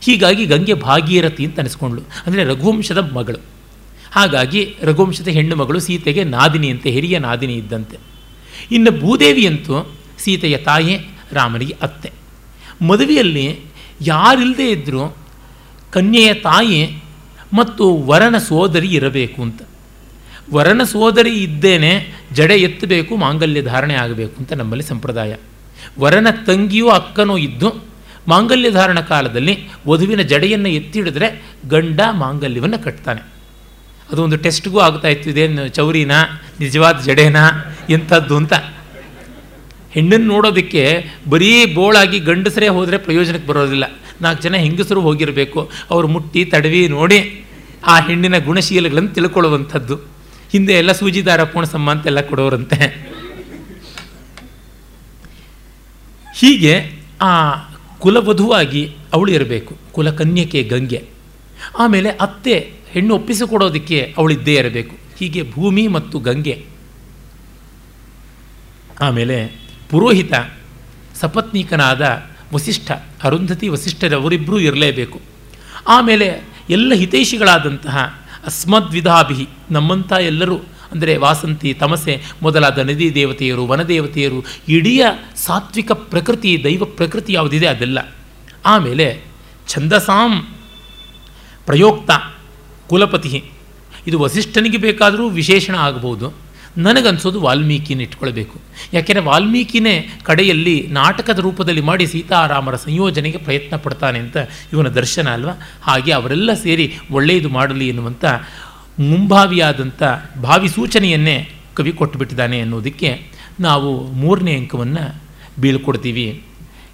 ಹೀಗಾಗಿ 0.00 0.46
ಗಂಗೆ 0.46 0.74
ಭಾಗೀರಥಿ 0.74 1.44
ಅಂತ 1.44 1.58
ಅನಿಸ್ಕೊಂಡ್ಳು. 1.58 2.02
ಅಂದರೆ 2.26 2.44
ರಘುವಂಶದ 2.44 2.98
ಮಗಳು. 2.98 3.38
ಹಾಗಾಗಿ 4.12 4.74
ರಘುವಂಶದ 4.82 5.28
ಹೆಣ್ಣು 5.28 5.56
ಮಗಳು 5.56 5.80
ಸೀತೆಗೆ 5.80 6.24
ನಾದಿನಿ 6.24 6.70
ಅಂತೆ, 6.70 6.90
ಹಿರಿಯ 6.90 7.18
ನಾದಿನಿ 7.18 7.54
ಇದ್ದಂತೆ. 7.54 8.15
ಇನ್ನು 8.72 9.00
ಭೂದೇವಿಯಂತೂ 9.00 9.94
ಸೀತೆಯ 10.18 10.56
ತಾಯಿ 10.56 10.98
ರಾಮನಿಗೆ 11.32 11.76
ಅತ್ತೆ. 11.82 12.12
ಮದುವೆಯಲ್ಲಿ 12.82 13.60
ಯಾರಿಲ್ಲದೆ 14.00 14.70
ಇದ್ದರೂ 14.70 15.16
ಕನ್ಯೆಯ 15.90 16.34
ತಾಯಿ 16.34 17.02
ಮತ್ತು 17.52 17.96
ವರನ 17.96 18.38
ಸೋದರಿ 18.38 18.88
ಇರಬೇಕು 18.88 19.42
ಅಂತ. 19.42 19.62
ವರನ 20.52 20.82
ಸೋದರಿ 20.82 21.30
ಇದ್ದೇನೆ, 21.30 22.14
ಜಡೆ 22.32 22.54
ಎತ್ತಬೇಕು, 22.54 23.16
ಮಾಂಗಲ್ಯ 23.16 23.62
ಧಾರಣೆ 23.62 23.94
ಆಗಬೇಕು 23.94 24.36
ಅಂತ 24.38 24.52
ನಮ್ಮಲ್ಲಿ 24.52 24.84
ಸಂಪ್ರದಾಯ. 24.84 25.36
ವರನ 25.98 26.26
ತಂಗಿಯೂ 26.46 26.88
ಅಕ್ಕನೂ 26.88 27.38
ಇದ್ದು, 27.38 27.84
ಮಾಂಗಲ್ಯ 28.28 28.70
ಧಾರಣ 28.70 29.00
ಕಾಲದಲ್ಲಿ 29.00 29.68
ವಧುವಿನ 29.88 30.20
ಜಡೆಯನ್ನು 30.20 30.68
ಎತ್ತಿ 30.68 30.98
ಹಿಡಿದ್ರೆ 30.98 31.42
ಗಂಡ 31.68 32.00
ಮಾಂಗಲ್ಯವನ್ನು 32.12 32.84
ಕಟ್ತಾನೆ. 32.84 33.35
ಅದು 34.10 34.20
ಒಂದು 34.22 34.36
ಟೆಸ್ಟ್ಗೂ 34.36 34.78
ಆಗ್ತಾ 34.78 35.08
ಇತ್ತು, 35.08 35.30
ಇದೇನು 35.30 35.68
ಚೌರಿನಾ, 35.68 36.18
ನಿಜವಾದ 36.60 36.96
ಜಡೆನಾ 37.04 37.44
ಎಂಥದ್ದು 37.90 38.36
ಅಂತ. 38.36 38.54
ಹೆಣ್ಣನ್ನು 39.90 40.26
ನೋಡೋದಕ್ಕೆ 40.26 40.82
ಬರೀ 41.28 41.50
ಬೋಳಾಗಿ 41.74 42.18
ಗಂಡಸರೇ 42.18 42.68
ಹೋದರೆ 42.68 42.98
ಪ್ರಯೋಜನಕ್ಕೆ 42.98 43.48
ಬರೋದಿಲ್ಲ. 43.48 43.84
ನಾಲ್ಕು 44.20 44.42
ಜನ 44.42 44.54
ಹೆಂಗಸರು 44.54 45.00
ಹೋಗಿರಬೇಕು, 45.00 45.70
ಅವರು 45.90 46.08
ಮುಟ್ಟಿ, 46.08 46.44
ತಡವಿ 46.44 46.88
ನೋಡಿ 46.88 47.18
ಆ 47.86 47.94
ಹೆಣ್ಣಿನ 48.00 48.38
ಗುಣಶೀಲಗಳನ್ನು 48.38 49.10
ತಿಳ್ಕೊಳ್ಳುವಂಥದ್ದು. 49.14 49.96
ಹಿಂದೆ 50.52 50.72
ಎಲ್ಲ 50.72 50.92
ಸೂಜಿದಾರ, 50.92 51.42
ಪೋಣಸಮ್ಮ 51.44 51.90
ಅಂತೆಲ್ಲ 51.90 52.20
ಕೊಡೋರಂತೆ. 52.20 52.78
ಹೀಗೆ 56.40 56.74
ಆ 57.22 57.32
ಕುಲವಧುವಾಗಿ 57.98 58.82
ಅವಳು 59.12 59.32
ಇರಬೇಕು, 59.32 59.76
ಕುಲಕನ್ಯಕೆ 59.92 60.62
ಗಂಗೆ. 60.62 61.00
ಆಮೇಲೆ 61.78 62.08
ಅತ್ತೆ 62.08 62.56
ಹೆಣ್ಣು 62.96 63.14
ಒಪ್ಪಿಸಿಕೊಡೋದಕ್ಕೆ 63.14 64.14
ಅವಳಿದ್ದೇ 64.18 64.54
ಇರಬೇಕು. 64.54 64.96
ಹೀಗೆ 65.18 65.50
ಭೂಮಿ 65.50 65.88
ಮತ್ತು 65.88 66.18
ಗಂಗೆ. 66.18 66.66
ಆಮೇಲೆ 69.00 69.60
ಪುರೋಹಿತ, 69.90 70.32
ಸಪತ್ನೀಕನಾದ 71.14 72.22
ವಸಿಷ್ಠ, 72.54 72.90
ಅರುಂಧತಿ 73.22 73.68
ವಸಿಷ್ಠರವರಿಬ್ಬರೂ 73.68 74.58
ಇರಲೇಬೇಕು. 74.58 75.20
ಆಮೇಲೆ 75.88 76.48
ಎಲ್ಲ 76.70 76.94
ಹಿತೈಷಿಗಳಾದಂತಹ 76.94 77.98
ಅಸ್ಮದ್ವಿಧಾಭಿ 78.46 79.48
ನಮ್ಮಂಥ 79.70 80.12
ಎಲ್ಲರೂ, 80.12 80.56
ಅಂದರೆ 80.92 81.16
ವಾಸಂತಿ, 81.16 81.74
ತಮಸೆ 81.74 82.22
ಮೊದಲಾದ 82.42 82.78
ನದಿ 82.78 83.14
ದೇವತೆಯರು 83.14 83.66
ವನದೇವತೆಯರು 83.66 84.44
ಇಡೀ 84.68 85.00
ಸಾತ್ವಿಕ 85.36 85.92
ಪ್ರಕೃತಿ, 85.92 86.60
ದೈವ 86.64 86.84
ಪ್ರಕೃತಿ 86.84 87.32
ಯಾವುದಿದೆ 87.32 87.66
ಅದೆಲ್ಲ. 87.66 88.14
ಆಮೇಲೆ 88.66 89.24
ಛಂದಸಾಂ 89.68 90.46
ಪ್ರಯೋಕ್ತ. 91.66 92.10
ಕುಲಪತಿ 92.88 93.44
ಇದು 94.06 94.18
ವಸಿಷ್ಠನಿಗೆ 94.18 94.76
ಬೇಕಾದರೂ 94.76 95.28
ವಿಶೇಷಣ 95.28 95.74
ಆಗಬಹುದು. 95.74 96.46
ನನಗನ್ಸೋದು 96.78 97.40
ವಾಲ್ಮೀಕಿನ 97.40 98.00
ಇಟ್ಕೊಳ್ಬೇಕು. 98.00 98.60
ಯಾಕೆಂದರೆ 98.92 99.24
ವಾಲ್ಮೀಕಿನೇ 99.24 100.08
ಕಡೆಯಲ್ಲಿ 100.22 100.86
ನಾಟಕದ 100.90 101.38
ರೂಪದಲ್ಲಿ 101.38 101.80
ಮಾಡಿ 101.80 102.06
ಸೀತಾರಾಮರ 102.06 102.76
ಸಂಯೋಜನೆಗೆ 102.76 103.38
ಪ್ರಯತ್ನ 103.38 103.76
ಪಡ್ತಾನೆ 103.76 104.18
ಅಂತ 104.18 104.36
ಇವನ 104.72 104.88
ದರ್ಶನ 104.88 105.28
ಅಲ್ವಾ? 105.28 105.52
ಹಾಗೆ 105.82 106.12
ಅವರೆಲ್ಲ 106.12 106.54
ಸೇರಿ 106.54 106.94
ಒಳ್ಳೆಯದು 107.10 107.48
ಮಾಡಲಿ 107.48 107.88
ಎನ್ನುವಂಥ 107.88 108.24
ಮುಂಭಾವಿಯಾದಂಥ 108.98 110.02
ಭಾವಿ 110.42 110.68
ಸೂಚನೆಯನ್ನೇ 110.68 111.52
ಕವಿ 111.74 111.92
ಕೊಟ್ಟುಬಿಟ್ಟಿದ್ದಾನೆ 111.92 112.60
ಅನ್ನೋದಕ್ಕೆ 112.60 113.26
ನಾವು 113.60 114.12
ಮೂರನೇ 114.12 114.54
ಅಂಕವನ್ನು 114.54 115.22
ಬೀಳ್ಕೊಡ್ತೀವಿ. 115.60 116.42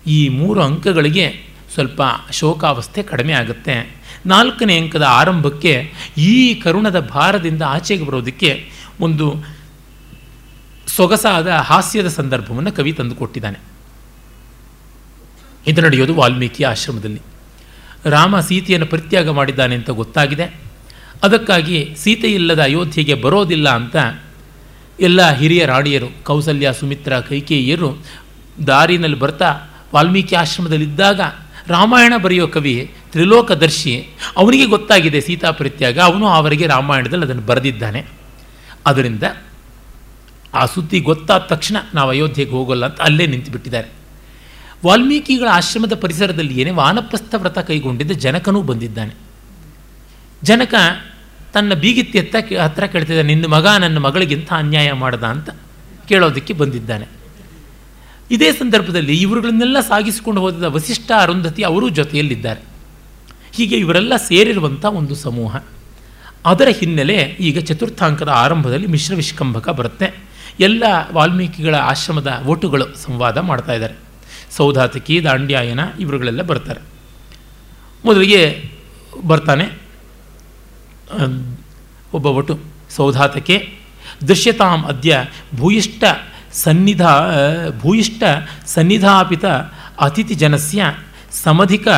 ಈ 0.06 0.28
ಮೂರು 0.28 0.62
ಅಂಕಗಳಿಗೆ 0.62 1.52
ಸ್ವಲ್ಪ 1.74 2.02
ಶೋಕಾವಸ್ಥೆ 2.32 3.02
ಕಡಿಮೆ 3.02 3.32
ಆಗುತ್ತೆ. 3.32 4.01
ನಾಲ್ಕನೇ 4.26 4.80
ಅಂಕದ 4.80 5.02
ಆರಂಭಕ್ಕೆ 5.02 5.92
ಈ 6.18 6.54
ಕರುಣದ 6.54 7.00
ಭಾರದಿಂದ 7.00 7.62
ಆಚೆಗೆ 7.62 8.04
ಬರೋದಕ್ಕೆ 8.04 8.70
ಒಂದು 9.00 9.34
ಸೊಗಸಾದ 10.86 11.50
ಹಾಸ್ಯದ 11.50 12.08
ಸಂದರ್ಭವನ್ನು 12.08 12.72
ಕವಿ 12.72 12.92
ತಂದುಕೊಟ್ಟಿದ್ದಾನೆ 12.92 13.58
ಇದು 15.66 15.80
ನಡೆಯೋದು 15.80 16.14
ವಾಲ್ಮೀಕಿ 16.14 16.64
ಆಶ್ರಮದಲ್ಲಿ. 16.64 17.20
ರಾಮ 18.04 18.40
ಸೀತೆಯನ್ನು 18.40 18.86
ಪರಿತ್ಯಾಗ 18.86 19.28
ಮಾಡಿದ್ದಾನೆ 19.28 19.74
ಅಂತ 19.74 19.90
ಗೊತ್ತಾಗಿದೆ. 19.90 20.60
ಅದಕ್ಕಾಗಿ 21.22 21.94
ಸೀತೆ 21.96 22.28
ಇಲ್ಲದ 22.28 22.62
ಅಯೋಧ್ಯೆಗೆ 22.62 23.14
ಬರೋದಿಲ್ಲ 23.14 23.68
ಅಂತ 23.68 23.96
ಎಲ್ಲ 25.00 25.30
ಹಿರಿಯ 25.30 25.66
ರಾಣಿಯರು, 25.66 26.24
ಕೌಸಲ್ಯ, 26.24 26.72
ಸುಮಿತ್ರ, 26.72 27.20
ಕೈಕೇಯಿಯರು 27.20 28.04
ದಾರಿನಲ್ಲಿ 28.66 29.18
ಬರ್ತಾ 29.18 29.60
ವಾಲ್ಮೀಕಿ 29.94 30.34
ಆಶ್ರಮದಲ್ಲಿದ್ದಾಗ 30.34 31.20
ರಾಮಾಯಣ 31.66 32.12
ಬರೆಯೋ 32.22 32.48
ಕವಿ 32.48 32.94
ತ್ರಿಲೋಕದರ್ಶಿ, 33.12 34.08
ಅವನಿಗೆ 34.36 34.64
ಗೊತ್ತಾಗಿದೆ 34.64 35.20
ಸೀತಾ 35.20 35.50
ಪರಿತ್ಯಾಗ, 35.50 35.98
ಅವನು 35.98 36.26
ಅವರಿಗೆ 36.26 36.66
ರಾಮಾಯಣದಲ್ಲಿ 36.66 37.24
ಅದನ್ನು 37.24 37.42
ಬರೆದಿದ್ದಾನೆ. 37.42 38.06
ಅದರಿಂದ 38.86 39.22
ಆ 40.54 40.66
ಸುದ್ದಿ 40.66 41.00
ಗೊತ್ತಾದ 41.00 41.40
ತಕ್ಷಣ 41.40 41.76
ನಾವು 41.94 42.10
ಅಯೋಧ್ಯೆಗೆ 42.10 42.50
ಹೋಗೋಲ್ಲ 42.50 42.86
ಅಂತ 42.86 43.00
ಅಲ್ಲೇ 43.00 43.26
ನಿಂತುಬಿಟ್ಟಿದ್ದಾರೆ. 43.26 43.88
ವಾಲ್ಮೀಕಿಗಳ 44.86 45.48
ಆಶ್ರಮದ 45.50 45.94
ಪರಿಸರದಲ್ಲಿ 45.94 46.60
ಏನೇ 46.60 46.70
ವಾನಪ್ರಸ್ಥ 46.70 47.34
ವ್ರತ 47.38 47.58
ಕೈಗೊಂಡಿದ್ದ 47.58 48.12
ಜನಕನೂ 48.12 48.62
ಬಂದಿದ್ದಾನೆ. 48.62 49.14
ಜನಕ 50.42 50.74
ತನ್ನ 51.52 51.74
ಬೀಗಿತ್ತಿ 51.74 52.18
ಎತ್ತ 52.18 52.36
ಹತ್ರ 52.62 52.86
ಕೇಳ್ತಿದ್ದ 52.86 53.20
ನಿನ್ನ 53.20 53.46
ಮಗ 53.46 53.66
ನನ್ನ 53.66 53.98
ಮಗಳಿಗಿಂತ 53.98 54.52
ಅನ್ಯಾಯ 54.52 54.92
ಮಾಡ್ದ 54.92 55.24
ಅಂತ 55.24 55.50
ಕೇಳೋದಕ್ಕೆ 56.08 56.52
ಬಂದಿದ್ದಾನೆ. 56.52 57.06
ಇದೇ 58.30 58.52
ಸಂದರ್ಭದಲ್ಲಿ 58.52 59.14
ಇವರುಗಳನ್ನೆಲ್ಲ 59.14 59.80
ಸಾಗಿಸಿಕೊಂಡು 59.80 60.40
ಹೋದ 60.40 60.62
ವಸಿಷ್ಠ 60.62 61.12
ಅರುಂಧತಿ 61.18 61.62
ಅವರೂ 61.62 61.88
ಜೊತೆಯಲ್ಲಿದ್ದಾರೆ. 61.88 62.71
ಹೀಗೆ 63.52 63.76
ಇವರೆಲ್ಲ 63.76 64.16
ಸೇರಿರುವಂಥ 64.16 64.84
ಒಂದು 64.84 65.14
ಸಮೂಹ. 65.14 65.56
ಅದರ 66.46 66.68
ಹಿನ್ನೆಲೆ 66.78 67.16
ಈಗ 67.16 67.58
ಚತುರ್ಥಾಂಕದ 67.58 68.28
ಆರಂಭದಲ್ಲಿ 68.28 68.86
ಮಿಶ್ರ 68.86 69.14
ವಿಷ್ಕಂಭಕ 69.14 69.68
ಬರುತ್ತೆ. 69.68 70.24
ಎಲ್ಲ 70.60 70.84
ವಾಲ್ಮೀಕಿಗಳ 71.12 71.74
ಆಶ್ರಮದ 71.74 72.42
ಓಟುಗಳು 72.46 72.86
ಸಂವಾದ 72.96 73.38
ಮಾಡ್ತಾ 73.38 73.72
ಇದ್ದಾರೆ. 73.72 73.94
ಸೌಧಾತಕಿ, 74.56 75.24
ದಾಂಡ್ಯಾಯನ 75.24 75.80
ಇವರುಗಳೆಲ್ಲ 76.00 76.42
ಬರ್ತಾರೆ. 76.42 76.80
ಮೊದಲಿಗೆ 78.04 78.70
ಬರ್ತಾನೆ 79.26 79.66
ಒಬ್ಬ 82.14 82.26
ಒಟು 82.26 82.60
ಸೌಧಾತಕೆ. 82.90 83.74
ದೃಶ್ಯತಾಂ 84.28 84.84
ಅದ್ಯ 84.84 85.24
ಭೂಯಿಷ್ಠ 85.56 86.04
ಸನ್ನಿಧ 86.52 87.02
ಭೂಯಿಷ್ಠ 87.80 88.22
ಸನ್ನಿಧಾಪಿತ 88.66 89.44
ಅತಿಥಿ 90.00 90.34
ಜನಸ್ಯ 90.34 90.82
ಸಮಧಿಕ 91.42 91.88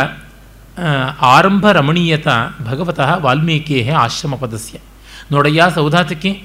ಆರಂಭ 1.20 1.70
ರಮಣೀಯತ 1.70 2.28
ಭಗವತಃ 2.64 3.16
ವಾಲ್ಮೀಕಿಯೇ 3.16 3.90
ಆಶ್ರಮ 3.90 4.34
ಪದಸ್ಯ 4.34 4.78
ನೋಡಯ್ಯ 5.32 5.62
ಸೌಧಾತಕ್ಕೆ 5.74 6.42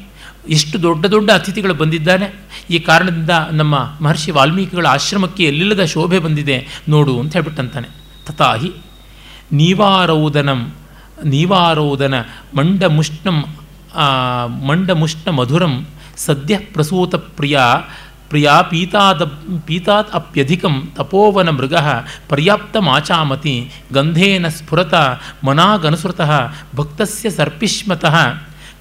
ಎಷ್ಟು 0.50 0.82
ದೊಡ್ಡ 0.82 1.06
ದೊಡ್ಡ 1.06 1.32
ಅತಿಥಿಗಳು 1.32 1.74
ಬಂದಿದ್ದಾರೆ 1.74 2.50
ಈ 2.70 2.80
ಕಾರಣದಿಂದ 2.80 3.30
ನಮ್ಮ 3.52 3.76
ಮಹರ್ಷಿ 4.02 4.32
ವಾಲ್ಮೀಕಿಗಳ 4.32 4.86
ಆಶ್ರಮಕ್ಕೆ 4.86 5.44
ಎಲ್ಲಿಲ್ಲದ 5.44 5.86
ಶೋಭೆ 5.86 6.20
ಬಂದಿದೆ 6.20 6.68
ನೋಡು 6.90 7.20
ಅಂತ 7.20 7.34
ಹೇಳ್ಬಿಟ್ಟಂತಾನೆ. 7.34 7.88
ತಥಾಹಿ, 8.26 8.74
ನೀವಾರೌದನಂ, 9.52 10.74
ನೀವಾರೋದನ 11.24 12.20
ಮಂಡಮುಷ್ಣಂ 12.56 13.46
ಮಂಡಮುಷ್ಣ 14.68 15.30
ಮಧುರಂ 15.30 15.88
ಸದ್ಯ 16.18 16.58
ಪ್ರಸೂತ 16.58 17.16
ಪ್ರಿಯ 17.16 17.60
ಪ್ರಿಯಾ 18.30 18.62
ಪೀತಾದ 18.62 19.24
ಪೀತಾತ್ 19.66 20.12
ಅಪ್ಯಧಿಕಂ 20.14 20.94
ತಪೋವನ 20.98 21.50
ಮೃಗ 21.50 21.76
ಪರ್ಯಾಪ್ತಮಾಚಾಮತಿ 22.30 23.72
ಗಂಧೇನ 23.94 24.48
ಸ್ಫುರತ 24.48 24.94
ಮನಾಗನುಸೃತಃ 25.44 26.32
ಭಕ್ತಸ್ಯ 26.76 27.30
ಸರ್ಪಿಷ್ಮತಃ 27.30 28.16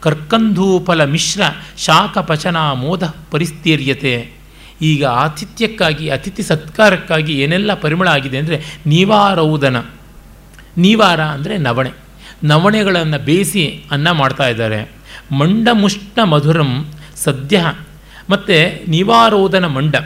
ಕರ್ಕಂಧೂಫಲ 0.00 1.04
ಮಿಶ್ರ 1.04 1.40
ಶಾಖಪಚನ 1.76 2.56
ಮೋದ 2.72 3.14
ಪರಿಸ್ಥೀರ್ಯತೆ 3.30 4.32
ಈಗ 4.82 5.04
ಆತಿಥ್ಯಕ್ಕಾಗಿ, 5.04 6.10
ಅತಿಥಿ 6.10 6.42
ಸತ್ಕಾರಕ್ಕಾಗಿ 6.42 7.32
ಏನೆಲ್ಲ 7.40 7.74
ಪರಿಮಳ 7.74 8.08
ಆಗಿದೆ 8.08 8.38
ಅಂದರೆ 8.38 8.62
ನೀವಾರೌದನ. 8.86 9.76
ನೀವಾರ 10.76 11.20
ಅಂದರೆ 11.20 11.58
ನವಣೆ. 11.58 11.92
ನವಣೆಗಳನ್ನು 12.44 13.24
ಬೇಯಿಸಿ 13.24 13.84
ಅನ್ನ 13.90 14.10
ಮಾಡ್ತಾ 14.10 14.48
ಇದ್ದಾರೆ. 14.48 14.92
ಮಂಡಮುಷ್ಟ 15.32 16.18
ಮಧುರಂ 16.24 16.86
ಸದ್ಯ 17.16 17.64
ಮತ್ತು 18.30 18.90
ನಿವಾರೋದನ 18.90 19.66
ಮಂಡ 19.66 19.96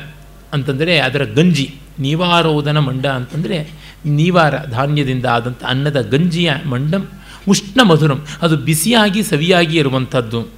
ಅಂತಂದರೆ 0.53 0.99
ಅದರ 0.99 1.25
ಗಂಜಿ. 1.25 1.75
ನಿವಾರೋದನ 1.99 2.79
ಮಂಡ 2.79 3.07
ಅಂತಂದರೆ 3.07 3.71
ನೀವಾರ 4.07 4.55
ಧಾನ್ಯದಿಂದ 4.65 5.27
ಆದಂಥ 5.27 5.65
ಅನ್ನದ 5.65 6.01
ಗಂಜಿಯ 6.01 6.53
ಮಂಡಂ 6.67 7.09
ಉಷ್ಣ 7.49 7.81
ಮಧುರಂ. 7.83 8.27
ಅದು 8.43 8.57
ಬಿಸಿಯಾಗಿ 8.57 9.23
ಸವಿಯಾಗಿ 9.23 9.77
ಇರುವಂಥದ್ದು. 9.79 10.49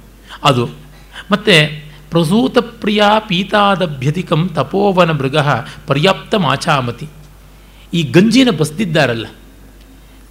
ಅದು 0.43 0.69
ಮತ್ತು 1.31 1.85
ಪ್ರಸೂತ 2.11 2.57
ಪ್ರಿಯ 2.57 3.03
ಪೀತಾದಭ್ಯಧಿಕಂ 3.27 4.49
ತಪೋವನ 4.55 5.11
ಮೃಗ 5.11 5.37
ಪರ್ಯಾಪ್ತ 5.87 6.35
ಮಾಚಾಮತಿ 6.35 7.07
ಈ 7.93 8.03
ಗಂಜಿನ 8.03 8.49
ಬಸ್ದಿದ್ದಾರಲ್ಲ. 8.49 9.25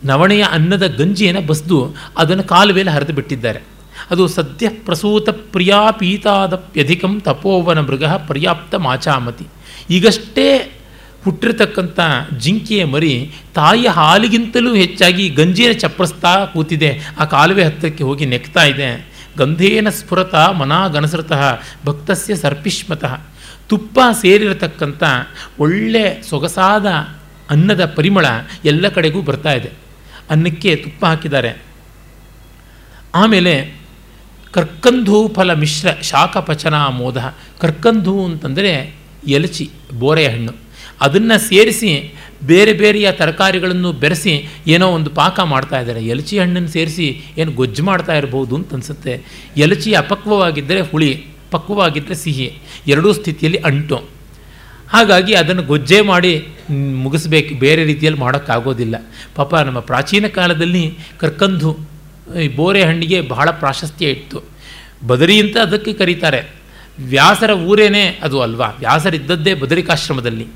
ನವಣೆಯ 0.04 0.42
ಅನ್ನದ 0.42 0.86
ಗಂಜಿಯನ್ನು 0.86 1.40
ಬಸ್ದು 1.40 1.94
ಅದನ್ನು 2.18 2.42
ಕಾಲುವೆಯಲ್ಲಿ 2.42 2.94
ಹರಿದು 2.94 3.12
ಬಿಟ್ಟಿದ್ದಾರೆ. 3.12 3.60
ಅದು 4.10 4.28
ಸದ್ಯ 4.28 4.68
ಪ್ರಸೂತ 4.68 5.28
ಪ್ರಿಯಾ 5.28 5.90
ಪೀತಾದಪ್ಯಧಿಕಂ 5.90 7.20
ತಪೋವನ 7.20 7.80
ಮೃಗ 7.80 8.04
ಪರ್ಯಾಪ್ತ 8.04 8.74
ಮಾಚಾಮತಿ 8.74 9.46
ಈಗಷ್ಟೇ 9.90 10.80
ಹುಟ್ಟಿರ್ತಕ್ಕಂಥ 11.24 12.00
ಜಿಂಕೆಯ 12.38 12.84
ಮರಿ 12.84 13.32
ತಾಯಿಯ 13.54 13.88
ಹಾಲಿಗಿಂತಲೂ 13.88 14.74
ಹೆಚ್ಚಾಗಿ 14.74 15.28
ಗಂಜಿನ 15.28 15.72
ಚಪ್ರಸ್ತಾ 15.72 16.44
ಕೂತಿದೆ. 16.44 17.00
ಆ 17.18 17.24
ಕಾಲುವೆ 17.24 17.64
ಹತ್ತಕ್ಕೆ 17.64 18.04
ಹೋಗಿ 18.04 18.26
ನೆಕ್ತಾ 18.26 18.64
ಇದೆ. 18.64 19.06
ಗಂಧೇನ 19.38 19.88
ಸ್ಫುರತ 19.88 20.34
ಮನಾಗನಸೃತಃ 20.34 21.60
ಭಕ್ತಸ್ಯ 21.86 22.36
ಸರ್ಪಿಷ್ಮತಃ. 22.36 23.20
ತುಪ್ಪ 23.68 23.98
ಸೇರಿರತಕ್ಕಂಥ 24.22 25.02
ಒಳ್ಳೆ 25.58 26.22
ಸೊಗಸಾದ 26.22 26.86
ಅನ್ನದ 27.50 27.84
ಪರಿಮಳ 27.84 28.26
ಎಲ್ಲ 28.64 28.88
ಕಡೆಗೂ 28.88 29.22
ಬರ್ತಾ 29.22 29.52
ಇದೆ. 29.52 29.70
ಅನ್ನಕ್ಕೆ 30.30 30.76
ತುಪ್ಪ 30.76 31.04
ಹಾಕಿದ್ದಾರೆ. 31.04 31.62
ಆಮೇಲೆ 33.14 33.83
ಕರ್ಕಂಧೂ 34.56 35.18
ಫಲ 35.36 35.52
ಮಿಶ್ರ 35.62 35.88
ಶಾಖಪಚನ 36.10 36.76
ಮೋದ. 36.98 37.18
ಕರ್ಕಂಧೂ 37.62 38.14
ಅಂತಂದರೆ 38.24 38.72
ಎಲಚಿ 39.36 39.66
ಬೋರೆಯ 40.00 40.28
ಹಣ್ಣು 40.34 40.52
ಅದನ್ನು 41.04 41.36
ಸೇರಿಸಿ 41.48 41.90
ಬೇರೆ 42.50 42.72
ಬೇರೆಯ 42.72 43.08
ತರಕಾರಿಗಳನ್ನು 43.20 43.90
ಬೆರೆಸಿ 44.02 44.32
ಏನೋ 44.74 44.86
ಒಂದು 44.96 45.10
ಪಾಕ 45.10 45.36
ಮಾಡ್ತಾ 45.52 45.78
ಇದ್ದಾರೆ. 45.80 46.00
ಎಲಚಿ 46.06 46.36
ಹಣ್ಣನ್ನು 46.38 46.68
ಸೇರಿಸಿ 46.68 47.06
ಏನು 47.38 47.52
ಗೊಜ್ಜು 47.60 47.82
ಮಾಡ್ತಾ 47.84 48.14
ಇರ್ಬೋದು 48.20 48.54
ಅಂತ 48.58 48.76
ಅನಿಸುತ್ತೆ. 48.76 49.14
ಎಲಚಿ 49.56 49.90
ಅಪಕ್ವವಾಗಿದ್ದರೆ 50.02 50.80
ಹುಳಿ, 50.90 51.10
ಪಕ್ವವಾಗಿದ್ದರೆ 51.50 52.16
ಸಿಹಿ, 52.24 52.48
ಎರಡೂ 52.92 53.10
ಸ್ಥಿತಿಯಲ್ಲಿ 53.12 53.60
ಅಂಟು. 53.70 53.98
ಹಾಗಾಗಿ 54.94 55.34
ಅದನ್ನು 55.34 55.62
ಗೊಜ್ಜೆ 55.72 56.00
ಮಾಡಿ 56.10 56.32
ಮುಗಿಸ್ಬೇಕು, 57.04 57.52
ಬೇರೆ 57.64 57.84
ರೀತಿಯಲ್ಲಿ 57.84 58.20
ಮಾಡೋಕ್ಕಾಗೋದಿಲ್ಲ. 58.20 58.96
ಪಾಪ 59.36 59.54
ನಮ್ಮ 59.68 59.80
ಪ್ರಾಚೀನ 59.90 60.26
ಕಾಲದಲ್ಲಿ 60.38 60.84
ಕರ್ಕಂಧು 61.20 61.72
ಈ 62.42 62.48
ಬೋರೆ 62.48 62.84
ಹಣ್ಣಿಗೆ 62.84 63.20
ಬಹಳ 63.20 63.50
ಪ್ರಾಶಸ್ತ್ಯ 63.50 64.06
ಇತ್ತು. 64.06 64.42
ಬದರಿ 65.06 65.40
ಅಂತ 65.40 65.56
ಅದಕ್ಕೆ 65.56 65.92
ಕರೀತಾರೆ. 65.92 66.54
ವ್ಯಾಸರ 66.98 67.50
ಊರೇನೇ 67.50 68.18
ಅದು 68.22 68.40
ಅಲ್ವಾ? 68.40 68.66
ವ್ಯಾಸರಿದ್ದದ್ದೇ 68.66 69.54
ಬದರಿಕಾಶ್ರಮದಲ್ಲಿ. 69.54 70.46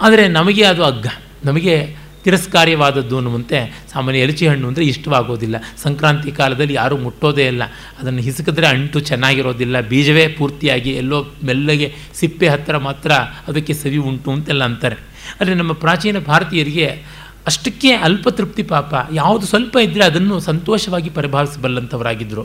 ಆದರೆ 0.00 0.28
ನಮಗೆ 0.28 0.64
ಅದು 0.64 0.84
ಅಗ್ಗ. 0.84 1.06
ನಮಗೆ 1.44 1.96
ತಿರಸ್ಕಾರ್ಯವಾದದ್ದು 2.24 3.16
ಅನ್ನುವಂತೆ 3.16 3.84
ಸಾಮಾನ್ಯ 3.92 4.18
ಎಲಚಿ 4.18 4.48
ಹಣ್ಣು 4.48 4.68
ಅಂದರೆ 4.68 4.84
ಇಷ್ಟವಾಗೋದಿಲ್ಲ. 4.84 5.56
ಸಂಕ್ರಾಂತಿ 5.82 6.30
ಕಾಲದಲ್ಲಿ 6.30 6.74
ಯಾರೂ 6.74 6.96
ಮುಟ್ಟೋದೇ 6.96 7.46
ಇಲ್ಲ. 7.46 7.62
ಅದನ್ನು 8.00 8.18
ಹಿಸುಕಿದ್ರೆ 8.18 8.66
ಅಂಟು 8.66 9.00
ಚೆನ್ನಾಗಿರೋದಿಲ್ಲ. 9.00 9.80
ಬೀಜವೇ 9.80 10.28
ಪೂರ್ತಿಯಾಗಿ 10.28 10.90
ಎಲ್ಲೋ 10.90 11.26
ಮೆಲ್ಲಗೆ 11.44 11.94
ಸಿಪ್ಪೆ 12.14 12.48
ಹತ್ತಿರ 12.48 12.76
ಮಾತ್ರ 12.76 13.12
ಅದಕ್ಕೆ 13.48 13.74
ಸವಿ 13.74 13.96
ಉಂಟು 13.96 14.30
ಅಂತೆಲ್ಲ 14.30 14.64
ಅಂತಾರೆ. 14.64 14.96
ಆದರೆ 15.40 15.54
ನಮ್ಮ 15.54 15.72
ಪ್ರಾಚೀನ 15.72 16.18
ಭಾರತೀಯರಿಗೆ 16.18 17.02
ಅಷ್ಟಕ್ಕೆ 17.50 17.90
ಅಲ್ಪ 18.06 18.28
ತೃಪ್ತಿ 18.38 18.64
ಪಾಪ. 18.72 18.92
ಯಾವುದು 19.20 19.44
ಸ್ವಲ್ಪ 19.52 19.76
ಇದ್ದರೆ 19.86 20.04
ಅದನ್ನು 20.10 20.36
ಸಂತೋಷವಾಗಿ 20.50 21.10
ಪರಿಭಾವಿಸಬಲ್ಲಂಥವರಾಗಿದ್ದರು 21.18 22.44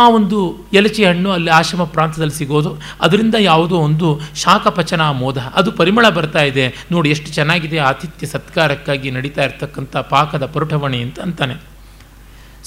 ಆ 0.00 0.02
ಒಂದು 0.16 0.38
ಎಲಚಿ 0.78 1.02
ಹಣ್ಣು 1.04 1.30
ಅಲ್ಲಿ 1.36 1.50
ಆಶ್ರಮ 1.56 1.82
ಪ್ರಾಂತದಲ್ಲಿ 1.94 2.36
ಸಿಗೋದು, 2.40 2.70
ಅದರಿಂದ 3.04 3.36
ಯಾವುದೋ 3.48 3.76
ಒಂದು 3.86 4.08
ಶಾಖಪಚನ 4.42 5.02
ಮೋದ. 5.20 5.38
ಅದು 5.58 5.70
ಪರಿಮಳ 5.80 6.04
ಬರ್ತಾ 6.18 6.42
ಇದೆ. 6.50 6.64
ನೋಡಿ 6.92 7.08
ಎಷ್ಟು 7.14 7.28
ಚೆನ್ನಾಗಿದೆ 7.36 7.78
ಆತಿಥ್ಯ 7.88 8.26
ಸತ್ಕಾರಕ್ಕಾಗಿ 8.34 9.08
ನಡೀತಾ 9.16 9.42
ಇರ್ತಕ್ಕಂಥ 9.48 9.94
ಪಾಕದ 10.12 10.46
ಪರುಠವಣಿ 10.54 11.00
ಅಂತ 11.06 11.18
ಅಂತಾನೆ. 11.26 11.56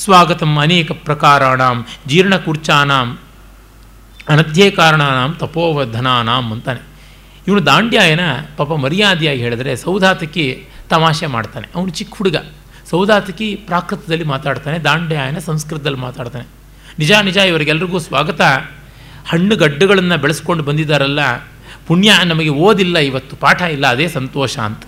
ಸ್ವಾಗತಂ 0.03 0.51
ಅನೇಕ 0.65 0.91
ಪ್ರಕಾರಾಣಾಂ, 1.07 1.77
ಜೀರ್ಣಕೂರ್ಚಾನಾಂ, 2.11 3.09
ಅನಧ್ಯೇಕಾರಣಾನಾಂ 4.33 5.33
ತಪೋವಧನಾಂ 5.33 5.33
ತಪೋವಧನಾನಾಂ 5.43 6.45
ಅಂತಾನೆ. 6.55 6.81
ಇವನು 7.47 7.61
ದಾಂಡ್ಯಾಯನ 7.65 8.23
ಪಾಪ 8.57 8.71
ಮರ್ಯಾದೆಯಾಗಿ 8.83 9.41
ಹೇಳಿದ್ರೆ 9.45 9.71
ಸೌಧಾತಕಿ 9.85 10.45
ತಮಾಷೆ 10.89 11.25
ಮಾಡ್ತಾನೆ. 11.25 11.67
ಅವನು 11.75 11.89
ಚಿಕ್ಕ 11.89 12.13
ಹುಡುಗ. 12.17 12.35
ಸೌದಾತಿಕಿ 12.89 13.55
ಪ್ರಾಕೃತದಲ್ಲಿ 13.55 14.23
ಮಾತಾಡ್ತಾನೆ 14.23 14.79
ದಾಂಡ್ಯಾಯನ 14.79 15.39
ಸಂಸ್ಕೃತದಲ್ಲಿ 15.39 15.97
ಮಾತಾಡ್ತಾನೆ. 15.97 16.47
ನಿಜ 16.99 17.11
ನಿಜ, 17.11 17.37
ಇವರಿಗೆಲ್ರಿಗೂ 17.37 17.99
ಸ್ವಾಗತ. 17.99 18.41
ಹಣ್ಣು 19.27 19.55
ಗಡ್ಡೆಗಳನ್ನು 19.55 20.17
ಬೆಳೆಸ್ಕೊಂಡು 20.17 20.63
ಬಂದಿದ್ದಾರಲ್ಲ, 20.63 21.19
ಪುಣ್ಯ 21.87 22.11
ನಮಗೆ 22.25 22.49
ಓದಿಲ್ಲ 22.49 22.97
ಇವತ್ತು, 22.97 23.35
ಪಾಠ 23.35 23.61
ಇಲ್ಲ, 23.61 23.87
ಅದೇ 23.87 24.07
ಸಂತೋಷ 24.07 24.57
ಅಂತ. 24.57 24.83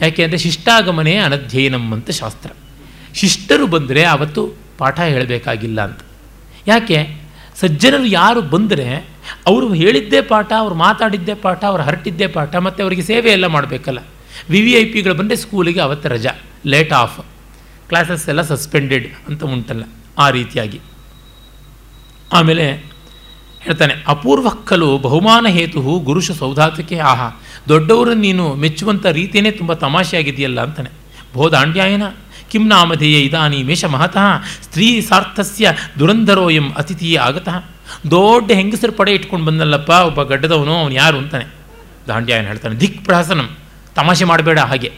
ಯಾಕೆ 0.00 0.24
ಅಂದರೆ 0.24 0.38
ಶಿಷ್ಟಾಗಮನೇ 0.38 1.16
ಅನಧ್ಯಯನಂ 1.16 1.92
ಅಂತ 1.92 2.10
ಶಾಸ್ತ್ರ. 2.10 2.50
ಶಿಷ್ಟರು 3.14 3.66
ಬಂದರೆ 3.66 4.04
ಆವತ್ತು 4.04 4.54
ಪಾಠ 4.78 5.00
ಹೇಳಬೇಕಾಗಿಲ್ಲ 5.00 5.84
ಅಂತ. 5.84 5.98
ಯಾಕೆ? 6.66 7.22
ಸಜ್ಜನರು 7.60 8.04
ಯಾರು 8.04 8.42
ಬಂದರೆ 8.42 9.08
ಅವರು 9.46 9.74
ಹೇಳಿದ್ದೇ 9.74 10.20
ಪಾಠ, 10.20 10.52
ಅವ್ರು 10.52 10.74
ಮಾತಾಡಿದ್ದೇ 10.74 11.34
ಪಾಠ, 11.34 11.64
ಅವ್ರು 11.64 11.82
ಹರಟಿದ್ದೇ 11.82 12.26
ಪಾಠ, 12.26 12.56
ಮತ್ತು 12.56 12.82
ಅವರಿಗೆ 12.82 13.02
ಸೇವೆ 13.02 13.30
ಎಲ್ಲ 13.30 13.46
ಮಾಡಬೇಕಲ್ಲ. 13.46 13.98
ವಿ 14.50 14.60
ವಿ 14.60 14.72
ಐ 14.72 14.84
ಪಿಗಳು 14.94 15.14
ಬಂದರೆ 15.14 15.36
ಸ್ಕೂಲಿಗೆ 15.36 15.80
ಅವತ್ತು 15.80 16.08
ರಜಾ 16.08 16.32
ಲೇಟ್ 16.66 16.92
ಆಫ್ 16.92 17.18
ಕ್ಲಾಸಸ್ 17.88 18.24
ಎಲ್ಲ 18.28 18.42
ಸಸ್ಪೆಂಡೆಡ್ 18.42 19.06
ಅಂತ 19.28 19.42
ಉಂಟಲ್ಲ, 19.44 19.84
ಆ 20.18 20.26
ರೀತಿಯಾಗಿ. 20.30 20.80
ಆಮೇಲೆ 22.32 22.66
ಹೇಳ್ತಾನೆ, 23.60 23.94
ಅಪೂರ್ವ 24.08 24.48
ಕಲು 24.68 24.88
ಬಹುಮಾನ 24.98 25.46
ಹೇತು 25.56 25.80
ಗುರುಷ 26.08 26.30
ಸೌಧಾತಕ್ಕೆ 26.38 26.96
ಆಹಾ. 27.10 27.28
ದೊಡ್ಡವರನ್ನು 27.68 28.22
ನೀನು 28.22 28.44
ಮೆಚ್ಚುವಂಥ 28.54 29.06
ರೀತಿಯೇ 29.18 29.50
ತುಂಬ 29.50 29.72
ತಮಾಷೆಯಾಗಿದೆಯಲ್ಲ 29.84 30.60
ಅಂತಾನೆ. 30.60 30.90
ಬೋಧಾಂಡ್ಯಾಯನ 31.34 32.06
ಕಿಂ 32.50 32.64
ನಾಮಧೇಯ 32.68 33.18
ಇದಾನೀಮೇಷ 33.18 33.84
ಮಹತಃ? 33.92 34.26
ಸ್ತ್ರೀ 34.62 34.88
ಸಾರ್ಥಸ್ಯ 35.00 35.66
ದುರಂಧರೋಯಂ 35.98 36.66
ಅತಿಥಿ 36.72 37.10
ಆಗತಃ? 37.26 37.56
ದೊಡ್ಡ 38.10 38.48
ಹೆಂಗಸರು 38.52 38.92
ಪಡೆ 38.92 39.12
ಇಟ್ಕೊಂಡು 39.12 39.46
ಬಂದಲ್ಲಪ್ಪ, 39.46 39.90
ಒಬ್ಬ 40.08 40.22
ಗಡ್ಡದವನು, 40.22 40.74
ಅವನು 40.78 40.94
ಯಾರು? 40.94 41.16
ಅಂತಾನೆ. 41.18 41.46
ದಾಂಡ್ಯಾಯನ 42.08 42.46
ಹೇಳ್ತಾನೆ 42.46 42.76
ದಿಕ್ 42.80 42.98
ಪ್ರಹಸನಂ 43.04 43.48
ತಮಾಷೆ 43.96 44.24
ಮಾಡಬೇಡ 44.24 44.58
ಹಾಗೆ. 44.70 44.90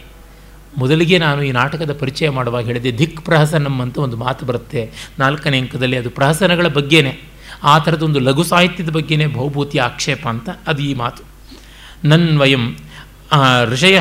ಮೊದಲಿಗೆ 0.78 1.16
ನಾನು 1.18 1.40
ಈ 1.42 1.50
ನಾಟಕದ 1.52 1.92
ಪರಿಚಯ 2.00 2.28
ಮಾಡುವಾಗ 2.30 2.64
ಹೇಳಿದೆ, 2.64 2.90
ದಿಕ್ 2.98 3.20
ಪ್ರಹಸನಂ 3.24 3.76
ಅಂತ 3.82 3.96
ಒಂದು 3.98 4.16
ಮಾತು 4.16 4.42
ಬರುತ್ತೆ. 4.46 4.82
ನಾಲ್ಕನೇ 5.18 5.58
ಅಂಕದಲ್ಲಿ 5.58 5.96
ಅದು 5.96 6.10
ಪ್ರಹಸನಗಳ 6.10 6.68
ಬಗ್ಗೆನೇ, 6.68 7.12
ಆ 7.62 7.74
ಥರದೊಂದು 7.78 8.18
ಲಘು 8.18 8.44
ಸಾಹಿತ್ಯದ 8.44 8.90
ಬಗ್ಗೆನೇ 8.90 9.26
ಭೌಭೂತಿಯ 9.26 9.80
ಆಕ್ಷೇಪ 9.80 10.22
ಅಂತ 10.28 10.48
ಅದು 10.66 10.82
ಈ 10.82 10.94
ಮಾತು. 10.94 11.22
ನನ್ವಯಂ 12.04 12.64
ಋಷಯ 13.72 13.98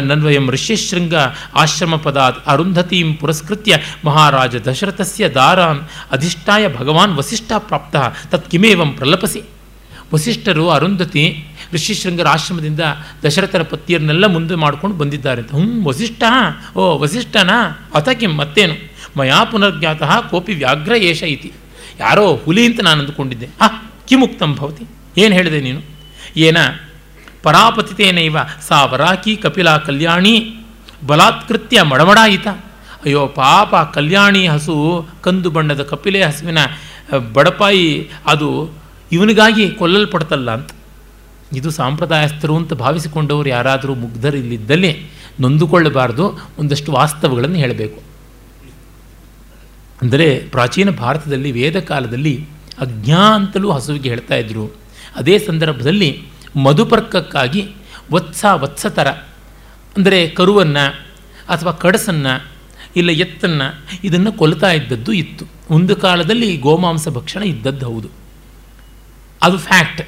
ನನ್ವಯಂ 0.00 0.46
ಋಷ್ಯಶೃಂಗ 0.50 1.14
ಆಶ್ರಮ 1.54 1.94
ಪದಾತ್ 1.96 2.38
ಅರುಂಧತೀಂ 2.46 3.08
ಪುರಸ್ಕೃತ್ಯ 3.14 3.72
ಮಹಾರಾಜ 4.04 4.56
ದಶರಥಸ್ಯ 4.68 5.28
ದಾರಾನ್ 5.28 5.82
ಅಧಿಷ್ಠಾಯ 6.12 6.64
ಭಗವಾನ್ 6.68 7.12
ವಸಿಷ್ಠ 7.18 7.50
ಪ್ರಾಪ್ತ 7.58 7.96
ತತ್ಕಿಮೇವಂ 8.32 8.90
ಪ್ರಲಪಸಿ. 8.92 9.42
ವಸಿಷ್ಠರು 10.14 10.64
ಅರುಂಧತಿ 10.70 11.24
ಋಷಿಶೃಂಗರ 11.74 12.28
ಆಶ್ರಮದಿಂದ 12.28 12.80
ದಶರಥರ 13.26 13.62
ಪತ್ತಿಯರನ್ನೆಲ್ಲ 13.62 14.26
ಮುಂದೆ 14.26 14.54
ಮಾಡ್ಕೊಂಡು 14.54 14.96
ಬಂದಿದ್ದಾರೆ 14.96 15.42
ಅಂತ. 15.42 15.50
ಹ್ಞೂ 15.50 15.88
ವಸಿಷ್ಠ, 15.88 16.22
ಓ, 16.76 16.98
ವಸಿಷ್ಠನಾ? 16.98 17.90
ಅಥ 17.94 18.08
ಕಿಂ 18.08 18.36
ಮತ್ತೇನು? 18.36 18.74
ಮಯಾ 19.18 19.44
ಪುನರ್ಜ್ಞಾತಃ 19.44 20.20
ಕೋಪಿ 20.20 20.54
ವ್ಯಾಘ್ರ 20.54 20.92
ಏಷ 20.92 21.22
ಇತಿ. 21.22 21.52
ಯಾರೋ 22.00 22.36
ಹುಲಿ 22.44 22.66
ಅಂತ 22.66 22.80
ನಾನು 22.80 23.00
ಅಂದುಕೊಂಡಿದ್ದೆ. 23.00 23.48
ಆ 23.60 23.66
ಕಿಮುಕ್ತಂ 24.08 24.54
ಭವತಿ. 24.54 24.84
ಏನು 25.20 25.34
ಹೇಳಿದೆ 25.34 25.60
ನೀನು? 25.60 25.80
ಏನ? 26.36 26.56
ಪರಾಪತಿತೇನೈವ 27.42 28.36
ಸಾ 28.68 28.84
ವರಾಕಿ 28.84 29.36
ಕಪಿಲಾ 29.36 29.78
ಕಲ್ಯಾಣಿ 29.78 30.54
ಬಲಾತ್ಕೃತ್ಯ 31.06 31.82
ಮಡಮಡಾಯಿತ. 31.82 32.48
ಅಯ್ಯೋ, 33.04 33.26
ಪಾಪ 33.26 33.74
ಕಲ್ಯಾಣಿ 33.74 34.46
ಹಸು 34.46 35.08
ಕಂದು 35.22 35.50
ಬಣ್ಣದ 35.50 35.82
ಕಪಿಲೆ 35.82 36.22
ಹಸುವಿನ 36.22 36.58
ಬಡಪಾಯಿ 37.32 38.08
ಅದು 38.26 38.70
ಇವನಿಗಾಗಿ 39.12 39.70
ಕೊಲ್ಲಲ್ಪಡ್ತಲ್ಲ 39.70 40.50
ಅಂತ. 40.50 40.70
ಇದು 41.52 41.70
ಸಾಂಪ್ರದಾಯಸ್ಥರು 41.70 42.56
ಅಂತ 42.56 42.72
ಭಾವಿಸಿಕೊಂಡವರು 42.72 43.48
ಯಾರಾದರೂ 43.48 43.94
ಮುಗ್ಧರಿಲ್ಲಿದ್ದಲ್ಲಿ 43.94 45.06
ನೊಂದುಕೊಳ್ಳಬಾರ್ದು, 45.40 46.24
ಒಂದಷ್ಟು 46.58 46.92
ವಾಸ್ತವಗಳನ್ನು 46.92 47.56
ಹೇಳಬೇಕು. 47.56 48.02
ಅಂದರೆ 50.02 50.38
ಪ್ರಾಚೀನ 50.48 50.90
ಭಾರತದಲ್ಲಿ 50.90 51.52
ವೇದ 51.52 51.78
ಕಾಲದಲ್ಲಿ 51.80 52.46
ಅಜ್ಞಾ 52.80 53.34
ಅಂತಲೂ 53.34 53.70
ಹಸುವಿಗೆ 53.70 54.08
ಹೇಳ್ತಾ 54.08 54.34
ಇದ್ದರು 54.34 54.76
ಅದೇ 55.16 55.38
ಸಂದರ್ಭದಲ್ಲಿ 55.38 56.22
ಮಧುಪರ್ಕಕ್ಕಾಗಿ 56.56 57.62
ವತ್ಸ 58.12 58.44
ವತ್ಸತರ, 58.54 59.08
ಅಂದರೆ 59.96 60.28
ಕರುವನ್ನು 60.28 60.84
ಅಥವಾ 61.48 61.72
ಕಡಸನ್ನು 61.72 62.50
ಇಲ್ಲ 62.96 63.10
ಎತ್ತನ್ನು 63.10 63.86
ಇದನ್ನು 64.04 64.32
ಕೊಲ್ತಾ 64.32 64.70
ಇದ್ದದ್ದು 64.70 65.12
ಇತ್ತು. 65.12 65.44
ಒಂದು 65.70 65.96
ಕಾಲದಲ್ಲಿ 65.96 66.56
ಗೋಮಾಂಸ 66.56 67.08
ಭಕ್ಷಣ 67.08 67.42
ಇದ್ದದ್ದು 67.42 67.86
ಹೌದು. 67.86 68.08
ಅದು 69.42 69.58
ಫ್ಯಾಕ್ಟ್. 69.58 70.02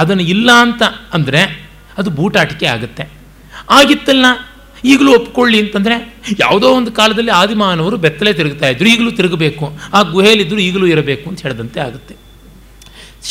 ಅದನ್ನು 0.00 0.24
ಇಲ್ಲ 0.34 0.50
ಅಂತ 0.64 0.82
ಅಂದರೆ 1.16 1.40
ಅದು 1.98 2.10
ಬೂಟಾಟಿಕೆ 2.18 2.66
ಆಗುತ್ತೆ. 2.74 3.04
ಆಗಿತ್ತಲ್ಲ, 3.78 4.26
ಈಗಲೂ 4.92 5.10
ಒಪ್ಕೊಳ್ಳಿ 5.18 5.58
ಅಂತಂದರೆ 5.64 5.96
ಯಾವುದೋ 6.42 6.68
ಒಂದು 6.78 6.90
ಕಾಲದಲ್ಲಿ 6.98 7.32
ಆದಿಮಾನವರು 7.40 7.96
ಬೆತ್ತಲೆ 8.04 8.32
ತಿರುಗ್ತಾ 8.40 8.66
ಇದ್ರು, 8.72 8.88
ಈಗಲೂ 8.94 9.10
ತಿರುಗಬೇಕು. 9.18 9.66
ಆ 9.96 10.00
ಗುಹೆಯಲ್ಲಿದ್ದರೂ 10.14 10.60
ಈಗಲೂ 10.68 10.86
ಇರಬೇಕು 10.94 11.24
ಅಂತ 11.30 11.40
ಹೇಳಿದಂತೆ 11.46 11.80
ಆಗುತ್ತೆ. 11.86 12.14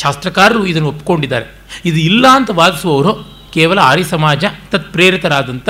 ಶಾಸ್ತ್ರಕಾರರು 0.00 0.62
ಇದನ್ನು 0.70 0.88
ಒಪ್ಕೊಂಡಿದ್ದಾರೆ. 0.94 1.46
ಇದು 1.90 1.98
ಇಲ್ಲ 2.10 2.26
ಅಂತ 2.38 2.50
ವಾದಿಸುವವರು 2.60 3.12
ಕೇವಲ 3.54 3.78
ಆರ್ಯ 3.90 4.06
ಸಮಾಜ 4.14 4.44
ತತ್ 4.72 4.88
ಪ್ರೇರಿತರಾದಂಥ 4.94 5.68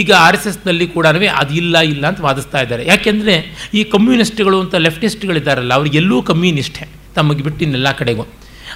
ಈಗ 0.00 0.10
ಆರ್ 0.26 0.36
ಎಸ್ 0.38 0.46
ಎಸ್ನಲ್ಲಿ 0.50 0.86
ಕೂಡ 0.94 1.06
ಅದು 1.40 1.52
ಇಲ್ಲ 1.60 1.76
ಇಲ್ಲ 1.92 2.04
ಅಂತ 2.10 2.20
ವಾದಿಸ್ತಾ 2.26 2.58
ಇದ್ದಾರೆ. 2.64 2.82
ಯಾಕೆಂದರೆ 2.92 3.34
ಈ 3.78 3.82
ಕಮ್ಯುನಿಸ್ಟ್ಗಳು 3.94 4.58
ಅಂತ 4.64 4.74
ಲೆಫ್ಟಿಸ್ಟ್ಗಳಿದ್ದಾರಲ್ಲ 4.86 5.72
ಅವ್ರಿಗೆಲ್ಲೂ 5.78 6.16
ಕಮ್ಯುನಿಸ್ಟೇ 6.30 6.86
ತಮಗೆ 7.18 7.42
ಬಿಟ್ಟಿನ್ನೆಲ್ಲ 7.46 7.90
ಕಡೆಗೂ. 8.00 8.24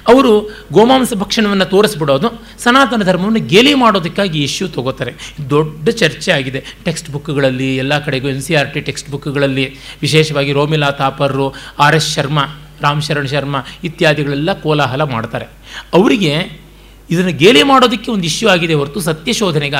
ಅವರು 0.07 0.49
ಗೋಮಾಂಸ 0.71 1.13
ಭಕ್ಷಣವನ್ನು 1.13 1.65
ತೋರಿಸ್ಬಿಡೋದು, 1.65 2.27
ಸನಾತನ 2.63 3.03
ಧರ್ಮವನ್ನು 3.03 3.39
ಗೇಲಿ 3.39 3.73
ಮಾಡೋದಕ್ಕಾಗಿ 3.73 4.43
ಇಶ್ಯೂ 4.43 4.67
ತಗೋತಾರೆ. 4.67 5.13
ದೊಡ್ಡ 5.49 5.89
ಚರ್ಚೆ 5.89 6.31
ಆಗಿದೆ. 6.31 6.63
ಟೆಕ್ಸ್ಟ್ 6.85 7.09
ಬುಕ್ಗಳಲ್ಲಿ 7.09 7.75
ಎಲ್ಲ 7.75 7.99
ಕಡೆಗೂ 8.05 8.27
N 8.29 8.41
C 8.41 8.55
R 8.55 8.73
T 8.73 8.81
text 8.81 9.09
ಬುಕ್ಗಳಲ್ಲಿ 9.09 9.75
ವಿಶೇಷವಾಗಿ 10.01 10.51
ರೋಮಿಲಾ 10.51 10.91
ತಾಪರ್ರು, 10.91 11.53
ಆರ್ 11.79 11.95
ಎಸ್ 11.95 12.15
ಶರ್ಮಾ, 12.15 12.45
ರಾಮ್ 12.81 13.01
ಶರಣ್ 13.01 13.27
ಶರ್ಮಾ 13.27 13.59
ಇತ್ಯಾದಿಗಳೆಲ್ಲ 13.83 14.53
ಕೋಲಾಹಲ 14.53 15.01
ಮಾಡ್ತಾರೆ. 15.01 15.45
ಅವರಿಗೆ 15.93 16.63
ಇದನ್ನು 17.09 17.31
ಗೇಲಿ 17.31 17.63
ಮಾಡೋದಕ್ಕೆ 17.63 18.11
ಒಂದು 18.11 18.23
ಇಶ್ಯೂ 18.23 18.49
ಆಗಿದೆ 18.49 18.73
ಹೊರತು 18.73 18.99
ಸತ್ಯ 18.99 19.33
ಶೋಧನೆಗೆ 19.33 19.75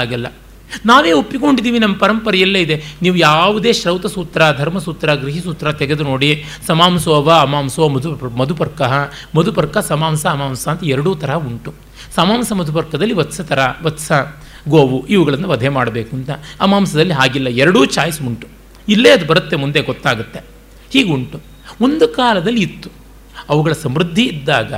ನಾವೇ 0.86 1.12
ಒಪ್ಪಿಕೊಂಡಿದ್ದೀವಿ, 1.12 1.80
ನಮ್ಮ 1.80 1.96
ಪರಂಪರೆಯಲ್ಲೇ 1.96 2.62
ಇದೆ. 2.62 2.76
ನೀವು 3.02 3.16
ಯಾವುದೇ 3.16 3.74
ಶ್ರೌತ 3.74 4.06
ಸೂತ್ರ 4.06 4.42
ಧರ್ಮಸೂತ್ರ 4.58 5.14
ಗೃಹಿಸೂತ್ರ 5.14 5.72
ತೆಗೆದು 5.72 6.04
ನೋಡಿ 6.04 6.44
ಸಮಾಂಸೋವ 6.68 7.32
ಅಮಾಂಸೋ, 7.42 7.88
ಮಧು, 7.88 8.12
ಮಧುಪರ್ಕ 8.38 8.82
ಮಧುಪರ್ಕ, 9.36 9.78
ಸಮಾಂಸ, 9.78 10.26
ಅಮಾಂಸ 10.26 10.68
ಅಂತ 10.68 10.84
ಎರಡೂ 10.84 11.16
ಥರ 11.16 11.34
ಉಂಟು. 11.34 11.74
ಸಮಾಂಸ, 12.16 12.52
ಮಧುಪರ್ಕದಲ್ಲಿ 12.52 13.14
ವತ್ಸ 13.14 13.42
ಥರ 13.42 13.60
ವತ್ಸ, 13.84 14.12
ಗೋವು 14.70 15.08
ಇವುಗಳನ್ನು 15.08 15.48
ವಧೆ 15.48 15.70
ಮಾಡಬೇಕು 15.70 16.16
ಅಂತ. 16.16 16.30
ಅಮಾಂಸದಲ್ಲಿ 16.62 17.14
ಹಾಗಿಲ್ಲ, 17.14 17.48
ಎರಡೂ 17.48 17.86
ಚಾಯ್ಸ್ 17.86 18.22
ಉಂಟು. 18.22 18.48
ಇಲ್ಲೇ 18.90 19.10
ಅದು 19.10 19.26
ಬರುತ್ತೆ, 19.26 19.56
ಮುಂದೆ 19.56 19.82
ಗೊತ್ತಾಗುತ್ತೆ. 19.82 20.40
ಹೀಗುಂಟು 20.94 21.40
ಒಂದು 21.82 22.08
ಕಾಲದಲ್ಲಿ 22.08 22.62
ಇತ್ತು. 22.62 22.90
ಅವುಗಳ 23.50 23.72
ಸಮೃದ್ಧಿ 23.72 24.24
ಇದ್ದಾಗ, 24.24 24.74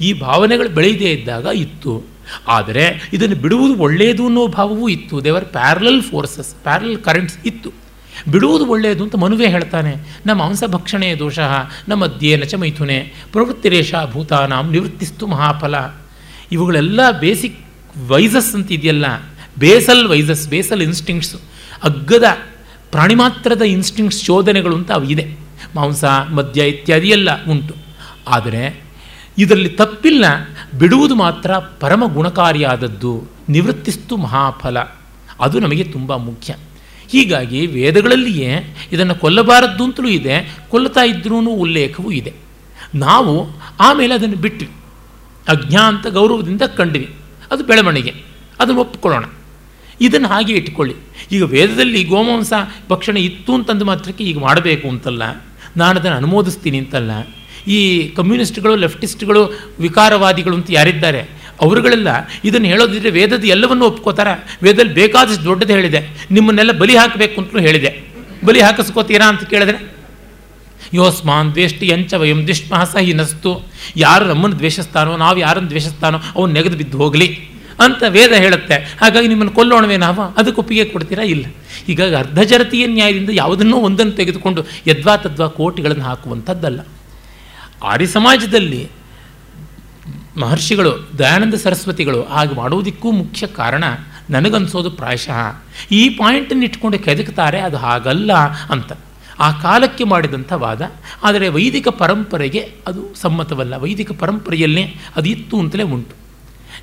ಈ 0.00 0.12
ಭಾವನೆಗಳು 0.12 0.68
ಬೆಳೆಯದೇ 0.68 1.10
ಇದ್ದಾಗ 1.10 1.46
ಇತ್ತು. 1.54 2.15
ಆದರೆ 2.48 3.10
ಇದನ್ನು 3.12 3.36
ಬಿಡುವುದು 3.36 3.74
ಒಳ್ಳೆಯದು 3.74 4.26
ಅನ್ನೋ 4.26 4.46
ಭಾವವೂ 4.46 4.88
ಇತ್ತು. 4.88 5.24
ದೇವರ್ 5.24 5.44
ಪ್ಯಾರಲಲ್ 5.44 6.02
ಫೋರ್ಸಸ್ 6.02 6.54
ಪ್ಯಾರಲಲ್ 6.62 6.98
ಕರೆಂಟ್ಸ್ 6.98 7.38
ಇತ್ತು. 7.46 7.70
ಬಿಡುವುದು 8.32 8.66
ಒಳ್ಳೆಯದು 8.66 9.02
ಅಂತ 9.04 9.14
ಮನುವೆ 9.14 9.46
ಹೇಳ್ತಾನೆ, 9.46 9.92
ನಮ್ಮ 10.26 10.42
ಹಂಸಭಕ್ಷಣೆಯ 10.42 11.14
ದೋಷ, 11.16 11.38
ನಮ್ಮ 11.88 12.04
ಅಧ್ಯಯನ 12.04 12.44
ಚ 12.44 12.54
ಮೈಥುನೆ 12.54 12.98
ಪ್ರವೃತ್ತಿರೇಷ 13.32 13.94
ಭೂತಾನಾಂ 14.12 14.70
ನಿವೃತ್ತಿಸ್ತು 14.70 15.26
ಮಹಾಫಲ. 15.26 15.74
ಇವುಗಳೆಲ್ಲ 16.52 17.00
ಬೇಸಿಕ್ 17.20 17.58
ವೈಸಸ್ 18.08 18.54
ಅಂತ 18.54 18.72
ಇದೆಯಲ್ಲ 18.72 19.06
ಬೇಸಲ್ 19.58 20.06
ವೈಸಸ್ 20.06 20.48
ಬೇಸಲ್ 20.48 20.82
ಇನ್ಸ್ಟಿಂಕ್ಟ್ಸು 20.82 21.38
ಅಗ್ಗದ 21.82 22.24
ಪ್ರಾಣಿ 22.90 23.14
ಮಾತ್ರದ 23.14 23.62
ಇನ್ಸ್ಟಿಂಕ್ಟ್ಸ್ 23.62 24.24
ಶೋಧನೆಗಳು 24.24 24.76
ಅಂತ 24.76 24.90
ಅವು 24.92 25.04
ಇದೆ. 25.04 25.24
ಮಾಂಸ, 25.74 26.04
ಮದ್ಯ 26.30 26.68
ಇತ್ಯಾದಿ 26.68 27.08
ಎಲ್ಲ 27.08 27.30
ಉಂಟು. 27.44 27.74
ಆದರೆ 28.28 28.85
ಇದರಲ್ಲಿ 29.38 29.68
ತಪ್ಪಿಲ್ಲ. 29.68 30.24
ಬಿಡುವುದು 30.78 31.14
ಮಾತ್ರ 31.14 31.56
ಪರಮ 31.56 32.14
ಗುಣಕಾರಿಯಾದದ್ದು. 32.14 33.24
ನಿವೃತ್ತಿಸ್ತು 33.48 34.16
ಮಹಾಫಲ. 34.16 34.78
ಅದು 35.40 35.60
ನಮಗೆ 35.60 35.84
ತುಂಬ 35.84 36.16
ಮುಖ್ಯ. 36.16 36.54
ಹೀಗಾಗಿ 37.08 37.66
ವೇದಗಳಲ್ಲಿಯೇ 37.66 38.76
ಇದನ್ನು 38.92 39.14
ಕೊಲ್ಲಬಾರದ್ದು 39.14 39.84
ಅಂತಲೂ 39.84 40.08
ಇದೆ, 40.08 40.58
ಕೊಲ್ಲುತ್ತಾ 40.68 41.02
ಇದ್ರೂ 41.02 41.40
ಉಲ್ಲೇಖವೂ 41.40 42.10
ಇದೆ. 42.10 42.32
ನಾವು 42.94 43.48
ಆಮೇಲೆ 43.80 44.14
ಅದನ್ನು 44.14 44.36
ಬಿಟ್ವಿ. 44.36 44.70
ಅಜ್ಞಾಂತ 45.48 46.06
ಗೌರವದಿಂದ 46.06 46.62
ಕಂಡ್ವಿ. 46.62 47.14
ಅದು 47.50 47.64
ಬೆಳವಣಿಗೆ. 47.64 48.14
ಅದನ್ನು 48.60 48.80
ಒಪ್ಪಿಕೊಳ್ಳೋಣ. 48.80 49.24
ಇದನ್ನು 50.00 50.28
ಹಾಗೆ 50.28 50.52
ಇಟ್ಕೊಳ್ಳಿ 50.52 50.94
ಈಗ 51.32 51.42
ವೇದದಲ್ಲಿ 51.42 52.04
ಗೋಮಾಂಸ 52.04 52.52
ಭಕ್ಷಣೆ 52.90 53.20
ಇತ್ತು 53.20 53.54
ಅಂತಂದು 53.54 53.84
ಮಾತ್ರಕ್ಕೆ 53.84 54.24
ಈಗ 54.24 54.38
ಮಾಡಬೇಕು 54.38 54.88
ಅಂತಲ್ಲ. 54.88 55.22
ನಾನು 55.76 56.00
ಅದನ್ನು 56.00 56.16
ಅನುಮೋದಿಸ್ತೀನಿ 56.16 56.78
ಅಂತಲ್ಲ. 56.78 57.10
ಈ 57.66 58.08
ಕಮ್ಯುನಿಸ್ಟ್ಗಳು, 58.08 58.76
ಲೆಫ್ಟಿಸ್ಟ್ಗಳು, 58.76 59.60
ವಿಕಾರವಾದಿಗಳು 59.80 60.54
ಅಂತ 60.54 60.66
ಯಾರಿದ್ದಾರೆ? 60.70 61.46
ಅವರುಗಳೆಲ್ಲ 61.62 62.08
ಇದನ್ನು 62.44 62.66
ಹೇಳೋದಿದ್ರೆ 62.66 63.10
ವೇದದ 63.10 63.44
ಎಲ್ಲವನ್ನೂ 63.44 63.86
ಒಪ್ಕೋತಾರೆ. 63.86 64.58
ವೇದದಲ್ಲಿ 64.62 64.94
ಬೇಕಾದಷ್ಟು 64.94 65.44
ದೊಡ್ಡದು 65.44 65.72
ಹೇಳಿದೆ. 65.72 66.26
ನಿಮ್ಮನ್ನೆಲ್ಲ 66.30 66.72
ಬಲಿ 66.72 66.96
ಹಾಕಬೇಕು 66.96 67.40
ಅಂತಲೂ 67.40 67.60
ಹೇಳಿದೆ. 67.60 68.14
ಬಲಿ 68.44 68.60
ಹಾಕಿಸ್ಕೋತೀರಾ 68.60 69.28
ಅಂತ 69.28 69.42
ಕೇಳಿದ್ರೆ, 69.42 69.96
ಯೋಸ್ಮಾನ್ 70.94 71.50
ದ್ವೇಷ್ಟಿ 71.50 71.86
ಎಂಚ 71.86 72.14
ವಯಂ 72.14 72.48
ದುಷ್ಮಃ 72.48 72.84
ಸಹಿ 72.84 73.12
ನಸ್ತು. 73.12 73.72
ಯಾರು 73.96 74.24
ನಮ್ಮನ್ನು 74.24 74.58
ದ್ವೇಷಿಸ್ತಾನೋ, 74.58 75.16
ನಾವು 75.16 75.38
ಯಾರನ್ನು 75.38 75.68
ದ್ವೇಷಿಸ್ತಾನೋ, 75.68 76.18
ಅವನು 76.36 76.52
ನೆಗೆದು 76.52 76.76
ಬಿದ್ದು 76.76 76.98
ಹೋಗಲಿ 76.98 77.38
ಅಂತ 77.80 78.02
ವೇದ 78.08 78.32
ಹೇಳುತ್ತೆ. 78.32 78.74
ಹಾಗಾಗಿ 78.74 79.28
ನಿಮ್ಮನ್ನು 79.28 79.54
ಕೊಲ್ಲೋಣವೇ 79.54 79.96
ನಾವು? 79.96 80.34
ಅದಕ್ಕೆ 80.34 80.60
ಒಪ್ಪಿಗೆ 80.60 80.84
ಕೊಡ್ತೀರಾ? 80.84 81.24
ಇಲ್ಲ. 81.24 81.44
ಹೀಗಾಗಿ 81.86 82.14
ಅರ್ಧಜರತೀಯ 82.14 82.86
ನ್ಯಾಯದಿಂದ 82.86 83.30
ಯಾವುದನ್ನೂ 83.32 83.76
ಒಂದನ್ನು 83.76 84.12
ತೆಗೆದುಕೊಂಡು 84.12 84.66
ಯದ್ವಾ 84.86 85.16
ತದ್ವಾ 85.16 85.46
ಕೋಟಿಗಳನ್ನು 85.46 86.04
ಹಾಕುವಂಥದ್ದಲ್ಲ. 86.04 86.80
ಆರ್ಯ 87.82 88.06
ಸಮಾಜದಲ್ಲಿ 88.06 88.88
ಮಹರ್ಷಿಗಳು, 90.40 91.08
ದಯಾನಂದ 91.18 91.54
ಸರಸ್ವತಿಗಳು 91.54 92.22
ಹಾಗೆ 92.22 92.54
ಮಾಡುವುದಕ್ಕೂ 92.54 93.10
ಮುಖ್ಯ 93.10 93.46
ಕಾರಣ 93.46 93.84
ನನಗನ್ಸೋದು 94.30 94.90
ಪ್ರಾಯಶಃ. 94.90 95.62
ಈ 95.90 96.08
ಪಾಯಿಂಟನ್ನು 96.08 96.64
ಇಟ್ಕೊಂಡು 96.64 96.98
ಕೆದಕ್ತಾರೆ 96.98 97.60
ಅದು 97.60 97.76
ಹಾಗಲ್ಲ 97.76 98.32
ಅಂತ. 98.70 98.92
ಆ 99.38 99.52
ಕಾಲಕ್ಕೆ 99.52 100.04
ಮಾಡಿದಂಥ 100.04 100.52
ವಾದ. 100.52 100.90
ಆದರೆ 101.22 101.48
ವೈದಿಕ 101.48 101.88
ಪರಂಪರೆಗೆ 101.88 102.72
ಅದು 102.86 103.14
ಸಮ್ಮತವಲ್ಲ. 103.14 103.76
ವೈದಿಕ 103.76 104.12
ಪರಂಪರೆಯಲ್ಲೇ 104.12 104.94
ಅದು 105.16 105.28
ಇತ್ತು 105.28 105.58
ಅಂತಲೇ 105.58 105.82
ಉಂಟು. 105.82 106.14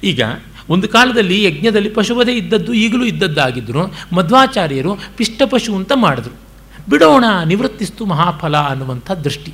ಈಗ 0.03 0.22
ಒಂದು 0.70 0.88
ಕಾಲದಲ್ಲಿ 0.88 1.44
ಯಜ್ಞದಲ್ಲಿ 1.44 1.90
ಪಶುವಧೆ 1.90 2.34
ಇದ್ದದ್ದು 2.34 2.74
ಈಗಲೂ 2.74 3.06
ಇದ್ದದ್ದಾಗಿದ್ದರು 3.06 3.94
ಮಧ್ವಾಚಾರ್ಯರು 4.15 4.99
ಪಿಷ್ಟಪಶು 5.15 5.76
ಅಂತ 5.76 5.91
ಮಾಡಿದ್ರು. 5.95 6.36
ಬಿಡೋಣ, 6.90 7.26
ನಿವೃತ್ತಿಸ್ತು 7.45 8.06
ಮಹಾಫಲ 8.06 8.57
ಅನ್ನುವಂಥ 8.57 9.11
ದೃಷ್ಟಿ. 9.11 9.53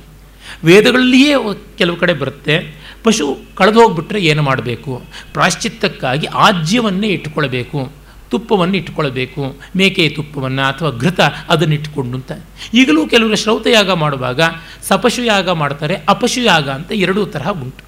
ವೇದಗಳಲ್ಲಿಯೇ 0.64 1.34
ಕೆಲವು 1.78 1.96
ಕಡೆ 1.96 2.12
ಬರುತ್ತೆ. 2.12 2.56
ಪಶು 3.04 3.38
ಕಳೆದು 3.54 3.82
ಹೋಗ್ಬಿಟ್ರೆ 3.82 4.20
ಏನು 4.20 4.42
ಮಾಡಬೇಕು? 4.42 5.02
ಪ್ರಾಶ್ಚಿತ್ತಕ್ಕಾಗಿ 5.32 6.26
ಆಜ್ಯವನ್ನೇ 6.26 7.08
ಇಟ್ಟುಕೊಳ್ಬೇಕು 7.08 7.92
ತುಪ್ಪವನ್ನು 8.30 8.76
ಇಟ್ಟುಕೊಳ್ಬೇಕು 8.76 9.56
ಮೇಕೆಯ 9.76 10.08
ತುಪ್ಪವನ್ನು 10.08 10.62
ಅಥವಾ 10.62 10.90
ಘೃತ 10.90 11.20
ಅದನ್ನು 11.20 11.74
ಇಟ್ಟುಕೊಂಡು 11.74 12.16
ಅಂತ. 12.16 12.32
ಈಗಲೂ 12.74 13.08
ಕೆಲವರು 13.08 13.36
ಶ್ರೌತಯಾಗ 13.36 13.90
ಮಾಡುವಾಗ 13.90 14.40
ಸಪಶು 14.82 15.24
ಯಾಗ 15.24 15.50
ಮಾಡ್ತಾರೆ 15.50 15.94
ಅಪಶು 16.08 16.40
ಯಾಗ 16.40 16.68
ಅಂತ 16.68 16.92
ಎರಡೂ 16.92 17.26
ತರಹ 17.26 17.48
ಉಂಟು. 17.48 17.84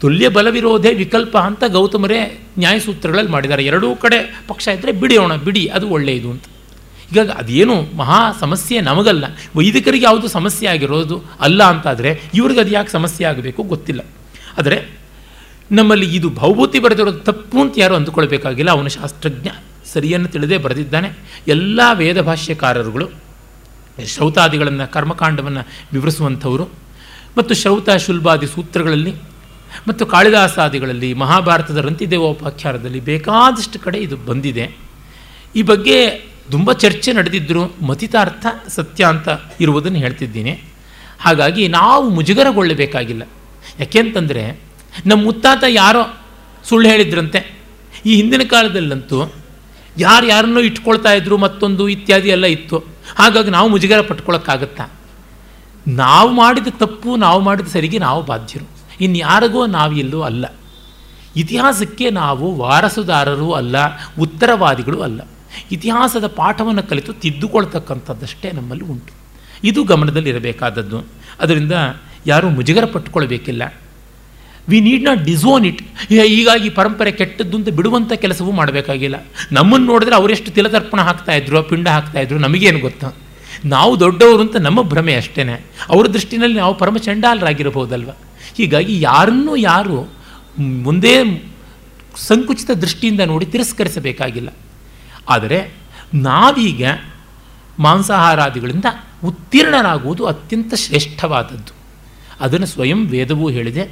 ತುಲ್ಯ 0.00 0.28
ಬಲವಿರೋಧೆ 0.28 0.94
ವಿಕಲ್ಪ 0.94 1.38
ಅಂತ 1.38 1.64
ಗೌತಮರೇ 1.64 2.40
ನ್ಯಾಯಸೂತ್ರಗಳಲ್ಲಿ 2.58 3.30
ಮಾಡಿದ್ದಾರೆ. 3.30 3.64
ಎರಡೂ 3.64 3.96
ಕಡೆ 3.96 4.44
ಪಕ್ಷ 4.48 4.68
ಇದ್ದರೆ 4.68 4.92
ಬಿಡಿಯೋಣ, 4.92 5.36
ಬಿಡಿ, 5.36 5.66
ಅದು 5.66 5.88
ಒಳ್ಳೆಯದು 5.88 6.30
ಅಂತ. 6.30 6.44
ಹೀಗಾಗಿ 7.14 7.38
ಅದೇನು 7.38 7.96
ಮಹಾ 7.96 8.32
ಸಮಸ್ಯೆ 8.40 8.80
ನಮಗಲ್ಲ. 8.80 9.24
ವೈದಿಕರಿಗೆ 9.56 10.04
ಯಾವುದು 10.04 10.28
ಸಮಸ್ಯೆ 10.28 10.68
ಆಗಿರೋದು? 10.68 11.22
ಅಲ್ಲ 11.40 11.62
ಅಂತಾದರೆ 11.62 12.22
ಇವ್ರಿಗೆ 12.34 12.60
ಅದು 12.60 12.70
ಯಾಕೆ 12.70 12.90
ಸಮಸ್ಯೆ 12.90 13.26
ಆಗಬೇಕು 13.26 13.62
ಗೊತ್ತಿಲ್ಲ. 13.62 14.04
ಆದರೆ 14.58 14.98
ನಮ್ಮಲ್ಲಿ 15.72 16.16
ಇದು 16.16 16.30
ಭೌಭೂತಿ 16.30 16.78
ಬರೆದಿರೋದು 16.78 17.18
ತಪ್ಪು 17.18 17.60
ಅಂತ 17.60 17.74
ಯಾರು 17.76 17.94
ಅಂದುಕೊಳ್ಬೇಕಾಗಿಲ್ಲ. 17.94 18.70
ಅವನ 18.70 18.86
ಶಾಸ್ತ್ರಜ್ಞ, 18.86 19.48
ಸರಿಯನ್ನು 19.92 20.28
ತಿಳಿದೇ 20.28 20.58
ಬರೆದಿದ್ದಾನೆ. 20.58 21.10
ಎಲ್ಲ 21.48 21.80
ವೇದ 21.94 22.20
ಭಾಷ್ಯಕಾರರುಗಳು 22.20 23.08
ಶ್ರೌತಾದಿಗಳನ್ನು 24.06 24.92
ಕರ್ಮಕಾಂಡವನ್ನು 24.92 25.68
ವಿವರಿಸುವಂಥವರು. 25.92 26.68
ಮತ್ತು 27.38 27.54
ಶ್ರೌತ 27.54 27.90
ಶುಲ್ಬಾದಿ 27.90 28.46
ಸೂತ್ರಗಳಲ್ಲಿ 28.46 29.14
ಮತ್ತು 29.88 30.06
ಕಾಳಿದಾಸಾದಿಗಳಲ್ಲಿ, 30.06 31.14
ಮಹಾಭಾರತದ 31.14 31.76
ರಂತಿದೇವೋಪಾಖ್ಯಾನದಲ್ಲಿ 31.76 33.00
ಬೇಕಾದಷ್ಟು 33.00 33.78
ಕಡೆ 33.78 33.98
ಇದು 33.98 34.16
ಬಂದಿದೆ. 34.16 34.76
ಈ 35.56 35.62
ಬಗ್ಗೆ 35.62 36.33
ತುಂಬ 36.50 36.72
ಚರ್ಚೆ 36.72 37.12
ನಡೆದಿದ್ದರು 37.12 37.84
ಮತಿತಾರ್ಥ 37.84 38.46
ಸತ್ಯ 38.68 39.04
ಅಂತ 39.04 39.28
ಇರುವುದನ್ನು 39.60 39.98
ಹೇಳ್ತಿದ್ದೀನಿ. 39.98 40.60
ಹಾಗಾಗಿ 41.20 41.68
ನಾವು 41.68 42.10
ಮುಜುಗರಗೊಳ್ಳಬೇಕಾಗಿಲ್ಲ. 42.10 43.22
ಯಾಕೆಂತಂದರೆ 43.80 44.60
ನಮ್ಮ 45.06 45.24
ಮುತ್ತಾತ 45.24 45.64
ಯಾರೋ 45.68 46.22
ಸುಳ್ಳು 46.64 46.88
ಹೇಳಿದ್ರಂತೆ. 46.88 47.58
ಈ 48.06 48.16
ಹಿಂದಿನ 48.16 48.42
ಕಾಲದಲ್ಲಂತೂ 48.42 49.32
ಯಾರು 49.98 50.26
ಯಾರನ್ನೋ 50.26 50.60
ಇಟ್ಕೊಳ್ತಾ 50.60 51.12
ಇದ್ರು 51.12 51.36
ಮತ್ತೊಂದು 51.36 51.88
ಇತ್ಯಾದಿ 51.88 52.28
ಎಲ್ಲ 52.28 52.46
ಇತ್ತು. 52.46 52.84
ಹಾಗಾಗಿ 53.16 53.50
ನಾವು 53.50 53.68
ಮುಜುಗರ 53.68 54.00
ಪಟ್ಕೊಳ್ಳೋಕ್ಕಾಗತ್ತಾ 54.00 54.86
ನಾವು 55.88 56.32
ಮಾಡಿದ 56.32 56.66
ತಪ್ಪು, 56.70 57.16
ನಾವು 57.16 57.40
ಮಾಡಿದ 57.40 57.66
ಸರಿಗೆ 57.66 57.98
ನಾವು 57.98 58.22
ಬಾಧ್ಯರು. 58.22 58.70
ಇನ್ನು 59.00 59.66
ನಾವು 59.66 59.92
ಇಲ್ಲೋ 59.92 60.20
ಅಲ್ಲ. 60.20 60.44
ಇತಿಹಾಸಕ್ಕೆ 61.36 62.10
ನಾವು 62.10 62.54
ವಾರಸುದಾರರೂ 62.54 63.52
ಅಲ್ಲ, 63.52 63.76
ಉತ್ತರವಾದಿಗಳು 64.20 65.00
ಅಲ್ಲ. 65.00 65.20
ಇತಿಹಾಸದ 65.70 66.26
ಪಾಠವನ್ನು 66.26 66.82
ಕಲಿತು 66.82 67.12
ತಿದ್ದುಕೊಳ್ತಕ್ಕಂಥದ್ದಷ್ಟೇ 67.12 68.50
ನಮ್ಮಲ್ಲಿ 68.50 68.84
ಉಂಟು. 68.84 69.12
ಇದು 69.64 69.84
ಗಮನದಲ್ಲಿರಬೇಕಾದದ್ದು. 69.84 71.04
ಅದರಿಂದ 71.40 71.72
ಯಾರೂ 72.26 72.50
ಮುಜುಗರ 72.50 72.84
ಪಟ್ಟುಕೊಳ್ಬೇಕಿಲ್ಲ. 72.84 73.62
We 74.68 74.80
need 74.80 75.04
not 75.04 75.24
disown 75.24 75.66
it 75.66 75.82
ಹೀಗಾಗಿ 76.08 76.68
ಪರಂಪರೆ 76.70 77.12
ಕೆಟ್ಟದ್ದು 77.12 77.56
ಅಂತ 77.56 77.68
ಬಿಡುವಂಥ 77.68 78.12
ಕೆಲಸವೂ 78.12 78.52
ಮಾಡಬೇಕಾಗಿಲ್ಲ. 78.52 79.26
ನಮ್ಮನ್ನು 79.52 79.86
ನೋಡಿದ್ರೆ 79.86 80.14
ಅವರೆಷ್ಟು 80.14 80.50
ತಿಲತರ್ಪಣ 80.50 81.00
ಹಾಕ್ತಾಯಿದ್ರು 81.00 81.62
ಪಿಂಡ 81.62 81.88
ಹಾಕ್ತಾಯಿದ್ರು 81.88 82.38
ನಮಗೇನು 82.38 82.78
ಗೊತ್ತು? 82.78 83.16
ನಾವು 83.64 84.00
ದೊಡ್ಡವರು 84.00 84.40
ಅಂತ 84.40 84.56
ನಮ್ಮ 84.56 84.82
ಭ್ರಮೆ 84.82 85.14
ಅಷ್ಟೇ 85.14 85.66
ಅವ್ರ 85.88 86.06
ದೃಷ್ಟಿನಲ್ಲಿ 86.06 86.58
ನಾವು 86.58 86.78
ಪರಮ 86.78 86.96
ಚಂಡಾಲರಾಗಿರಬಹುದಲ್ವ 86.96 88.10
ಹೀಗಾಗಿ 88.56 89.00
ಯಾರನ್ನೂ 89.00 89.56
ಯಾರು 89.56 90.12
ಮುಂದೆ 90.58 91.44
ಸಂಕುಚಿತ 92.16 92.70
ದೃಷ್ಟಿಯಿಂದ 92.70 93.20
ನೋಡಿ 93.20 93.46
ತಿರಸ್ಕರಿಸಬೇಕಾಗಿಲ್ಲ. 93.46 94.48
ಆದರೆ 95.28 95.58
ನಾವೀಗ 96.14 96.84
ಮಾಂಸಾಹಾರಾದಿಗಳಿಂದ 97.78 98.84
ಉತ್ತೀರ್ಣರಾಗುವುದು 99.24 100.26
ಅತ್ಯಂತ 100.26 100.74
ಶ್ರೇಷ್ಠವಾದದ್ದು. 100.74 101.72
ಅದನ್ನು 102.40 102.66
ಸ್ವಯಂ 102.66 103.06
ವೇದವೂ 103.06 103.50
ಹೇಳಿದೆ. 103.50 103.84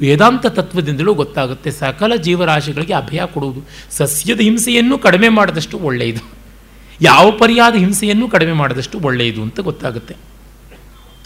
ವೇದಾಂತ 0.00 0.46
ತತ್ವದಿಂದಲೂ 0.46 1.14
ಗೊತ್ತಾಗುತ್ತೆ 1.14 1.70
ಸಕಲ 1.70 2.12
ಜೀವರಾಶಿಗಳಿಗೆ 2.16 2.94
ಅಭಯ 2.94 3.20
ಕೊಡುವುದು. 3.34 3.60
ಸಸ್ಯದ 3.90 4.40
ಹಿಂಸೆಯನ್ನು 4.40 4.98
ಕಡಿಮೆ 4.98 5.28
ಮಾಡಿದಷ್ಟು 5.28 5.78
ಒಳ್ಳೆಯದು. 5.78 6.22
ಯಾವ 7.00 7.30
ಪರ್ಯಾದ 7.30 7.74
ಹಿಂಸೆಯನ್ನು 7.74 8.28
ಕಡಿಮೆ 8.28 8.52
ಮಾಡಿದಷ್ಟು 8.52 8.98
ಒಳ್ಳೆಯದು 8.98 9.42
ಅಂತ 9.42 9.60
ಗೊತ್ತಾಗುತ್ತೆ. 9.60 10.14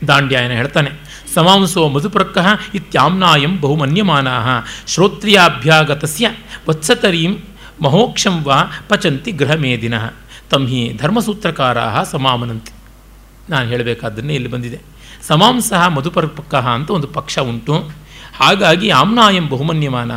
ದಾಂಡ್ಯಾಯನ 0.08 0.50
ಹೇಳ್ತಾನೆ, 0.50 0.90
ಸಮಾಂಸೋ 1.34 1.88
ಮಧುಪ್ರಕ್ಕಃ 1.88 2.46
ಇತ್ಯಾಮ್ನಾಯಂ 2.74 3.60
ಬಹುಮನ್ಯಮಾನಾ 3.60 4.66
ಶ್ರೋತ್ರಿಯಾಭ್ಯಾಗತಸ್ಯ 4.86 6.30
ವತ್ಸತರೀಂ 6.68 7.32
ಮಹೋಕ್ಷಂ 7.82 8.44
ವಾ 8.44 8.62
ಪಚಂತಿ 8.88 9.32
ಗೃಹಮೇದಿನ 9.32 9.94
ತಂ 10.50 10.66
ಹಿ 10.66 10.98
ಧರ್ಮಸೂತ್ರಕಾರ 11.02 12.02
ಸಮಾಮನಂತಿ. 12.02 12.72
ನಾನು 13.50 13.68
ಹೇಳಬೇಕಾದ್ದನ್ನೇ 13.68 14.34
ಇಲ್ಲಿ 14.34 14.50
ಬಂದಿದೆ. 14.50 14.80
ಸಮಾಂಸಃ 15.28 15.88
ಮಧುಪರ್ಪಕ್ಕಃ 15.88 16.68
ಅಂತ 16.68 16.90
ಒಂದು 16.90 17.06
ಪಕ್ಷ 17.06 17.38
ಉಂಟು. 17.38 17.74
ಹಾಗಾಗಿ 18.36 18.90
ಆಮ್ನಾಯಂ 18.90 19.48
ಬಹುಮನ್ಯಮಾನ. 19.48 20.12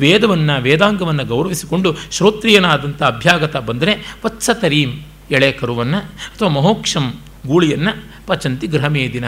ವೇದವನ್ನು, 0.00 0.62
ವೇದಾಂಗವನ್ನು 0.62 1.24
ಗೌರವಿಸಿಕೊಂಡು 1.24 1.96
ಶ್ರೋತ್ರಿಯನಾದಂಥ 2.10 3.02
ಅಭ್ಯಾಗತ 3.02 3.56
ಬಂದರೆ 3.56 4.16
ವತ್ಸತರೀಂ 4.24 5.04
ಎಳೆ 5.30 5.52
ಕರುವನ್ನು 5.52 5.98
ಅಥವಾ 5.98 6.48
ಮಹೋಕ್ಷಂ 6.48 7.14
ಗೂಳಿಯನ್ನು 7.46 8.26
ಪಚಂತಿ 8.26 8.66
ಗೃಹಮೇದಿನ 8.66 9.24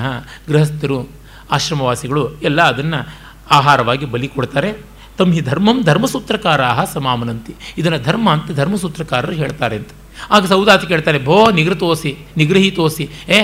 ಗೃಹಸ್ಥರು, 0.48 1.10
ಆಶ್ರಮವಾಸಿಗಳು 1.50 2.40
ಎಲ್ಲ 2.40 2.62
ಅದನ್ನು 2.62 3.08
ಆಹಾರವಾಗಿ 3.50 4.04
ಬಲಿ 4.04 4.28
ಕೊಡ್ತಾರೆ. 4.28 4.93
ತಮ್ಮ 5.18 5.32
ಹಿ 5.32 5.40
ಧರ್ಮಂ 5.40 5.82
ಧರ್ಮಸೂತ್ರಕಾರ 5.82 6.60
ಸಮಾಮನಂತಿ. 6.94 7.52
ಇದನ್ನು 7.78 8.00
ಧರ್ಮ 8.02 8.26
ಅಂತ 8.30 8.56
ಧರ್ಮಸೂತ್ರಕಾರರು 8.60 9.36
ಹೇಳ್ತಾರೆ 9.42 9.76
ಅಂತ. 9.76 9.92
ಆಗ 10.30 10.46
ಸೌದಾತಿ 10.46 10.86
ಕೇಳ್ತಾರೆ, 10.86 11.18
ಭೋ 11.24 11.36
ನಿಗೃತೋಸಿ 11.50 12.12
ನಿಗೃಹೀತೋಸಿ 12.36 13.04
ಏ 13.28 13.40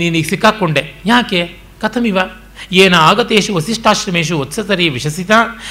ನೀನೀಗ 0.00 0.26
ಸಿಕ್ಕಾಕ್ಕೊಂಡೆ 0.28 0.82
ಯಾಕೆ? 1.06 1.42
ಕಥಮಿವ. 1.80 2.18
ಏನ 2.72 2.94
ಆಗತೇಶು 2.94 3.54
ವಸಿಷ್ಠಾಶ್ರಮೇಶು 3.54 4.34
ವತ್ಸತರಿ 4.38 4.88
ವಿಶಸಿತ. 4.88 5.30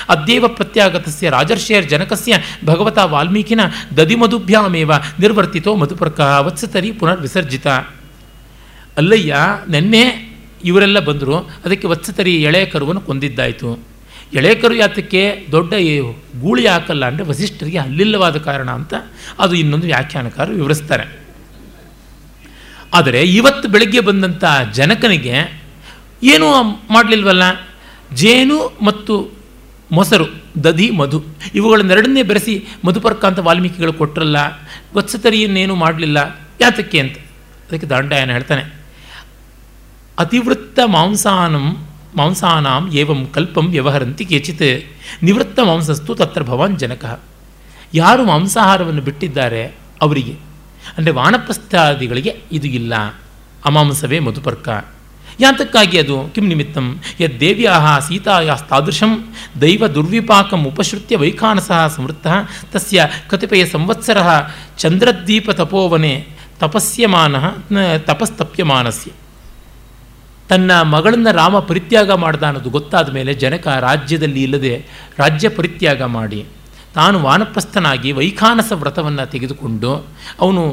ಅದ್ಯವ 0.09 0.47
ಪ್ರತ್ಯಾಗತಸ್ಯ 0.47 1.29
ರಾಜರ್ಷೇರ್ 1.29 1.89
ಜನಕಸ್ಯ 1.89 2.37
ಭಗವತ 2.65 2.97
ವಾಲ್ಮೀಕಿನ 2.97 3.61
ದದಿಮಧುಭ್ಯಾಮೇವ 3.97 4.91
ನಿರ್ವರ್ತಿತೋ 5.19 5.75
ಮಧುಪರ್ಕ 5.75 6.19
ವತ್ಸತರಿ 6.47 6.91
ಪುನರ್ವಿಸರ್ಜಿತ. 6.91 7.67
ಅಲ್ಲಯ್ಯ, 8.97 9.35
ನೆನ್ನೆ 9.69 10.03
ಇವರೆಲ್ಲ 10.65 10.99
ಬಂದರು, 10.99 11.37
ಅದಕ್ಕೆ 11.65 11.87
ವತ್ಸತರಿ 11.87 12.35
ಎಳೆ 12.35 12.65
ಕರುವನ್ನು 12.65 13.01
ಕೊಂದಿದ್ದಾಯಿತು. 13.01 13.90
ಎಳೆ 14.33 14.51
ಕರು 14.55 14.75
ಯಾತಕ್ಕೆ 14.75 15.21
ದೊಡ್ಡ 15.51 15.71
ಗೂಳಿ 16.41 16.63
ಹಾಕಲ್ಲ 16.67 17.03
ಅಂದರೆ 17.05 17.25
ವಸಿಷ್ಠರಿಗೆ 17.25 17.77
ಅಲ್ಲಿಲ್ಲವಾದ 17.77 18.37
ಕಾರಣ 18.47 18.69
ಅಂತ 18.71 18.93
ಅದು 19.39 19.53
ಇನ್ನೊಂದು 19.55 19.87
ವ್ಯಾಖ್ಯಾನಕಾರರು 19.87 20.55
ವಿವರಿಸ್ತಾರೆ. 20.55 21.05
ಆದರೆ 22.93 23.19
ಇವತ್ತು 23.39 23.65
ಬೆಳಗ್ಗೆ 23.69 24.01
ಬಂದಂಥ 24.07 24.43
ಜನಕನಿಗೆ 24.73 25.35
ಏನೂ 26.23 26.47
ಮಾಡಲಿಲ್ವಲ್ಲ? 26.91 27.43
ಜೇನು 28.15 28.57
ಮತ್ತು 28.81 29.13
ಮೊಸರು, 29.91 30.25
ದಧಿ, 30.63 30.87
ಮಧು 30.91 31.17
ಇವುಗಳನ್ನೆರಡನ್ನೇ 31.55 32.23
ಬೆರೆಸಿ 32.23 32.53
ಮಧುಪರ್ಕ 32.85 33.23
ಅಂತ 33.25 33.39
ವಾಲ್ಮೀಕಿಗಳು 33.39 33.93
ಕೊಟ್ಟರಲ್ಲ 33.93 34.37
ವತ್ಸತರಿಯನ್ನೇನು 34.95 35.75
ಮಾಡಲಿಲ್ಲ? 35.75 36.19
ಯಾತಕ್ಕೆ 36.61 36.99
ಅಂತ. 36.99 37.17
ಅದಕ್ಕೆ 37.67 37.87
ದಾಂಡಾಯನ 37.87 38.31
ಹೇಳ್ತಾನೆ, 38.31 38.63
ಅತಿವೃತ್ತ 40.17 40.79
ಮಾಂಸಾನಂ 40.95 41.67
ಮಾಂಸಾನಾಂ 42.15 42.93
ಏವಂ 42.93 43.25
ಕಲ್ಪಂ 43.25 43.71
ವ್ಯವಹರಂತಿ 43.71 44.25
ಕೇಚಿತ್ 44.25 44.85
ನಿವೃತ್ತ 45.23 45.59
ಮಾಂಸಸ್ತು 45.59 46.15
ತತ್ರ 46.15 46.43
ಭವಾನ್ 46.43 46.79
ಜನಕ 46.79 47.19
ಯಾರು 47.93 48.25
ಮಾಂಸಾಹಾರವನ್ನು 48.25 49.01
ಬಿಟ್ಟಿದ್ದಾರೆ? 49.01 49.75
ಅವರಿಗೆ. 50.01 50.33
ಅಂದರೆ 50.97 51.13
ವಾನಪ್ರಸ್ಥಾದಿಗಳಿಗೆ 51.13 52.41
ಇದು 52.51 52.67
ಇಲ್ಲ. 52.67 52.93
ಅಮಾಂಸವೇ 53.65 54.19
ಮಧುಪರ್ಕ. 54.19 54.69
ಯಾತಕ್ಕಾಗಿ 55.39 55.99
ಅದು? 55.99 56.31
ಕಿಂ 56.35 56.47
ನಿಮಿತ್ತಂ. 56.47 57.01
ಯದ್ದೇವ್ಯಾ 57.19 57.99
ಸೀತಾಯಾಸ್ತಾದೃಶಂ 57.99 59.33
ದೈವ 59.61 59.87
ದುರ್ವಿಪಾಕಂ 59.87 60.63
ಉಪಶ್ರುತ್ಯ 60.63 61.17
ವೈಖಾನಸಃ 61.17 61.87
ಸಮೃದ್ಧ 61.87 62.27
ತಸ್ಯ 62.71 63.09
ಕತಿಪಯ 63.29 63.65
ಸಂವತ್ಸರ 63.65 64.17
ಚಂದ್ರದ್ವೀಪ 64.77 65.51
ತಪೋವನೆ 65.51 66.27
ತಪಸ್ಯಮಾನ 66.59 67.35
ತಪಸ್ತಪ್ಯಮಾನಸ್ಯ. 67.97 69.11
ತನ್ನ 70.51 70.81
ಮಗಳನ್ನು 70.81 71.31
ರಾಮ 71.31 71.59
ಪರಿತ್ಯಾಗ 71.59 72.11
ಮಾಡ್ದ 72.11 72.43
ಅನ್ನೋದು 72.43 72.69
ಗೊತ್ತಾದ 72.69 73.09
ಮೇಲೆ 73.09 73.33
ಜನಕ 73.33 73.67
ರಾಜ್ಯದಲ್ಲಿ 73.67 74.43
ಇಲ್ಲದೆ 74.43 74.73
ರಾಜ್ಯ 75.17 75.49
ಪರಿತ್ಯಾಗ 75.49 76.01
ಮಾಡಿ 76.03 76.45
ತಾನು 76.95 77.19
ವಾನಪ್ರಸ್ಥನಾಗಿ 77.19 78.11
ವೈಖಾನಸ 78.11 78.71
ವ್ರತವನ್ನು 78.71 79.25
ತೆಗೆದುಕೊಂಡು 79.31 79.91
ಅವನು 80.39 80.63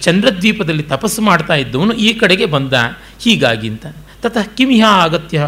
ಚಂದ್ರದ್ವೀಪದಲ್ಲಿ 0.00 0.82
ತಪಸ್ಸು 0.82 1.22
ಮಾಡ್ತಾ 1.22 1.54
ಇದ್ದವನು 1.54 1.92
ಈ 1.92 2.12
ಕಡೆಗೆ 2.12 2.46
ಬಂದ. 2.46 2.74
ಹೀಗಾಗಿ 3.20 3.68
ಅಂತ. 3.68 3.86
ತತಃ 4.22 4.46
ಕಿಮ್ 4.56 4.72
ಇಹ 4.72 4.84
ಆಗತ್ಯ 4.84 5.46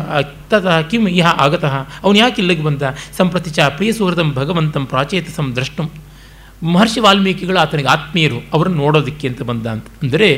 ತತಃ 0.51 0.80
ಕಿಮ್ 0.80 1.09
ಇಹ 1.09 1.26
ಆಗತಃ. 1.26 1.74
ಅವನು 2.05 2.18
ಯಾಕೆ 2.18 2.40
ಇಲ್ಲಿಗೆ 2.42 2.62
ಬಂದ? 2.62 2.82
ಸಂಪ್ರತಿ 3.16 3.51
ಚ 3.51 3.60
ಪ್ರಿಯ 3.60 3.92
ಸುಹೃದಂ 3.92 4.30
ಭಗವಂತಂ 4.34 4.86
ಪ್ರಾಚೇತಸಂ 4.86 5.48
ದ್ರಷ್ಟು 5.56 5.82
ಮಹರ್ಷಿ 6.62 7.01
ವಾಲ್ಮೀಕಿಗಳು 7.01 7.59
ಆತನಿಗೆ 7.59 7.88
ಆತ್ಮೀಯರು, 7.88 8.38
ಅವರನ್ನು 8.52 8.78
ನೋಡೋದಕ್ಕೆ 8.78 9.28
ಅಂತ 9.28 9.42
ಬಂದ 9.42 9.66
ಅಂತ. 9.66 9.86
ಅಂದರೆ 10.02 10.30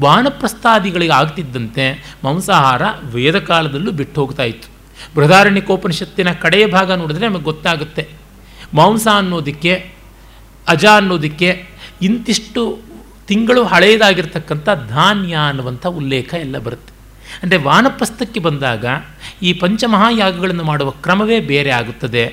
ವಾನಪ್ರಸ್ಥಾದಿಗಳಿಗೆ 0.00 1.12
ಆಗ್ತಿದ್ದಂತೆ 1.12 1.84
ಮಾಂಸಾಹಾರ 2.24 2.82
ವೇದಕಾಲದಲ್ಲೂ 3.14 3.92
ಬಿಟ್ಟು 4.00 4.20
ಹೋಗ್ತಾ 4.20 4.44
ಇತ್ತು. 4.44 4.68
ಬೃಹದಾರಣ್ಯಕೋಪನಿಷತ್ತಿನ 5.16 6.28
ಕಡೆಯ 6.42 6.66
ಭಾಗ 6.66 6.92
ನೋಡಿದ್ರೆ 6.92 7.24
ನಮಗೆ 7.26 7.42
ಗೊತ್ತಾಗುತ್ತೆ. 7.42 8.04
ಮಾಂಸ 8.74 9.06
ಅನ್ನೋದಕ್ಕೆ, 9.20 9.72
ಅಜ 10.68 10.84
ಅನ್ನೋದಕ್ಕೆ 10.98 11.48
ಇಂತಿಷ್ಟು 12.02 12.62
ತಿಂಗಳು 13.28 13.62
ಹಳೆಯದಾಗಿರ್ತಕ್ಕಂಥ 13.64 14.68
ಧಾನ್ಯ 14.88 15.34
ಅನ್ನುವಂಥ 15.48 15.86
ಉಲ್ಲೇಖ 16.00 16.30
ಎಲ್ಲ 16.34 16.58
ಬರುತ್ತೆ. 16.58 16.92
ಅಂದರೆ 17.42 17.58
ವಾನಪ್ರಸ್ಥಕ್ಕೆ 17.68 18.40
ಬಂದಾಗ 18.40 18.84
ಈ 19.42 19.52
ಪಂಚಮಹಾಯಾಗಗಳನ್ನು 19.52 20.64
ಮಾಡುವ 20.64 20.90
ಕ್ರಮವೇ 20.90 21.38
ಬೇರೆ 21.52 21.70
ಆಗುತ್ತದೆ. 21.70 22.24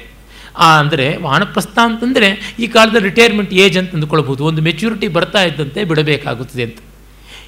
ಅಂದರೆ 0.81 1.07
ವಾನಪ್ರಸ್ಥ 1.17 1.77
ಅಂತಂದರೆ 1.83 2.27
ಈ 2.59 2.67
ಕಾಲದ 2.67 2.99
ರಿಟೈರ್ಮೆಂಟ್ 3.03 3.53
ಏಜ್ 3.63 3.77
ಅಂತ 3.77 3.93
ಅಂದ್ಕೊಳ್ಬೋದು 3.93 4.45
ಒಂದು 4.45 4.61
ಮೆಚ್ಯೂರಿಟಿ 4.61 5.07
ಬರ್ತಾ 5.17 5.41
ಇದ್ದಂತೆ 5.43 5.83
ಬಿಡಬೇಕಾಗುತ್ತದೆ 5.83 6.63
ಅಂತ. 6.63 6.79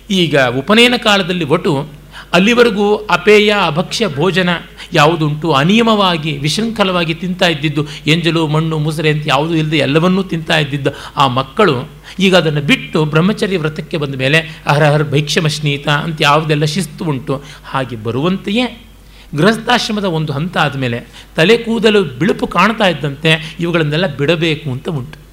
ಈಗ 0.10 0.38
ಉಪನಯನ 0.40 0.94
ಕಾಲದಲ್ಲಿ 0.98 1.46
ಒಟು 1.46 1.98
ಅಲ್ಲಿವರೆಗೂ 2.34 2.96
ಅಪೇಯ 2.96 3.56
ಅಭಕ್ಷ್ಯ 3.66 4.08
ಭೋಜನ 4.08 4.50
ಯಾವುದುಂಟು 4.94 5.52
ಅನಿಯಮವಾಗಿ, 5.52 6.38
ವಿಶೃಂಖಲವಾಗಿ 6.38 7.14
ತಿಂತಾ 7.14 7.48
ಇದ್ದಿದ್ದು, 7.48 7.88
ಎಂಜಲು, 8.08 8.48
ಮಣ್ಣು, 8.48 8.80
ಮುಸರೆ 8.80 9.10
ಅಂತ 9.10 9.24
ಯಾವುದೂ 9.28 9.54
ಇಲ್ಲದೆ 9.54 9.78
ಎಲ್ಲವನ್ನೂ 9.78 10.24
ತಿಂತಾ 10.24 10.58
ಇದ್ದಿದ್ದು 10.58 10.90
ಆ 11.18 11.28
ಮಕ್ಕಳು 11.28 11.90
ಈಗ 12.20 12.36
ಅದನ್ನು 12.36 12.62
ಬಿಟ್ಟು 12.62 13.06
ಬ್ರಹ್ಮಚರ್ಯ 13.06 13.58
ವ್ರತಕ್ಕೆ 13.58 13.98
ಬಂದ 13.98 14.16
ಮೇಲೆ 14.16 14.64
ಅಹರಹರ್ 14.68 15.04
ಭೈಕ್ಷಮಶ್ನೀತ 15.04 15.88
ಅಂತ 15.88 16.22
ಯಾವುದೆಲ್ಲ 16.22 16.66
ಶಿಸ್ತು 16.66 17.06
ಉಂಟು, 17.06 17.44
ಹಾಗೆ 17.66 17.96
ಬರುವಂತೆಯೇ 17.96 18.88
ಗೃಹಸ್ಥಾಶ್ರಮದ 19.36 20.04
ಒಂದು 20.04 20.34
ಹಂತ 20.34 20.58
ಆದಮೇಲೆ 20.58 21.08
ತಲೆ 21.36 21.58
ಕೂದಲು 21.58 22.04
ಬಿಳುಪು 22.04 22.48
ಕಾಣ್ತಾ 22.48 22.88
ಇದ್ದಂತೆ 22.88 23.58
ಇವುಗಳನ್ನೆಲ್ಲ 23.60 24.16
ಬಿಡಬೇಕು 24.16 24.72
ಅಂತ 24.72 24.90
ಉಂಟು. 24.90 25.27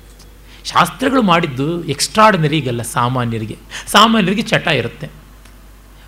ಶಾಸ್ತ್ರಗಳು 0.65 1.23
ಮಾಡಿದ್ದು 1.23 1.85
ಎಕ್ಸ್ಟ್ರಾರ್ಡಿನರಿಗಲ್ಲ 1.85 2.83
ಸಾಮಾನ್ಯರಿಗೆ. 2.83 3.57
ಸಾಮಾನ್ಯರಿಗೆ 3.87 4.43
ಚಟ 4.43 4.67
ಇರುತ್ತೆ. 4.67 5.07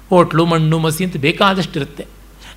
ಹೋಟ್ಲು, 0.08 0.46
ಮಣ್ಣು, 0.46 0.78
ಮಸಿ 0.78 1.04
ಅಂತ 1.04 1.16
ಬೇಕಾದಷ್ಟು 1.16 1.78
ಇರುತ್ತೆ 1.78 2.06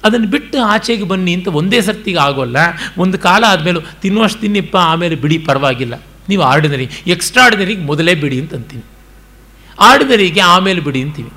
ಅದನ್ನು 0.03 0.27
ಬಿಟ್ಟು 0.27 0.61
ಆಚೆಗೆ 0.61 1.03
ಬನ್ನಿ 1.03 1.33
ಅಂತ 1.33 1.47
ಒಂದೇ 1.47 1.81
ಸರ್ತಿಗೆ 1.81 2.19
ಆಗೋಲ್ಲ. 2.19 2.57
ಒಂದು 2.97 3.19
ಕಾಲ 3.19 3.43
ಆದಮೇಲೆ 3.47 3.79
ತಿನ್ನುವಷ್ಟು 4.01 4.41
ತಿನ್ನಿಪ್ಪ, 4.41 4.77
ಆಮೇಲೆ 4.77 5.15
ಬಿಡಿ, 5.15 5.37
ಪರವಾಗಿಲ್ಲ. 5.37 6.01
ನೀವು 6.29 6.43
ಆರ್ಡಿನರಿ 6.43 6.89
ಎಕ್ಸ್ಟ್ರಾರ್ಡಿನರಿಗೆ 7.07 7.81
ಮೊದಲೇ 7.81 8.15
ಬಿಡಿ 8.15 8.41
ಅಂತ 8.41 8.53
ಅಂತೀನಿ. 8.53 8.83
ಆರ್ಡಿನರಿಗೆ 9.79 10.39
ಆಮೇಲೆ 10.39 10.81
ಬಿಡಿ 10.81 11.01
ಅಂತೀವಿ. 11.01 11.31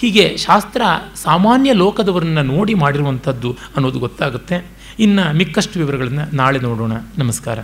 ಹೀಗೆ 0.00 0.36
ಶಾಸ್ತ್ರ 0.36 0.82
ಸಾಮಾನ್ಯ 1.14 1.72
ಲೋಕದವರನ್ನು 1.72 2.42
ನೋಡಿ 2.42 2.74
ಮಾಡಿರುವಂಥದ್ದು 2.74 3.52
ಅನ್ನೋದು 3.52 3.98
ಗೊತ್ತಾಗುತ್ತೆ. 3.98 4.66
ಇನ್ನು 4.98 5.36
ಮಿಕ್ಕಷ್ಟು 5.36 5.78
ವಿವರಗಳನ್ನು 5.78 6.36
ನಾಳೆ 6.36 6.58
ನೋಡೋಣ. 6.58 6.92
ನಮಸ್ಕಾರ. 7.18 7.58